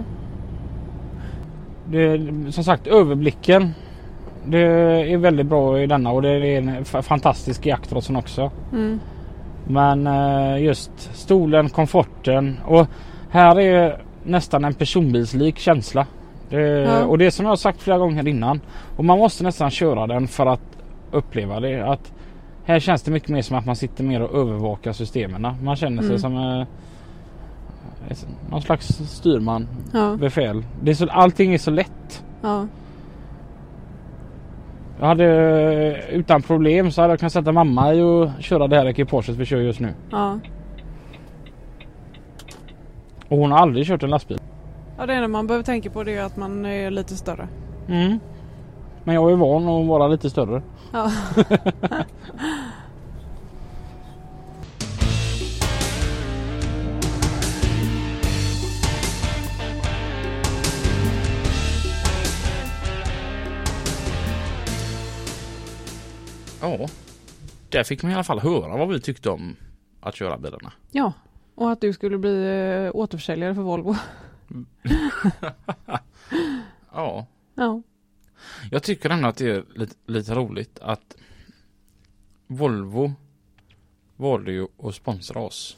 Det, 1.90 2.18
som 2.52 2.64
sagt 2.64 2.86
överblicken. 2.86 3.74
Det 4.44 4.60
är 5.12 5.16
väldigt 5.16 5.46
bra 5.46 5.80
i 5.80 5.86
denna 5.86 6.10
och 6.10 6.22
det 6.22 6.28
är 6.28 6.58
en 6.58 6.84
fantastisk 6.84 7.66
i 7.66 7.72
Actrosen 7.72 8.16
också. 8.16 8.50
Mm. 8.72 9.00
Men 9.66 10.06
eh, 10.06 10.62
just 10.62 10.90
stolen, 11.14 11.68
komforten 11.68 12.60
och 12.66 12.86
här 13.30 13.60
är 13.60 14.02
nästan 14.24 14.64
en 14.64 14.74
personbilslik 14.74 15.58
känsla. 15.58 16.06
Det, 16.51 16.61
Ja. 16.61 17.05
Och 17.05 17.18
det 17.18 17.26
är 17.26 17.30
som 17.30 17.44
jag 17.44 17.51
har 17.51 17.57
sagt 17.57 17.82
flera 17.82 17.99
gånger 17.99 18.28
innan. 18.28 18.61
Och 18.97 19.05
man 19.05 19.18
måste 19.18 19.44
nästan 19.44 19.70
köra 19.70 20.07
den 20.07 20.28
för 20.28 20.47
att 20.47 20.61
uppleva 21.11 21.61
det. 21.61 21.80
Att 21.88 22.12
här 22.64 22.80
känns 22.80 23.03
det 23.03 23.11
mycket 23.11 23.28
mer 23.28 23.42
som 23.42 23.57
att 23.57 23.66
man 23.66 23.76
sitter 23.76 24.05
mer 24.05 24.22
och 24.22 24.38
övervakar 24.40 24.92
systemen. 24.92 25.47
Man 25.62 25.76
känner 25.76 26.03
sig 26.03 26.09
Mm. 26.11 26.18
som 26.20 26.36
eh, 26.36 26.66
någon 28.51 28.62
slags 28.62 28.86
styrman, 28.86 29.68
Ja. 29.92 30.16
befäl. 30.20 30.64
Det 30.82 30.90
är 30.90 30.94
så, 30.94 31.09
allting 31.11 31.55
är 31.55 31.59
så 31.59 31.70
lätt. 31.70 32.24
Ja. 32.42 32.66
Jag 35.01 35.07
hade 35.07 35.24
eh, 35.26 36.14
utan 36.14 36.42
problem 36.42 36.90
så 36.90 37.01
hade 37.01 37.12
jag 37.12 37.18
kunnat 37.18 37.32
sätta 37.32 37.53
mamma 37.53 37.94
i 37.94 38.01
och 38.03 38.30
köra 38.40 38.66
det 38.68 38.76
här 38.76 38.86
ekipaget 38.86 39.36
vi 39.36 39.44
kör 39.44 39.59
just 39.61 39.80
nu. 39.80 39.94
Ja. 40.11 40.38
Och 43.28 43.38
hon 43.38 43.51
har 43.53 43.59
aldrig 43.59 43.86
kört 43.86 44.03
en 44.03 44.11
lastbil. 44.11 44.38
Ja, 44.99 45.07
det 45.07 45.14
enda 45.14 45.28
man 45.28 45.47
behöver 45.47 45.64
tänka 45.64 45.90
på 45.90 46.05
det 46.05 46.12
är 46.16 46.22
att 46.22 46.36
man 46.36 46.66
är 46.66 46.90
lite 46.90 47.16
större. 47.16 47.49
Mm. 47.88 48.18
Men 49.05 49.14
jag 49.14 49.32
är 49.32 49.36
van 49.36 49.68
att 49.68 49.86
vara 49.86 50.09
lite 50.09 50.30
större. 50.30 50.62
Ja. 50.92 51.11
Ja. 66.61 66.88
Där 67.70 67.84
fick 67.84 68.03
man 68.03 68.12
i 68.12 68.14
alla 68.14 68.24
fall 68.24 68.38
höra 68.40 68.76
vad 68.76 68.88
vi 68.88 69.01
tyckte 69.01 69.30
om 69.30 69.57
att 70.01 70.14
köra 70.14 70.38
bilarna. 70.38 70.72
ja. 70.90 71.12
Och 71.59 71.70
att 71.72 71.80
du 71.80 71.92
skulle 71.92 72.18
bli 72.18 72.44
eh, 72.86 72.97
återförsäljare 72.97 73.55
för 73.55 73.62
Volvo. 73.62 73.97
Ja. 76.92 77.26
Ja. 77.55 77.82
Jag 78.70 78.82
tycker 78.82 79.11
ändå 79.11 79.28
att 79.28 79.36
det 79.36 79.51
är 79.51 79.64
lite, 79.74 79.94
lite 80.07 80.34
roligt 80.34 80.78
att 80.78 81.16
Volvo 82.47 83.12
valde 84.16 84.53
ju 84.53 84.66
att 84.78 84.94
sponsra 84.94 85.40
oss. 85.40 85.76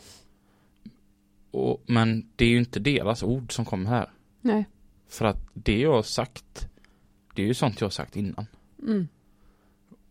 Och, 1.51 1.83
men 1.87 2.31
det 2.37 2.45
är 2.45 2.49
ju 2.49 2.59
inte 2.59 2.81
deras 2.81 3.23
ord 3.23 3.53
som 3.53 3.64
kommer 3.64 3.91
här. 3.91 4.11
Nej. 4.41 4.64
För 5.09 5.25
att 5.25 5.49
det 5.55 5.79
jag 5.79 5.93
har 5.93 6.03
sagt, 6.03 6.69
det 7.35 7.43
är 7.43 7.47
ju 7.47 7.55
sånt 7.55 7.81
jag 7.81 7.87
har 7.87 7.91
sagt 7.91 8.16
innan. 8.16 8.47
Mm. 8.83 9.09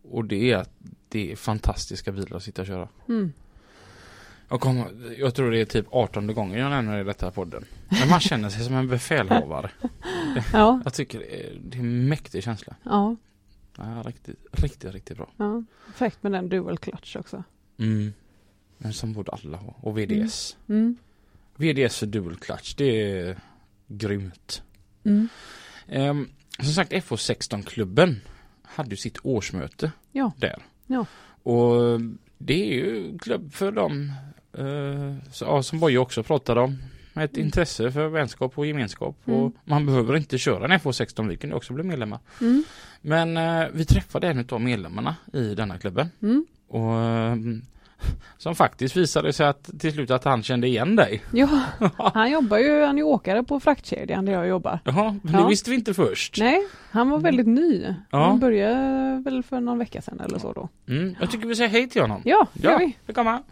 Och 0.02 0.24
det 0.24 0.52
är 0.52 0.56
att 0.56 0.72
det 1.08 1.32
är 1.32 1.36
fantastiska 1.36 2.12
bilar 2.12 2.36
att 2.36 2.42
sitta 2.42 2.62
och 2.62 2.68
köra. 2.68 2.88
Mm. 3.08 3.32
Jag, 4.48 4.60
kommer, 4.60 5.14
jag 5.18 5.34
tror 5.34 5.50
det 5.50 5.60
är 5.60 5.64
typ 5.64 5.86
18 5.90 6.26
gången 6.34 6.58
jag 6.60 6.70
nämner 6.70 6.94
det 6.94 7.00
i 7.00 7.04
detta 7.04 7.30
podden. 7.30 7.64
Men 7.88 8.08
man 8.08 8.20
känner 8.20 8.48
sig 8.48 8.64
som 8.64 8.74
en 8.74 8.88
befälhavare. 8.88 9.70
Ja. 10.52 10.80
Jag 10.84 10.94
tycker 10.94 11.18
det 11.18 11.46
är, 11.46 11.80
en 11.80 12.08
mäktig 12.08 12.44
känsla. 12.44 12.76
Ja. 12.84 13.16
Ja, 13.76 14.02
riktigt, 14.06 14.36
riktigt, 14.52 14.92
riktigt 14.94 15.16
bra. 15.16 15.30
ja. 15.36 15.62
Perfekt 15.86 16.22
med 16.22 16.32
den 16.32 16.48
dual 16.48 16.78
clutch 16.78 17.16
också. 17.16 17.42
Mm. 17.78 18.12
Men 18.78 18.92
som 18.92 19.12
borde 19.12 19.32
alla 19.32 19.56
ha. 19.56 19.74
Och 19.80 19.98
VDS. 19.98 20.56
Mm. 20.68 20.96
VDS 21.56 21.98
för 21.98 22.06
dual 22.06 22.36
clutch, 22.36 22.74
det 22.74 23.02
är 23.12 23.38
grymt. 23.88 24.62
Mm. 25.04 25.28
Ehm, 25.88 26.28
som 26.62 26.72
sagt 26.72 26.92
FH16-klubben 26.92 28.20
hade 28.62 28.90
ju 28.90 28.96
sitt 28.96 29.18
årsmöte 29.22 29.92
Ja. 30.12 30.32
där. 30.36 30.62
Ja. 30.86 31.06
Och 31.42 32.00
det 32.38 32.62
är 32.62 32.74
ju 32.74 33.18
klubb 33.18 33.52
för 33.52 33.78
eh, 33.78 33.88
så, 35.32 35.44
ja, 35.44 35.62
som 35.62 35.80
Boje 35.80 35.98
också 35.98 36.22
pratade 36.22 36.60
om. 36.60 36.78
Med 37.12 37.24
ett 37.24 37.36
Mm. 37.36 37.46
intresse 37.46 37.90
för 37.92 38.08
vänskap 38.08 38.58
och 38.58 38.66
gemenskap. 38.66 39.16
Mm. 39.26 39.40
Och 39.40 39.52
man 39.64 39.86
behöver 39.86 40.16
inte 40.16 40.38
köra 40.38 40.64
en 40.64 40.70
FH16, 40.72 41.28
vi 41.28 41.36
ju 41.50 41.54
också 41.56 41.72
bli 41.72 41.84
medlemmar. 41.84 42.18
Mm. 42.40 42.64
Men 43.00 43.36
eh, 43.36 43.66
vi 43.72 43.84
träffade 43.84 44.28
en 44.28 44.46
av 44.50 44.60
medlemmarna 44.60 45.16
i 45.32 45.54
denna 45.54 45.78
klubben. 45.78 46.08
Mm. 46.22 46.46
Och 46.68 46.94
eh, 47.00 47.36
som 48.38 48.54
faktiskt 48.54 48.96
visade 48.96 49.32
sig 49.32 49.46
att 49.46 49.70
till 49.80 49.92
slut 49.92 50.10
att 50.10 50.24
han 50.24 50.42
kände 50.42 50.66
igen 50.66 50.96
dig. 50.96 51.22
Ja, 51.32 51.48
han 51.96 52.30
jobbar 52.30 52.58
ju, 52.58 52.84
han 52.84 52.98
är 52.98 53.02
åkare 53.02 53.42
på 53.42 53.60
fraktkedjan 53.60 54.24
där 54.24 54.32
jag 54.32 54.48
jobbar. 54.48 54.78
Jaha, 54.84 55.16
men 55.22 55.34
Ja. 55.34 55.40
det 55.42 55.48
visste 55.48 55.70
vi 55.70 55.76
inte 55.76 55.94
först. 55.94 56.38
Nej, 56.38 56.66
han 56.90 57.10
var 57.10 57.18
väldigt 57.18 57.46
ny. 57.46 57.94
Ja. 58.10 58.24
Han 58.26 58.40
började 58.40 59.22
väl 59.24 59.42
för 59.42 59.60
någon 59.60 59.78
vecka 59.78 60.02
sedan 60.02 60.20
eller 60.20 60.38
så 60.38 60.52
då. 60.52 60.68
Mm, 60.88 61.14
jag 61.20 61.30
tycker 61.30 61.46
vi 61.48 61.56
säger 61.56 61.70
hej 61.70 61.88
till 61.88 62.00
honom. 62.02 62.22
Ja, 62.24 62.46
det 62.52 62.62
gör 62.68 62.78
vi. 62.78 62.96
Välkomna. 63.06 63.42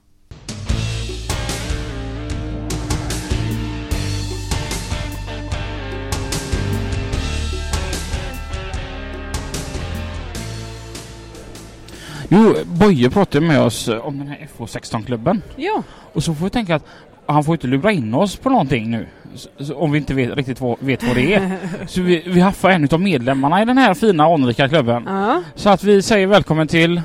Jo, 12.37 12.55
Boje 12.65 13.11
pratade 13.11 13.47
med 13.47 13.61
oss 13.63 13.89
eh, 13.89 14.07
om 14.07 14.19
den 14.19 14.29
här 14.29 14.49
FH16-klubben. 14.59 15.43
Ja, 15.57 15.83
Och 16.13 16.23
så 16.25 16.35
får 16.35 16.45
vi 16.45 16.51
tänka 16.51 16.75
att 16.75 16.85
han 17.27 17.45
får 17.45 17.55
inte 17.55 17.67
lura 17.67 17.93
in 17.93 18.15
oss 18.15 18.37
på 18.37 18.51
någonting 18.51 18.91
nu. 18.91 19.07
Så, 19.35 19.65
så, 19.65 19.77
om 19.77 19.93
vi 19.93 19.99
inte 19.99 20.15
vet, 20.15 20.35
riktigt 20.37 20.61
vad, 20.61 20.77
vet 20.81 21.03
vad 21.03 21.17
det 21.17 21.35
är. 21.35 21.59
så 21.87 22.03
vi, 22.03 22.23
vi 22.27 22.41
haffar 22.41 22.71
en 22.71 22.89
av 22.93 23.01
medlemmarna 23.01 23.63
i 23.63 23.65
den 23.65 23.79
här 23.79 23.95
fina 23.95 24.25
anrika 24.25 24.69
klubben. 24.69 25.03
ja. 25.07 25.43
Så 25.55 25.71
att 25.71 25.85
vi 25.85 26.03
säger 26.03 26.27
välkommen 26.27 26.69
till... 26.69 27.03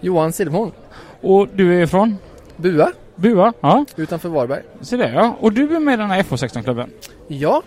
Johan 0.00 0.32
Silverholm, 0.32 0.70
Och 1.20 1.48
du 1.54 1.78
är 1.78 1.82
ifrån? 1.82 2.18
Bua 2.56 2.92
Bua? 3.16 3.52
Ja, 3.60 3.84
utanför 3.96 4.28
Varberg. 4.28 4.62
se 4.80 4.96
det 4.96 5.12
ja. 5.14 5.36
Och 5.40 5.52
du 5.52 5.76
är 5.76 5.80
med 5.80 5.94
i 5.94 5.96
den 5.96 6.10
här 6.10 6.22
FH16-klubben. 6.22 6.90
Ja, 7.28 7.62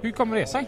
Hur 0.00 0.10
kommer 0.10 0.36
det 0.36 0.46
sig? 0.46 0.66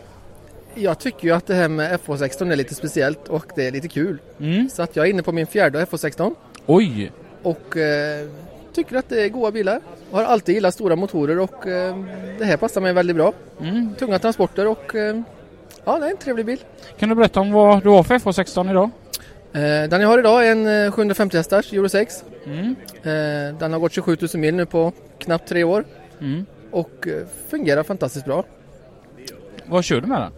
Jag 0.74 0.98
tycker 0.98 1.24
ju 1.24 1.30
att 1.34 1.46
det 1.46 1.54
här 1.54 1.68
med 1.68 2.00
FH16 2.00 2.52
är 2.52 2.56
lite 2.56 2.74
speciellt 2.74 3.28
och 3.28 3.46
det 3.56 3.66
är 3.66 3.70
lite 3.72 3.88
kul. 3.88 4.18
Mm. 4.40 4.68
Så 4.68 4.82
att 4.82 4.96
jag 4.96 5.06
är 5.06 5.10
inne 5.10 5.22
på 5.22 5.32
min 5.32 5.46
fjärde 5.46 5.84
FH16. 5.84 6.34
Oj! 6.66 7.12
och 7.42 7.76
eh, 7.76 8.28
tycker 8.72 8.96
att 8.96 9.08
det 9.08 9.22
är 9.22 9.28
goda 9.28 9.50
bilar. 9.50 9.80
Har 10.10 10.22
alltid 10.24 10.54
gillat 10.54 10.74
stora 10.74 10.96
motorer 10.96 11.38
och 11.38 11.66
eh, 11.66 11.96
det 12.38 12.44
här 12.44 12.56
passar 12.56 12.80
mig 12.80 12.92
väldigt 12.92 13.16
bra. 13.16 13.32
Mm. 13.60 13.94
Tunga 13.98 14.18
transporter 14.18 14.66
och 14.66 14.94
eh, 14.94 15.20
ja, 15.84 15.98
det 15.98 16.06
är 16.06 16.10
en 16.10 16.16
trevlig 16.16 16.46
bil. 16.46 16.58
Kan 16.98 17.08
du 17.08 17.14
berätta 17.14 17.40
om 17.40 17.52
vad 17.52 17.82
du 17.82 17.88
har 17.88 18.02
för 18.02 18.18
FH16 18.18 18.70
idag? 18.70 18.90
Eh, 19.52 19.88
den 19.88 20.00
jag 20.00 20.08
har 20.08 20.18
idag 20.18 20.46
är 20.46 20.52
en 20.52 20.86
eh, 20.86 20.92
750 20.92 21.36
hästars 21.36 21.72
Euro 21.72 21.88
6. 21.88 22.24
Mm. 22.46 22.74
Eh, 23.02 23.58
den 23.58 23.72
har 23.72 23.78
gått 23.78 23.92
27 23.92 24.16
000 24.20 24.28
mil 24.34 24.54
nu 24.54 24.66
på 24.66 24.92
knappt 25.18 25.48
tre 25.48 25.64
år 25.64 25.84
Mm. 26.20 26.46
och 26.70 27.08
eh, 27.08 27.26
fungerar 27.48 27.82
fantastiskt 27.82 28.24
bra. 28.26 28.44
Vad 29.66 29.84
kör 29.84 30.00
du 30.00 30.06
med 30.06 30.20
den? 30.20 30.32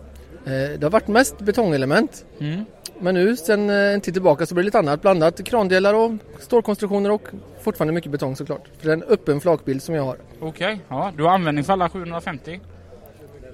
Eh, 0.46 0.52
det 0.78 0.82
har 0.82 0.90
varit 0.90 1.08
mest 1.08 1.38
betongelement 1.38 2.24
Mm. 2.40 2.64
men 3.00 3.14
nu 3.14 3.36
sen 3.36 3.70
eh, 3.70 3.76
en 3.76 4.00
tid 4.00 4.14
tillbaka 4.14 4.46
så 4.46 4.54
blir 4.54 4.62
det 4.62 4.66
lite 4.66 4.78
annat 4.78 5.02
blandat. 5.02 5.44
Krandelar 5.44 5.94
och 5.94 6.12
stålkonstruktioner 6.40 7.10
och 7.10 7.28
fortfarande 7.60 7.94
mycket 7.94 8.10
betong 8.12 8.36
såklart. 8.36 8.62
För 8.78 8.86
det 8.86 8.90
är 8.92 8.96
en 8.96 9.02
öppen 9.02 9.40
flakbil 9.40 9.80
som 9.80 9.94
jag 9.94 10.02
har. 10.04 10.16
Okej, 10.40 10.80
ja. 10.88 11.12
Du 11.16 11.22
har 11.22 11.30
användning 11.30 11.64
för 11.64 11.72
alla 11.72 11.88
750? 11.88 12.60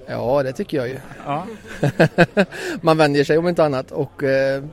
Ja, 0.07 0.43
det 0.43 0.53
tycker 0.53 0.77
jag 0.77 0.87
ju. 0.89 0.97
Ja. 1.25 1.45
Man 2.81 2.97
vänjer 2.97 3.23
sig 3.23 3.37
om 3.37 3.47
inte 3.47 3.63
annat 3.63 3.91
och 3.91 4.23
eh, 4.23 4.63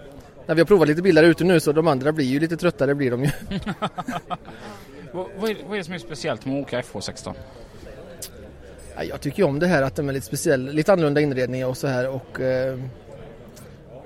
när 0.47 0.55
vi 0.55 0.61
har 0.61 0.67
provat 0.67 0.89
lite 0.89 1.03
bilar 1.03 1.23
ute 1.23 1.45
nu 1.45 1.61
så 1.61 1.73
de 1.73 1.89
andra 1.89 2.13
blir 2.13 2.27
ju 2.27 2.41
lite 2.41 2.57
tröttare 2.57 2.95
blir 2.95 3.11
de 3.11 3.25
ju. 3.25 3.31
Vad, 5.13 5.27
vad, 5.41 5.51
är, 5.51 5.57
vad 5.67 5.73
är 5.75 5.79
det 5.79 5.85
som 5.85 5.95
är 5.95 5.99
speciellt 5.99 6.47
med 6.47 6.57
att 6.61 6.67
åka 6.67 6.81
FH16? 6.81 7.35
Ja, 8.97 9.03
Jag 9.05 9.21
tycker 9.21 9.39
ju 9.39 9.45
om 9.49 9.59
det 9.59 9.67
här 9.67 9.83
att 9.83 9.97
de 9.97 10.09
är 10.09 10.13
lite 10.13 10.27
speciell, 10.27 10.73
lite 10.73 10.93
annorlunda 10.93 11.21
inredning 11.21 11.67
och 11.67 11.77
så 11.77 11.87
här 11.87 12.09
och 12.09 12.41
eh, 12.41 12.79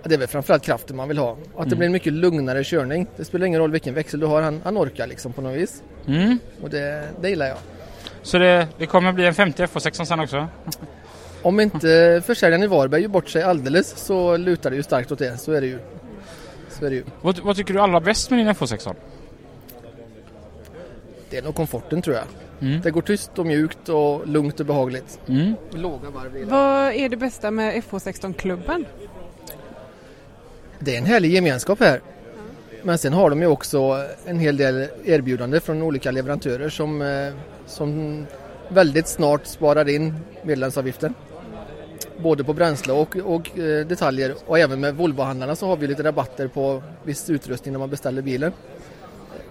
det 0.02 0.14
är 0.14 0.18
väl 0.18 0.28
framförallt 0.28 0.62
kraften 0.62 0.96
man 0.96 1.08
vill 1.08 1.18
ha. 1.18 1.30
Och 1.30 1.38
att 1.38 1.54
det 1.54 1.60
Mm. 1.62 1.78
blir 1.78 1.86
en 1.86 1.92
mycket 1.92 2.12
lugnare 2.12 2.64
körning. 2.64 3.06
Det 3.16 3.24
spelar 3.24 3.46
ingen 3.46 3.60
roll 3.60 3.70
vilken 3.72 3.94
växel 3.94 4.20
du 4.20 4.26
har, 4.26 4.42
han, 4.42 4.60
han 4.64 4.78
orkar 4.78 5.06
liksom 5.06 5.32
på 5.32 5.42
något 5.42 5.56
vis. 5.56 5.82
Mm. 6.06 6.38
Och 6.62 6.70
det, 6.70 7.08
det 7.20 7.28
gillar 7.30 7.46
jag. 7.46 7.56
Så 8.22 8.38
det, 8.38 8.68
det 8.78 8.86
kommer 8.86 9.12
bli 9.12 9.26
en 9.26 9.34
50 9.34 9.62
FH16 9.62 10.04
sen 10.04 10.20
också? 10.20 10.46
Om 11.42 11.60
inte 11.60 12.22
försäljaren 12.26 12.62
i 12.62 12.66
Varberg 12.66 13.02
gör 13.02 13.08
bort 13.08 13.28
sig 13.28 13.42
alldeles 13.42 13.88
så 13.96 14.36
lutar 14.36 14.70
det 14.70 14.76
ju 14.76 14.82
starkt 14.82 15.12
åt 15.12 15.18
det. 15.18 15.36
Så 15.38 15.52
är 15.52 15.60
det 15.60 15.66
ju. 15.66 15.78
Så 16.68 16.86
är 16.86 16.90
det 16.90 16.96
ju. 16.96 17.04
Vad, 17.22 17.38
vad 17.38 17.56
tycker 17.56 17.74
du 17.74 17.80
allra 17.80 18.00
bäst 18.00 18.30
med 18.30 18.38
din 18.38 18.48
FH16? 18.48 18.94
Det 21.30 21.36
är 21.38 21.42
nog 21.42 21.54
komforten 21.54 22.02
tror 22.02 22.16
jag. 22.16 22.24
Mm. 22.64 22.80
Det 22.80 22.90
går 22.90 23.02
tyst 23.02 23.38
och 23.38 23.46
mjukt 23.46 23.88
och 23.88 24.28
lugnt 24.28 24.60
och 24.60 24.66
behagligt. 24.66 25.20
Mm. 25.28 25.54
Låga 25.70 26.10
varv. 26.10 26.48
Vad 26.48 26.92
är 26.92 27.08
det 27.08 27.16
bästa 27.16 27.50
med 27.50 27.82
FH16-klubben? 27.82 28.86
Det 30.78 30.94
är 30.94 30.98
en 30.98 31.06
härlig 31.06 31.30
gemenskap 31.30 31.80
här. 31.80 32.00
Men 32.82 32.98
sen 32.98 33.12
har 33.12 33.30
de 33.30 33.40
ju 33.40 33.46
också 33.46 34.06
en 34.24 34.38
hel 34.38 34.56
del 34.56 34.88
erbjudande 35.04 35.60
från 35.60 35.82
olika 35.82 36.10
leverantörer 36.10 36.68
som, 36.68 37.02
eh, 37.02 37.32
som 37.66 38.26
väldigt 38.68 39.08
snart 39.08 39.46
sparar 39.46 39.88
in 39.88 40.14
medlemsavgiften. 40.42 41.14
Både 42.18 42.44
på 42.44 42.52
bränsle 42.52 42.92
och, 42.92 43.16
och 43.16 43.58
eh, 43.58 43.86
detaljer 43.86 44.34
och 44.46 44.58
även 44.58 44.80
med 44.80 44.94
Volvohandlarna 44.94 45.56
så 45.56 45.66
har 45.66 45.76
vi 45.76 45.86
lite 45.86 46.02
rabatter 46.02 46.48
på 46.48 46.82
viss 47.02 47.30
utrustning 47.30 47.72
när 47.72 47.78
man 47.78 47.90
beställer 47.90 48.22
bilen. 48.22 48.52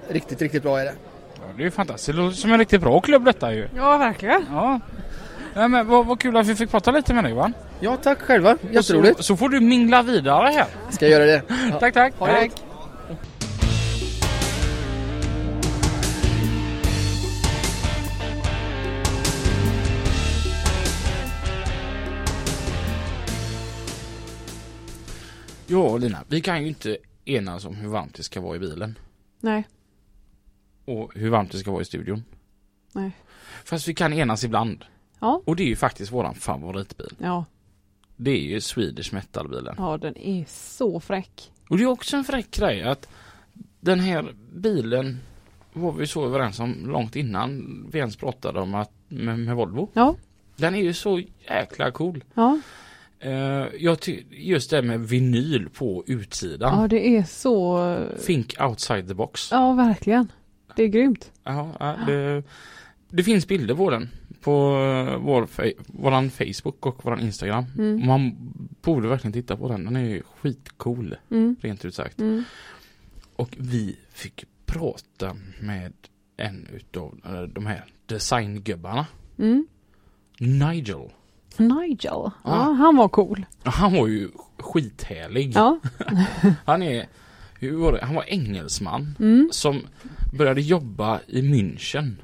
Riktigt, 0.08 0.42
riktigt 0.42 0.64
bra 0.64 0.80
är 0.80 0.86
det. 0.86 0.94
Det 1.56 1.62
är 1.62 1.66
ju 1.66 1.72
fantastiskt. 1.72 2.08
Det 2.08 2.14
låter 2.14 2.38
som 2.38 2.52
en 2.52 2.60
riktigt 2.60 2.82
bra 2.82 3.02
klubb 3.02 3.26
detta 3.26 3.54
ju. 3.54 3.68
Ja, 3.76 3.98
verkligen. 3.98 4.46
Ja. 4.52 4.80
Nej, 5.56 5.70
men 5.70 5.88
vad, 5.88 6.06
vad 6.06 6.20
kul 6.20 6.38
att 6.38 6.48
vi 6.48 6.56
fick 6.56 6.72
prata 6.72 6.92
lite 6.92 7.14
med 7.14 7.24
dig 7.24 7.32
Johan. 7.32 7.54
Ja, 7.80 7.98
tack 7.98 8.20
själva. 8.22 8.58
Jätteroligt. 8.72 9.18
Så, 9.18 9.24
så 9.24 9.38
får 9.38 9.50
du 9.50 9.60
mingla 9.60 10.02
vidare 10.04 10.48
här. 10.48 10.66
Ska 10.90 11.08
jag 11.08 11.12
göra 11.12 11.26
det. 11.26 11.42
Ja. 11.72 11.76
Tack, 11.80 11.94
tack. 11.94 12.14
Ha 12.20 12.42
gott. 12.42 12.64
Ja, 25.68 25.98
Lina. 25.98 26.18
Vi 26.28 26.42
kan 26.42 26.62
ju 26.62 26.68
inte 26.68 26.98
enas 27.26 27.66
om 27.66 27.76
hur 27.76 27.90
varmt 27.90 28.16
det 28.16 28.24
ska 28.24 28.42
vara 28.42 28.56
i 28.56 28.60
bilen. 28.60 28.98
Nej. 29.40 29.68
Och 30.86 31.12
hur 31.16 31.30
varmt 31.30 31.52
det 31.52 31.58
ska 31.58 31.72
vara 31.72 31.82
i 31.82 31.86
studion. 31.86 32.24
Nej. 32.94 33.12
Fast 33.64 33.88
vi 33.88 33.94
kan 33.94 34.14
enas 34.14 34.44
ibland. 34.44 34.86
Ja. 35.20 35.42
Och 35.46 35.56
det 35.56 35.64
är 35.64 35.68
ju 35.68 35.76
faktiskt 35.76 36.12
våran 36.12 36.36
favoritbil. 36.36 37.16
Ja, 37.18 37.46
Det 38.16 38.32
är 38.32 38.42
ju 38.42 38.62
Swedish 38.62 39.14
Metal-bilen. 39.14 39.76
ja 39.78 39.98
den 39.98 40.18
är 40.18 40.46
så 40.48 41.00
fräck. 41.00 41.52
Och 41.70 41.78
det 41.78 41.84
är 41.84 41.88
också 41.88 42.18
en 42.18 42.24
fräck 42.24 42.52
grej 42.52 42.84
att 42.84 43.10
den 43.80 44.00
här 44.00 44.34
bilen 44.54 45.20
var 45.74 45.92
vi 45.92 46.08
så 46.08 46.26
överens 46.26 46.60
om 46.60 46.76
långt 46.86 47.16
innan 47.16 47.84
vi 47.92 48.00
ens 48.00 48.16
pratade 48.16 48.60
om 48.60 48.76
att 48.76 48.92
med, 49.08 49.40
med 49.40 49.56
Volvo. 49.56 49.90
Ja. 49.94 50.16
Den 50.56 50.76
är 50.76 50.82
ju 50.82 50.94
så 50.94 51.22
jäkla 51.50 51.92
cool. 51.92 52.24
Ja, 52.34 52.60
Uh, 53.26 53.68
jag 53.80 53.98
just 54.30 54.70
det 54.70 54.82
med 54.82 55.00
vinyl 55.08 55.70
på 55.70 56.04
utsidan. 56.08 56.82
ja 56.82 56.88
det 56.88 57.18
är 57.18 57.24
så... 57.24 57.98
Think 58.26 58.56
outside 58.62 59.08
the 59.08 59.14
box. 59.14 59.52
Ja, 59.52 59.74
verkligen. 59.74 60.32
Det 60.76 60.84
är 60.84 60.88
grymt. 60.88 61.32
Ja, 61.44 61.96
det, 62.08 62.44
det 63.10 63.24
finns 63.24 63.48
bilder 63.48 63.76
på 63.76 63.90
den 63.90 64.10
på 64.42 64.52
eh, 65.10 65.18
vår, 65.18 65.48
våran 66.02 66.30
Facebook 66.30 66.86
och 66.86 67.06
våran 67.06 67.20
Instagram. 67.20 67.66
Mm. 67.78 68.06
Man 68.08 68.36
borde 68.82 69.08
verkligen 69.08 69.34
titta 69.34 69.58
på 69.58 69.68
den. 69.68 69.86
Den 69.86 69.96
är 69.96 70.22
skitcool, 70.42 71.16
Mm. 71.32 71.56
rent 71.62 71.86
ut 71.86 71.96
sagt. 71.96 72.20
Mm. 72.20 72.44
Och 73.36 73.56
vi 73.60 73.98
fick 74.10 74.46
prata 74.66 75.36
med 75.62 75.94
en 76.38 76.68
utav 76.74 77.20
eh, 77.26 77.42
de 77.42 77.66
här 77.66 77.86
designgubbarna. 78.06 79.06
Mm. 79.40 79.68
Nigel. 80.40 81.10
Nigel. 81.58 81.98
Ja, 82.04 82.32
Ja. 82.44 82.52
han 82.72 82.96
var 82.98 83.08
cool. 83.10 83.46
Han 83.64 83.94
var 83.94 84.08
ju 84.08 84.30
skithärlig. 84.60 85.52
Ja. 85.56 85.80
Han 86.66 86.84
är, 86.84 87.08
hur 87.70 87.78
var 87.78 87.94
det? 87.94 88.06
Han 88.06 88.16
var 88.16 88.24
engelsman 88.28 89.16
Mm. 89.20 89.50
som 89.52 89.82
började 90.38 90.62
jobba 90.62 91.20
i 91.28 91.42
München. 91.42 92.16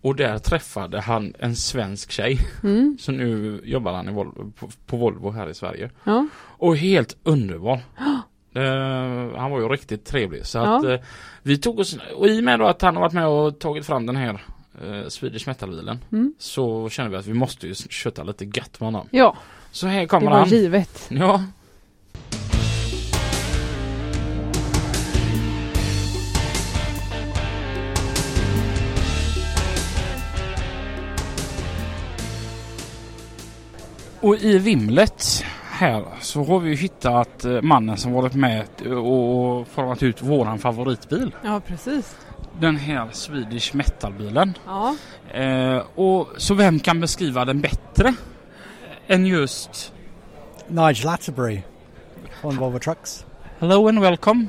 Och 0.00 0.16
där 0.16 0.38
träffade 0.38 1.00
han 1.00 1.34
en 1.38 1.56
svensk 1.56 2.10
tjej. 2.12 2.38
Mm. 2.62 2.96
Så 3.00 3.12
nu 3.12 3.60
jobbar 3.64 3.92
han 3.92 4.14
Volvo, 4.14 4.52
på, 4.58 4.68
på 4.86 4.96
Volvo 4.96 5.30
här 5.30 5.48
i 5.48 5.54
Sverige. 5.54 5.90
Ja. 6.04 6.26
Och 6.38 6.76
helt 6.76 7.16
underbar. 7.22 7.80
Eh, 8.54 9.36
han 9.38 9.50
var 9.50 9.60
ju 9.60 9.68
riktigt 9.68 10.04
trevlig. 10.04 10.46
Så 10.46 10.58
att 10.58 10.84
Ja. 10.84 10.92
eh, 10.92 11.00
vi 11.42 11.58
tog 11.58 11.78
oss, 11.78 11.96
och 12.16 12.26
i 12.28 12.40
och 12.40 12.44
med 12.44 12.58
då 12.58 12.66
att 12.66 12.82
han 12.82 12.94
har 12.94 13.00
varit 13.02 13.12
med 13.12 13.26
och 13.28 13.58
tagit 13.58 13.86
fram 13.86 14.06
den 14.06 14.16
här 14.16 14.42
uh, 14.84 15.08
Swedish 15.08 15.46
Metal-bilen. 15.48 15.98
Mm. 16.12 16.34
Så 16.38 16.88
kände 16.88 17.10
vi 17.10 17.16
att 17.16 17.26
vi 17.26 17.34
måste 17.34 17.66
ju 17.66 17.74
köta 17.74 18.22
lite 18.24 18.44
gött 18.44 18.80
med 18.80 18.86
honom. 18.86 19.08
ja, 19.10 19.36
Så 19.70 19.86
här 19.86 20.00
det 20.00 20.06
kommer 20.06 20.30
var 20.30 20.38
han. 20.38 20.48
givet. 20.48 21.06
Ja. 21.10 21.44
Och 34.20 34.36
i 34.36 34.58
vimlet 34.58 35.44
här 35.70 36.04
så 36.20 36.44
har 36.44 36.60
vi 36.60 36.70
ju 36.70 36.76
hittat 36.76 37.44
eh, 37.44 37.62
mannen 37.62 37.96
som 37.96 38.12
varit 38.12 38.34
med 38.34 38.64
och 38.86 39.68
format 39.68 40.02
ut 40.02 40.22
våran 40.22 40.58
favoritbil. 40.58 41.34
Ja, 41.44 41.60
precis. 41.66 42.16
Den 42.60 42.76
här 42.76 43.08
Swedish 43.12 43.74
Metal-bilen. 43.74 44.58
Ja. 44.66 44.96
Eh, 45.40 45.82
och 45.94 46.28
så 46.36 46.54
vem 46.54 46.80
kan 46.80 47.00
beskriva 47.00 47.44
den 47.44 47.60
bättre 47.60 48.14
än 49.06 49.26
just 49.26 49.92
Nigel 50.68 51.08
Atterbury 51.08 51.62
från 52.40 52.56
Volvo 52.56 52.78
Trucks. 52.78 53.24
Hello 53.58 53.88
and 53.88 54.00
welcome. 54.00 54.46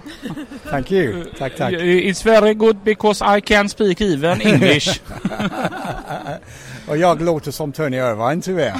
Thank 0.63 0.91
you. 0.91 1.25
Tack, 1.37 1.55
tack. 1.55 1.73
It's 1.73 2.25
very 2.25 2.53
good 2.53 2.77
because 2.83 3.37
I 3.37 3.41
can 3.41 3.69
speak 3.69 4.01
even 4.01 4.41
English. 4.41 5.01
Och 6.87 6.97
jag 6.97 7.21
låter 7.21 7.51
som 7.51 7.71
Tony 7.71 7.97
Irvine 7.97 8.41
tyvärr. 8.41 8.73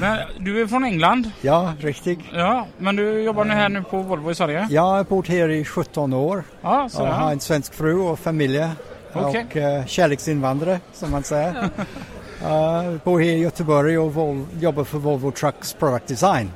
Men 0.00 0.18
du 0.38 0.62
är 0.62 0.66
från 0.66 0.84
England? 0.84 1.30
ja, 1.40 1.72
riktigt. 1.80 2.18
Ja, 2.32 2.66
men 2.78 2.96
du 2.96 3.22
jobbar 3.22 3.44
nu 3.44 3.54
här 3.54 3.68
nu 3.68 3.82
på 3.82 3.98
Volvo 4.02 4.30
i 4.30 4.34
Sverige? 4.34 4.66
Jag 4.70 4.82
har 4.82 5.04
bott 5.04 5.28
här 5.28 5.48
i 5.48 5.64
17 5.64 6.12
år 6.12 6.44
Ja, 6.62 6.84
och 6.84 6.90
så 6.90 7.06
har 7.06 7.24
ja. 7.24 7.32
en 7.32 7.40
svensk 7.40 7.74
fru 7.74 7.94
och 8.00 8.18
familj. 8.18 8.64
Okej. 9.12 9.46
Och 9.50 9.56
uh, 9.56 9.86
kärleksinvandrare 9.86 10.80
som 10.92 11.10
man 11.10 11.22
säger. 11.22 11.50
uh, 11.54 12.96
bor 13.04 13.20
här 13.20 13.26
i 13.28 13.38
Göteborg 13.38 13.98
och 13.98 14.14
Vol- 14.14 14.46
jobbar 14.60 14.84
för 14.84 14.98
Volvo 14.98 15.30
Trucks 15.30 15.72
Product 15.74 16.06
Design. 16.06 16.50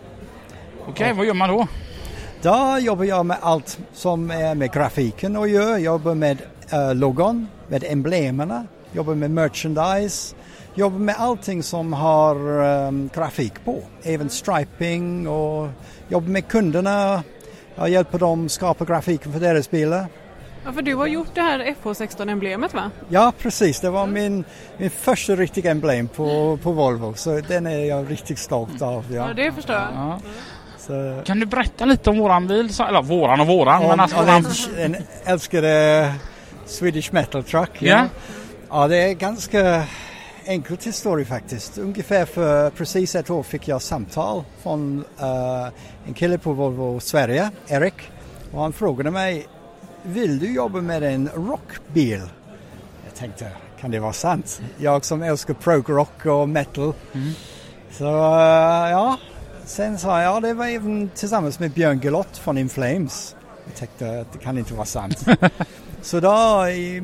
Okej, 0.89 1.13
vad 1.13 1.27
gör 1.27 1.35
man 1.35 1.49
då? 1.49 1.67
Där 2.43 2.79
jobbar 2.79 3.05
jag 3.05 3.27
med 3.27 3.37
allt 3.41 3.79
som 3.93 4.31
är 4.31 4.55
med 4.55 4.73
grafiken 4.73 5.37
att 5.37 5.51
göra. 5.51 5.71
Jag 5.71 5.81
jobbar 5.81 6.15
med 6.15 6.39
uh, 6.73 6.95
logon, 6.95 7.49
med 7.69 7.85
emblemerna, 7.85 8.67
jobbar 8.95 9.15
med 9.15 9.31
merchandise, 9.31 10.35
jobbar 10.75 10.99
med 10.99 11.15
allting 11.19 11.63
som 11.63 11.93
har 11.93 12.37
um, 12.63 13.11
grafik 13.15 13.65
på. 13.65 13.83
Även 14.03 14.31
striping 14.31 15.29
och 15.29 15.69
jobbar 16.09 16.29
med 16.29 16.49
kunderna, 16.49 17.23
Jag 17.77 17.89
hjälper 17.89 18.19
dem 18.19 18.49
skapa 18.49 18.85
grafiken 18.85 19.33
för 19.33 19.41
deras 19.41 19.71
bilar. 19.71 20.07
Ja, 20.65 20.73
för 20.73 20.83
du 20.83 20.95
har 20.95 21.07
gjort 21.07 21.35
det 21.35 21.41
här 21.41 21.75
FH16-emblemet 21.83 22.75
va? 22.75 22.91
Ja, 23.09 23.33
precis. 23.39 23.81
Det 23.81 23.91
var 23.91 24.07
min, 24.07 24.45
min 24.79 24.91
första 24.91 25.37
riktiga 25.37 25.71
emblem 25.71 26.09
på, 26.09 26.59
på 26.63 26.73
Volvo. 26.73 27.15
Så 27.17 27.41
den 27.49 27.67
är 27.67 27.79
jag 27.85 28.11
riktigt 28.11 28.39
stolt 28.39 28.83
av. 28.83 29.05
Ja, 29.11 29.29
Ja. 29.29 29.35
det 29.35 29.53
förstår 29.53 29.75
jag. 29.77 29.89
Ja. 29.95 30.19
Så, 30.79 31.23
Kan 31.25 31.41
du 31.41 31.47
berätta 31.47 31.85
lite 31.85 32.11
om 32.11 32.19
våran 32.19 32.47
bil? 32.47 32.71
Eller 32.89 33.03
våran 33.03 33.41
och 33.41 33.47
våran, 33.47 33.83
men 33.83 33.91
om, 33.91 34.01
alltså 34.01 34.17
om 34.17 34.25
våran... 34.27 34.45
en, 34.79 34.95
en 34.95 35.03
älskade 35.25 36.15
Swedish 36.67 37.13
Metal 37.13 37.45
Truck. 37.45 37.71
Ja. 37.79 38.07
Ja, 38.75 38.89
det 38.89 38.97
är 38.97 39.15
ganska 39.15 39.85
enkelt 40.47 40.87
historia 40.87 41.27
faktiskt. 41.27 41.79
Ungefär 41.79 42.25
för 42.25 42.71
precis 42.71 43.15
ett 43.15 43.31
år 43.31 43.43
fick 43.43 43.69
jag 43.69 43.83
samtal 43.83 44.45
från 44.63 45.05
eh, 45.21 45.69
en 46.07 46.15
kille 46.15 46.39
på 46.39 46.53
Volvo 46.53 47.01
Sverige, 47.01 47.51
Erik. 47.69 47.95
Och 48.53 48.63
han 48.63 48.73
frågade 48.73 49.11
mig, 49.11 49.47
vill 50.03 50.39
du 50.39 50.55
jobba 50.55 50.81
med 50.81 51.03
en 51.03 51.29
rockbil? 51.35 52.21
Jag 53.05 53.15
tänkte, 53.15 53.51
kan 53.81 53.91
det 53.91 53.99
vara 53.99 54.13
sant? 54.13 54.63
Jag 54.79 55.05
som 55.05 55.23
älskar 55.23 55.55
prog 55.55 55.91
rock 55.91 56.27
och 56.27 56.49
metal. 56.49 56.93
Så 57.91 58.05
eh, 58.05 58.91
ja, 58.91 59.19
sen 59.65 59.99
sa 59.99 60.23
jag, 60.23 60.37
ja 60.37 60.41
det 60.41 60.55
var 60.55 60.67
även 60.67 61.09
tillsammans 61.15 61.59
med 61.59 61.71
Björn 61.71 62.01
Gelott 62.01 62.39
från 62.39 62.59
In 62.59 62.69
Flames. 62.69 63.37
Jag 63.67 63.75
tänkte 63.75 64.27
det 64.33 64.39
kan 64.39 64.59
inte 64.59 64.75
vara 64.75 64.87
sant. 64.87 65.27
Så 66.05 66.21
då 66.21 66.69
i, 66.69 67.03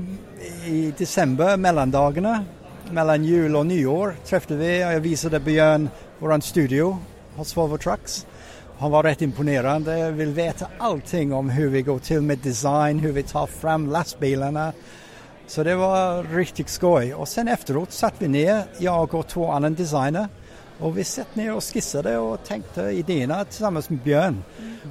i 0.67 0.95
december, 0.99 1.57
mellandagarna, 1.57 2.45
mellan 2.91 3.25
jul 3.25 3.57
och 3.57 3.67
nyår 3.67 4.17
träffade 4.25 4.57
vi 4.57 4.85
och 4.85 4.93
jag 4.93 5.01
visade 5.01 5.41
Björn 5.41 5.89
våran 6.19 6.43
studio 6.43 6.99
hos 7.37 7.57
Volvo 7.57 7.79
Trucks. 7.79 8.27
Han 8.79 8.91
var 8.91 9.03
rätt 9.03 9.23
imponerad, 9.23 9.89
vill 10.15 10.29
veta 10.29 10.67
allting 10.79 11.33
om 11.33 11.51
hur 11.51 11.69
vi 11.69 11.83
går 11.83 11.99
till 11.99 12.21
med 12.21 12.39
design, 12.39 12.99
hur 12.99 13.13
vi 13.13 13.23
tar 13.23 13.47
fram 13.47 13.87
lastbilarna. 13.91 14.73
Så 15.47 15.63
det 15.63 15.75
var 15.75 16.23
riktigt 16.23 16.69
skoj. 16.69 17.15
Och 17.15 17.29
sen 17.29 17.49
efteråt 17.49 17.93
satt 17.93 18.15
vi 18.19 18.29
ner, 18.29 18.63
jag 18.79 19.15
och 19.15 19.29
två 19.29 19.51
andra 19.51 19.71
designer. 19.71 20.29
Och 20.79 20.99
vi 20.99 21.05
satt 21.05 21.37
ner 21.37 21.55
och 21.55 21.65
skissade 21.65 22.19
och 22.19 22.45
tänkte 22.45 22.83
idéerna 22.83 23.45
tillsammans 23.45 23.91
med 23.91 23.99
Björn. 23.99 24.43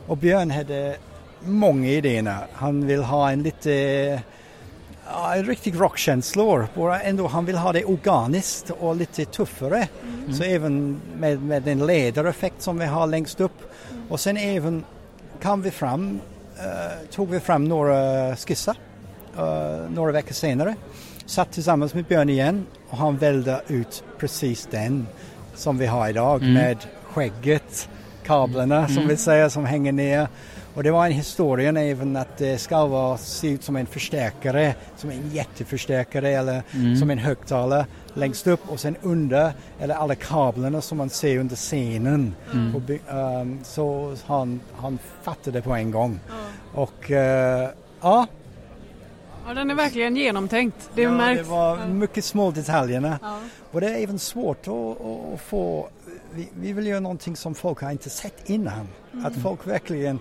Och 0.08 0.18
Björn 0.18 0.52
hade 0.52 0.98
många 1.46 1.88
idéer. 1.90 2.36
Han 2.54 2.88
vill 2.88 3.04
ha 3.04 3.32
en 3.32 3.44
lite 3.44 3.72
ja, 5.12 5.36
en 5.36 5.46
riktig 5.46 5.80
rockkänslor. 5.80 6.68
Bara 6.76 7.02
ändå 7.02 7.28
han 7.28 7.46
vill 7.46 7.58
ha 7.58 7.74
det 7.74 7.86
organiskt 7.86 8.70
och 8.70 8.96
lite 8.96 9.26
tuffare. 9.26 9.88
Så 10.32 10.44
även 10.44 11.02
med, 11.18 11.44
med 11.44 11.64
den 11.64 11.86
ledareffekt 11.86 12.62
som 12.62 12.80
vi 12.80 12.86
har 12.86 13.08
längst 13.08 13.42
upp. 13.42 13.74
Och 14.10 14.20
sen 14.20 14.38
även 14.38 14.84
kom 15.42 15.62
vi 15.62 15.72
fram, 15.72 16.20
eh, 16.58 17.10
tog 17.12 17.30
vi 17.30 17.40
fram 17.40 17.66
några 17.66 18.36
skisser 18.36 18.76
eh, 19.38 19.90
några 19.90 20.12
veckor 20.12 20.34
senare. 20.34 20.76
Satt 21.26 21.52
tillsammans 21.52 21.94
med 21.94 22.06
Björn 22.06 22.30
igen 22.30 22.66
och 22.90 22.98
han 22.98 23.18
välde 23.18 23.62
ut 23.68 24.04
precis 24.18 24.68
den 24.72 25.08
som 25.56 25.78
vi 25.78 25.86
har 25.86 26.10
idag 26.10 26.42
med 26.42 26.78
skägget, 27.04 27.90
kablarna 28.24 28.88
som 28.88 29.08
vi 29.08 29.18
säger 29.18 29.50
som 29.50 29.66
hänger 29.66 29.92
ner. 29.92 30.28
Och 30.74 30.84
det 30.84 30.92
var 30.92 31.06
en 31.06 31.12
historia 31.12 31.82
även 31.82 32.16
att 32.16 32.38
det 32.38 32.58
ska 32.58 32.86
vara, 32.86 33.18
se 33.18 33.48
ut 33.50 33.64
som 33.64 33.76
en 33.76 33.86
förstärkare, 33.86 34.76
som 34.98 35.10
en 35.10 35.30
jätteförstärkare 35.32 36.30
eller 36.30 36.64
som 37.00 37.10
en 37.10 37.18
högtalare 37.18 37.86
längst 38.14 38.48
upp 38.48 38.70
och 38.72 38.80
sen 38.80 38.96
under, 39.02 39.54
eller 39.80 39.96
alla 39.96 40.16
kablarna 40.16 40.82
som 40.82 40.98
man 40.98 41.10
ser 41.10 41.38
under 41.38 41.56
scenen. 41.56 42.36
Och, 42.76 42.82
by- 42.82 43.00
ehm, 43.10 43.60
så 43.64 44.16
han, 44.26 44.60
han 44.78 45.00
fattade 45.24 45.62
på 45.62 45.74
en 45.74 45.92
gång. 45.92 46.20
Och 46.74 47.12
eh, 47.12 47.70
ja, 48.02 48.28
Ja, 49.48 49.54
den 49.54 49.70
är 49.70 49.76
verkligen 49.76 50.16
genomtänkt. 50.16 50.90
Det 50.96 51.02
ja, 51.02 51.12
märks. 51.12 51.42
det 51.42 51.50
var 51.50 51.86
mycket 51.88 52.26
små 52.26 52.52
detaljerna. 52.52 53.20
Ja. 53.22 53.40
Och 53.72 53.82
det 53.82 53.88
är 53.88 54.04
även 54.04 54.20
svårt 54.20 54.68
att, 54.68 54.74
att, 55.34 55.42
få, 55.42 55.90
vi, 56.34 56.50
vi 56.62 56.74
vill 56.74 56.88
göra 56.88 57.00
någonting 57.00 57.36
som 57.36 57.56
folk 57.56 57.82
har 57.82 57.92
inte 57.92 58.10
sett 58.10 58.50
innan. 58.50 58.88
Att 59.26 59.36
folk 59.44 59.68
verkligen, 59.68 60.20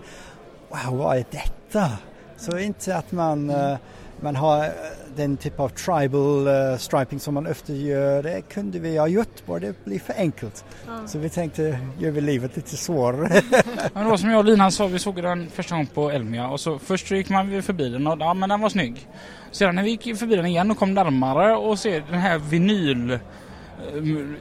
wow 0.68 0.98
vad 0.98 1.16
är 1.16 1.24
detta? 1.30 1.90
Så 2.36 2.58
inte 2.58 2.96
att 2.96 3.12
man, 3.12 3.50
eh, 3.50 3.76
man 4.20 4.36
har 4.36 4.64
eh, 4.64 4.70
den 5.16 5.36
typ 5.36 5.60
av 5.60 5.68
tribal 5.68 6.46
eh, 6.46 6.76
striping 6.78 7.20
som 7.20 7.34
man 7.34 7.46
ofta 7.46 7.72
gör. 7.72 8.22
Det 8.22 8.42
kunde 8.42 8.78
vi 8.78 8.98
ha 8.98 9.06
gjort, 9.06 9.46
bara 9.46 9.58
det 9.58 9.84
blir 9.84 9.98
för 9.98 10.14
enkelt. 10.14 10.64
Så 11.06 11.18
vi 11.18 11.30
tänkte, 11.30 11.78
gör 11.98 12.10
vi 12.10 12.20
livet 12.20 12.56
lite 12.56 12.76
svårare. 12.76 13.42
Men 13.94 14.04
det 14.04 14.10
var 14.10 14.16
som 14.16 14.30
jag 14.30 14.38
och 14.38 14.44
Lina 14.44 14.70
sa, 14.70 14.86
vi 14.86 14.98
såg 14.98 15.22
den 15.22 15.50
första 15.50 15.74
gången 15.74 15.86
på 15.86 16.10
Elmia 16.10 16.48
och 16.48 16.60
så 16.60 16.78
först 16.78 17.08
så 17.08 17.14
gick 17.14 17.28
man 17.28 17.62
förbi 17.62 17.88
den 17.88 18.06
och 18.06 18.16
ja 18.20 18.34
men 18.34 18.48
den 18.48 18.60
var 18.60 18.68
snygg. 18.68 19.08
Sedan 19.50 19.74
när 19.74 19.82
vi 19.82 19.90
gick 19.90 20.18
förbi 20.18 20.36
den 20.36 20.46
igen 20.46 20.70
och 20.70 20.78
kom 20.78 20.94
närmare 20.94 21.56
och 21.56 21.78
ser 21.78 22.04
den 22.10 22.20
här 22.20 22.38
vinyl 22.38 23.18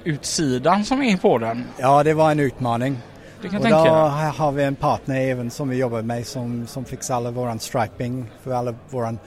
utsidan 0.04 0.86
som 0.86 1.02
är 1.02 1.18
på 1.18 1.38
den. 1.38 1.66
ja, 1.78 2.04
det 2.04 2.14
var 2.14 2.32
en 2.32 2.40
utmaning. 2.40 2.98
Det 3.42 3.50
kan 3.50 3.62
Och 3.62 3.70
jag 3.70 3.72
då 3.72 3.84
tänka. 3.84 4.44
har 4.44 4.52
vi 4.52 4.64
en 4.64 4.76
partner 4.76 5.22
även 5.22 5.52
som 5.52 5.70
vi 5.70 5.78
jobbar 5.78 6.02
med 6.02 6.28
som, 6.28 6.68
som 6.68 6.86
fixar 6.86 7.16
alla 7.16 7.32
våran 7.32 7.60
striping 7.60 8.32
för 8.44 8.52
alla 8.52 8.76
våran 8.90 9.20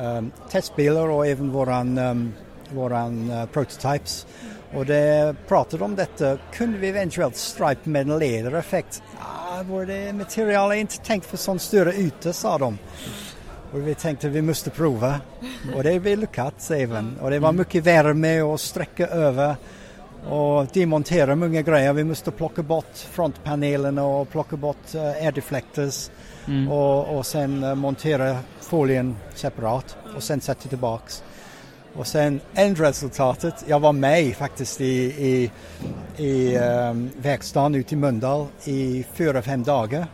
um, 0.00 0.30
testbilar 0.50 1.08
och 1.08 1.26
även 1.26 1.50
våran, 1.50 1.98
um, 1.98 2.32
våran 2.70 3.30
uh, 3.30 3.46
prototypes. 3.46 4.26
Och 4.74 4.86
det 4.86 5.34
pratade 5.48 5.84
om 5.84 5.96
detta, 5.96 6.38
kunde 6.52 6.78
vi 6.78 6.88
eventuellt 6.88 7.36
stripe 7.36 7.90
med 7.90 8.10
en 8.10 8.18
ledareffekt? 8.18 9.02
Ah, 9.20 9.62
vår 9.62 9.86
det 9.86 10.12
material 10.12 10.70
är 10.72 10.76
inte 10.76 10.96
tänkt 10.98 11.26
för 11.26 11.36
sån 11.36 11.58
större 11.58 11.92
yta 11.92 12.32
sa 12.32 12.58
de. 12.58 12.78
Och 13.72 13.88
vi 13.88 13.94
tänkte 13.94 14.28
vi 14.28 14.42
måste 14.42 14.70
prova 14.70 15.20
och 15.76 15.82
det 15.82 15.98
vi 15.98 16.16
lyckats 16.16 16.70
även. 16.70 17.18
Och 17.20 17.30
det 17.30 17.38
var 17.38 17.52
mycket 17.52 17.84
värme 17.84 18.42
och 18.42 18.60
sträcka 18.60 19.06
över 19.06 19.56
och 20.26 20.66
demontera 20.66 21.36
många 21.36 21.62
grejer. 21.62 21.92
Vi 21.92 22.04
måste 22.04 22.30
plocka 22.30 22.62
bort 22.62 22.96
frontpanelen 22.96 23.98
och 23.98 24.30
plocka 24.30 24.56
bort 24.56 24.94
uh, 24.94 25.00
air 25.00 25.32
deflectors 25.32 26.10
Mm. 26.48 26.68
och, 26.68 27.18
och 27.18 27.26
sen 27.26 27.64
eh, 27.64 27.74
montera 27.74 28.36
folien 28.60 29.16
separat 29.34 29.96
och 30.16 30.22
sen 30.22 30.40
sätta 30.40 30.68
tillbaks. 30.68 31.22
Och 31.94 32.06
sen 32.06 32.40
ändresultatet, 32.54 33.64
jag 33.66 33.80
var 33.80 33.92
med 33.92 34.36
faktiskt 34.36 34.80
i, 34.80 34.84
i, 34.86 35.50
i 36.24 36.56
um, 36.58 37.10
verkstaden 37.16 37.74
ute 37.74 37.94
i 37.94 37.96
Mölndal 37.96 38.46
i 38.64 39.04
fyra, 39.12 39.42
fem 39.42 39.62
dagar 39.62 40.06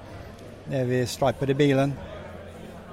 när 0.70 0.84
vi 0.84 1.06
stripade 1.06 1.54
bilen. 1.54 1.92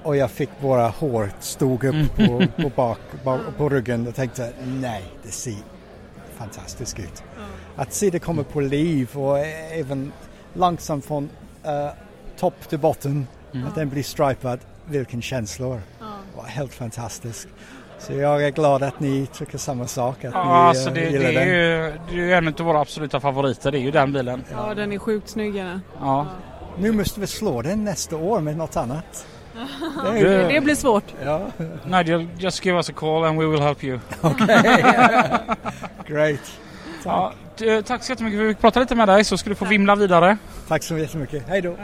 Och 0.03 0.17
jag 0.17 0.31
fick 0.31 0.49
våra 0.59 0.87
hår 0.87 1.31
stod 1.39 1.83
upp 1.83 2.15
på, 2.15 2.43
på, 2.63 2.71
bak, 2.75 2.99
på 3.57 3.69
ryggen 3.69 4.07
och 4.07 4.15
tänkte 4.15 4.53
nej, 4.63 5.03
det 5.23 5.31
ser 5.31 5.70
fantastiskt 6.41 6.99
ut. 6.99 7.23
Att 7.75 7.93
se 7.93 8.09
det 8.09 8.19
komma 8.19 8.43
på 8.43 8.59
liv 8.61 9.09
och 9.17 9.39
även 9.39 10.11
långsamt 10.53 11.05
från 11.05 11.29
eh, 11.63 11.87
topp 12.39 12.69
till 12.69 12.79
botten, 12.79 13.27
att 13.67 13.75
den 13.75 13.89
blir 13.89 14.03
stripad, 14.03 14.59
vilken 14.85 15.21
känslor. 15.21 15.81
Var 16.37 16.43
helt 16.43 16.73
fantastiskt. 16.73 17.47
Så 17.99 18.13
jag 18.13 18.45
är 18.45 18.49
glad 18.49 18.83
att 18.83 18.99
ni 18.99 19.27
tycker 19.33 19.57
samma 19.57 19.87
sak, 19.87 20.23
att 20.25 20.33
Ja, 20.33 20.43
ni 20.43 20.49
alltså 20.51 20.89
eh, 20.89 20.93
det, 20.93 21.09
gillar 21.09 21.31
det, 21.31 21.39
är 21.39 21.45
den. 21.45 21.47
ju, 21.47 21.93
det 22.09 22.13
är 22.13 22.25
ju 22.25 22.33
en 22.33 22.47
av 22.47 22.53
våra 22.65 22.79
absoluta 22.81 23.19
favoriter, 23.19 23.71
det 23.71 23.77
är 23.77 23.81
ju 23.81 23.91
den 23.91 24.13
bilen. 24.13 24.43
Ja, 24.51 24.73
den 24.73 24.91
är 24.91 24.97
sjukt 24.97 25.29
snygg. 25.29 25.53
den. 25.53 25.81
Ja. 25.99 26.27
Nu 26.79 26.91
måste 26.91 27.19
vi 27.19 27.27
slå 27.27 27.61
den 27.61 27.83
nästa 27.83 28.15
år 28.17 28.39
med 28.41 28.57
något 28.57 28.77
annat. 28.77 29.27
Det 30.13 30.47
Det 30.53 30.61
blir 30.61 30.75
svårt. 30.75 31.03
ja, 31.25 31.47
Nigel, 31.85 32.27
just 32.37 32.65
give 32.65 32.77
us 32.77 32.89
a 32.89 32.93
call 32.95 33.23
and 33.23 33.39
we 33.39 33.45
will 33.45 33.61
help 33.61 33.83
you. 33.83 33.99
great. 36.07 36.39
Ja, 37.05 37.33
t- 37.57 37.81
tack 37.81 38.03
så 38.03 38.11
jättemycket 38.11 38.37
för 38.37 38.43
att 38.45 38.49
vi 38.49 38.53
fick 38.53 38.61
prata 38.61 38.79
lite 38.79 38.95
med 38.95 39.07
dig 39.07 39.23
så 39.23 39.37
ska 39.37 39.49
du 39.49 39.55
få 39.55 39.65
vimla 39.65 39.95
vidare. 39.95 40.37
Tack 40.67 40.83
så 40.83 40.97
jättemycket. 40.97 41.43
Hej 41.47 41.61
då. 41.61 41.75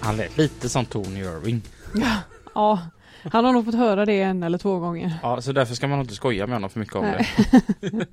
Han 0.00 0.16
lät 0.16 0.36
lite 0.38 0.68
som 0.68 0.84
Tony 0.86 1.20
Irving. 1.20 1.62
Ja, 2.54 2.78
han 3.32 3.44
har 3.44 3.52
nog 3.52 3.64
fått 3.64 3.74
höra 3.74 4.04
det 4.06 4.20
en 4.22 4.42
eller 4.42 4.58
två 4.58 4.78
gånger. 4.78 5.12
Ja, 5.22 5.40
så 5.40 5.52
därför 5.52 5.74
ska 5.74 5.88
man 5.88 6.00
inte 6.00 6.14
skoja 6.14 6.46
med 6.46 6.56
honom 6.56 6.70
för 6.70 6.80
mycket 6.80 6.94
om 6.94 7.02
Nej. 7.04 7.28
det. 7.80 8.06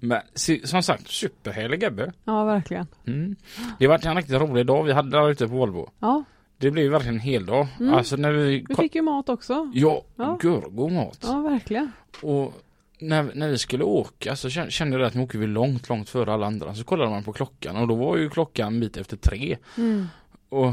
Men 0.00 0.20
som 0.64 0.82
sagt, 0.82 1.08
superhärlig 1.08 1.80
gubbe. 1.80 2.12
Ja, 2.24 2.44
verkligen. 2.44 2.86
Mm. 3.06 3.36
Det 3.78 3.86
varit 3.86 4.04
en 4.04 4.16
riktigt 4.16 4.34
rolig 4.40 4.66
dag 4.66 4.82
vi 4.84 4.92
hade 4.92 5.10
där 5.10 5.30
ute 5.30 5.48
på 5.48 5.54
Volvo. 5.54 5.90
Ja, 6.00 6.24
Det 6.58 6.70
blev 6.70 6.90
verkligen 6.90 7.14
en 7.14 7.20
hel 7.20 7.46
dag. 7.46 7.66
Mm. 7.80 7.94
Alltså 7.94 8.16
när 8.16 8.32
vi... 8.32 8.64
vi 8.68 8.74
fick 8.74 8.94
ju 8.94 9.02
mat 9.02 9.28
också. 9.28 9.70
Ja, 9.74 10.02
Ja. 10.16 10.38
görgod 10.42 10.92
mat. 10.92 11.18
Ja, 11.22 11.40
verkligen. 11.40 11.92
Och 12.22 12.52
när, 12.98 13.30
när 13.34 13.48
vi 13.48 13.58
skulle 13.58 13.84
åka 13.84 14.36
så 14.36 14.48
kän- 14.48 14.70
kände 14.70 14.98
jag 14.98 15.06
att 15.06 15.14
nu 15.14 15.22
åker 15.22 15.38
vi 15.38 15.46
långt, 15.46 15.88
långt 15.88 16.08
före 16.08 16.32
alla 16.32 16.46
andra. 16.46 16.74
Så 16.74 16.84
kollade 16.84 17.10
man 17.10 17.24
på 17.24 17.32
klockan 17.32 17.76
och 17.76 17.88
då 17.88 17.94
var 17.94 18.16
ju 18.16 18.30
klockan 18.30 18.74
en 18.74 18.80
bit 18.80 18.96
efter 18.96 19.16
tre. 19.16 19.56
Mm. 19.78 20.06
Och 20.48 20.72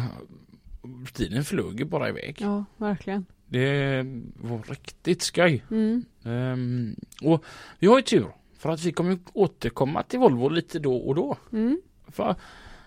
tiden 1.14 1.44
flög 1.44 1.88
bara 1.88 2.10
iväg. 2.10 2.38
Ja, 2.40 2.66
verkligen. 2.78 3.26
Det 3.54 4.04
var 4.36 4.62
riktigt 4.70 5.22
skoj. 5.22 5.64
Mm. 5.72 6.06
Ehm, 6.26 6.96
och 7.22 7.44
vi 7.80 7.88
har 7.88 7.98
ju 7.98 8.02
tur 8.02 8.28
för 8.58 8.70
att 8.70 8.84
vi 8.84 8.92
kommer 8.92 9.18
återkomma 9.34 10.04
till 10.04 10.20
Volvo 10.20 10.50
lite 10.50 10.80
då 10.80 10.96
och 10.96 11.16
då. 11.16 11.38
Mm. 11.52 11.82
För, 12.08 12.36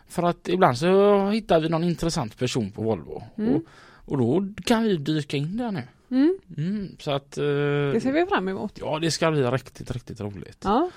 för 0.08 0.22
att 0.22 0.48
ibland 0.48 0.78
så 0.78 1.28
hittar 1.30 1.60
vi 1.60 1.68
någon 1.68 1.84
intressant 1.84 2.38
person 2.38 2.70
på 2.70 2.82
Volvo. 2.82 3.22
Mm. 3.38 3.54
Och, 3.54 3.62
och 4.04 4.18
då 4.18 4.46
kan 4.64 4.82
vi 4.82 4.96
dyka 4.96 5.36
in 5.36 5.56
där 5.56 5.70
nu. 5.72 5.82
Mm. 6.10 6.38
Mm, 6.56 6.96
så 6.98 7.10
att... 7.10 7.38
eh, 7.38 7.44
Det 7.44 8.00
ser 8.02 8.12
vi 8.12 8.26
fram 8.26 8.48
emot. 8.48 8.72
Ja, 8.80 8.98
det 8.98 9.10
ska 9.10 9.30
bli 9.30 9.42
riktigt, 9.42 9.90
riktigt 9.90 10.20
roligt. 10.20 10.60
Ja. 10.64 10.90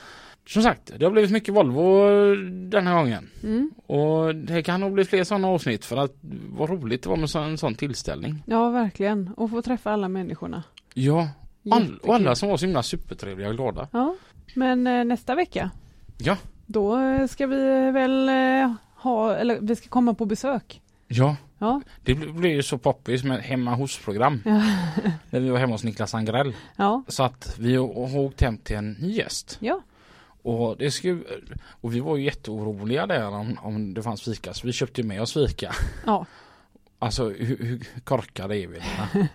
Som 0.50 0.64
sagt, 0.64 0.92
det 1.00 1.06
har 1.06 1.12
blivit 1.12 1.32
mycket 1.32 1.54
Volvo 1.54 2.06
den 2.70 2.88
här 2.88 2.96
gången. 2.98 3.30
Mm. 3.44 3.72
Och 3.86 4.36
det 4.36 4.64
kan 4.64 4.82
nog 4.82 4.92
bli 4.94 5.06
fler 5.06 5.24
sådana 5.24 5.48
avsnitt 5.48 5.86
för 5.86 5.98
att 5.98 6.14
vad 6.50 6.70
roligt 6.70 7.04
det 7.04 7.10
var 7.10 7.18
med 7.18 7.36
en 7.36 7.58
sån 7.58 7.76
tillställning. 7.76 8.44
ja, 8.46 8.70
verkligen. 8.70 9.30
Och 9.38 9.50
få 9.50 9.62
träffa 9.62 9.92
alla 9.92 10.08
människorna. 10.08 10.64
Ja, 10.94 11.30
all, 11.72 11.98
och 12.04 12.16
alla 12.16 12.36
som 12.36 12.50
var 12.50 12.58
så 12.58 12.66
himla 12.66 12.84
supertrevliga 12.84 13.50
och 13.50 13.56
glada. 13.56 13.88
Ja, 13.92 14.16
men 14.56 14.88
eh, 14.88 15.04
nästa 15.04 15.36
vecka. 15.36 15.72
Ja. 16.18 16.38
Då 16.66 16.98
eh, 17.00 17.28
ska 17.28 17.48
vi 17.48 17.92
väl 17.92 18.30
eh, 18.30 18.74
ha, 18.96 19.36
eller 19.36 19.60
vi 19.62 19.76
ska 19.76 19.90
komma 19.90 20.14
på 20.14 20.26
besök. 20.26 20.82
Ja, 21.08 21.36
Ja, 21.62 21.82
det 22.04 22.14
bl- 22.14 22.34
blev 22.34 22.52
ju 22.52 22.64
så 22.64 22.78
poppis 22.78 23.24
med 23.24 23.40
hemma 23.42 23.76
hos-program. 23.76 24.42
Ja. 24.46 24.52
När 25.30 25.40
vi 25.40 25.50
var 25.50 25.58
hemma 25.60 25.74
hos 25.74 25.84
Niklas 25.84 26.14
Angrell. 26.14 26.54
ja, 26.76 27.04
Så 27.08 27.24
att 27.24 27.56
vi 27.60 27.76
har 27.76 28.18
åkt 28.18 28.42
hem 28.42 28.58
till 28.58 28.76
en 28.76 28.92
ny 28.92 29.12
gäst. 29.12 29.58
ja. 29.60 29.82
Och, 30.42 30.78
det 30.78 30.92
skulle, 30.92 31.24
och 31.82 31.96
vi 31.96 32.00
var 32.00 32.18
ju 32.18 32.24
jätteoroliga 32.24 33.08
där 33.08 33.28
om, 33.28 33.58
om 33.62 33.94
det 33.94 34.04
fanns 34.04 34.22
fika. 34.22 34.54
Så 34.54 34.68
vi 34.68 34.74
köpte 34.74 35.04
med 35.04 35.22
oss 35.22 35.34
fika. 35.34 35.76
Ja. 36.06 36.26
Alltså 37.02 37.30
hur, 37.30 37.58
hur 37.58 37.88
korkade 38.04 38.58
är 38.58 38.68
vi? 38.68 38.80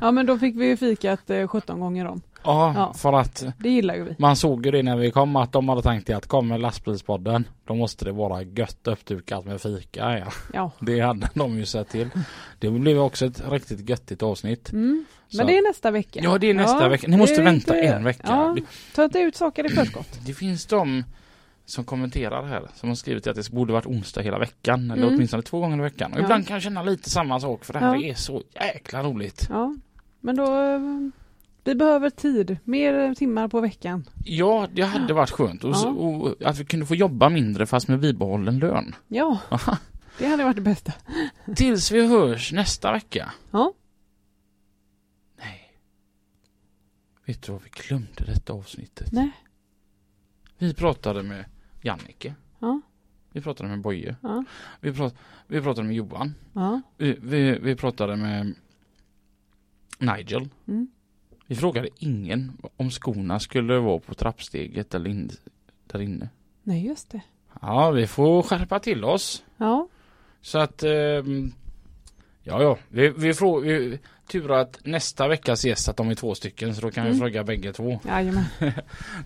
Ja, 0.00 0.10
men 0.10 0.26
då 0.26 0.38
fick 0.38 0.56
vi 0.56 0.66
ju 0.66 0.76
fikat 0.76 1.30
eh, 1.30 1.48
17 1.48 1.80
gånger 1.80 2.06
om. 2.06 2.22
Ja, 2.44 2.72
Ja. 2.76 2.92
för 2.94 3.12
att 3.12 3.44
Det 3.58 3.68
gillar 3.70 3.94
ju 3.94 4.04
vi. 4.04 4.14
man 4.18 4.36
såg 4.36 4.66
ju 4.66 4.72
det 4.72 4.82
när 4.82 4.96
vi 4.96 5.10
kom 5.10 5.36
att 5.36 5.52
de 5.52 5.68
hade 5.68 5.82
tänkt 5.82 6.10
att 6.10 6.26
kommer 6.26 6.58
lastbilspodden 6.58 7.44
då 7.64 7.74
måste 7.74 8.04
det 8.04 8.12
vara 8.12 8.42
gött 8.42 8.86
uppdukat 8.86 9.44
med 9.44 9.60
fika. 9.60 10.18
Ja. 10.18 10.26
Ja. 10.54 10.70
Det 10.80 11.00
hade 11.00 11.28
de 11.34 11.58
ju 11.58 11.66
sett 11.66 11.88
till. 11.88 12.10
Det 12.58 12.70
blev 12.70 12.98
också 12.98 13.26
ett 13.26 13.50
riktigt 13.50 13.88
göttigt 13.88 14.22
avsnitt. 14.22 14.72
Mm. 14.72 15.04
Men 15.36 15.46
det 15.46 15.58
är 15.58 15.68
nästa 15.68 15.90
vecka. 15.90 16.20
Ja, 16.22 16.38
det 16.38 16.50
är 16.50 16.54
nästa 16.54 16.88
vecka. 16.88 17.08
Ni 17.08 17.16
måste 17.16 17.42
vänta 17.42 17.76
inte- 17.76 17.88
en 17.88 18.04
vecka. 18.04 18.22
Ja, 18.26 18.56
ta 18.94 19.04
inte 19.04 19.18
ut 19.18 19.36
saker 19.36 19.66
i 19.66 19.68
förskott. 19.68 20.18
det 20.26 20.34
finns 20.34 20.66
de 20.66 21.04
som 21.64 21.84
kommenterar 21.84 22.46
här 22.46 22.62
som 22.74 22.88
har 22.88 22.96
skrivit 22.96 23.26
att 23.26 23.36
det 23.36 23.50
borde 23.50 23.72
varit 23.72 23.86
onsdag 23.86 24.20
hela 24.22 24.38
veckan 24.38 24.90
eller 24.90 25.02
Mm. 25.02 25.14
åtminstone 25.14 25.42
två 25.42 25.60
gånger 25.60 25.78
i 25.78 25.80
veckan. 25.80 26.12
Och 26.12 26.18
Ja. 26.18 26.22
ibland 26.22 26.46
kan 26.46 26.54
jag 26.54 26.62
känna 26.62 26.82
lite 26.82 27.10
samma 27.10 27.40
sak 27.40 27.64
för 27.64 27.72
det 27.72 27.78
här 27.78 27.94
Ja. 27.94 28.02
är 28.02 28.14
så 28.14 28.42
jäkla 28.54 29.02
roligt. 29.02 29.46
Ja, 29.50 29.74
men 30.20 30.36
då... 30.36 30.46
Vi 31.64 31.74
behöver 31.74 32.10
tid. 32.10 32.56
Mer 32.64 33.14
timmar 33.14 33.48
på 33.48 33.60
veckan. 33.60 34.04
Ja, 34.24 34.68
det 34.72 34.82
hade 34.82 35.14
varit 35.14 35.30
skönt 35.30 35.64
och, 35.64 35.76
så- 35.76 35.90
och 35.90 36.42
att 36.44 36.58
vi 36.58 36.64
kunde 36.64 36.86
få 36.86 36.94
jobba 36.94 37.28
mindre 37.28 37.66
fast 37.66 37.88
med 37.88 38.00
bibehållen 38.00 38.58
lön. 38.58 38.94
Ja, 39.08 39.38
det 40.18 40.26
hade 40.26 40.44
varit 40.44 40.56
det 40.56 40.62
bästa. 40.62 40.92
Tills 41.56 41.90
vi 41.92 42.06
hörs 42.06 42.52
nästa 42.52 42.92
vecka. 42.92 43.32
Ja. 43.50 43.72
Nej. 45.38 45.72
Vet 47.26 47.42
du 47.42 47.52
vad 47.52 47.62
vi 47.62 47.70
glömde 47.70 48.24
detta 48.26 48.52
avsnittet? 48.52 49.12
Nej. 49.12 49.30
Vi 50.58 50.74
pratade 50.74 51.22
med 51.22 51.44
Jannike. 51.82 52.34
Ja. 52.58 52.80
Vi 53.32 53.40
pratade 53.40 53.68
med 53.68 53.80
Boje. 53.80 54.16
Ja. 54.22 54.44
Vi, 54.80 54.92
prat, 54.92 55.14
vi 55.46 55.60
pratade 55.60 55.86
med 55.86 55.96
Johan. 55.96 56.34
Ja. 56.52 56.80
Vi, 56.96 57.18
vi, 57.22 57.58
vi 57.58 57.76
pratade 57.76 58.16
med 58.16 58.54
Nigel. 59.98 60.48
Mm. 60.68 60.88
Vi 61.46 61.56
frågade 61.56 61.88
ingen 61.98 62.52
om 62.76 62.90
skorna 62.90 63.40
skulle 63.40 63.78
vara 63.78 63.98
på 63.98 64.14
trappsteget 64.14 64.94
eller 64.94 65.10
in, 65.10 65.30
där 65.86 66.00
inne. 66.02 66.28
Nej, 66.62 66.86
just 66.86 67.10
det. 67.10 67.20
Ja, 67.60 67.90
vi 67.90 68.06
får 68.06 68.42
skärpa 68.42 68.78
till 68.78 69.04
oss. 69.04 69.42
Ja. 69.56 69.88
Så 70.40 70.58
att, 70.58 70.82
ehm, 70.82 71.52
ja 72.42 72.62
ja, 72.62 72.78
vi, 72.88 73.08
vi 73.08 73.34
vi, 73.60 73.98
tur 74.26 74.52
att 74.52 74.80
nästa 74.84 75.28
veckas 75.28 75.64
gäst 75.64 75.88
att 75.88 75.96
de 75.96 76.10
är 76.10 76.14
två 76.14 76.34
stycken 76.34 76.74
så 76.74 76.80
då 76.80 76.90
kan 76.90 77.04
Mm. 77.06 77.14
vi 77.14 77.20
fråga 77.20 77.44
bägge 77.44 77.72
två. 77.72 78.00
Jajamän. 78.08 78.44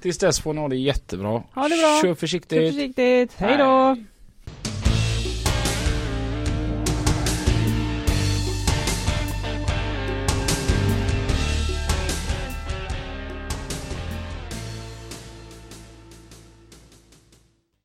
Tills 0.02 0.18
dess 0.18 0.40
får 0.40 0.54
ni 0.54 0.60
ha 0.60 0.68
det 0.68 0.76
jättebra. 0.76 1.42
Ha 1.54 1.62
det 1.62 1.68
bra. 1.68 2.00
Kör 2.02 2.08
Kör 2.08 2.14
försiktigt. 2.14 2.74
försiktigt. 2.74 3.32
Hej 3.36 3.56
då! 3.58 3.96